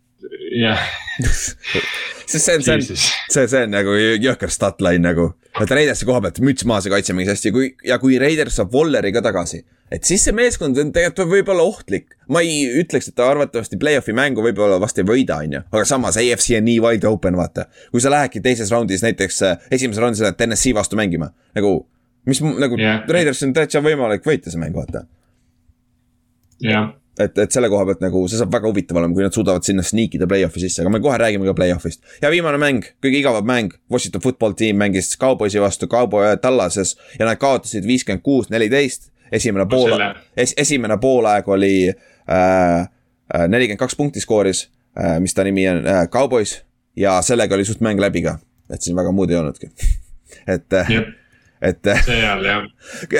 jah 0.62 0.80
sest 2.33 2.45
see 2.45 2.57
on, 2.57 2.62
see 2.62 2.74
on, 2.74 2.83
see, 2.83 3.47
see 3.47 3.62
on 3.66 3.72
nagu 3.72 3.95
jõhker 3.97 4.53
statline 4.53 5.03
nagu. 5.05 5.33
et 5.61 5.70
Raidersi 5.70 6.09
koha 6.09 6.22
pealt 6.24 6.41
müts 6.45 6.64
maha, 6.68 6.83
see 6.85 6.93
kaitse 6.93 7.16
mängis 7.16 7.35
hästi, 7.35 7.53
kui 7.55 7.70
ja 7.87 7.99
kui 8.03 8.18
Raiders 8.20 8.57
saab 8.61 8.74
Walleri 8.74 9.12
ka 9.12 9.22
tagasi. 9.24 9.62
et 9.93 10.09
siis 10.09 10.24
see 10.24 10.35
meeskond 10.37 10.78
on 10.80 10.93
tegelikult 10.95 11.30
võib-olla 11.33 11.66
ohtlik. 11.68 12.16
ma 12.28 12.41
ei 12.41 12.64
ütleks, 12.83 13.11
et 13.11 13.18
ta 13.18 13.28
arvatavasti 13.30 13.80
play-off'i 13.80 14.16
mängu 14.16 14.45
võib-olla 14.45 14.80
vast 14.80 14.99
ei 14.99 15.09
võida, 15.09 15.43
on 15.45 15.59
ju. 15.59 15.64
aga 15.70 15.85
samas 15.89 16.20
AFC 16.20 16.57
on 16.59 16.68
nii 16.68 16.80
wide 16.85 17.09
open, 17.09 17.37
vaata. 17.37 17.68
kui 17.91 18.01
sa 18.01 18.12
lähedki 18.12 18.45
teises 18.45 18.72
raundis 18.72 19.05
näiteks, 19.05 19.43
äh, 19.49 19.68
esimeses 19.70 20.03
raundis 20.03 20.24
lähed 20.24 20.41
TNS-i 20.41 20.74
vastu 20.76 21.01
mängima, 21.01 21.33
nagu 21.57 21.80
mis 22.26 22.40
nagu 22.42 22.78
yeah. 22.78 23.02
Raiders 23.08 23.42
on 23.46 23.52
täitsa 23.56 23.82
võimalik 23.82 24.26
võita 24.26 24.50
see 24.52 24.60
mäng, 24.60 24.74
vaata. 24.76 25.04
yeah. 26.62 26.92
et, 27.18 27.38
et 27.38 27.54
selle 27.54 27.70
koha 27.72 27.86
pealt 27.88 28.02
nagu 28.04 28.22
see 28.30 28.38
saab 28.38 28.52
väga 28.54 28.68
huvitav 28.70 29.00
olema, 29.00 29.14
kui 29.16 29.26
nad 29.26 29.34
suudavad 29.34 29.66
sinna 29.66 29.84
sneak 29.86 30.14
ida 30.18 30.28
play-off'i 30.30 30.62
sisse, 30.62 30.82
aga 30.84 30.92
me 30.94 31.02
kohe 31.02 31.18
räägime 31.20 31.48
ka 31.48 31.56
play-off'ist. 31.58 32.02
ja 32.22 32.30
viimane 32.32 32.60
mäng, 32.62 32.86
kõige 33.02 33.22
igavam 33.22 33.46
mäng, 33.48 33.74
Washington 33.90 34.22
football 34.24 34.54
team 34.58 34.78
mängis 34.82 35.14
Cowboysi 35.20 35.62
vastu 35.62 35.88
Cowboy 35.90 36.36
Tallases 36.42 36.94
ja 37.18 37.26
nad 37.26 37.40
kaotasid 37.42 37.88
viiskümmend 37.88 38.22
kuus, 38.26 38.50
neliteist. 38.54 39.10
esimene 39.32 39.66
pool 39.66 39.96
es,, 40.36 40.54
esimene 40.56 40.98
poolaeg 41.00 41.48
oli 41.48 41.88
äh, 41.88 42.36
äh, 42.36 43.48
nelikümmend 43.48 43.80
kaks 43.80 43.96
punkti 43.96 44.20
skooris 44.20 44.68
äh,, 44.98 45.18
mis 45.20 45.34
ta 45.34 45.44
nimi 45.44 45.66
on 45.68 45.82
äh,, 45.86 46.06
Cowboys. 46.12 46.60
ja 46.96 47.18
sellega 47.22 47.54
oli 47.54 47.64
suht 47.64 47.80
mäng 47.80 48.00
läbi 48.00 48.22
ka, 48.22 48.38
et 48.70 48.84
siin 48.84 48.96
väga 48.96 49.10
muud 49.12 49.30
ei 49.32 49.40
olnudki 49.40 49.72
et 50.54 50.78
äh, 50.78 50.92
yep 50.92 51.18
et. 51.62 51.88
seal 52.04 52.44
jah. 52.44 52.66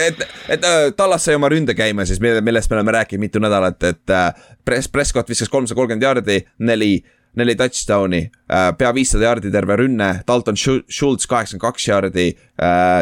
et, 0.07 0.23
et 0.49 0.65
äh, 0.67 0.91
Tallas 0.97 1.25
sai 1.27 1.37
oma 1.39 1.51
ründe 1.53 1.75
käima 1.79 2.07
siis, 2.09 2.21
millest 2.21 2.71
me 2.71 2.79
oleme 2.79 2.97
rääkinud 2.99 3.23
mitu 3.23 3.43
nädalat, 3.43 3.83
et 3.87 4.11
äh, 4.11 4.31
Pres-, 4.69 4.91
Prescott 4.93 5.31
viskas 5.31 5.51
kolmsada 5.53 5.79
kolmkümmend 5.79 6.07
jaardi, 6.07 6.41
neli, 6.67 6.97
neli 7.39 7.57
touchdown'i, 7.59 8.25
äh, 8.51 8.69
pea 8.79 8.93
viissada 8.95 9.31
jaardi 9.31 9.53
terve 9.55 9.79
rünne, 9.85 10.11
Dalton 10.29 10.59
Schultz 10.59 11.29
kaheksakümmend 11.31 11.65
kaks 11.69 11.89
jaardi, 11.89 12.29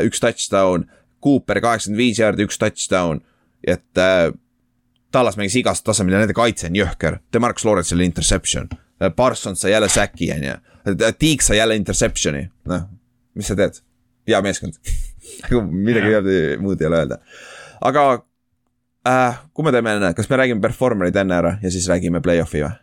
üks 0.06 0.22
touchdown, 0.22 0.86
Cooper 1.24 1.60
kaheksakümmend 1.64 2.00
viis 2.04 2.20
jaardi, 2.20 2.46
üks 2.48 2.60
touchdown, 2.60 3.24
et 3.64 4.04
Tallas 5.10 5.34
mängis 5.34 5.56
igast 5.58 5.82
tasemel 5.82 6.14
ja 6.14 6.22
nende 6.22 6.36
kaitse 6.36 6.68
on 6.70 6.76
jõhker, 6.78 7.18
Demarcus 7.34 7.66
Lawrence 7.66 7.96
oli 7.96 8.06
interception. 8.06 8.68
Parsons 9.16 9.64
sai 9.64 9.72
jälle 9.72 9.88
säki, 9.88 10.28
on 10.36 10.44
ju. 10.44 10.56
Tiik 11.18 11.42
sai 11.42 11.56
jälle 11.56 11.74
interception'i, 11.80 12.44
noh, 12.70 12.84
mis 13.34 13.48
sa 13.48 13.56
teed? 13.58 13.80
hea 14.28 14.42
meeskond 14.44 14.78
midagi 15.70 16.14
head 16.14 16.60
muud 16.62 16.80
ei 16.80 16.90
ole 16.90 17.02
öelda. 17.04 17.20
aga 17.80 18.04
äh, 19.08 19.40
kui 19.54 19.64
me 19.66 19.72
teeme 19.72 19.96
enne, 19.96 20.14
kas 20.14 20.30
me 20.30 20.38
räägime 20.40 20.64
performer'id 20.64 21.16
enne 21.16 21.36
ära 21.36 21.56
ja 21.62 21.72
siis 21.72 21.88
räägime 21.90 22.22
play-off'i 22.24 22.64
või? 22.64 22.76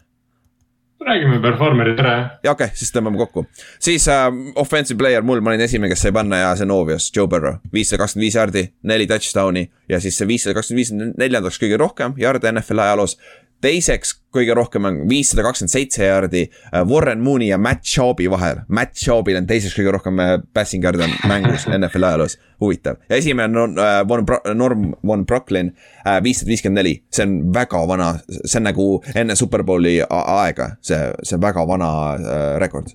räägime 1.07 1.39
performer'id 1.41 1.99
ära 2.01 2.13
jah. 2.13 2.29
ja 2.43 2.51
okei 2.51 2.67
okay,, 2.67 2.77
siis 2.77 2.91
tõmbame 2.93 3.19
kokku. 3.21 3.45
siis 3.79 4.07
äh, 4.11 4.27
offensive 4.55 4.97
player 4.97 5.25
mul, 5.25 5.41
ma 5.41 5.53
olin 5.53 5.65
esimene, 5.65 5.91
kes 5.93 6.07
sai 6.07 6.13
panna 6.15 6.41
ja 6.41 6.53
see 6.57 6.67
Novios, 6.67 7.09
Joe 7.15 7.29
Burrow. 7.31 7.59
viissada 7.73 8.01
kakskümmend 8.03 8.25
viis 8.25 8.37
jaardi, 8.39 8.63
neli 8.83 9.07
touchdown'i 9.09 9.67
ja 9.89 10.01
siis 10.03 10.17
see 10.17 10.29
viissada 10.29 10.57
kakskümmend 10.57 10.83
viis 10.83 11.17
neljandaks 11.17 11.61
kõige 11.61 11.79
rohkem 11.81 12.17
jaarde 12.21 12.51
NFL 12.51 12.85
ajaloos 12.87 13.17
teiseks 13.63 14.13
kõige 14.33 14.53
rohkem 14.57 14.85
on 14.85 14.99
viissada 15.09 15.43
kakskümmend 15.45 15.73
seitse 15.73 16.05
jaardi 16.05 16.43
äh, 16.47 16.81
Warren 16.87 17.21
Mooney 17.25 17.49
ja 17.49 17.57
Matt 17.61 17.85
Shawbi 17.87 18.27
vahel. 18.31 18.61
Matt 18.73 18.97
Shawbil 18.99 19.39
on 19.39 19.47
teiseks 19.49 19.75
kõige 19.77 19.93
rohkem 19.95 20.21
äh, 20.21 20.33
passing 20.53 20.85
yard'e 20.85 21.07
mängus 21.29 21.67
NFL 21.77 22.09
ajaloos, 22.09 22.37
huvitav. 22.61 22.99
ja 23.09 23.17
esimene 23.17 23.63
on 23.63 23.77
uh, 23.79 24.01
Von 24.09 24.25
Bro-, 24.25 24.43
Norm 24.53 24.91
Von 25.05 25.25
Brocklin 25.25 25.73
uh,, 25.73 26.19
viissada 26.23 26.51
viiskümmend 26.51 26.81
neli, 26.81 26.95
see 27.13 27.25
on 27.25 27.39
väga 27.55 27.81
vana, 27.89 28.11
see 28.43 28.59
on 28.61 28.69
nagu 28.69 28.87
enne 29.15 29.37
Superbowli 29.39 29.97
aega, 30.05 30.73
see, 30.81 30.99
see 31.23 31.39
on 31.39 31.45
väga 31.47 31.65
vana 31.69 31.89
uh, 32.17 32.51
rekord. 32.61 32.93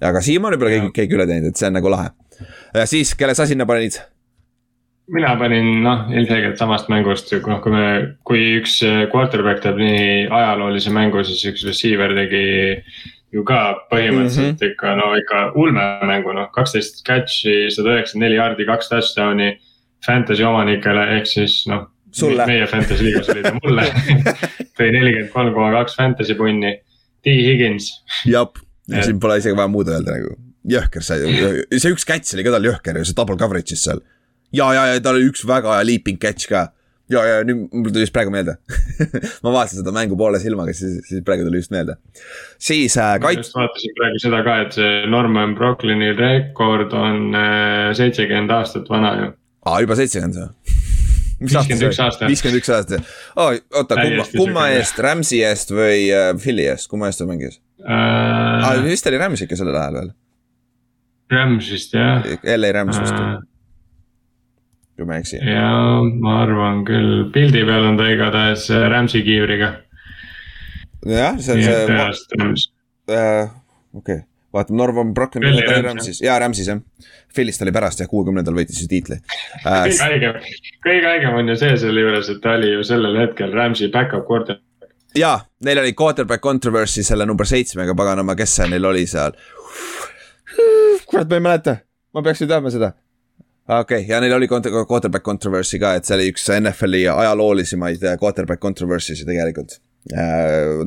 aga 0.00 0.22
siiamaani 0.24 0.60
pole 0.60 0.72
keegi, 0.76 0.94
keegi 0.96 1.18
üle 1.18 1.28
teinud, 1.28 1.52
et 1.52 1.60
see 1.60 1.68
on 1.68 1.76
nagu 1.76 1.92
lahe. 1.92 2.14
ja 2.74 2.88
siis, 2.88 3.12
kelle 3.18 3.36
sa 3.36 3.48
sinna 3.48 3.68
panid? 3.68 4.00
Mina 5.10 5.30
panin 5.38 5.68
noh, 5.84 6.04
ilmselgelt 6.12 6.60
samast 6.60 6.90
mängust, 6.92 7.32
noh, 7.46 7.60
kui 7.62 7.74
me, 7.74 7.86
kui 8.26 8.42
üks 8.60 8.80
äh, 8.86 9.04
quarterback 9.12 9.62
teeb 9.64 9.80
nii 9.80 10.26
ajaloolise 10.26 10.92
mängu, 10.94 11.22
siis 11.26 11.42
üks 11.50 11.64
receiver 11.66 12.14
tegi 12.16 12.44
ju 13.34 13.44
ka 13.46 13.60
põhimõtteliselt 13.90 14.46
mm 14.46 14.56
-hmm. 14.58 14.72
ikka, 14.72 14.94
no 14.98 15.12
ikka 15.18 15.42
ulmemängu, 15.58 16.34
noh, 16.34 16.50
kaksteist 16.54 17.02
catch'i, 17.06 17.70
sada 17.74 17.96
üheksakümmend 17.96 18.26
neli 18.26 18.38
jaardi, 18.40 18.66
kaks 18.66 18.90
touchdown'i. 18.90 19.56
Fantasy 20.00 20.44
omanikele 20.48 21.02
ehk 21.18 21.26
siis 21.28 21.66
noh, 21.68 21.90
meie 22.46 22.66
fantasy 22.66 23.04
liigas 23.04 23.28
oli 23.28 23.42
ta 23.44 23.52
mulle 23.58 23.84
tõi 24.78 24.86
nelikümmend 24.94 25.32
kolm 25.34 25.52
koma 25.54 25.74
kaks 25.74 25.98
fantasy 25.98 26.34
punni, 26.34 26.78
T 27.20 27.34
Higgins. 27.36 27.90
jah, 28.24 28.48
siin 29.02 29.20
pole 29.20 29.36
isegi 29.38 29.56
vaja 29.56 29.68
muud 29.68 29.90
öelda 29.92 30.16
nagu, 30.16 30.32
jõhker 30.64 31.04
see, 31.04 31.28
see 31.76 31.92
üks 31.92 32.08
catch 32.08 32.34
oli 32.34 32.46
ka 32.46 32.54
tal 32.56 32.64
jõhker 32.64 32.96
ju, 32.96 33.04
see 33.04 33.18
double 33.18 33.36
coverage'is 33.36 33.84
seal 33.84 34.00
ja, 34.52 34.68
ja, 34.74 34.84
ja 34.94 35.00
tal 35.04 35.18
oli 35.18 35.30
üks 35.30 35.46
väga 35.48 35.78
hea 35.78 35.86
leaping 35.88 36.20
catch 36.22 36.50
ka. 36.50 36.68
ja, 37.10 37.22
ja 37.26 37.38
nüüd 37.46 37.72
mul 37.74 37.90
tuli 37.90 38.04
just 38.04 38.14
praegu 38.14 38.32
meelde 38.34 38.56
ma 39.44 39.54
vaatasin 39.54 39.80
seda 39.80 39.94
mängu 39.94 40.18
poole 40.18 40.40
silmaga, 40.42 40.74
siis, 40.76 41.00
siis 41.08 41.24
praegu 41.26 41.46
tuli 41.46 41.62
just 41.62 41.74
meelde. 41.74 41.96
siis 42.58 42.96
äh, 42.98 43.16
kait-. 43.22 43.40
ma 43.40 43.44
just 43.44 43.56
vaatasin 43.58 43.96
praegu 43.98 44.22
seda 44.26 44.44
ka, 44.46 44.60
et 44.66 44.78
see 44.78 44.92
Norman 45.10 45.56
Brooklyni 45.58 46.12
rekord 46.18 46.94
on 46.96 47.34
äh, 47.34 47.90
seitsekümmend 47.98 48.54
äh, 48.54 48.62
aastat 48.62 48.90
vana 48.92 49.16
ju. 49.22 49.32
aa, 49.66 49.82
juba 49.86 49.98
seitsekümmend 49.98 50.40
või? 50.42 50.78
viiskümmend 51.50 51.88
üks 51.88 52.00
aasta. 52.04 52.30
viiskümmend 52.30 52.62
üks 52.62 52.72
aasta 52.76 53.02
oh,. 53.36 53.54
oota, 53.74 53.98
kumma, 53.98 54.26
kumma 54.36 54.70
eest, 54.76 54.98
Rams'i 55.02 55.42
eest 55.46 55.74
või 55.74 56.08
äh, 56.14 56.32
Philly 56.38 56.66
eest, 56.70 56.90
kumma 56.92 57.10
eest 57.10 57.22
ta 57.22 57.28
mängis 57.30 57.60
ah,? 57.84 58.74
Äh, 58.74 58.82
vist 58.86 59.06
oli 59.10 59.18
Rams 59.20 59.46
ikka 59.46 59.58
sellel 59.58 59.78
ajal 59.78 60.00
veel, 60.00 60.10
Rams 61.30 61.70
vist 61.70 61.94
jah. 61.94 62.26
LA 62.42 62.72
Rams 62.74 62.98
vist, 62.98 63.14
Äh, 63.14 63.38
kui 65.00 65.08
ma 65.08 65.16
ei 65.16 65.24
eksi. 65.24 65.40
ja 65.40 65.68
ma 66.20 66.40
arvan 66.44 66.82
küll, 66.88 67.30
pildi 67.34 67.64
peal 67.68 67.86
on 67.88 68.00
ta 68.00 68.08
igatahes 68.12 68.66
äh, 68.74 68.88
Rams'i 68.92 69.22
kiivriga. 69.24 69.70
jah, 71.08 71.38
see 71.40 71.56
on 71.56 71.62
et 71.64 71.86
see, 71.88 72.40
Rams. 72.40 72.66
äh, 73.08 73.48
okei 73.96 74.20
vaatame, 74.52 74.76
Norman 74.76 75.14
Brockman 75.14 75.48
Oli 75.48 75.62
oli 75.62 75.66
Rams, 75.66 75.86
Rams'is, 75.86 76.22
jaa 76.24 76.38
Rams'is 76.42 76.68
jah. 76.68 76.80
Philly'st 77.34 77.62
oli 77.64 77.72
pärast 77.72 78.02
jah, 78.02 78.10
kuuekümnendal 78.10 78.56
võitis 78.56 78.80
ju 78.82 78.88
tiitli 78.90 79.16
äh, 79.16 79.84
kõige. 79.86 80.00
haigem, 80.04 80.40
kõige 80.86 81.12
haigem 81.14 81.38
on 81.40 81.52
ju 81.54 81.56
see 81.62 81.76
selle 81.84 82.04
juures, 82.04 82.32
et 82.32 82.42
ta 82.44 82.56
oli 82.58 82.74
ju 82.74 82.84
sellel 82.86 83.20
hetkel 83.22 83.54
Rams'i 83.56 83.88
back-up 83.94 84.26
quarter. 84.28 84.60
jaa, 85.16 85.38
neil 85.64 85.80
oli 85.84 85.94
quarterback 85.96 86.44
controversy 86.44 87.06
selle 87.06 87.26
number 87.30 87.48
seitsmega, 87.48 87.96
paganama, 87.96 88.36
kes 88.36 88.58
see 88.60 88.68
neil 88.74 88.90
oli 88.92 89.06
seal. 89.08 89.38
kurat, 91.06 91.30
ma 91.30 91.38
ei 91.38 91.46
mäleta, 91.46 91.80
ma 92.14 92.26
peaks 92.26 92.44
ju 92.44 92.50
teadma 92.50 92.74
seda. 92.74 92.92
Okei 93.68 94.00
okay,, 94.02 94.08
ja 94.08 94.20
neil 94.22 94.34
oli 94.36 94.48
quarterback 94.48 95.24
controversy 95.24 95.78
ka, 95.82 95.94
et 95.98 96.08
see 96.08 96.16
oli 96.18 96.32
üks 96.32 96.48
NFL-i 96.56 97.06
ajaloolisemaid 97.12 98.04
äh, 98.04 98.18
quarterback 98.20 98.62
controversy 98.62 99.16
si 99.18 99.28
tegelikult. 99.28 99.80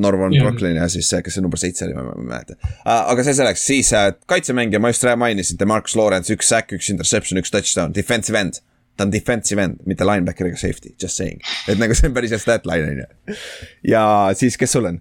Norman 0.01 0.34
Jah. 0.34 0.41
Brooklyn 0.41 0.80
ja 0.80 0.88
siis 0.89 1.05
see, 1.11 1.19
kes 1.21 1.36
see 1.38 1.43
number 1.45 1.59
seitse 1.61 1.86
oli, 1.86 1.93
ma 1.93 2.15
ei 2.17 2.24
mäleta. 2.32 2.55
aga 2.89 3.24
see 3.24 3.36
selleks, 3.38 3.65
siis 3.69 3.91
äh, 3.93 4.09
kaitsemängija, 4.26 4.82
ma 4.82 4.89
just 4.89 5.05
mainisin, 5.21 5.59
Demarcus 5.59 5.93
Lawrence, 5.99 6.34
üks 6.34 6.49
sack, 6.49 6.74
üks 6.74 6.89
interception, 6.89 7.38
üks 7.38 7.53
touchdown, 7.53 7.93
defensive 7.93 8.39
end 8.39 8.57
ta 8.97 9.07
on 9.07 9.13
defensive 9.13 9.61
end, 9.61 9.80
mitte 9.89 10.05
linebacker 10.05 10.49
ega 10.49 10.57
safety, 10.59 10.93
just 11.01 11.17
saying, 11.17 11.41
et 11.69 11.80
nagu 11.82 11.95
see 11.97 12.09
on 12.09 12.17
päris 12.17 12.34
hea 12.34 12.41
stat 12.41 12.67
line 12.69 12.91
on 12.91 13.01
ju. 13.01 13.38
ja 13.89 14.03
siis, 14.38 14.57
kes 14.59 14.76
sul 14.76 14.89
on? 14.89 14.99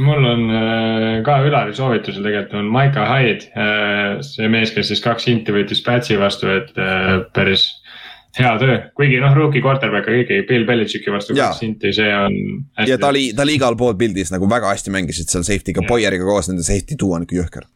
Mul 0.00 0.24
on 0.24 0.48
äh, 0.50 1.20
ka 1.26 1.40
Ülari 1.44 1.74
soovitusel 1.76 2.24
tegelikult 2.24 2.56
on 2.60 2.70
Maika 2.72 3.04
Hyde, 3.10 3.50
see 4.24 4.48
mees, 4.52 4.72
kes 4.74 4.88
siis 4.92 5.02
kaks 5.04 5.28
inti 5.32 5.54
võttis 5.54 5.82
Pätsi 5.84 6.16
vastu, 6.20 6.48
et 6.52 6.72
äh, 6.80 7.20
päris 7.36 7.68
hea 8.38 8.52
töö, 8.60 8.78
kuigi 8.96 9.18
noh, 9.20 9.34
rookie 9.36 9.60
quarterback, 9.64 10.08
aga 10.08 10.22
ikkagi 10.24 10.46
Bill 10.48 10.64
Belichicki 10.68 11.12
vastu 11.12 11.36
kaks 11.36 11.60
inti, 11.66 11.92
see 11.96 12.08
on. 12.16 12.36
ja 12.88 12.96
ta 13.00 13.10
oli, 13.12 13.26
ta 13.36 13.44
oli 13.44 13.58
igal 13.58 13.76
pool 13.78 13.96
pildis 14.00 14.32
nagu 14.32 14.48
väga 14.48 14.72
hästi 14.72 14.94
mängisid 14.94 15.32
seal 15.32 15.44
safety'ga, 15.46 15.84
Boyeriga 15.88 16.24
koos 16.28 16.48
nende 16.48 16.64
safety 16.66 16.96
duo 17.00 17.18
on 17.18 17.26
ikka 17.26 17.38
jõhker. 17.42 17.68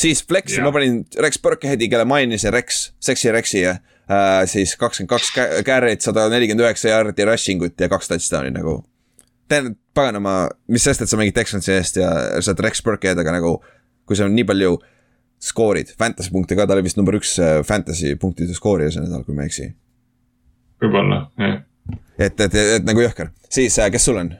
siis 0.00 0.24
Flexi 0.26 0.58
Jah. 0.58 0.66
ma 0.66 0.74
panin 0.74 1.04
Rex 1.22 1.38
Burkheadi, 1.42 1.88
kelle 1.92 2.08
mainisin, 2.10 2.52
Rex, 2.54 2.88
Sexy 2.98 3.30
Rexi 3.36 3.62
ja 3.62 3.76
äh, 4.10 4.42
siis 4.50 4.74
kakskümmend 4.80 5.12
kaks 5.14 5.30
carry't, 5.66 6.02
sada 6.02 6.26
nelikümmend 6.32 6.66
üheksa 6.66 6.90
jaardi 6.96 7.28
rushing 7.30 7.62
ut 7.68 7.78
ja 7.78 7.90
kaks 7.92 8.10
touchdown'i 8.10 8.50
nagu. 8.56 8.80
tähendab, 9.50 9.78
paganama, 9.96 10.48
mis 10.70 10.84
sest, 10.86 11.02
et 11.02 11.10
sa 11.10 11.18
mängid 11.18 11.36
Texansi 11.36 11.72
eest 11.74 11.98
ja 12.00 12.10
sa 12.38 12.52
oled 12.52 12.64
Rex 12.66 12.82
Burkhead, 12.86 13.18
aga 13.20 13.34
nagu 13.36 13.58
kui 14.08 14.18
sa 14.18 14.28
nii 14.30 14.46
palju 14.46 14.76
skoorid, 15.40 15.94
fantasy 15.98 16.32
punkte 16.34 16.58
ka, 16.58 16.66
ta 16.68 16.76
oli 16.76 16.84
vist 16.84 16.98
number 17.00 17.16
üks 17.16 17.36
äh, 17.40 17.60
fantasy 17.66 18.14
punktide 18.20 18.54
skoorija 18.56 18.92
see 18.92 19.04
nädal, 19.04 19.24
kui 19.24 19.36
ma 19.36 19.46
ei 19.46 19.50
eksi. 19.52 19.70
võib-olla, 20.82 21.24
jah. 21.40 21.58
et, 22.18 22.34
et, 22.34 22.46
et, 22.46 22.60
et 22.78 22.86
nagu 22.88 23.02
jõhker, 23.04 23.32
siis 23.48 23.78
äh, 23.80 23.90
kes 23.92 24.08
sul 24.10 24.20
on? 24.20 24.34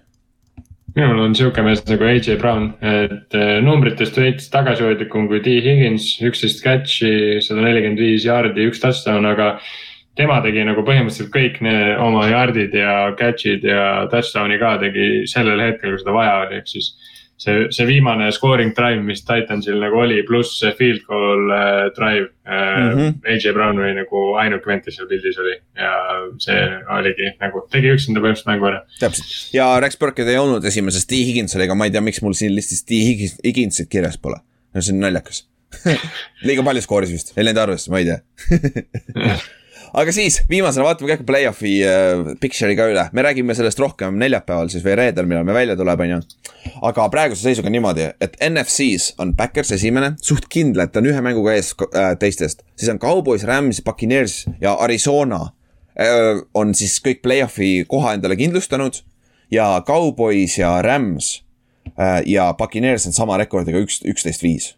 minul 0.97 1.23
on 1.23 1.37
sihuke 1.39 1.63
mees 1.63 1.85
nagu 1.87 2.07
AJ 2.09 2.37
Brown, 2.41 2.73
et 2.83 3.39
äh, 3.39 3.53
numbritest 3.65 4.19
veits 4.19 4.51
tagasihoidlikum 4.53 5.29
kui 5.31 5.41
T 5.45 5.55
Higgins, 5.63 6.17
üksteist 6.27 6.65
catch'i, 6.65 7.39
sada 7.45 7.63
nelikümmend 7.65 8.03
viis 8.03 8.27
jaardi, 8.27 8.69
üks 8.71 8.83
touchdown, 8.83 9.29
aga. 9.31 9.55
Tema 10.19 10.41
tegi 10.45 10.65
nagu 10.67 10.83
põhimõtteliselt 10.87 11.31
kõik 11.35 11.61
need 11.65 11.95
oma 12.03 12.27
yard'id 12.31 12.75
ja 12.77 12.97
catch'id 13.19 13.65
ja 13.67 13.87
touchdown'i 14.13 14.59
ka 14.61 14.77
tegi 14.83 15.09
sellel 15.31 15.63
hetkel, 15.63 15.95
kui 15.95 16.03
seda 16.03 16.17
vaja 16.17 16.37
oli, 16.45 16.61
ehk 16.61 16.71
siis. 16.71 16.93
see, 17.41 17.69
see 17.73 17.87
viimane 17.89 18.27
scoring 18.37 18.75
drive, 18.77 19.01
mis 19.01 19.23
Titansil 19.25 19.79
nagu 19.81 20.03
oli, 20.03 20.19
pluss 20.29 20.59
see 20.61 20.75
field 20.77 21.01
goal 21.09 21.53
äh, 21.57 21.87
drive 21.97 22.27
äh, 22.45 22.51
mm. 22.53 22.91
-hmm. 22.99 23.15
AJ 23.33 23.55
Brown 23.57 23.79
oli 23.81 23.95
nagu 23.97 24.25
ainuke 24.43 24.69
vend, 24.69 24.85
kes 24.85 24.99
seal 24.99 25.09
pildis 25.09 25.39
oli 25.41 25.55
ja 25.57 25.93
see 26.39 26.59
oligi 26.99 27.31
nagu, 27.41 27.63
tegi 27.73 27.95
üksinda 27.95 28.21
põhimõtteliselt 28.21 28.51
mängu 28.53 28.69
ära. 28.69 28.83
täpselt 29.01 29.55
ja 29.57 29.71
Rex 29.81 29.97
Burkhead 29.99 30.29
ei 30.29 30.37
olnud 30.43 30.65
esimeses 30.65 31.07
T 31.07 31.23
Higgins 31.23 31.57
oli, 31.57 31.65
aga 31.65 31.79
ma 31.79 31.89
ei 31.89 31.95
tea, 31.95 32.03
miks 32.05 32.21
mul 32.23 32.37
siin 32.37 32.53
listis 32.55 32.85
T 32.85 32.99
Higgins, 33.07 33.39
Higginsit 33.45 33.89
kirjas 33.89 34.19
pole. 34.19 34.43
no 34.75 34.83
see 34.83 34.93
on 34.93 35.01
naljakas 35.07 35.47
liiga 36.51 36.67
palju 36.67 36.85
skooris 36.85 37.15
vist, 37.15 37.33
ei 37.39 37.47
läinud 37.47 37.63
arvesse, 37.63 37.95
ma 37.95 38.03
ei 38.03 38.11
tea 38.11 38.21
aga 39.95 40.13
siis 40.15 40.41
viimasena 40.51 40.85
vaatame 40.87 41.11
kähku 41.13 41.27
play-off'i 41.27 41.73
äh, 41.87 42.33
picture'i 42.41 42.77
ka 42.79 42.87
üle, 42.91 43.05
me 43.17 43.25
räägime 43.25 43.55
sellest 43.59 43.81
rohkem 43.83 44.19
neljapäeval 44.21 44.71
siis 44.73 44.85
või 44.85 44.97
reedel, 45.01 45.29
millal 45.31 45.47
me 45.47 45.55
välja 45.57 45.77
tuleb, 45.79 46.03
on 46.05 46.13
ju. 46.15 46.21
aga 46.87 47.07
praeguse 47.13 47.47
seisuga 47.47 47.73
niimoodi, 47.73 48.07
et 48.23 48.37
NFC-s 48.47 49.15
on 49.23 49.35
Backers 49.39 49.73
esimene, 49.77 50.15
suht 50.23 50.49
kindlalt 50.53 50.97
on 51.01 51.11
ühe 51.11 51.23
mänguga 51.25 51.55
ees 51.59 51.73
äh, 51.91 52.13
teistest, 52.21 52.65
siis 52.79 52.93
on 52.93 53.01
Cowboys, 53.03 53.47
Rams, 53.49 53.83
Buccaneers 53.87 54.45
ja 54.63 54.77
Arizona 54.79 55.43
äh, 55.99 56.43
on 56.55 56.75
siis 56.75 56.99
kõik 57.05 57.23
play-off'i 57.27 57.73
koha 57.89 58.15
endale 58.19 58.39
kindlustanud. 58.41 59.03
Ja 59.51 59.81
Cowboys 59.83 60.55
ja 60.61 60.77
Rams 60.87 61.41
äh, 61.99 62.21
ja 62.31 62.53
Buccaneers 62.59 63.09
on 63.11 63.17
sama 63.17 63.41
rekordiga 63.41 63.81
üks, 63.83 63.99
üksteist 64.07 64.47
viis. 64.47 64.77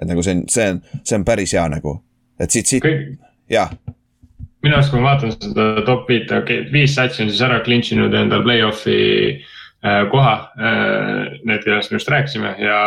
et 0.00 0.08
nagu 0.10 0.22
see 0.26 0.32
on, 0.34 0.40
see 0.50 0.64
on, 0.72 0.80
see 1.04 1.14
on 1.14 1.24
päris 1.28 1.52
hea 1.54 1.68
nagu, 1.70 1.98
et 2.40 2.50
siit, 2.50 2.66
siit, 2.66 2.82
kõik, 2.82 3.12
jah 3.52 3.70
minu 4.64 4.78
arust, 4.78 4.92
kui 4.92 5.02
ma 5.02 5.12
vaatan 5.12 5.34
seda 5.34 5.66
top 5.86 6.08
viite, 6.08 6.38
okei 6.40 6.62
okay,, 6.62 6.72
viis 6.72 6.94
satsi 6.96 7.24
on 7.24 7.32
siis 7.32 7.42
ära 7.44 7.60
clinch 7.64 7.92
inud 7.94 8.14
endal 8.16 8.44
play-off'i 8.46 8.98
äh, 9.84 10.04
koha 10.12 10.34
äh,. 10.56 11.34
Need, 11.44 11.64
kellest 11.66 11.92
me 11.92 12.00
just 12.00 12.08
rääkisime 12.08 12.54
ja, 12.62 12.78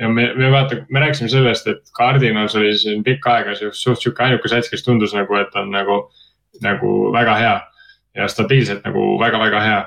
ja 0.00 0.08
me, 0.08 0.30
me 0.36 0.50
vaata, 0.52 0.82
me 0.92 1.04
rääkisime 1.04 1.30
sellest, 1.32 1.68
et 1.72 1.94
Cardinals 1.96 2.56
oli 2.58 2.74
siin 2.78 3.04
pikka 3.06 3.38
aega 3.38 3.56
suht 3.56 4.02
sihuke 4.02 4.26
ainuke 4.26 4.50
sats, 4.52 4.68
kes 4.72 4.84
tundus 4.84 5.16
nagu, 5.16 5.36
et 5.40 5.56
on 5.56 5.72
nagu, 5.72 6.02
nagu 6.64 6.96
väga 7.16 7.36
hea 7.40 7.56
ja 8.16 8.28
stabiilselt 8.28 8.84
nagu 8.84 9.14
väga-väga 9.20 9.64
hea. 9.64 9.80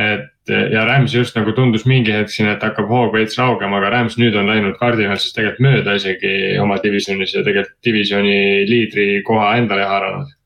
et 0.00 0.39
ja 0.50 0.84
Rams 0.88 1.14
just 1.14 1.36
nagu 1.38 1.52
tundus 1.56 1.86
mingi 1.88 2.12
hetk 2.14 2.32
siin, 2.32 2.48
et 2.50 2.62
hakkab 2.64 2.88
hoog 2.90 3.14
veits 3.14 3.38
raugema, 3.38 3.78
aga 3.80 3.90
Rams 3.96 4.18
nüüd 4.20 4.36
on 4.38 4.50
läinud 4.50 4.76
Cardinalsist 4.80 5.36
tegelikult 5.36 5.64
mööda 5.66 5.94
isegi 5.98 6.34
oma 6.62 6.78
divisjonis 6.82 7.34
ja 7.36 7.44
tegelikult 7.46 7.78
divisjoni 7.86 8.36
liidri 8.68 9.08
koha 9.26 9.54
endale 9.60 9.86
haaranud. 9.88 10.36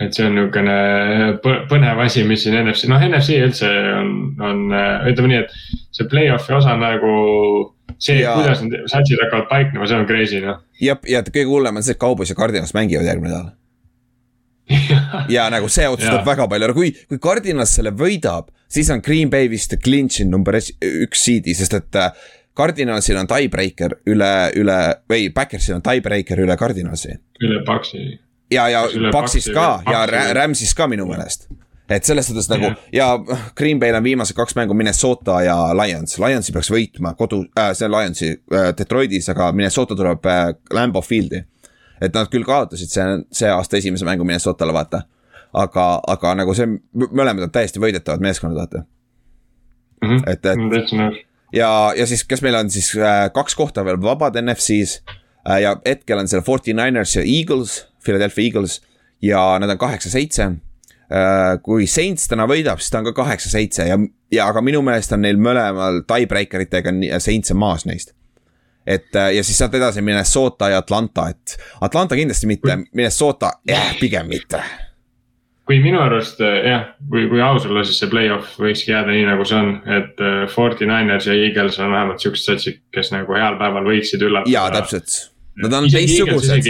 et 0.00 0.16
see 0.16 0.24
on 0.24 0.32
niisugune 0.32 0.74
põ- 1.44 1.60
põnev 1.68 1.98
asi, 2.06 2.22
mis 2.24 2.40
siin 2.46 2.56
NFC, 2.62 2.88
noh 2.88 3.02
NFC 3.04 3.36
üldse 3.44 3.68
on, 3.98 4.14
on 4.40 4.62
ütleme 5.10 5.28
nii, 5.28 5.40
et 5.44 5.90
see 5.92 6.08
play-off'i 6.08 6.56
osa 6.56 6.76
nagu. 6.80 7.10
see 8.00 8.22
Ja-, 8.22 8.32
kuidas 8.38 8.62
need 8.64 8.86
satsid 8.88 9.20
hakkavad 9.20 9.48
paiknema, 9.50 9.86
see 9.86 9.98
on 10.00 10.06
crazy 10.08 10.40
noh. 10.40 10.62
ja, 10.80 10.96
ja 11.04 11.20
kõige 11.26 11.48
hullem 11.50 11.76
on 11.76 11.84
see, 11.84 11.92
et 11.92 12.00
Cowboys 12.00 12.32
ja 12.32 12.38
Cardinals 12.38 12.72
mängivad 12.72 13.04
järgmine 13.04 13.34
nädal. 13.34 13.50
ja 15.36 15.46
nagu 15.52 15.68
see 15.72 15.88
otsustab 15.90 16.26
väga 16.26 16.48
palju, 16.50 16.68
aga 16.70 16.76
kui, 16.76 16.92
kui 17.08 17.22
Cardinals 17.22 17.76
selle 17.78 17.92
võidab, 17.96 18.50
siis 18.70 18.90
on 18.94 19.02
Green 19.04 19.30
Bay 19.32 19.48
vist 19.50 19.74
clinch 19.84 20.22
in 20.24 20.30
number 20.30 20.58
üks 20.58 21.24
seed'i, 21.26 21.54
sest 21.58 21.76
et 21.78 21.98
äh, 21.98 22.12
Cardinalsil 22.56 23.18
on 23.20 23.28
tiebreaker 23.30 24.00
üle, 24.10 24.32
üle 24.58 24.78
või 25.10 25.30
Backersil 25.34 25.78
on 25.78 25.84
tiebreaker 25.86 26.42
üle 26.44 26.56
Cardinalsi. 26.60 27.14
üle 27.40 27.62
paksi. 27.66 28.04
ja, 28.50 28.68
ja 28.68 28.84
Kas 28.86 28.96
üle 28.98 29.12
Paxist 29.14 29.50
Paxi 29.50 29.56
ka 29.56 29.66
ja 29.86 29.98
Paxi 30.02 30.14
Ra- 30.14 30.24
või? 30.26 30.38
Rams'ist 30.38 30.76
ka 30.76 30.88
minu 30.90 31.06
meelest. 31.08 31.48
et 31.90 32.06
selles 32.06 32.26
suhtes 32.26 32.50
nagu 32.50 32.72
ja 32.94 33.08
Green 33.58 33.80
Bay'l 33.80 33.98
on 33.98 34.04
viimased 34.04 34.36
kaks 34.36 34.54
mängu 34.58 34.74
Minnesota 34.74 35.40
ja 35.42 35.56
Lions, 35.74 36.18
Lionsi 36.22 36.52
peaks 36.52 36.70
võitma 36.70 37.14
kodu 37.18 37.44
äh,, 37.58 37.72
see 37.74 37.86
on 37.88 37.96
Lionsi 37.96 38.30
äh, 38.34 38.70
Detroitis, 38.78 39.30
aga 39.32 39.52
Minnesota 39.52 39.96
tuleb 39.98 40.26
äh, 40.26 40.44
Lambeau 40.74 41.02
Field'i. 41.02 41.44
Et 42.00 42.14
nad 42.16 42.30
küll 42.32 42.46
kaotasid 42.46 42.92
see, 42.92 43.06
see 43.42 43.50
aasta 43.52 43.78
esimese 43.80 44.06
mängu 44.08 44.24
Minnesotale, 44.24 44.74
vaata. 44.76 45.04
aga, 45.52 45.86
aga 46.06 46.34
nagu 46.38 46.54
see, 46.54 46.68
mõlemad 46.94 47.48
on 47.48 47.52
täiesti 47.54 47.82
võidetavad 47.82 48.22
meeskonnad, 48.22 48.60
vaata. 48.60 48.84
et, 50.26 50.44
et 50.44 50.44
täitsa 50.44 51.00
nõus. 51.00 51.18
ja, 51.54 51.70
ja 51.96 52.06
siis, 52.06 52.24
kes 52.24 52.42
meil 52.46 52.58
on 52.60 52.70
siis 52.70 52.92
äh, 52.98 53.26
kaks 53.34 53.58
kohta 53.58 53.84
veel 53.84 54.00
vabad 54.02 54.38
NFC-s 54.40 55.00
äh, 55.48 55.60
ja 55.64 55.76
hetkel 55.86 56.22
on 56.22 56.30
seal 56.30 56.44
Forty 56.46 56.74
Niners 56.76 57.16
ja 57.16 57.24
Eagles, 57.26 57.84
Philadelphia 58.04 58.46
Eagles 58.46 58.80
ja 59.22 59.58
nad 59.60 59.70
on 59.70 59.78
kaheksa-seitse 59.78 60.46
äh,. 60.46 61.58
kui 61.62 61.86
Saints 61.86 62.30
täna 62.30 62.46
võidab, 62.48 62.80
siis 62.80 62.94
ta 62.94 63.02
on 63.02 63.10
ka 63.10 63.16
kaheksa-seitse 63.24 63.88
ja, 63.90 63.98
ja 64.32 64.46
aga 64.48 64.62
minu 64.64 64.82
meelest 64.86 65.12
on 65.12 65.26
neil 65.26 65.40
mõlemal 65.42 66.04
tiebreaker 66.08 66.64
itega 66.64 66.94
Saints 67.18 67.52
on 67.52 67.60
maas 67.60 67.84
neist. 67.90 68.14
Et 68.86 69.16
äh, 69.16 69.32
ja 69.36 69.44
siis 69.44 69.58
sealt 69.58 69.74
edasi 69.74 70.02
Minnesota 70.02 70.70
ja 70.72 70.78
Atlanta, 70.78 71.28
et 71.28 71.56
Atlanta 71.80 72.16
kindlasti 72.16 72.48
mitte, 72.50 72.78
Minnesota 72.94 73.52
eh, 73.68 73.96
pigem 74.00 74.30
mitte. 74.30 74.62
kui 75.70 75.78
minu 75.78 76.00
arust 76.02 76.40
eh, 76.42 76.64
jah, 76.66 76.86
kui, 77.10 77.28
kui 77.30 77.42
aus 77.44 77.66
olla, 77.68 77.84
siis 77.86 78.00
see 78.02 78.10
play-off 78.10 78.56
võikski 78.58 78.90
jääda 78.94 79.12
nii, 79.14 79.26
nagu 79.28 79.44
see 79.46 79.60
on, 79.60 79.76
et 79.98 80.24
eh, 80.24 80.40
Forty 80.50 80.88
Niners 80.88 81.28
ja 81.28 81.36
Eagles 81.36 81.78
on 81.78 81.92
vähemalt 81.94 82.24
siuksed 82.24 82.54
satsid, 82.54 82.80
kes 82.94 83.12
nagu 83.14 83.36
heal 83.36 83.60
päeval 83.60 83.86
võiksid 83.86 84.24
üllatada. 84.26 84.54
jaa, 84.56 84.72
täpselt. 84.74 85.20
Nad 85.60 85.76
on 85.76 85.86
teistsugused. 85.92 86.66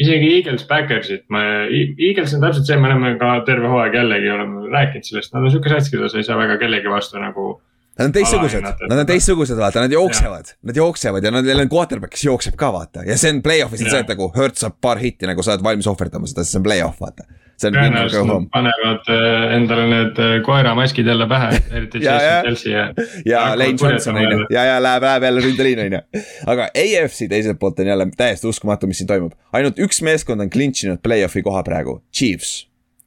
isegi 0.00 0.28
Eagles, 0.34 0.66
Backersid, 0.68 1.24
ma, 1.32 1.44
Eagles 1.70 2.34
on 2.34 2.44
täpselt 2.44 2.68
see, 2.68 2.76
me 2.80 2.90
oleme 2.90 3.14
ka 3.20 3.38
terve 3.46 3.70
hooaeg 3.70 3.96
jällegi 4.00 4.30
oleme 4.34 4.68
rääkinud 4.72 5.06
sellest, 5.06 5.32
nad 5.34 5.46
on 5.46 5.54
sihuke 5.54 5.72
sats, 5.72 5.92
keda 5.92 6.10
sa 6.10 6.20
ei 6.20 6.26
saa 6.26 6.40
väga 6.40 6.58
kellegi 6.60 6.90
vastu 6.90 7.20
nagu 7.22 7.54
Nad 8.00 8.06
on 8.06 8.12
teistsugused, 8.12 8.64
nad 8.64 8.98
on 8.98 9.06
teistsugused, 9.06 9.58
vaata, 9.60 9.82
nad 9.84 9.92
jooksevad, 9.92 10.54
nad 10.64 10.76
jooksevad 10.76 11.24
ja 11.24 11.30
neil 11.34 11.60
on 11.60 11.68
quarterback, 11.68 12.14
kes 12.14 12.24
jookseb 12.24 12.54
ka, 12.56 12.70
vaata. 12.72 13.02
ja 13.04 13.16
see 13.20 13.34
on 13.34 13.42
play-off'is 13.44 13.82
on 13.84 13.90
see, 13.92 14.00
et 14.00 14.08
nagu 14.08 14.30
Hurt 14.36 14.56
saab 14.56 14.78
paar 14.80 15.00
hitti, 15.02 15.28
nagu 15.28 15.44
sa 15.44 15.52
oled 15.52 15.64
valmis 15.66 15.88
ohverdama 15.90 16.30
seda, 16.30 16.40
sest 16.40 16.54
see 16.56 16.62
on 16.62 16.64
play-off, 16.64 17.02
vaata. 17.04 17.26
tõenäoliselt 17.60 18.24
nad 18.30 18.46
panevad 18.54 19.10
äh, 19.12 19.52
endale 19.58 19.82
need 19.90 20.20
äh, 20.24 20.30
koeramaskid 20.46 21.10
jälle 21.12 21.26
pähe, 21.28 21.50
eriti 21.76 22.00
Chelsea 22.04 22.72
ja. 22.72 22.86
ja 23.28 23.42
Lane 23.60 23.76
Johnson 23.76 24.16
on 24.16 24.24
ju, 24.24 24.38
ja, 24.54 24.64
ja 24.70 24.78
läheb, 24.80 25.04
läheb 25.04 25.26
jälle 25.28 25.42
ründeliin 25.44 25.82
on 25.84 25.98
ju. 25.98 26.24
aga 26.54 26.70
AFC 26.84 27.28
teiselt 27.28 27.60
poolt 27.60 27.82
on 27.84 27.90
jälle 27.92 28.06
täiesti 28.16 28.48
uskumatu, 28.48 28.88
mis 28.88 29.02
siin 29.02 29.10
toimub. 29.10 29.36
ainult 29.52 29.76
üks 29.76 30.00
meeskond 30.06 30.40
on 30.40 30.48
clinch 30.48 30.88
inud 30.88 31.04
play-off'i 31.04 31.44
koha 31.44 31.60
praegu, 31.68 31.98
Chiefs. 32.16 32.62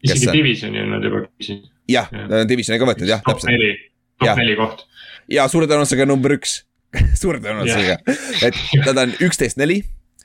isegi 0.05 0.29
divisioni 0.37 0.85
on 0.85 0.93
nad 0.99 1.09
juba 1.09 1.25
küsinud. 1.25 1.65
jah, 1.89 2.13
nad 2.13 2.43
on 2.43 2.53
divisioni 2.53 2.77
ka 2.83 2.91
võtnud 2.91 3.09
jah, 3.09 3.25
täpselt 3.25 3.89
top 4.21 4.39
neli 4.39 4.55
koht. 4.59 4.85
ja 5.31 5.47
suure 5.51 5.69
tõenäosusega 5.69 6.07
number 6.09 6.37
üks. 6.37 6.61
Suure 7.21 7.39
tõenäosusega, 7.41 7.97
et 8.45 8.57
nad 8.85 8.99
on 9.01 9.13
üksteist 9.25 9.57
neli. 9.57 9.81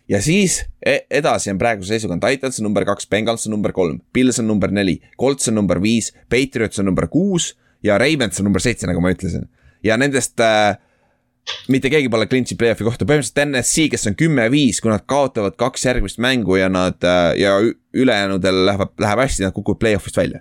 Ja 0.09 0.23
siis 0.25 0.63
e-, 0.85 1.05
edasi 1.21 1.51
on 1.53 1.61
praeguse 1.61 1.93
seisuga 1.93 2.17
on 2.17 2.21
Titans 2.23 2.61
on 2.61 2.69
number 2.69 2.85
kaks, 2.89 3.09
Bengals 3.09 3.45
on 3.49 3.53
number 3.53 3.75
kolm, 3.77 4.01
Pils 4.17 4.41
on 4.41 4.49
number 4.49 4.73
neli, 4.73 4.99
Colts 5.21 5.51
on 5.51 5.59
number 5.59 5.81
viis, 5.85 6.15
Patriots 6.33 6.81
on 6.81 6.89
number 6.89 7.09
kuus 7.13 7.53
ja 7.85 7.99
Ravens 8.01 8.41
on 8.41 8.49
number 8.49 8.65
seitse, 8.65 8.89
nagu 8.89 9.03
ma 9.05 9.13
ütlesin. 9.13 9.45
ja 9.85 9.99
nendest 10.01 10.41
äh, 10.41 10.79
mitte 11.69 11.93
keegi 11.93 12.09
pole 12.13 12.27
clinch'i 12.29 12.57
play-off'i 12.57 12.89
kohta, 12.89 13.05
põhimõtteliselt 13.09 13.53
NSC, 13.53 13.89
kes 13.93 14.09
on 14.09 14.17
kümme-viis, 14.19 14.81
kui 14.81 14.93
nad 14.93 15.05
kaotavad 15.09 15.57
kaks 15.61 15.85
järgmist 15.85 16.21
mängu 16.25 16.57
ja 16.57 16.73
nad 16.73 17.05
äh, 17.05 17.35
ja 17.45 17.59
ülejäänudel 17.93 18.65
läheb, 18.69 18.97
läheb 19.05 19.25
hästi, 19.27 19.45
nad 19.45 19.57
kukuvad 19.57 19.85
play-off'ist 19.85 20.21
välja 20.21 20.41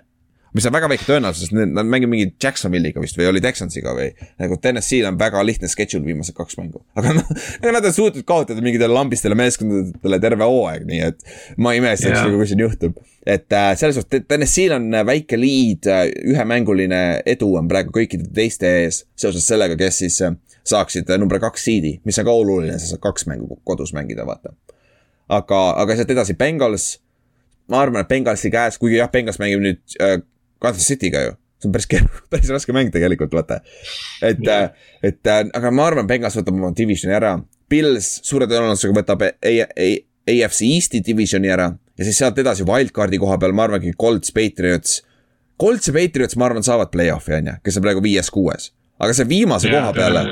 mis 0.58 0.66
on 0.66 0.74
väga 0.74 0.88
väike 0.90 1.06
tõenäosus, 1.06 1.46
sest 1.46 1.54
nad 1.54 1.86
mängivad 1.86 2.12
mingi 2.12 2.28
Jacksonville'iga 2.42 3.02
vist 3.02 3.18
või 3.18 3.28
oli 3.30 3.42
Texansiga 3.42 3.92
või. 3.94 4.08
nagu 4.40 4.58
TNS-il 4.58 5.06
on 5.06 5.18
väga 5.20 5.42
lihtne 5.46 5.70
schedule 5.70 6.06
viimased 6.06 6.34
kaks 6.36 6.58
mängu, 6.58 6.82
aga 6.98 7.14
noh, 7.20 7.30
nad 7.76 7.86
on 7.86 7.94
suutnud 7.94 8.26
kaotada 8.28 8.64
mingitele 8.64 8.94
lambistele 8.94 9.38
meeskondadele 9.38 10.20
terve 10.22 10.48
hooaeg, 10.48 10.86
nii 10.88 11.00
et. 11.06 11.22
ma 11.56 11.74
ei 11.74 11.82
imestaks 11.82 12.16
yeah., 12.16 12.34
kui 12.34 12.50
siin 12.50 12.64
juhtub, 12.64 12.98
et 13.22 13.54
äh, 13.54 13.70
selles 13.78 14.00
suhtes 14.00 14.26
TNS-il 14.26 14.74
on 14.74 15.00
väike 15.08 15.38
liid 15.38 15.88
äh,, 15.90 16.06
ühemänguline 16.34 17.02
edu 17.28 17.52
on 17.60 17.70
praegu 17.70 17.94
kõikide 17.94 18.30
teiste 18.34 18.70
ees. 18.82 19.04
seoses 19.18 19.46
sellega, 19.46 19.78
kes 19.78 20.02
siis 20.04 20.20
äh, 20.26 20.34
saaksid 20.68 21.10
äh, 21.10 21.20
number 21.22 21.40
kaks 21.42 21.68
seed'i, 21.70 21.98
mis 22.08 22.18
on 22.18 22.26
ka 22.28 22.38
oluline, 22.42 22.78
sa 22.80 22.94
saad 22.94 23.04
kaks 23.04 23.28
mängu 23.30 23.60
kodus 23.68 23.94
mängida, 23.96 24.26
vaata. 24.26 24.56
aga, 25.28 25.62
aga 25.84 25.98
sealt 26.00 26.16
edasi 26.16 26.38
Bengals 26.38 26.96
ma 27.68 27.82
arvan, 27.84 28.02
et 28.02 28.08
Bengalsi 28.10 28.50
käes, 28.52 28.78
kuigi 28.80 28.98
jah, 28.98 29.10
Bengals 29.12 29.38
mängib 29.40 29.62
nüüd 29.64 29.98
äh, 30.02 30.18
Kansas 30.62 30.88
City'ga 30.88 31.26
ju 31.26 31.36
see 31.58 31.68
on 31.68 31.74
päris 31.74 31.88
keeruline, 31.90 32.24
päris 32.32 32.50
raske 32.54 32.74
mäng 32.74 32.92
tegelikult, 32.94 33.34
vaata. 33.34 33.60
et 34.22 34.40
yeah., 34.46 34.70
et 35.02 35.30
aga 35.30 35.72
ma 35.74 35.88
arvan, 35.90 36.06
Bengals 36.06 36.38
võtab 36.38 36.56
oma 36.56 36.72
divisioni 36.76 37.14
ära. 37.16 37.36
Pils 37.68 38.06
suure 38.24 38.46
tõenäosusega 38.48 38.96
võtab 38.96 39.24
AFC 39.28 40.62
Eesti 40.64 41.02
divisioni 41.04 41.50
ära 41.52 41.68
ja 41.68 42.06
siis 42.06 42.20
sealt 42.20 42.38
edasi 42.40 42.64
wildcard'i 42.68 43.20
koha 43.20 43.36
peal, 43.42 43.52
ma 43.56 43.66
arvangi, 43.68 43.92
Colts, 44.00 44.32
Patriots. 44.32 45.02
Colts 45.60 45.90
ja 45.90 45.94
Patriots, 45.96 46.38
ma 46.38 46.46
arvan, 46.48 46.64
saavad 46.64 46.92
play-off'i, 46.94 47.34
on 47.40 47.50
ju, 47.50 47.56
kes 47.66 47.80
on 47.80 47.86
praegu 47.88 48.04
viies-kuues. 48.04 48.70
aga 48.98 49.14
see 49.14 49.28
viimase 49.30 49.68
yeah, 49.68 49.82
koha 49.82 49.92
peale 49.94 50.22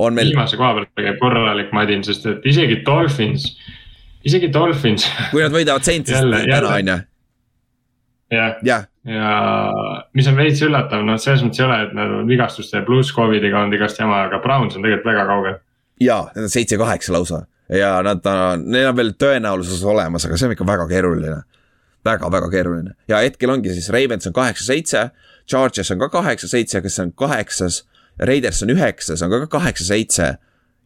on 0.00 0.16
meil. 0.16 0.32
viimase 0.32 0.58
koha 0.60 0.74
peal 0.76 0.88
käib 1.06 1.20
korralik 1.20 1.72
madin, 1.76 2.02
sest 2.04 2.26
et 2.28 2.48
isegi 2.48 2.80
Dolphins, 2.86 3.46
isegi 4.24 4.50
Dolphins. 4.52 5.06
kui 5.30 5.44
nad 5.44 5.52
võidavad 5.52 5.84
Saintsist 5.84 6.24
täna, 6.24 6.72
on 6.72 6.94
ju. 6.94 6.98
jah 8.64 8.88
ja 9.08 9.30
mis 10.14 10.28
on 10.30 10.36
veits 10.38 10.62
üllatav, 10.62 11.04
noh, 11.06 11.18
selles 11.20 11.42
mõttes 11.42 11.62
ei 11.62 11.66
ole, 11.66 11.78
et 11.86 11.94
nad 11.96 12.12
on 12.20 12.28
vigastuste 12.28 12.84
pluss 12.86 13.14
Covidiga 13.14 13.60
olnud 13.60 13.78
igast 13.78 13.98
jama, 13.98 14.24
aga 14.28 14.38
Browns 14.44 14.76
on 14.76 14.84
tegelikult 14.84 15.10
väga 15.10 15.24
kaugel. 15.30 15.56
ja, 16.00 16.20
need 16.36 16.46
on 16.46 16.54
seitse-kaheksa 16.54 17.16
lausa 17.16 17.42
ja 17.72 17.96
nad, 18.06 18.26
neil 18.62 18.92
on 18.92 18.98
veel 18.98 19.14
tõenäosus 19.18 19.82
olemas, 19.88 20.26
aga 20.26 20.38
see 20.38 20.50
on 20.50 20.56
ikka 20.56 20.68
väga 20.68 20.86
keeruline 20.90 21.32
väga,. 21.32 21.42
väga-väga 22.04 22.50
keeruline 22.50 22.94
ja 23.08 23.22
hetkel 23.22 23.50
ongi 23.50 23.74
siis 23.74 23.90
Ravens 23.94 24.26
on 24.26 24.34
kaheksa-seitse, 24.36 25.10
Chargers 25.46 25.90
on 25.90 25.98
ka 25.98 26.08
kaheksa-seitse, 26.08 26.82
kes 26.82 26.98
on 27.02 27.12
kaheksas. 27.12 27.82
Raiders 28.20 28.62
on 28.62 28.70
üheksas, 28.70 29.22
on 29.24 29.30
ka 29.30 29.46
kaheksa-seitse 29.58 30.34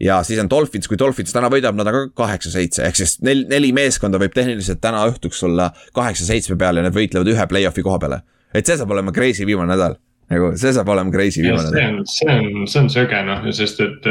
ja 0.01 0.23
siis 0.23 0.40
on 0.40 0.51
Dolphins, 0.51 0.89
kui 0.89 0.98
Dolphins 0.98 1.35
täna 1.35 1.51
võidab, 1.52 1.77
nad 1.78 1.89
on 1.90 1.97
ka 1.97 2.24
kaheksa-seitse, 2.24 2.85
ehk 2.89 2.98
siis 3.01 3.18
nel-, 3.24 3.47
neli 3.51 3.73
meeskonda 3.77 4.20
võib 4.23 4.35
tehniliselt 4.36 4.82
täna 4.85 5.05
õhtuks 5.10 5.43
olla 5.48 5.70
kaheksa-seitsme 5.97 6.59
peal 6.60 6.81
ja 6.81 6.86
need 6.86 6.97
võitlevad 6.97 7.32
ühe 7.32 7.47
play-off'i 7.52 7.85
koha 7.86 8.01
peale. 8.02 8.20
et 8.55 8.66
see 8.66 8.77
saab 8.77 8.93
olema 8.93 9.12
crazy 9.12 9.47
viimane 9.47 9.73
nädal, 9.73 9.97
nagu 10.32 10.52
see 10.56 10.74
saab 10.77 10.89
olema 10.93 11.12
crazy 11.12 11.43
viimane 11.44 11.70
nädal. 11.70 11.81
see 11.81 11.89
on, 11.89 12.05
see 12.12 12.36
on, 12.36 12.68
see 12.68 12.85
on 12.85 12.93
söge 12.93 13.24
noh, 13.27 13.48
sest 13.56 13.81
et 13.85 14.10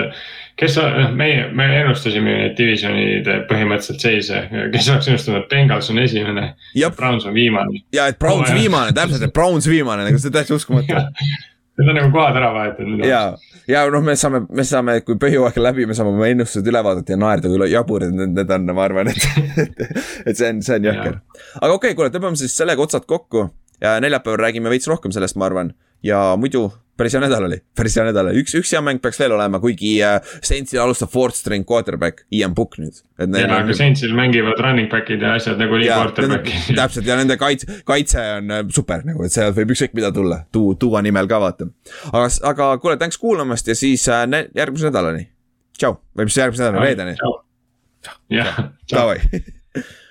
kes, 0.59 0.77
noh 0.81 1.15
meie, 1.17 1.47
me 1.53 1.69
ennustasime 1.81 2.37
neid 2.39 2.57
divisionide 2.57 3.41
põhimõtteliselt 3.49 4.05
seise, 4.07 4.45
kes 4.73 4.89
oleks 4.93 5.11
ennustanud, 5.11 5.43
et 5.43 5.51
Bengals 5.51 5.91
on 5.93 5.99
esimene. 6.01 6.53
Browns 6.97 7.27
on 7.29 7.35
viimane. 7.35 7.83
ja 7.95 8.07
et 8.11 8.19
Browns 8.21 8.49
oh, 8.49 8.55
viimane, 8.57 8.95
täpselt, 8.95 9.27
et 9.27 9.35
Browns 9.35 9.69
viimane, 9.69 10.07
nagu 10.07 10.21
see 10.21 10.31
on 10.31 10.39
täiesti 10.39 10.57
uskumatu 10.57 11.03
Need 11.75 11.89
on 11.91 11.97
nagu 11.99 12.11
kohad 12.13 12.37
ära 12.39 12.53
vahetatud. 12.55 13.03
ja, 13.03 13.21
ja 13.67 13.81
noh, 13.91 14.03
me 14.05 14.15
saame, 14.19 14.45
me 14.47 14.63
saame, 14.67 14.99
kui 15.03 15.17
põhjooaeg 15.19 15.57
läheb 15.59 15.89
me 15.89 15.97
saame 15.97 16.13
oma 16.13 16.29
ennustused 16.31 16.67
üle 16.71 16.83
vaadata 16.87 17.15
ja 17.15 17.19
naerda, 17.19 17.51
kui 17.51 17.67
jaburad 17.71 18.15
need, 18.15 18.31
need 18.37 18.53
on, 18.55 18.71
ma 18.77 18.85
arvan, 18.87 19.11
et 19.11 19.27
et, 19.65 19.83
et 20.23 20.39
see 20.39 20.53
on, 20.53 20.63
see 20.63 20.79
on 20.79 20.87
jõhker. 20.87 21.19
aga 21.59 21.71
okei 21.73 21.91
okay,, 21.91 21.97
kuule, 21.99 22.13
tõmbame 22.13 22.39
siis 22.39 22.55
sellega 22.55 22.85
otsad 22.85 23.07
kokku 23.09 23.49
ja 23.83 23.97
neljapäeval 23.99 24.39
räägime 24.45 24.71
veits 24.71 24.87
rohkem 24.87 25.11
sellest, 25.15 25.35
ma 25.35 25.49
arvan. 25.49 25.73
ja 26.03 26.21
muidu 26.39 26.69
päris 26.97 27.15
hea 27.15 27.21
nädal 27.23 27.45
oli, 27.47 27.57
päris 27.77 27.95
hea 27.97 28.05
nädal 28.07 28.29
oli, 28.29 28.41
üks, 28.43 28.55
üks 28.59 28.71
hea 28.73 28.81
mäng 28.83 29.01
peaks 29.03 29.19
veel 29.19 29.35
olema, 29.35 29.59
kuigi 29.63 29.91
äh, 30.05 30.17
Saintsil 30.45 30.81
alustab 30.83 31.11
fourth 31.13 31.37
string 31.37 31.67
quarterback, 31.67 32.23
Ian 32.35 32.55
Book 32.55 32.77
nüüd. 32.81 33.01
ja, 33.19 33.27
aga 33.43 33.59
on... 33.63 33.73
Saintsil 33.77 34.15
mängivad 34.17 34.61
running 34.63 34.89
back'id 34.91 35.23
ja 35.23 35.35
asjad 35.39 35.59
nagu 35.61 35.79
nii 35.81 35.91
quarterback'id. 35.91 36.71
täpselt 36.79 37.09
ja 37.09 37.17
nende 37.19 37.37
kaitse, 37.41 37.81
kaitse 37.87 38.23
on 38.37 38.55
äh, 38.57 38.63
super 38.75 39.03
nagu, 39.07 39.25
et 39.27 39.35
sealt 39.35 39.57
võib 39.59 39.75
ükskõik 39.75 39.97
mida 39.97 40.13
tulla, 40.15 40.43
tuu, 40.55 40.77
tuua 40.79 41.03
nimel 41.05 41.29
ka 41.31 41.41
vaata. 41.43 41.69
aga, 42.11 42.29
aga 42.53 42.71
kuule, 42.83 42.97
tänks 43.01 43.19
kuulamast 43.21 43.67
ja 43.71 43.77
siis 43.77 44.07
äh, 44.11 44.25
järgmise 44.55 44.91
nädalani. 44.91 45.27
tšau, 45.77 45.99
või 46.15 46.31
mis 46.31 46.39
järgmise 46.39 46.67
nädalani, 46.67 46.87
reedeni. 46.89 47.19
jah, 48.39 48.65
tšau. 48.87 49.13